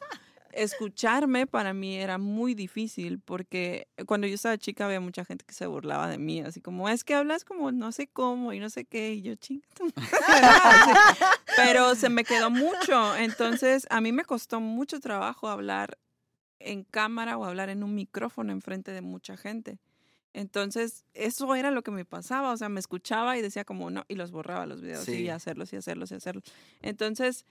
escucharme 0.54 1.47
para 1.47 1.74
mí 1.74 1.95
era 1.97 2.18
muy 2.18 2.54
difícil 2.56 3.20
porque 3.20 3.88
cuando 4.06 4.28
yo 4.28 4.36
estaba 4.36 4.58
chica 4.58 4.86
había 4.86 4.99
mucha 4.99 5.26
gente 5.26 5.45
que 5.45 5.54
se 5.54 5.66
burlaba 5.68 6.08
de 6.08 6.18
mí, 6.18 6.41
así 6.41 6.62
como, 6.62 6.89
es 6.89 7.04
que 7.04 7.14
hablas 7.16 7.43
como 7.45 7.72
no 7.72 7.91
sé 7.91 8.08
cómo 8.08 8.54
y 8.54 8.60
no 8.60 8.70
sé 8.70 8.86
qué, 8.86 9.14
y 9.14 9.22
yo 9.22 9.36
chinga. 9.36 9.68
tu 9.76 9.86
madre", 9.86 10.10
así. 10.66 11.24
Pero 11.56 11.95
se 11.95 12.10
me 12.10 12.24
quedó 12.24 12.49
mucho, 12.49 13.16
entonces 13.18 13.88
a 13.89 14.02
mí 14.02 14.12
me 14.12 14.24
costó 14.26 14.60
mucho 14.60 14.99
trabajo 14.99 15.47
hablar 15.49 15.97
en 16.60 16.84
cámara 16.84 17.38
o 17.38 17.45
hablar 17.45 17.70
en 17.70 17.84
un 17.84 17.95
micrófono 17.95 18.52
enfrente 18.52 18.91
de 18.91 19.02
mucha 19.02 19.36
gente. 19.38 19.80
Entonces, 20.34 21.04
eso 21.14 21.54
era 21.56 21.72
lo 21.72 21.82
que 21.82 21.91
me 21.91 22.06
pasaba, 22.06 22.52
o 22.54 22.58
sea, 22.58 22.70
me 22.70 22.80
escuchaba 22.80 23.38
y 23.38 23.41
decía 23.41 23.66
como 23.66 23.89
no, 23.89 24.06
y 24.08 24.16
los 24.16 24.32
borraba 24.32 24.66
los 24.66 24.80
videos 24.82 25.04
Sí. 25.04 25.24
y 25.24 25.30
hacerlos 25.30 25.74
y 25.74 25.76
hacerlos 25.76 26.12
y 26.12 26.16
hacerlos. 26.16 26.45
Entonces, 26.82 27.45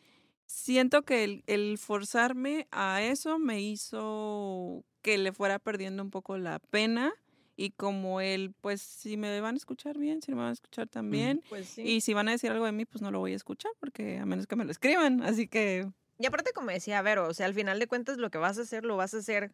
siento 0.51 1.03
que 1.03 1.23
el, 1.25 1.45
el 1.47 1.79
forzarme 1.79 2.67
a 2.73 3.03
eso 3.03 3.39
me 3.39 3.61
hizo 3.61 4.85
que 5.03 5.17
le 5.17 5.33
fuera 5.33 5.59
perdiendo 5.59 6.03
un 6.03 6.11
poco 6.11 6.37
la 6.39 6.59
pena 6.59 7.13
y 7.57 7.71
como 7.71 8.21
el, 8.21 8.53
pues, 8.61 8.81
si 8.83 9.17
me 9.17 9.41
van 9.41 9.55
a 9.55 9.59
escuchar 9.59 9.97
bien, 9.99 10.23
si 10.23 10.31
no 10.31 10.39
me 10.39 10.43
van 10.45 10.51
a 10.51 10.55
escuchar 10.55 10.89
también. 10.89 11.43
Pues 11.49 11.69
sí. 11.69 11.83
Y 11.83 12.01
si 12.01 12.15
van 12.15 12.29
a 12.29 12.33
decir 12.33 12.51
algo 12.51 12.65
de 12.65 12.73
mí, 12.73 12.85
pues 12.85 13.03
no 13.03 13.11
lo 13.11 13.19
voy 13.21 13.33
a 13.33 13.37
escuchar, 13.37 13.71
porque 13.79 14.19
a 14.19 14.27
menos 14.27 14.47
que 14.47 14.57
me 14.57 14.65
lo 14.65 14.71
escriban. 14.71 15.23
Así 15.23 15.47
que, 15.47 15.87
Y 16.19 16.27
aparte, 16.27 16.53
como 16.53 16.71
decía 16.71 17.01
Vero, 17.03 17.29
o 17.29 17.35
sea, 17.35 17.47
al 17.47 17.55
final 17.55 17.79
de 17.79 17.87
cuentas 17.87 18.17
lo 18.19 18.31
que 18.31 18.39
vas 18.39 18.59
a 18.59 18.63
hacer, 18.63 18.85
lo 18.85 18.97
vas 18.97 19.15
a 19.15 19.19
hacer 19.19 19.53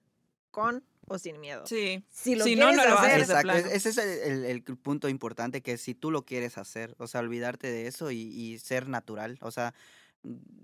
con 0.50 0.84
o 1.08 1.18
sin 1.18 1.40
miedo. 1.40 1.66
sí. 1.66 2.02
Si 2.10 2.34
lo 2.36 2.44
Si 2.44 2.54
no, 2.56 2.66
quieres 2.68 2.76
no 2.76 2.84
lo 2.84 2.94
vas 2.94 3.04
a 3.04 3.06
hacer, 3.08 3.20
Exacto, 3.20 3.52
ese 3.52 3.88
es 3.90 3.98
el, 3.98 4.08
el- 4.08 4.44
el 4.44 4.62
punto 4.62 5.08
importante, 5.08 5.60
que 5.62 5.76
si 5.76 5.94
tú 5.94 6.10
lo 6.10 6.24
quieres 6.24 6.58
hacer, 6.58 6.94
o 6.98 7.06
sea, 7.08 7.20
olvidarte 7.20 7.66
de 7.70 7.86
eso 7.88 8.10
y, 8.10 8.18
y 8.20 8.58
ser 8.58 8.88
natural, 8.88 9.38
o 9.42 9.50
sea, 9.50 9.74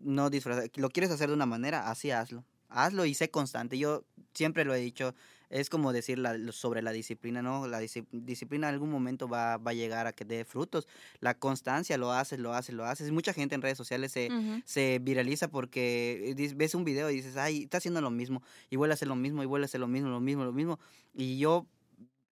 no 0.02 0.30
disfrazar, 0.30 0.70
lo 0.76 0.90
quieres 0.90 1.10
hacer 1.10 1.28
de 1.28 1.34
una 1.34 1.46
manera, 1.46 1.90
así 1.90 2.10
hazlo, 2.10 2.44
hazlo 2.68 3.04
y 3.04 3.14
sé 3.14 3.30
constante. 3.30 3.78
Yo 3.78 4.04
siempre 4.34 4.64
lo 4.64 4.74
he 4.74 4.80
dicho, 4.80 5.14
es 5.50 5.68
como 5.68 5.92
decir 5.92 6.18
la- 6.18 6.36
sobre 6.52 6.80
la 6.82 6.92
disciplina, 6.92 7.42
¿no? 7.42 7.66
La 7.68 7.80
disci- 7.82 8.06
disciplina 8.10 8.68
en 8.68 8.74
algún 8.74 8.90
momento 8.90 9.28
va, 9.28 9.58
va 9.58 9.72
a 9.72 9.74
llegar 9.74 10.06
a 10.06 10.12
que 10.12 10.24
dé 10.24 10.44
frutos, 10.46 10.88
la 11.20 11.38
constancia 11.38 11.98
lo 11.98 12.10
haces, 12.12 12.38
lo 12.38 12.54
haces, 12.54 12.74
lo 12.74 12.86
haces. 12.86 13.10
Mucha 13.12 13.32
gente 13.34 13.54
en 13.54 13.60
redes 13.62 13.76
sociales 13.76 14.12
se, 14.12 14.28
se 14.64 14.98
viraliza 15.02 15.48
porque 15.48 16.34
ves 16.56 16.74
un 16.74 16.84
video 16.84 17.10
y 17.10 17.16
dices, 17.16 17.36
ay, 17.36 17.64
está 17.64 17.76
haciendo 17.78 18.00
lo 18.00 18.10
mismo, 18.10 18.42
y 18.70 18.76
vuelve 18.76 18.92
a 18.92 18.94
hacer 18.94 19.08
lo 19.08 19.16
mismo, 19.16 19.42
y 19.42 19.46
vuelve 19.46 19.64
a 19.64 19.66
hacer 19.66 19.80
lo 19.80 19.88
mismo, 19.88 20.08
lo 20.08 20.20
mismo, 20.20 20.44
lo 20.44 20.52
mismo. 20.52 20.78
Y 21.14 21.38
yo 21.38 21.66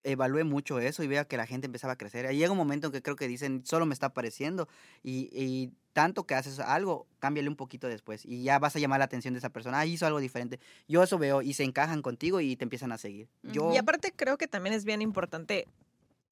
evalué 0.03 0.43
mucho 0.43 0.79
eso 0.79 1.03
y 1.03 1.07
veo 1.07 1.27
que 1.27 1.37
la 1.37 1.45
gente 1.45 1.67
empezaba 1.67 1.93
a 1.93 1.95
crecer. 1.95 2.25
Ahí 2.25 2.37
llega 2.37 2.51
un 2.51 2.57
momento 2.57 2.87
en 2.87 2.93
que 2.93 3.03
creo 3.03 3.15
que 3.15 3.27
dicen, 3.27 3.61
solo 3.65 3.85
me 3.85 3.93
está 3.93 4.07
apareciendo, 4.07 4.67
y, 5.03 5.29
y 5.31 5.71
tanto 5.93 6.25
que 6.25 6.35
haces 6.35 6.59
algo, 6.59 7.07
cámbiale 7.19 7.49
un 7.49 7.55
poquito 7.55 7.87
después, 7.87 8.25
y 8.25 8.43
ya 8.43 8.59
vas 8.59 8.75
a 8.75 8.79
llamar 8.79 8.99
la 8.99 9.05
atención 9.05 9.33
de 9.33 9.39
esa 9.39 9.49
persona, 9.49 9.79
ah, 9.79 9.85
hizo 9.85 10.05
algo 10.05 10.19
diferente. 10.19 10.59
Yo 10.87 11.03
eso 11.03 11.17
veo, 11.17 11.41
y 11.41 11.53
se 11.53 11.63
encajan 11.63 12.01
contigo 12.01 12.39
y 12.41 12.55
te 12.55 12.63
empiezan 12.63 12.91
a 12.91 12.97
seguir. 12.97 13.27
Yo, 13.43 13.71
Y 13.73 13.77
aparte 13.77 14.13
creo 14.15 14.37
que 14.37 14.47
también 14.47 14.73
es 14.73 14.85
bien 14.85 15.01
importante 15.01 15.67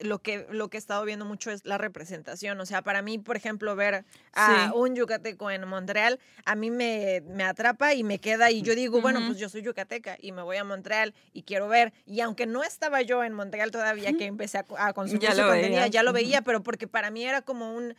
lo 0.02 0.18
que, 0.20 0.46
lo 0.50 0.70
que 0.70 0.78
he 0.78 0.80
estado 0.80 1.04
viendo 1.04 1.26
mucho 1.26 1.50
es 1.50 1.66
la 1.66 1.76
representación. 1.76 2.58
O 2.58 2.64
sea, 2.64 2.80
para 2.80 3.02
mí, 3.02 3.18
por 3.18 3.36
ejemplo, 3.36 3.76
ver 3.76 4.06
a 4.32 4.46
Sí. 4.70 4.72
un 4.74 4.96
yucateco 4.96 5.50
en 5.50 5.68
Montreal, 5.68 6.18
a 6.46 6.54
mí 6.54 6.70
me, 6.70 7.20
me 7.28 7.44
atrapa 7.44 7.92
y 7.92 8.02
me 8.02 8.18
queda 8.18 8.50
y 8.50 8.62
yo 8.62 8.74
digo, 8.74 9.02
bueno, 9.02 9.20
pues 9.26 9.36
yo 9.38 9.50
soy 9.50 9.60
yucateca 9.60 10.16
y 10.18 10.32
me 10.32 10.40
voy 10.40 10.56
a 10.56 10.64
Montreal 10.64 11.12
y 11.34 11.42
quiero 11.42 11.68
ver. 11.68 11.92
Y 12.06 12.20
aunque 12.22 12.46
no 12.46 12.62
estaba 12.64 13.02
yo 13.02 13.22
en 13.24 13.34
Montreal 13.34 13.70
todavía, 13.72 14.14
que 14.16 14.24
empecé 14.24 14.56
a, 14.56 14.62
co- 14.62 14.78
a 14.78 14.94
consumir 14.94 15.20
Ya 15.20 15.34
su 15.34 15.42
contenido, 15.42 15.86
ya 15.88 16.02
lo 16.02 16.14
veía, 16.14 16.40
pero 16.40 16.62
porque 16.62 16.88
para 16.88 17.10
mí 17.10 17.22
era 17.24 17.42
como 17.42 17.76
un... 17.76 17.94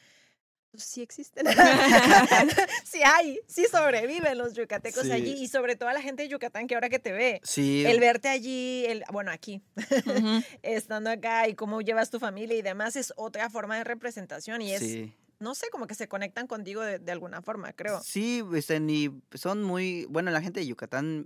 pues, 0.71 0.83
Sí 0.83 1.01
existen. 1.01 1.45
sí 2.83 2.99
hay, 3.03 3.39
sí 3.47 3.65
sobreviven 3.69 4.37
los 4.37 4.53
yucatecos 4.53 5.03
Sí. 5.03 5.11
allí 5.11 5.31
y 5.33 5.47
sobre 5.47 5.75
todo 5.75 5.89
a 5.89 5.93
la 5.93 6.01
gente 6.01 6.23
de 6.23 6.29
Yucatán 6.29 6.67
que 6.67 6.75
ahora 6.75 6.89
que 6.89 6.99
te 6.99 7.11
ve. 7.11 7.41
sí, 7.43 7.85
El 7.85 7.99
verte 7.99 8.29
allí, 8.29 8.85
el, 8.85 9.03
bueno, 9.11 9.31
aquí, 9.31 9.61
estando 10.63 11.09
acá 11.09 11.47
y 11.47 11.55
cómo 11.55 11.81
llevas 11.81 12.09
tu 12.09 12.19
familia 12.19 12.57
y 12.57 12.61
demás 12.61 12.95
es 12.95 13.13
otra 13.17 13.49
forma 13.49 13.77
de 13.77 13.83
representación 13.83 14.61
y 14.61 14.73
es, 14.73 14.79
sí. 14.79 15.13
no 15.39 15.55
sé, 15.55 15.67
como 15.71 15.87
que 15.87 15.95
se 15.95 16.07
conectan 16.07 16.47
contigo 16.47 16.81
de, 16.81 16.99
de 16.99 17.11
alguna 17.11 17.41
forma, 17.41 17.73
creo. 17.73 18.01
Sí, 18.03 18.43
este, 18.53 18.79
ni 18.79 19.09
son 19.33 19.63
muy, 19.63 20.05
bueno, 20.09 20.31
la 20.31 20.41
gente 20.41 20.59
de 20.61 20.67
Yucatán 20.67 21.25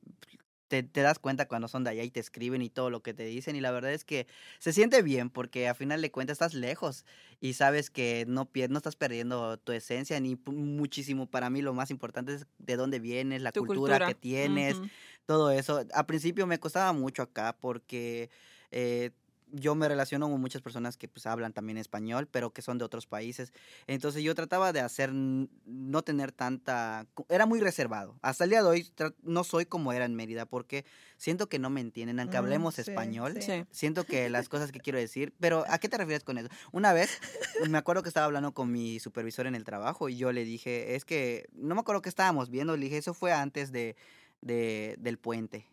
te, 0.67 0.83
te 0.83 1.01
das 1.01 1.19
cuenta 1.19 1.47
cuando 1.47 1.67
son 1.67 1.83
de 1.83 1.91
allá 1.91 2.03
y 2.03 2.11
te 2.11 2.19
escriben 2.19 2.61
y 2.61 2.69
todo 2.69 2.89
lo 2.89 3.01
que 3.03 3.13
te 3.13 3.25
dicen 3.25 3.55
y 3.55 3.61
la 3.61 3.71
verdad 3.71 3.93
es 3.93 4.03
que 4.05 4.27
se 4.59 4.73
siente 4.73 5.01
bien 5.01 5.29
porque 5.29 5.67
a 5.67 5.73
final 5.75 6.01
de 6.01 6.11
cuentas 6.11 6.35
estás 6.35 6.53
lejos 6.53 7.05
y 7.39 7.53
sabes 7.53 7.89
que 7.89 8.25
no, 8.27 8.51
pier- 8.51 8.69
no 8.69 8.77
estás 8.77 8.95
perdiendo 8.95 9.57
tu 9.57 9.71
esencia 9.71 10.19
ni 10.19 10.35
muchísimo. 10.45 11.27
Para 11.29 11.49
mí 11.49 11.61
lo 11.61 11.73
más 11.73 11.91
importante 11.91 12.33
es 12.33 12.47
de 12.57 12.75
dónde 12.77 12.99
vienes, 12.99 13.41
la 13.41 13.51
Tu 13.51 13.63
cultura, 13.63 13.99
cultura. 13.99 14.05
que 14.05 14.15
tienes, 14.15 14.81
todo 15.25 15.51
eso. 15.51 15.83
Al 15.93 16.05
principio 16.05 16.47
me 16.47 16.59
costaba 16.59 16.93
mucho 16.93 17.21
acá 17.23 17.57
porque 17.59 18.29
eh, 18.71 19.11
yo 19.51 19.75
me 19.75 19.87
relaciono 19.87 20.29
con 20.29 20.41
muchas 20.41 20.61
personas 20.61 20.97
que 20.97 21.07
pues 21.07 21.25
hablan 21.25 21.53
también 21.53 21.77
español, 21.77 22.27
pero 22.29 22.51
que 22.51 22.61
son 22.61 22.77
de 22.77 22.85
otros 22.85 23.07
países. 23.07 23.53
Entonces 23.87 24.23
yo 24.23 24.35
trataba 24.35 24.73
de 24.73 24.81
hacer, 24.81 25.11
no 25.13 26.01
tener 26.03 26.31
tanta, 26.31 27.07
era 27.29 27.45
muy 27.45 27.59
reservado. 27.59 28.17
Hasta 28.21 28.43
el 28.43 28.49
día 28.49 28.63
de 28.63 28.69
hoy 28.69 28.91
no 29.23 29.43
soy 29.43 29.65
como 29.65 29.93
era 29.93 30.05
en 30.05 30.15
Mérida 30.15 30.45
porque 30.45 30.85
siento 31.17 31.47
que 31.47 31.59
no 31.59 31.69
me 31.69 31.81
entienden, 31.81 32.19
aunque 32.19 32.37
Mm, 32.37 32.43
hablemos 32.43 32.75
sí, 32.75 32.81
español. 32.81 33.37
sí. 33.41 33.65
Siento 33.71 34.03
que 34.05 34.29
las 34.29 34.49
cosas 34.49 34.71
que 34.71 34.79
quiero 34.79 34.99
decir, 34.99 35.33
pero 35.39 35.63
¿a 35.69 35.77
qué 35.79 35.89
te 35.89 35.97
refieres 35.97 36.23
con 36.23 36.37
eso? 36.37 36.49
Una 36.71 36.91
vez 36.93 37.09
me 37.69 37.77
acuerdo 37.77 38.03
que 38.03 38.09
estaba 38.09 38.25
hablando 38.25 38.53
con 38.53 38.71
mi 38.71 38.99
supervisor 38.99 39.47
en 39.47 39.55
el 39.55 39.63
trabajo 39.63 40.09
y 40.09 40.17
yo 40.17 40.31
le 40.31 40.43
dije, 40.43 40.95
es 40.95 41.05
que 41.05 41.47
no 41.53 41.75
me 41.75 41.81
acuerdo 41.81 42.01
qué 42.01 42.09
estábamos 42.09 42.49
viendo, 42.49 42.75
le 42.75 42.85
dije, 42.85 42.97
eso 42.97 43.13
fue 43.13 43.31
antes 43.31 43.71
de, 43.71 43.95
de- 44.41 44.95
del 44.99 45.17
puente. 45.17 45.67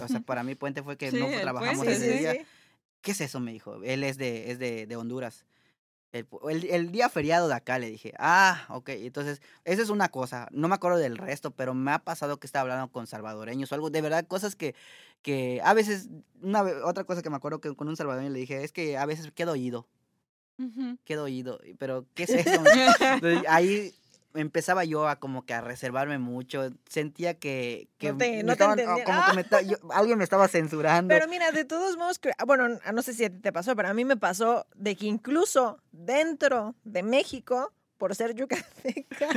O 0.00 0.08
sea, 0.08 0.20
para 0.20 0.42
mí 0.44 0.54
puente 0.54 0.82
fue 0.82 0.96
que 0.96 1.10
Sí, 1.10 1.18
no 1.18 1.26
el 1.28 1.40
trabajamos 1.40 1.76
puente, 1.84 1.94
ese 1.94 2.12
sí, 2.12 2.18
día. 2.20 2.32
sí. 2.34 2.40
¿Qué 3.00 3.10
es 3.12 3.20
eso? 3.20 3.40
Me 3.40 3.52
dijo. 3.52 3.82
Él 3.82 4.02
es 4.04 4.16
de, 4.18 4.50
es 4.50 4.58
de, 4.58 4.86
de 4.86 4.96
Honduras. 4.96 5.44
El, 6.12 6.28
pu- 6.28 6.48
el- 6.50 6.64
el 6.70 6.92
día 6.92 7.08
feriado 7.08 7.48
de 7.48 7.54
acá 7.54 7.78
le 7.80 7.90
dije, 7.90 8.14
ah, 8.18 8.66
ok, 8.68 8.88
entonces, 8.90 9.42
esa 9.64 9.82
es 9.82 9.88
una 9.90 10.08
cosa, 10.10 10.46
no 10.52 10.68
me 10.68 10.76
acuerdo 10.76 10.96
del 10.98 11.18
resto, 11.18 11.50
pero 11.50 11.74
me 11.74 11.90
ha 11.90 11.98
pasado 11.98 12.38
que 12.38 12.46
estaba 12.46 12.60
hablando 12.62 12.86
con 12.92 13.08
salvadoreños 13.08 13.72
o 13.72 13.74
algo, 13.74 13.90
de 13.90 14.00
verdad, 14.00 14.24
cosas 14.28 14.54
que, 14.54 14.76
que 15.22 15.60
a 15.64 15.74
veces, 15.74 16.08
una, 16.40 16.62
otra 16.84 17.02
cosa 17.02 17.20
que 17.20 17.30
me 17.30 17.36
acuerdo 17.36 17.60
que 17.60 17.74
con 17.74 17.88
un 17.88 17.96
salvadoreño 17.96 18.30
le 18.30 18.38
dije, 18.38 18.62
es 18.62 18.70
que 18.70 18.96
a 18.96 19.04
veces 19.06 19.32
quedo 19.32 19.52
oído, 19.52 19.88
Ujú. 20.56 20.96
quedo 21.04 21.24
oído, 21.24 21.58
pero 21.78 22.06
¿qué 22.14 22.22
es 22.22 22.30
eso? 22.30 22.62
Ahí 23.48 23.92
empezaba 24.34 24.84
yo 24.84 25.08
a 25.08 25.16
como 25.16 25.44
que 25.46 25.54
a 25.54 25.60
reservarme 25.60 26.18
mucho, 26.18 26.70
sentía 26.88 27.38
que, 27.38 27.88
que 27.98 28.12
No 28.12 28.18
te- 28.18 28.30
me 28.38 28.42
no 28.42 28.46
te 28.48 28.52
estaban- 28.52 28.78
entendía. 28.78 29.04
como 29.04 29.22
que 29.26 29.32
me 29.56 29.66
yo- 29.68 29.76
alguien 29.92 30.18
me 30.18 30.24
estaba 30.24 30.48
censurando. 30.48 31.08
Pero 31.14 31.28
mira, 31.28 31.50
de 31.52 31.64
todos 31.64 31.96
modos, 31.96 32.20
ah, 32.38 32.44
bueno, 32.44 32.68
no 32.92 33.02
sé 33.02 33.14
si 33.14 33.24
a 33.24 33.30
ti 33.30 33.38
te 33.38 33.52
pasó, 33.52 33.74
pero 33.76 33.88
a 33.88 33.94
mí 33.94 34.04
me 34.04 34.16
pasó 34.16 34.66
de 34.74 34.96
que 34.96 35.06
incluso 35.06 35.78
dentro 35.92 36.74
de 36.84 37.02
México, 37.02 37.72
por 38.04 38.14
ser 38.14 38.34
yucateca, 38.34 39.28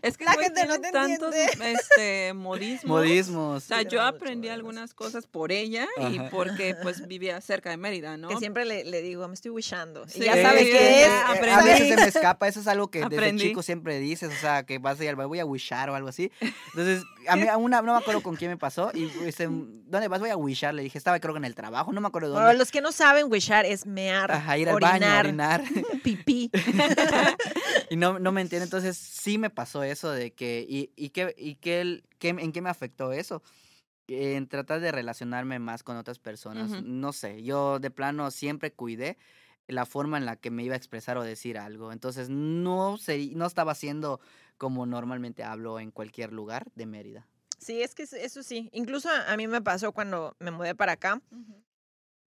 Es 0.00 0.16
que 0.16 0.24
La 0.24 0.34
güey, 0.34 0.44
gente 0.44 0.64
no 0.66 0.80
te 0.80 0.92
tantos 0.92 1.34
entiende. 1.34 1.72
este, 1.72 2.32
modismos. 2.34 2.84
Modismos. 2.84 3.64
O 3.64 3.66
sea, 3.66 3.80
Sí, 3.80 3.86
yo 3.90 4.00
aprendí 4.02 4.46
modismos. 4.46 4.54
algunas 4.54 4.94
cosas 4.94 5.26
por 5.26 5.50
ella 5.50 5.88
y 6.08 6.20
porque 6.30 6.76
pues 6.82 7.04
vivía 7.08 7.40
cerca 7.40 7.70
de 7.70 7.76
Mérida, 7.78 8.16
¿no? 8.16 8.28
que 8.28 8.36
siempre 8.36 8.64
le, 8.64 8.84
le 8.84 9.02
digo, 9.02 9.26
me 9.26 9.34
estoy 9.34 9.50
wishando. 9.50 10.06
Sí, 10.06 10.20
y 10.22 10.24
ya 10.26 10.40
sabes 10.40 10.66
sí, 10.66 10.70
qué 10.70 11.02
es. 11.02 11.08
ya 11.08 11.58
a 11.58 11.62
veces 11.64 11.88
se 11.88 11.96
me 11.96 12.04
escapa, 12.04 12.46
eso 12.46 12.60
es 12.60 12.68
algo 12.68 12.88
que 12.92 13.00
desde 13.00 13.16
Aprendí. 13.16 13.42
chico 13.48 13.62
siempre 13.64 13.98
dices, 13.98 14.30
o 14.32 14.40
sea, 14.40 14.62
que 14.62 14.78
vas 14.78 15.00
a 15.00 15.02
ir 15.02 15.10
al 15.10 15.16
bar, 15.16 15.26
voy 15.26 15.40
a 15.40 15.44
wishar 15.44 15.90
o 15.90 15.96
algo 15.96 16.08
así. 16.10 16.30
Entonces, 16.68 17.02
a 17.26 17.34
mí 17.34 17.48
a 17.48 17.56
una, 17.56 17.82
no 17.82 17.92
me 17.94 17.98
acuerdo 17.98 18.22
con 18.22 18.36
quién 18.36 18.52
me 18.52 18.56
pasó, 18.56 18.92
y 18.94 19.10
este, 19.26 19.48
¿dónde 19.50 20.06
vas? 20.06 20.20
Voy 20.20 20.30
a 20.30 20.36
wishar, 20.36 20.74
le 20.74 20.84
dije, 20.84 20.96
estaba 20.96 21.18
creo 21.18 21.34
que 21.34 21.38
en 21.38 21.44
el 21.44 21.56
trabajo, 21.56 21.92
no 21.92 22.00
me 22.00 22.06
acuerdo 22.06 22.32
Para 22.34 22.46
dónde. 22.46 22.58
los 22.60 22.70
que 22.70 22.80
no 22.80 22.92
saben, 22.92 23.26
wishar 23.32 23.66
es 23.66 23.84
mear, 23.84 24.30
Ajá, 24.30 24.56
ir 24.58 24.68
al 24.68 24.76
orinar, 24.76 25.00
baño, 25.00 25.18
orinar. 25.20 25.62
pipí. 26.04 26.50
y 27.88 27.96
no, 27.96 28.18
no 28.18 28.32
me 28.32 28.40
entiende, 28.40 28.64
entonces 28.64 28.96
sí 28.98 29.38
me 29.38 29.50
pasó 29.50 29.82
eso 29.82 30.10
de 30.10 30.32
que, 30.32 30.66
y, 30.68 30.90
y, 30.96 31.10
qué, 31.10 31.34
y 31.38 31.54
qué, 31.56 31.80
el- 31.80 32.04
qué- 32.18 32.28
en 32.30 32.52
qué 32.52 32.60
me 32.60 32.70
afectó 32.70 33.12
eso. 33.12 33.42
En 34.08 34.48
tratar 34.48 34.80
de 34.80 34.90
relacionarme 34.90 35.58
más 35.60 35.82
con 35.84 35.96
otras 35.96 36.18
personas. 36.18 36.82
No 36.82 37.12
sé, 37.12 37.42
yo 37.44 37.78
de 37.78 37.90
plano 37.92 38.30
siempre 38.32 38.72
cuidé 38.72 39.16
la 39.68 39.86
forma 39.86 40.18
en 40.18 40.26
la 40.26 40.34
que 40.34 40.50
me 40.50 40.64
iba 40.64 40.74
a 40.74 40.76
expresar 40.76 41.16
o 41.16 41.22
decir 41.22 41.56
algo. 41.58 41.92
Entonces 41.92 42.28
no, 42.28 42.98
seri- 42.98 43.34
no 43.36 43.46
estaba 43.46 43.70
haciendo 43.72 44.20
como 44.58 44.84
normalmente 44.84 45.44
hablo 45.44 45.78
en 45.78 45.92
cualquier 45.92 46.32
lugar 46.32 46.66
de 46.74 46.86
Mérida. 46.86 47.28
Sí, 47.58 47.82
es 47.82 47.94
que 47.94 48.02
eso- 48.02 48.42
sí. 48.42 48.68
Incluso 48.72 49.08
a, 49.08 49.32
a 49.32 49.36
mí 49.36 49.46
me 49.46 49.62
pasó 49.62 49.92
cuando 49.92 50.34
me 50.40 50.50
mudé 50.50 50.74
para 50.74 50.92
acá. 50.92 51.20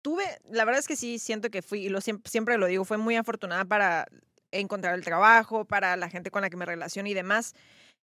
Tuve, 0.03 0.25
la 0.51 0.65
verdad 0.65 0.81
es 0.81 0.89
que 0.89 0.97
sí, 0.97 1.19
siento 1.19 1.49
que 1.51 1.63
fui, 1.63 1.87
y 1.87 1.89
lo, 1.89 2.01
siempre, 2.01 2.29
siempre 2.31 2.59
lo 2.59 2.67
digo, 2.67 2.85
fue 2.85 2.99
muy 2.99 3.15
afortunada 3.15 3.65
para 3.65 4.07
encontrar 4.53 4.95
el 4.95 5.05
trabajo, 5.05 5.65
para 5.65 5.97
la 5.97 6.09
gente 6.09 6.31
con 6.31 6.43
la 6.43 6.51
que 6.51 6.57
me 6.57 6.67
relaciono 6.67 7.09
y 7.09 7.15
demás. 7.15 7.55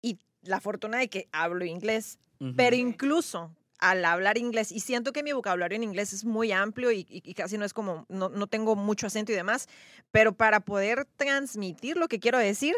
Y 0.03 0.18
la 0.43 0.61
fortuna 0.61 0.99
de 0.99 1.09
que 1.09 1.28
hablo 1.32 1.64
inglés. 1.64 2.18
Ujú. 2.41 2.55
Pero 2.57 2.76
incluso 2.76 3.55
al 3.78 4.05
hablar 4.05 4.39
inglés, 4.39 4.72
y 4.72 4.80
siento 4.80 5.12
que 5.12 5.22
mi 5.22 5.32
vocabulario 5.32 5.76
en 5.76 5.82
inglés 5.82 6.12
es 6.12 6.24
muy 6.24 6.53
amplio 6.53 6.91
y, 6.93 7.01
y- 7.09 7.22
y 7.24 7.35
casi 7.35 7.59
no 7.59 7.64
es 7.64 7.72
como, 7.74 8.07
no, 8.09 8.28
no 8.28 8.47
tengo 8.47 8.76
mucho 8.76 9.07
acento 9.07 9.32
y 9.32 9.35
demás, 9.35 9.68
pero 10.11 10.32
para 10.32 10.61
poder 10.61 11.07
transmitir 11.16 11.97
lo 11.97 12.09
que 12.09 12.18
quiero 12.18 12.39
decir 12.39 12.74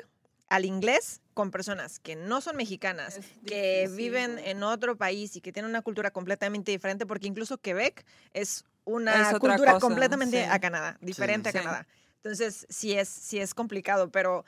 al 0.48 0.64
inglés 0.64 1.20
con 1.34 1.50
personas 1.50 1.98
que 2.00 2.16
no 2.16 2.40
son 2.40 2.56
mexicanas, 2.56 3.20
que 3.46 3.88
viven 3.94 4.38
en 4.38 4.62
otro 4.62 4.96
país 4.96 5.36
y 5.36 5.40
que 5.40 5.52
tienen 5.52 5.70
una 5.70 5.82
cultura 5.82 6.10
completamente 6.10 6.72
diferente, 6.72 7.04
porque 7.06 7.26
incluso 7.28 7.58
Quebec 7.58 8.04
es 8.32 8.64
una 8.84 9.30
Es 9.30 9.38
cultura 9.38 9.56
cosa, 9.74 9.80
completamente 9.80 10.44
sí. 10.44 10.48
a 10.50 10.58
Canadá, 10.60 10.98
diferente 11.00 11.50
Sí. 11.52 11.58
a 11.58 11.60
Canadá. 11.62 11.86
Entonces, 12.26 12.66
sí 12.68 12.92
es, 12.92 13.08
sí 13.08 13.38
es 13.38 13.54
complicado, 13.54 14.10
pero 14.10 14.44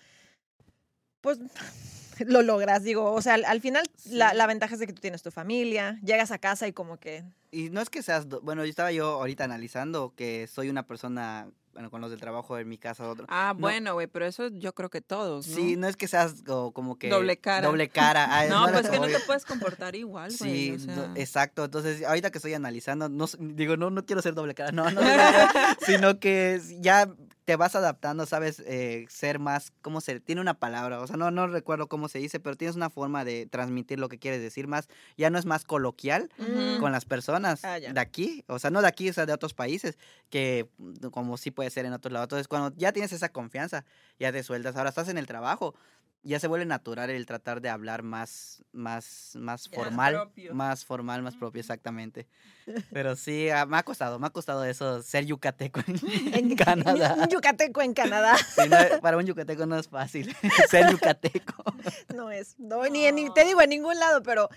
pues 1.20 1.38
lo 2.26 2.42
logras, 2.42 2.82
digo, 2.82 3.12
o 3.12 3.22
sea, 3.22 3.34
al, 3.34 3.44
al 3.44 3.60
final 3.60 3.84
la, 4.10 4.30
Sí. 4.30 4.36
la 4.36 4.46
ventaja 4.46 4.74
es 4.74 4.80
de 4.80 4.86
que 4.86 4.92
tú 4.92 5.00
tienes 5.00 5.22
tu 5.22 5.30
familia, 5.30 5.98
llegas 6.02 6.30
a 6.30 6.38
casa 6.38 6.66
y 6.66 6.72
como 6.72 6.98
que... 6.98 7.24
Y 7.50 7.70
no 7.70 7.80
es 7.80 7.88
que 7.90 8.02
seas, 8.02 8.26
bueno, 8.42 8.64
yo 8.64 8.70
estaba 8.70 8.92
yo 8.92 9.06
ahorita 9.06 9.44
analizando 9.44 10.12
que 10.14 10.46
soy 10.48 10.68
una 10.68 10.82
persona, 10.86 11.48
bueno, 11.72 11.90
con 11.90 12.00
los 12.02 12.10
del 12.10 12.20
trabajo 12.20 12.58
en 12.58 12.68
mi 12.68 12.76
casa, 12.76 13.08
otro. 13.08 13.24
Ah, 13.30 13.52
No. 13.54 13.60
bueno, 13.60 13.94
güey, 13.94 14.06
pero 14.06 14.26
eso 14.26 14.48
yo 14.48 14.74
creo 14.74 14.90
que 14.90 15.00
todos, 15.00 15.48
¿no? 15.48 15.54
Sí, 15.56 15.76
no 15.76 15.88
es 15.88 15.96
que 15.96 16.08
seas 16.08 16.42
co- 16.44 16.72
como 16.72 16.98
que... 16.98 17.08
Doble 17.08 17.38
cara. 17.38 17.66
Doble 17.66 17.88
cara. 17.88 18.26
ah, 18.30 18.44
es 18.44 18.50
No, 18.50 18.66
pues 18.70 18.90
que 18.90 18.98
no 19.00 19.06
te 19.06 19.20
puedes 19.20 19.46
comportar 19.46 19.94
igual, 19.96 20.30
güey. 20.38 20.50
Sí, 20.52 20.70
o 20.72 20.86
no, 20.88 20.94
sea. 20.94 21.12
exacto. 21.16 21.64
Entonces, 21.64 22.04
ahorita 22.04 22.30
que 22.30 22.36
estoy 22.38 22.52
analizando, 22.52 23.08
no, 23.08 23.26
digo, 23.38 23.76
no, 23.78 23.88
no 23.90 24.04
quiero 24.04 24.20
ser 24.20 24.34
doble 24.34 24.54
cara, 24.54 24.70
no, 24.72 24.90
no, 24.90 25.00
sino 25.86 26.18
que 26.20 26.60
ya 26.80 27.08
te 27.48 27.56
vas 27.56 27.74
adaptando, 27.74 28.26
sabes, 28.26 28.62
eh, 28.66 29.06
ser 29.08 29.38
más, 29.38 29.72
¿cómo 29.80 30.02
se? 30.02 30.20
Tiene 30.20 30.42
una 30.42 30.52
palabra, 30.52 31.00
o 31.00 31.06
sea, 31.06 31.16
no, 31.16 31.30
no 31.30 31.46
recuerdo 31.46 31.86
cómo 31.86 32.08
se 32.08 32.18
dice, 32.18 32.40
pero 32.40 32.56
tienes 32.56 32.76
una 32.76 32.90
forma 32.90 33.24
de 33.24 33.46
transmitir 33.46 33.98
lo 33.98 34.10
que 34.10 34.18
quieres 34.18 34.42
decir 34.42 34.66
más, 34.66 34.86
ya 35.16 35.30
no 35.30 35.38
es 35.38 35.46
más 35.46 35.64
coloquial 35.64 36.28
con 36.78 36.92
las 36.92 37.06
personas 37.06 37.64
Ah, 37.64 37.80
de 37.80 37.98
aquí, 37.98 38.44
o 38.48 38.58
sea, 38.58 38.68
no 38.68 38.82
de 38.82 38.88
aquí, 38.88 39.08
o 39.08 39.14
sea, 39.14 39.24
de 39.24 39.32
otros 39.32 39.54
países, 39.54 39.96
que 40.28 40.68
mm, 40.76 41.06
como 41.06 41.38
sí 41.38 41.50
puede 41.50 41.70
ser 41.70 41.86
en 41.86 41.94
otros 41.94 42.12
lados. 42.12 42.26
Entonces, 42.26 42.48
cuando 42.48 42.76
ya 42.76 42.92
tienes 42.92 43.14
esa 43.14 43.30
confianza, 43.30 43.86
ya 44.18 44.30
te 44.30 44.42
sueltas, 44.42 44.76
ahora 44.76 44.90
estás 44.90 45.08
en 45.08 45.16
el 45.16 45.26
trabajo, 45.26 45.74
ya 46.22 46.40
se 46.40 46.46
vuelve 46.48 46.66
natural 46.66 47.10
el 47.10 47.26
tratar 47.26 47.60
de 47.60 47.68
hablar 47.68 48.02
más, 48.02 48.62
más, 48.72 49.32
más 49.34 49.68
formal, 49.68 50.30
más 50.52 50.84
formal, 50.84 51.22
más 51.22 51.36
propio, 51.36 51.60
exactamente. 51.60 52.26
Pero 52.92 53.16
sí, 53.16 53.48
ah, 53.50 53.64
me 53.66 53.78
ha 53.78 53.82
costado, 53.82 54.18
me 54.18 54.26
ha 54.26 54.30
costado 54.30 54.64
eso, 54.64 55.02
ser 55.02 55.24
yucateco 55.24 55.80
en, 56.32 56.54
Canadá. 56.56 57.14
Un 57.18 57.28
yucateco 57.28 57.80
en 57.82 57.94
Canadá 57.94 58.36
Sí, 58.54 58.68
no, 58.68 59.00
para 59.00 59.16
un 59.16 59.24
yucateco 59.26 59.64
no 59.66 59.78
es 59.78 59.88
fácil 59.88 60.34
ser 60.68 60.90
yucateco. 60.90 61.64
no 62.14 62.30
es, 62.30 62.58
no, 62.58 62.84
ni, 62.88 63.10
ni- 63.12 63.32
te 63.32 63.44
digo 63.44 63.62
en 63.62 63.70
ningún 63.70 63.98
lado, 63.98 64.22
pero 64.22 64.48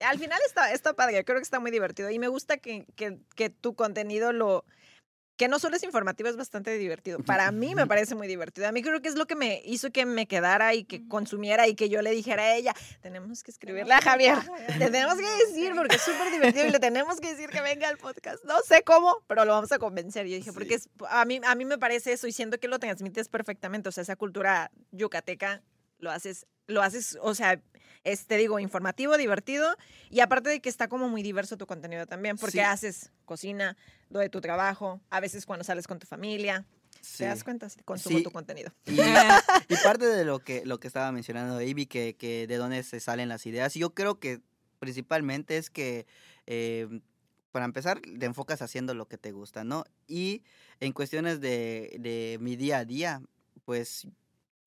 al 0.00 0.18
final 0.18 0.38
está, 0.46 0.72
está 0.72 0.94
padre, 0.94 1.24
creo 1.24 1.38
que 1.38 1.42
está 1.42 1.60
muy 1.60 1.70
divertido 1.70 2.08
y 2.10 2.18
me 2.18 2.28
gusta 2.28 2.56
que, 2.58 2.86
que, 2.96 3.18
que 3.34 3.50
tu 3.50 3.74
contenido 3.74 4.32
lo... 4.32 4.64
Que 5.38 5.48
no 5.48 5.58
solo 5.58 5.76
es 5.76 5.84
informativo, 5.84 6.28
es 6.28 6.36
bastante 6.36 6.76
divertido. 6.76 7.20
Para 7.20 7.50
mí 7.52 7.74
me 7.74 7.86
parece 7.86 8.14
muy 8.16 8.26
divertido. 8.26 8.66
A 8.66 8.72
mí 8.72 8.82
creo 8.82 9.00
que 9.00 9.08
es 9.08 9.14
lo 9.14 9.26
que 9.26 9.36
me 9.36 9.62
hizo 9.64 9.90
que 9.92 10.04
me 10.04 10.26
quedara 10.26 10.74
y 10.74 10.84
que 10.84 11.06
consumiera 11.06 11.68
y 11.68 11.76
que 11.76 11.88
yo 11.88 12.02
le 12.02 12.10
dijera 12.10 12.42
a 12.42 12.54
ella, 12.56 12.74
tenemos 13.00 13.44
que 13.44 13.52
escribirle 13.52 13.94
a 13.94 14.00
Javier. 14.00 14.36
Le 14.78 14.90
tenemos 14.90 15.14
que 15.14 15.26
decir, 15.46 15.72
porque 15.76 15.94
es 15.94 16.02
súper 16.02 16.32
divertido 16.32 16.66
y 16.66 16.70
le 16.70 16.80
tenemos 16.80 17.20
que 17.20 17.28
decir 17.28 17.50
que 17.50 17.60
venga 17.60 17.88
al 17.88 17.98
podcast. 17.98 18.44
No 18.44 18.58
sé 18.66 18.82
cómo, 18.82 19.22
pero 19.28 19.44
lo 19.44 19.52
vamos 19.52 19.70
a 19.70 19.78
convencer. 19.78 20.26
Yo 20.26 20.34
dije, 20.34 20.52
porque 20.52 20.74
es, 20.74 20.88
a, 21.08 21.24
mí, 21.24 21.40
a 21.46 21.54
mí 21.54 21.64
me 21.64 21.78
parece 21.78 22.12
eso 22.12 22.26
y 22.26 22.32
siento 22.32 22.58
que 22.58 22.66
lo 22.66 22.80
transmites 22.80 23.28
perfectamente. 23.28 23.88
O 23.88 23.92
sea, 23.92 24.02
esa 24.02 24.16
cultura 24.16 24.72
yucateca 24.90 25.62
lo 25.98 26.10
haces, 26.10 26.46
lo 26.66 26.82
haces, 26.82 27.16
o 27.22 27.34
sea, 27.36 27.60
es, 28.12 28.26
te 28.26 28.36
digo, 28.36 28.58
informativo, 28.58 29.16
divertido 29.16 29.76
y 30.10 30.20
aparte 30.20 30.50
de 30.50 30.60
que 30.60 30.68
está 30.68 30.88
como 30.88 31.08
muy 31.08 31.22
diverso 31.22 31.56
tu 31.56 31.66
contenido 31.66 32.06
también, 32.06 32.36
porque 32.36 32.52
Sí. 32.52 32.60
haces 32.60 33.10
cocina, 33.24 33.76
lo 34.10 34.20
de 34.20 34.28
tu 34.28 34.40
trabajo, 34.40 35.00
a 35.10 35.20
veces 35.20 35.46
cuando 35.46 35.64
sales 35.64 35.86
con 35.86 35.98
tu 35.98 36.06
familia. 36.06 36.64
Sí. 37.00 37.18
¿Te 37.18 37.24
das 37.26 37.44
cuenta? 37.44 37.68
Consumo 37.84 38.18
Sí. 38.18 38.24
tu 38.24 38.30
contenido. 38.32 38.72
Y, 38.86 38.92
y 39.00 39.76
parte 39.84 40.06
de 40.06 40.24
lo 40.24 40.40
que, 40.40 40.64
lo 40.66 40.80
que 40.80 40.88
estaba 40.88 41.12
mencionando 41.12 41.60
Ivy, 41.60 41.86
que, 41.86 42.16
que 42.16 42.46
de 42.46 42.56
dónde 42.56 42.82
se 42.82 42.98
salen 43.00 43.28
las 43.28 43.46
ideas, 43.46 43.74
yo 43.74 43.94
creo 43.94 44.18
que 44.18 44.40
principalmente 44.80 45.56
es 45.58 45.70
que, 45.70 46.06
eh, 46.46 47.00
para 47.52 47.64
empezar, 47.64 48.00
te 48.00 48.26
enfocas 48.26 48.62
haciendo 48.62 48.94
lo 48.94 49.06
que 49.08 49.16
te 49.18 49.32
gusta, 49.32 49.64
¿no? 49.64 49.84
Y 50.06 50.42
en 50.80 50.92
cuestiones 50.92 51.40
de, 51.40 51.96
de 52.00 52.38
mi 52.40 52.56
día 52.56 52.78
a 52.78 52.84
día, 52.84 53.22
pues 53.64 54.06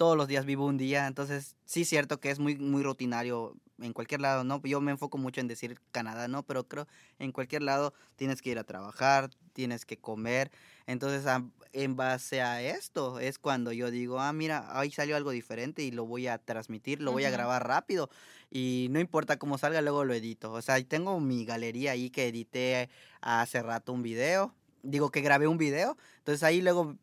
todos 0.01 0.17
los 0.17 0.27
días 0.27 0.47
vivo 0.47 0.65
un 0.65 0.79
día, 0.79 1.05
entonces 1.05 1.55
sí 1.65 1.83
es 1.83 1.89
cierto 1.89 2.19
que 2.19 2.31
es 2.31 2.39
muy, 2.39 2.55
muy 2.57 2.81
rutinario 2.81 3.55
en 3.79 3.93
cualquier 3.93 4.19
lado, 4.19 4.43
¿no? 4.43 4.59
Yo 4.63 4.81
me 4.81 4.89
enfoco 4.89 5.19
mucho 5.19 5.41
en 5.41 5.47
decir 5.47 5.79
Canadá, 5.91 6.27
¿no? 6.27 6.41
Pero 6.41 6.67
creo 6.67 6.87
en 7.19 7.31
cualquier 7.31 7.61
lado 7.61 7.93
tienes 8.15 8.41
que 8.41 8.49
ir 8.49 8.57
a 8.57 8.63
trabajar, 8.63 9.29
tienes 9.53 9.85
que 9.85 9.97
comer, 9.97 10.49
entonces 10.87 11.27
a- 11.27 11.43
en 11.71 11.95
base 11.97 12.41
a 12.41 12.63
esto 12.63 13.19
es 13.19 13.37
cuando 13.37 13.73
yo 13.73 13.91
digo, 13.91 14.19
ah, 14.19 14.33
mira, 14.33 14.65
ahí 14.71 14.89
salió 14.89 15.15
algo 15.15 15.29
diferente 15.29 15.83
y 15.83 15.91
lo 15.91 16.07
voy 16.07 16.25
a 16.25 16.39
transmitir, 16.39 16.99
lo 16.99 17.11
voy 17.11 17.25
a 17.25 17.29
grabar 17.29 17.67
rápido 17.67 18.09
y 18.49 18.87
no 18.89 18.99
importa 18.99 19.37
cómo 19.37 19.59
salga, 19.59 19.81
luego 19.83 20.03
lo 20.03 20.15
edito. 20.15 20.51
O 20.51 20.63
sea, 20.63 20.83
tengo 20.83 21.19
mi 21.19 21.45
galería 21.45 21.91
ahí 21.91 22.09
que 22.09 22.27
edité 22.27 22.89
hace 23.21 23.61
rato 23.61 23.93
un 23.93 24.01
video, 24.01 24.55
digo 24.81 25.11
que 25.11 25.21
grabé 25.21 25.45
un 25.45 25.59
video, 25.59 25.95
entonces 26.17 26.41
ahí 26.41 26.59
luego 26.63 26.97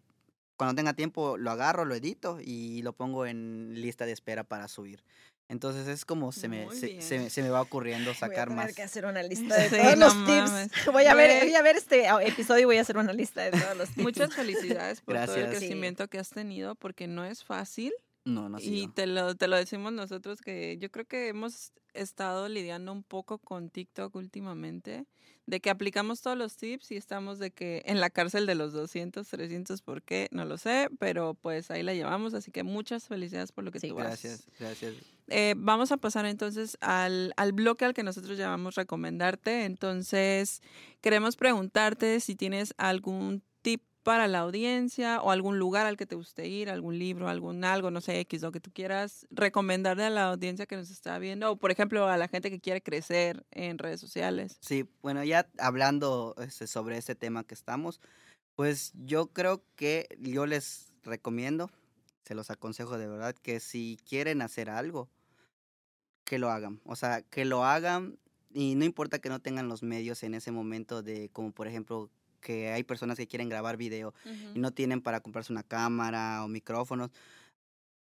cuando 0.59 0.75
tenga 0.75 0.93
tiempo 0.93 1.39
lo 1.39 1.51
agarro, 1.51 1.87
lo 1.87 1.95
edito 1.95 2.39
y 2.43 2.83
lo 2.83 2.93
pongo 2.93 3.25
en 3.25 3.81
lista 3.81 4.05
de 4.05 4.13
espera 4.13 4.45
para 4.45 4.69
subir. 4.69 5.03
Entonces 5.51 5.89
es 5.89 6.05
como 6.05 6.31
se 6.31 6.47
me, 6.47 6.71
se, 6.75 7.01
se 7.01 7.31
se 7.31 7.43
me 7.43 7.49
va 7.49 7.63
ocurriendo 7.63 8.11
Voy 8.11 8.17
a 8.17 8.19
sacar 8.19 8.49
tener 8.49 8.67
más. 8.67 8.75
que 8.75 8.83
hacer 8.83 9.07
una 9.07 9.23
lista 9.31 9.57
de 9.57 9.71
Sí, 9.71 9.77
todos 9.77 9.97
no 9.97 10.05
los 10.05 10.15
mames. 10.17 10.71
tips. 10.71 10.93
Voy 10.93 11.05
a, 11.07 11.15
ver, 11.15 11.45
voy 11.45 11.55
a 11.55 11.63
ver 11.63 11.77
este 11.77 12.07
ah, 12.07 12.23
episodio 12.23 12.61
y 12.63 12.65
voy 12.67 12.77
a 12.77 12.83
hacer 12.83 12.99
una 12.99 13.15
lista 13.15 13.45
de 13.45 13.53
todos 13.59 13.75
los 13.79 13.89
tips. 13.95 14.03
Muchas 14.03 14.35
felicidades 14.35 15.01
por 15.01 15.15
todo 15.15 15.23
el 15.23 15.29
Gracias. 15.45 15.51
Sí. 15.53 15.67
crecimiento 15.67 16.09
que 16.09 16.19
has 16.19 16.29
tenido, 16.29 16.75
porque 16.75 17.07
no 17.07 17.25
es 17.25 17.45
fácil. 17.45 17.95
No, 18.29 18.49
no 18.49 18.59
Y 18.61 18.89
te 18.89 19.07
lo, 19.07 19.35
te 19.35 19.49
lo 19.49 19.57
decimos 19.57 19.93
nosotros 19.93 20.41
que 20.41 20.77
yo 20.79 20.91
creo 20.91 21.07
que 21.07 21.29
hemos 21.29 21.73
estado 21.95 22.49
lidiando 22.49 22.93
un 22.93 23.03
poco 23.03 23.39
con 23.39 23.71
TikTok 23.71 24.15
últimamente, 24.15 25.07
de 25.47 25.61
que 25.61 25.71
aplicamos 25.71 26.21
todos 26.21 26.37
los 26.37 26.57
tips 26.57 26.91
y 26.93 26.97
estamos 26.97 27.39
de 27.39 27.51
que 27.51 27.83
en 27.87 28.01
la 28.01 28.11
cárcel 28.11 28.45
de 28.45 28.55
los 28.55 28.75
200, 28.75 29.27
300, 29.27 29.81
¿por 29.81 30.03
qué? 30.03 30.29
No 30.31 30.45
lo 30.45 30.59
sé, 30.59 30.91
pero 30.99 31.35
pues 31.35 31.71
ahí 31.71 31.83
la 31.83 31.95
llevamos, 31.95 32.35
así 32.35 32.51
que 32.51 32.63
muchas 32.63 33.09
felicidades 33.09 33.51
por 33.51 33.65
lo 33.65 33.71
que 33.73 33.81
Sí, 33.81 33.89
tú 33.89 33.99
haces. 33.99 34.47
Gracias, 34.59 34.59
gracias. 34.59 34.95
Eh, 35.29 35.55
vamos 35.57 35.91
a 35.91 35.97
pasar 35.97 36.27
entonces 36.27 36.77
al, 36.81 37.33
al 37.37 37.53
bloque 37.53 37.85
al 37.87 37.95
que 37.95 38.03
nosotros 38.03 38.37
llamamos 38.37 38.75
recomendarte. 38.75 39.65
Entonces, 39.65 40.61
queremos 41.01 41.37
preguntarte 41.37 42.21
si 42.21 42.35
tienes 42.37 42.75
algún 42.77 43.43
para 44.09 44.27
la 44.27 44.39
audiencia 44.39 45.21
o 45.21 45.31
algún 45.31 45.59
lugar 45.59 45.85
al 45.85 45.99
que 45.99 46.07
te 46.07 46.15
guste 46.15 46.49
ir, 46.49 46.71
algún 46.71 46.99
libro, 46.99 47.29
algún 47.29 47.63
algo, 47.63 47.91
no 47.91 48.01
sé, 48.01 48.21
X, 48.21 48.41
lo 48.41 48.53
que 48.53 48.59
tú 48.59 48.71
quieras 48.73 49.27
recomendarle 49.31 50.05
a 50.05 50.09
la 50.09 50.29
audiencia 50.29 50.65
que 50.65 50.77
nos 50.77 50.89
está 50.89 51.19
viendo 51.19 51.53
o, 51.53 51.57
por 51.57 51.71
ejemplo, 51.71 52.09
a 52.09 52.17
la 52.17 52.27
gente 52.27 52.49
que 52.49 52.59
quiere 52.59 52.81
crecer 52.81 53.45
en 53.51 53.77
redes 53.77 54.01
sociales. 54.01 54.57
Sí, 54.63 54.89
bueno, 55.03 55.25
ya 55.25 55.47
hablando 55.59 56.35
este, 56.39 56.67
sobre 56.67 56.97
este 56.97 57.17
tema 57.17 57.45
que 57.45 57.53
estamos, 57.53 58.01
pues 58.57 58.95
yo 58.95 59.27
creo 59.27 59.63
que 59.77 60.09
yo 60.19 60.47
les 60.47 60.91
recomiendo, 61.03 61.71
se 62.25 62.35
los 62.35 62.51
aconsejo 62.51 62.97
de 62.97 63.09
verdad, 63.09 63.35
que 63.35 63.61
si 63.61 63.99
quieren 64.09 64.41
hacer 64.41 64.71
algo, 64.71 65.11
que 66.25 66.39
lo 66.39 66.51
hagan. 66.51 66.81
O 66.87 66.97
sea, 66.97 67.21
que 67.21 67.45
lo 67.45 67.63
hagan 67.63 68.19
y 68.55 68.75
no 68.75 68.87
importa 68.87 69.19
que 69.19 69.29
no 69.29 69.43
tengan 69.43 69.69
los 69.69 69.83
medios 69.83 70.23
en 70.23 70.33
ese 70.33 70.51
momento 70.51 71.03
de, 71.03 71.29
como 71.29 71.53
por 71.53 71.69
ejemplo, 71.69 72.11
que 72.39 72.73
hay 72.73 72.83
personas 72.85 73.17
que 73.19 73.27
quieren 73.27 73.49
grabar 73.49 73.77
video 73.77 74.15
y 74.55 74.59
no 74.59 74.71
tienen 74.73 75.01
para 75.01 75.21
comprarse 75.21 75.53
una 75.53 75.63
cámara 75.63 76.45
o 76.45 76.49
micrófonos, 76.49 77.11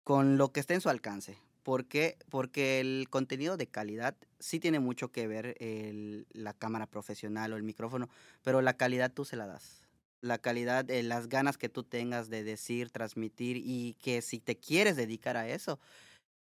con 0.04 0.38
lo 0.38 0.52
que 0.52 0.60
esté 0.60 0.74
en 0.76 0.82
su 0.82 0.90
alcance. 0.90 1.38
¿Por 1.64 1.86
qué? 1.86 2.18
Porque 2.30 2.80
el 2.80 3.08
contenido 3.10 3.58
de 3.58 3.68
calidad 3.68 4.16
sí 4.40 4.60
tiene 4.60 4.80
mucho 4.80 5.12
que 5.12 5.26
ver 5.28 5.56
el- 5.60 6.28
la 6.32 6.54
cámara 6.54 6.86
profesional 6.86 7.54
o 7.54 7.58
el 7.58 7.64
micrófono, 7.64 8.08
pero 8.44 8.62
la 8.62 8.78
calidad 8.78 9.12
tú 9.12 9.26
se 9.26 9.36
la 9.36 9.48
das. 9.48 9.82
La 10.22 10.38
calidad, 10.38 10.90
eh, 10.92 11.02
las 11.04 11.28
ganas 11.28 11.58
que 11.58 11.70
tú 11.70 11.84
tengas 11.84 12.30
de 12.30 12.44
decir, 12.44 12.92
transmitir 12.92 13.58
y 13.58 13.96
que 13.96 14.22
si 14.22 14.40
te 14.40 14.58
quieres 14.58 14.96
dedicar 14.96 15.38
a 15.38 15.48
eso, 15.50 15.80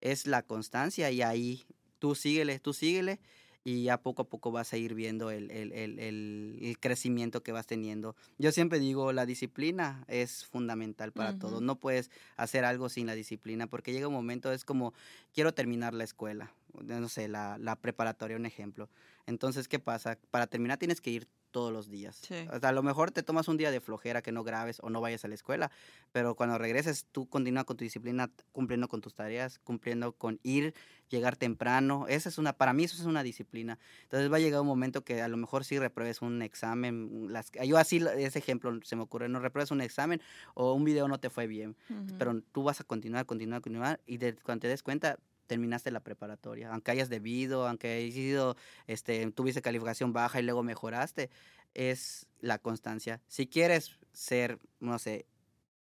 es 0.03 0.26
la 0.26 0.43
constancia 0.43 1.11
y 1.11 1.22
ahí 1.22 1.64
tú 1.99 2.14
síguele, 2.14 2.59
tú 2.59 2.74
síguele 2.74 3.18
y 3.64 3.84
ya 3.84 4.02
poco 4.02 4.22
a 4.22 4.28
poco 4.28 4.52
vas 4.52 4.72
a 4.72 4.76
ir 4.76 4.94
viendo 4.94 5.30
el, 5.30 5.50
el, 5.50 5.72
el, 5.72 5.98
el- 5.98 6.76
crecimiento 6.80 7.42
que 7.42 7.52
vas 7.52 7.66
teniendo. 7.66 8.14
Yo 8.38 8.52
siempre 8.52 8.78
digo, 8.78 9.12
la 9.12 9.24
disciplina 9.26 10.04
es 10.06 10.44
fundamental 10.44 11.12
para 11.12 11.32
todo. 11.32 11.60
No 11.62 11.76
puedes 11.80 12.10
hacer 12.36 12.64
algo 12.64 12.88
sin 12.90 13.06
la 13.06 13.14
disciplina 13.14 13.66
porque 13.66 13.92
llega 13.92 14.08
un 14.08 14.12
momento, 14.14 14.52
es 14.52 14.64
como, 14.64 14.92
quiero 15.32 15.54
terminar 15.54 15.94
la 15.94 16.04
escuela. 16.04 16.52
no 16.82 17.08
sé, 17.08 17.28
la, 17.28 17.56
la 17.58 17.76
preparatoria, 17.76 18.36
un 18.36 18.46
ejemplo. 18.46 18.88
Entonces, 19.26 19.68
¿qué 19.68 19.78
pasa? 19.78 20.18
Para 20.30 20.46
terminar 20.46 20.78
tienes 20.78 21.00
que 21.00 21.10
ir 21.10 21.28
todos 21.50 21.72
los 21.72 21.88
días. 21.88 22.16
Sí. 22.16 22.46
O 22.52 22.59
sea, 22.59 22.70
a 22.70 22.72
lo 22.72 22.82
mejor 22.82 23.12
te 23.12 23.22
tomas 23.22 23.46
un 23.46 23.56
día 23.56 23.70
de 23.70 23.80
flojera 23.80 24.22
que 24.22 24.32
no 24.32 24.42
grabes 24.42 24.80
o 24.82 24.90
no 24.90 25.01
vayas 25.01 25.24
a 25.24 25.28
la 25.28 25.36
escuela, 25.36 25.70
pero 26.10 26.34
cuando 26.34 26.59
regreses 26.59 27.06
tú 27.12 27.28
continúa 27.28 27.62
con 27.62 27.76
tu 27.76 27.84
disciplina, 27.84 28.28
cumpliendo 28.51 28.88
con 28.88 29.01
tus 29.01 29.14
tareas, 29.14 29.60
cumpliendo 29.60 30.12
con 30.14 30.40
ir, 30.42 30.74
llegar 31.10 31.36
temprano. 31.36 32.06
Esa 32.09 32.28
es 32.28 32.38
una, 32.38 32.55
para 32.55 32.72
mí 32.72 32.82
eso 32.82 32.96
es 33.01 33.06
una 33.06 33.22
disciplina. 33.22 33.78
Entonces 34.02 34.32
va 34.32 34.38
a 34.38 34.40
llegar 34.40 34.60
un 34.62 34.66
momento 34.66 35.05
que 35.05 35.22
a 35.22 35.28
lo 35.28 35.36
mejor 35.36 35.64
sí 35.64 35.78
repruebes 35.78 36.22
un 36.22 36.42
examen. 36.42 37.32
Las, 37.32 37.52
yo 37.52 37.78
así, 37.78 38.05
ese 38.16 38.40
ejemplo 38.40 38.76
se 38.82 38.96
me 38.96 39.02
ocurre, 39.02 39.28
no 39.28 39.38
repruebes 39.38 39.70
un 39.70 39.80
examen 39.80 40.20
o 40.55 40.72
un 40.74 40.82
video 40.82 41.06
no 41.06 41.20
te 41.20 41.30
fue 41.30 41.46
bien, 41.46 41.76
pero 42.18 42.42
tú 42.51 42.64
vas 42.64 42.80
a 42.80 42.84
continuar, 42.84 43.26
continuar, 43.26 43.60
continuar 43.62 44.01
y 44.06 44.16
de- 44.18 44.34
cuando 44.34 44.62
te 44.62 44.68
des 44.68 44.82
cuenta 44.82 45.20
terminaste 45.46 45.90
la 45.90 46.00
preparatoria, 46.00 46.72
aunque 46.72 46.90
hayas 46.90 47.08
debido, 47.08 47.66
aunque 47.66 47.92
hayas 47.92 48.14
sido, 48.14 48.56
este, 48.86 49.30
tuviste 49.32 49.62
calificación 49.62 50.12
baja 50.12 50.40
y 50.40 50.42
luego 50.42 50.62
mejoraste, 50.62 51.30
es 51.74 52.26
la 52.40 52.58
constancia. 52.58 53.20
Si 53.26 53.46
quieres 53.46 53.98
ser, 54.12 54.58
no 54.80 54.98
sé, 54.98 55.26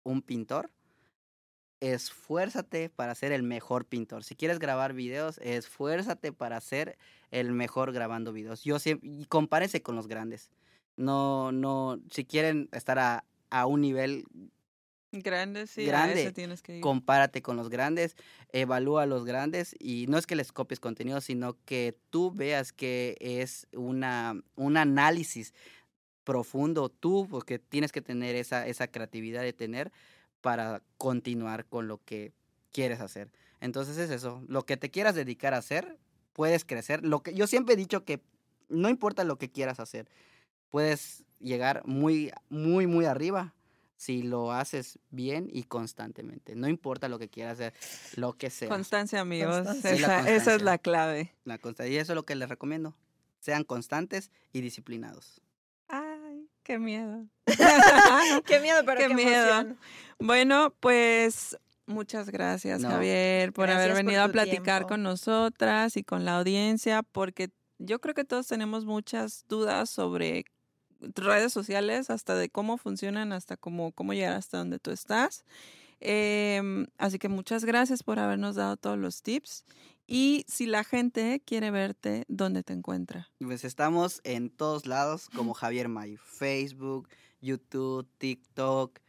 un 0.03 0.22
pintor, 0.22 0.72
esfuérzate 1.80 2.90
para 2.90 3.15
ser 3.15 3.32
el 3.32 3.44
mejor 3.44 3.86
pintor. 3.86 4.23
Si 4.23 4.36
quieres 4.36 4.60
grabar 4.60 4.94
videos, 4.94 5.38
esfuérzate 5.40 6.32
para 6.32 6.60
ser 6.61 6.98
el 7.32 7.52
mejor 7.52 7.91
grabando 7.91 8.34
videos. 8.34 8.64
Yo 8.64 8.80
siempre, 8.80 9.10
y 9.10 9.26
compárese 9.26 9.82
con 9.82 9.95
los 9.95 10.07
grandes. 10.07 10.52
No, 10.98 11.52
no, 11.52 11.99
si 12.10 12.26
quieren 12.26 12.69
estar 12.72 12.98
a, 12.99 13.26
a 13.49 13.65
un 13.65 13.82
nivel 13.82 14.26
Grande, 15.22 15.68
sí, 15.68 15.84
a 15.84 15.88
Grande. 15.88 16.24
eso 16.24 16.34
tienes 16.34 16.62
que 16.62 16.78
ir. 16.78 16.82
compárate 16.82 17.42
con 17.42 17.58
los 17.58 17.70
grandes, 17.70 18.16
evalúa 18.52 19.04
a 19.04 19.06
los 19.06 19.26
grandes 19.26 19.76
y 19.80 20.06
no 20.08 20.18
es 20.18 20.28
que 20.28 20.36
les 20.36 20.52
copies 20.52 20.80
contenido, 20.80 21.22
sino 21.22 21.58
que 21.66 21.98
tú 22.10 22.32
veas 22.32 22.72
que 22.72 23.18
es 23.20 23.68
una, 23.74 24.42
un 24.56 24.78
análisis 24.78 25.54
profundo 26.24 26.90
tú, 26.90 27.28
porque 27.30 27.60
tienes 27.60 27.92
que 27.92 28.02
tener 28.02 28.36
esa, 28.36 28.68
esa 28.68 28.88
creatividad 28.88 29.42
de 29.42 29.54
tener 29.54 29.92
para 30.42 30.84
continuar 30.98 31.66
con 31.66 31.88
lo 31.88 32.00
que 32.04 32.34
quieres 32.72 33.00
hacer. 33.00 33.32
Entonces 33.62 33.98
es 33.98 34.12
eso, 34.12 34.44
lo 34.48 34.64
que 34.64 34.78
te 34.78 34.92
quieras 34.92 35.16
dedicar 35.16 35.54
a 35.56 35.58
hacer, 35.58 35.98
puedes 36.34 36.66
crecer. 36.66 37.04
Lo 37.04 37.24
que 37.24 37.34
yo 37.34 37.48
siempre 37.48 37.74
he 37.74 37.78
dicho 37.78 38.06
que 38.06 38.22
no 38.70 38.90
importa 38.90 39.24
lo 39.24 39.38
que 39.38 39.50
quieras 39.50 39.80
hacer, 39.80 40.08
puedes 40.70 41.24
llegar 41.40 41.82
muy, 41.86 42.32
muy, 42.50 42.86
muy 42.86 43.06
arriba 43.06 43.55
si 43.98 44.24
lo 44.24 44.52
haces 44.52 45.00
bien 45.10 45.48
y 45.52 45.64
constantemente. 45.64 46.56
No 46.56 46.68
importa 46.68 47.08
lo 47.10 47.18
que 47.20 47.30
quieras 47.30 47.54
hacer, 47.54 47.74
lo 48.16 48.34
que 48.34 48.50
sea. 48.50 48.70
Constancia, 48.70 49.22
amigos. 49.22 49.56
Constancia. 49.56 49.92
Esa, 49.92 50.20
es 50.20 50.26
constancia. 50.44 50.66
la 50.66 50.78
clave. 50.78 51.34
La 51.46 51.58
consta- 51.58 51.88
y 51.88 51.96
eso 51.98 52.12
es 52.14 52.16
lo 52.16 52.24
que 52.26 52.36
les 52.36 52.50
recomiendo. 52.50 52.96
Sean 53.40 53.64
constantes 53.64 54.32
y 54.52 54.62
disciplinados. 54.62 55.42
Ay, 55.88 56.50
qué 56.64 56.80
miedo. 56.80 57.28
Qué 58.46 58.60
miedo, 58.60 58.82
pero 58.86 59.00
Qué 59.00 59.08
qué, 59.08 59.14
miedo. 59.16 59.50
emoción. 59.50 59.78
Bueno, 60.20 60.74
pues 60.80 61.58
muchas 61.86 62.30
gracias, 62.32 62.82
No. 62.82 62.90
Javier, 62.90 63.54
por 63.54 63.66
Gracias 63.68 63.84
haber 63.86 63.96
por 63.98 64.06
venido 64.06 64.24
a 64.24 64.28
platicar 64.30 64.80
tiempo. 64.82 64.88
con 64.90 65.04
nosotras 65.04 65.96
y 65.98 66.04
con 66.04 66.26
la 66.26 66.38
audiencia, 66.40 67.04
porque 67.04 67.52
yo 67.78 68.00
creo 68.02 68.16
que 68.16 68.24
todos 68.26 68.48
tenemos 68.48 68.86
muchas 68.86 69.46
dudas 69.48 69.90
sobre 69.90 70.46
redes 71.15 71.53
sociales, 71.53 72.10
hasta 72.10 72.36
de 72.36 72.49
cómo 72.49 72.77
funcionan, 72.77 73.34
hasta 73.34 73.57
cómo, 73.57 73.91
cómo 73.91 74.14
llegar 74.14 74.34
hasta 74.34 74.57
donde 74.57 74.80
tú 74.80 74.91
estás. 74.91 75.45
Em, 75.99 76.88
así 76.98 77.19
que 77.19 77.30
muchas 77.30 77.65
gracias 77.65 78.03
por 78.03 78.19
habernos 78.19 78.56
dado 78.56 78.77
todos 78.77 78.98
los 78.98 79.22
tips. 79.22 79.65
Y 80.07 80.45
si 80.48 80.68
la 80.68 80.84
gente 80.84 81.41
quiere 81.45 81.72
verte, 81.72 82.26
¿dónde 82.27 82.61
te 82.64 82.73
encuentra? 82.73 83.30
Pues 83.40 83.64
estamos 83.65 84.22
en 84.23 84.49
todos 84.52 84.86
lados 84.86 85.30
como 85.36 85.53
Javier 85.56 85.88
May. 85.88 86.18
Facebook, 86.18 87.10
YouTube, 87.41 88.07
TikTok, 88.19 88.99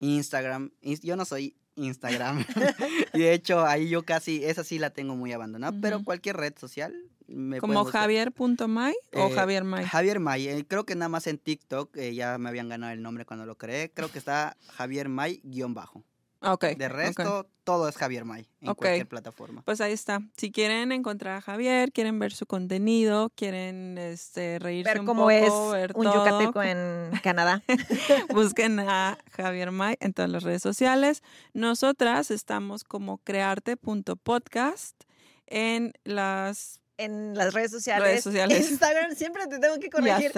Instagram. 0.00 0.70
Ins- 0.82 1.02
Yo 1.02 1.16
no 1.16 1.24
soy 1.24 1.56
Instagram. 1.76 2.44
y 3.12 3.18
de 3.20 3.34
hecho, 3.34 3.66
ahí 3.66 3.88
yo 3.88 4.02
casi, 4.04 4.44
esa 4.44 4.64
sí 4.64 4.78
la 4.78 4.90
tengo 4.90 5.14
muy 5.16 5.32
abandonada. 5.32 5.76
Pero 5.80 6.02
cualquier 6.04 6.36
red 6.36 6.54
social 6.58 6.94
me 7.26 7.58
¿Como 7.58 7.84
javier.may 7.84 8.94
o 9.14 9.28
Eh, 9.28 9.32
Javier 9.34 9.64
May? 9.64 9.84
Javier 9.84 10.20
May. 10.20 10.48
eh, 10.48 10.64
creo 10.66 10.84
que 10.84 10.94
nada 10.94 11.08
más 11.08 11.26
en 11.26 11.38
TikTok 11.38 11.96
eh, 11.96 12.14
ya 12.14 12.38
me 12.38 12.48
habían 12.48 12.68
ganado 12.68 12.92
el 12.92 13.02
nombre 13.02 13.24
cuando 13.24 13.46
lo 13.46 13.56
creé. 13.56 13.90
Creo 13.92 14.10
que 14.10 14.18
está 14.18 14.56
Javier 14.72 15.08
May 15.08 15.40
guion 15.44 15.74
bajo. 15.74 16.02
Ah, 16.40 16.52
Ok. 16.52 16.64
De 16.76 16.90
resto, 16.90 17.48
todo 17.64 17.88
es 17.88 17.96
Javier 17.96 18.26
May 18.26 18.46
en 18.60 18.74
cualquier 18.74 19.08
plataforma. 19.08 19.62
Pues 19.62 19.80
ahí 19.80 19.94
está. 19.94 20.20
Si 20.36 20.50
quieren 20.52 20.92
encontrar 20.92 21.38
a 21.38 21.40
Javier, 21.40 21.90
quieren 21.90 22.18
ver 22.18 22.34
su 22.34 22.44
contenido, 22.44 23.30
quieren 23.34 23.96
este, 23.96 24.58
reírse 24.58 24.90
Ver 24.90 25.00
un 25.00 25.06
cómo 25.06 25.22
poco, 25.22 25.30
es 25.30 25.80
ver 25.80 25.92
un 25.94 26.04
todo, 26.04 26.14
yucateco 26.26 26.62
en 26.62 27.12
Canadá. 27.22 27.62
busquen 28.34 28.78
a 28.80 29.16
Javier 29.30 29.70
May 29.70 29.96
en 30.00 30.12
todas 30.12 30.30
las 30.30 30.42
redes 30.42 30.60
sociales. 30.60 31.22
Nosotras 31.54 32.30
estamos 32.30 32.84
como 32.84 33.16
crearte.podcast 33.24 35.04
en 35.46 35.92
las 36.04 36.80
En 36.96 37.34
las 37.34 37.52
redes 37.54 37.70
sociales. 37.70 38.04
Redes 38.08 38.24
sociales. 38.24 38.70
Instagram, 38.70 39.14
siempre 39.14 39.46
te 39.46 39.58
tengo 39.58 39.78
que 39.78 39.90
corregir. 39.90 40.32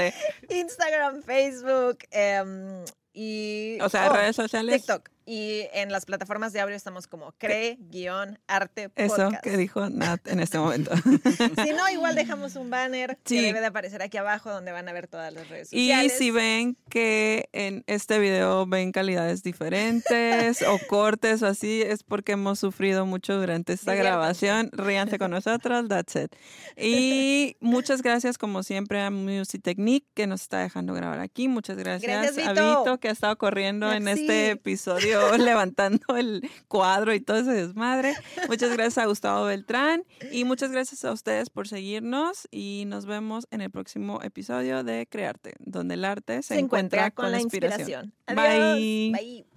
Instagram, 0.48 1.22
Facebook 1.22 1.98
em, 2.10 2.84
y. 3.12 3.78
o 3.80 3.88
sea, 3.88 4.10
oh, 4.10 4.14
redes 4.14 4.36
sociales. 4.36 4.82
TikTok. 4.82 5.15
Y 5.28 5.64
en 5.72 5.90
las 5.90 6.04
plataformas 6.04 6.52
de 6.52 6.60
audio 6.60 6.76
estamos 6.76 7.08
como 7.08 7.32
cree-arte 7.32 8.90
Eso 8.94 9.30
que 9.42 9.56
dijo 9.56 9.90
Nat 9.90 10.26
en 10.28 10.38
este 10.38 10.58
momento. 10.58 10.92
Si 11.66 11.72
no, 11.72 11.88
igual 11.90 12.14
dejamos 12.14 12.54
un 12.54 12.70
banner 12.70 13.18
Sí. 13.24 13.36
que 13.40 13.42
debe 13.46 13.58
de 13.60 13.66
aparecer 13.66 14.02
aquí 14.02 14.18
abajo 14.18 14.50
donde 14.52 14.70
van 14.70 14.88
a 14.88 14.92
ver 14.92 15.08
todas 15.08 15.32
las 15.32 15.48
redes 15.48 15.72
Y 15.72 15.88
sociales. 15.88 16.12
si 16.16 16.30
ven 16.30 16.76
que 16.88 17.48
en 17.52 17.82
este 17.88 18.20
video 18.20 18.66
ven 18.66 18.92
calidades 18.92 19.42
diferentes 19.42 20.62
o 20.62 20.78
cortes 20.86 21.42
o 21.42 21.46
así, 21.48 21.82
es 21.82 22.04
porque 22.04 22.32
hemos 22.32 22.60
sufrido 22.60 23.04
mucho 23.04 23.36
durante 23.38 23.72
esta 23.72 23.94
grabación. 23.94 24.70
Ríanse 24.72 25.18
con 25.18 25.32
nosotros, 25.32 25.88
that's 25.88 26.14
it. 26.14 26.32
Y 26.76 27.56
muchas 27.60 28.02
gracias, 28.02 28.38
como 28.38 28.62
siempre, 28.62 29.00
a 29.00 29.10
Music 29.10 29.62
Technique 29.62 30.06
que 30.14 30.26
nos 30.28 30.42
está 30.42 30.58
dejando 30.60 30.94
grabar 30.94 31.18
aquí. 31.18 31.48
Muchas 31.48 31.76
gracias, 31.76 32.10
Gracias, 32.10 32.46
a 32.46 32.52
Vito. 32.52 32.98
Que 33.00 33.08
ha 33.08 33.12
estado 33.12 33.36
corriendo 33.38 33.92
en 33.92 34.06
este 34.06 34.50
episodio 34.50 35.15
levantando 35.38 36.16
el 36.16 36.48
cuadro 36.68 37.14
y 37.14 37.20
todo 37.20 37.38
ese 37.38 37.52
desmadre. 37.52 38.14
Muchas 38.48 38.72
gracias 38.72 38.98
a 38.98 39.06
Gustavo 39.06 39.44
Beltrán 39.44 40.04
y 40.32 40.44
muchas 40.44 40.70
gracias 40.70 41.04
a 41.04 41.12
ustedes 41.12 41.50
por 41.50 41.68
seguirnos 41.68 42.48
y 42.50 42.84
nos 42.86 43.06
vemos 43.06 43.46
en 43.50 43.60
el 43.60 43.70
próximo 43.70 44.20
episodio 44.22 44.84
de 44.84 45.06
Crearte, 45.06 45.54
donde 45.58 45.94
el 45.94 46.04
arte 46.04 46.42
se, 46.42 46.54
se 46.54 46.58
encuentra 46.60 47.10
con 47.10 47.30
la 47.30 47.40
inspiración. 47.40 48.12
Adiós. 48.26 48.76
Bye. 48.76 49.12
Bye. 49.12 49.55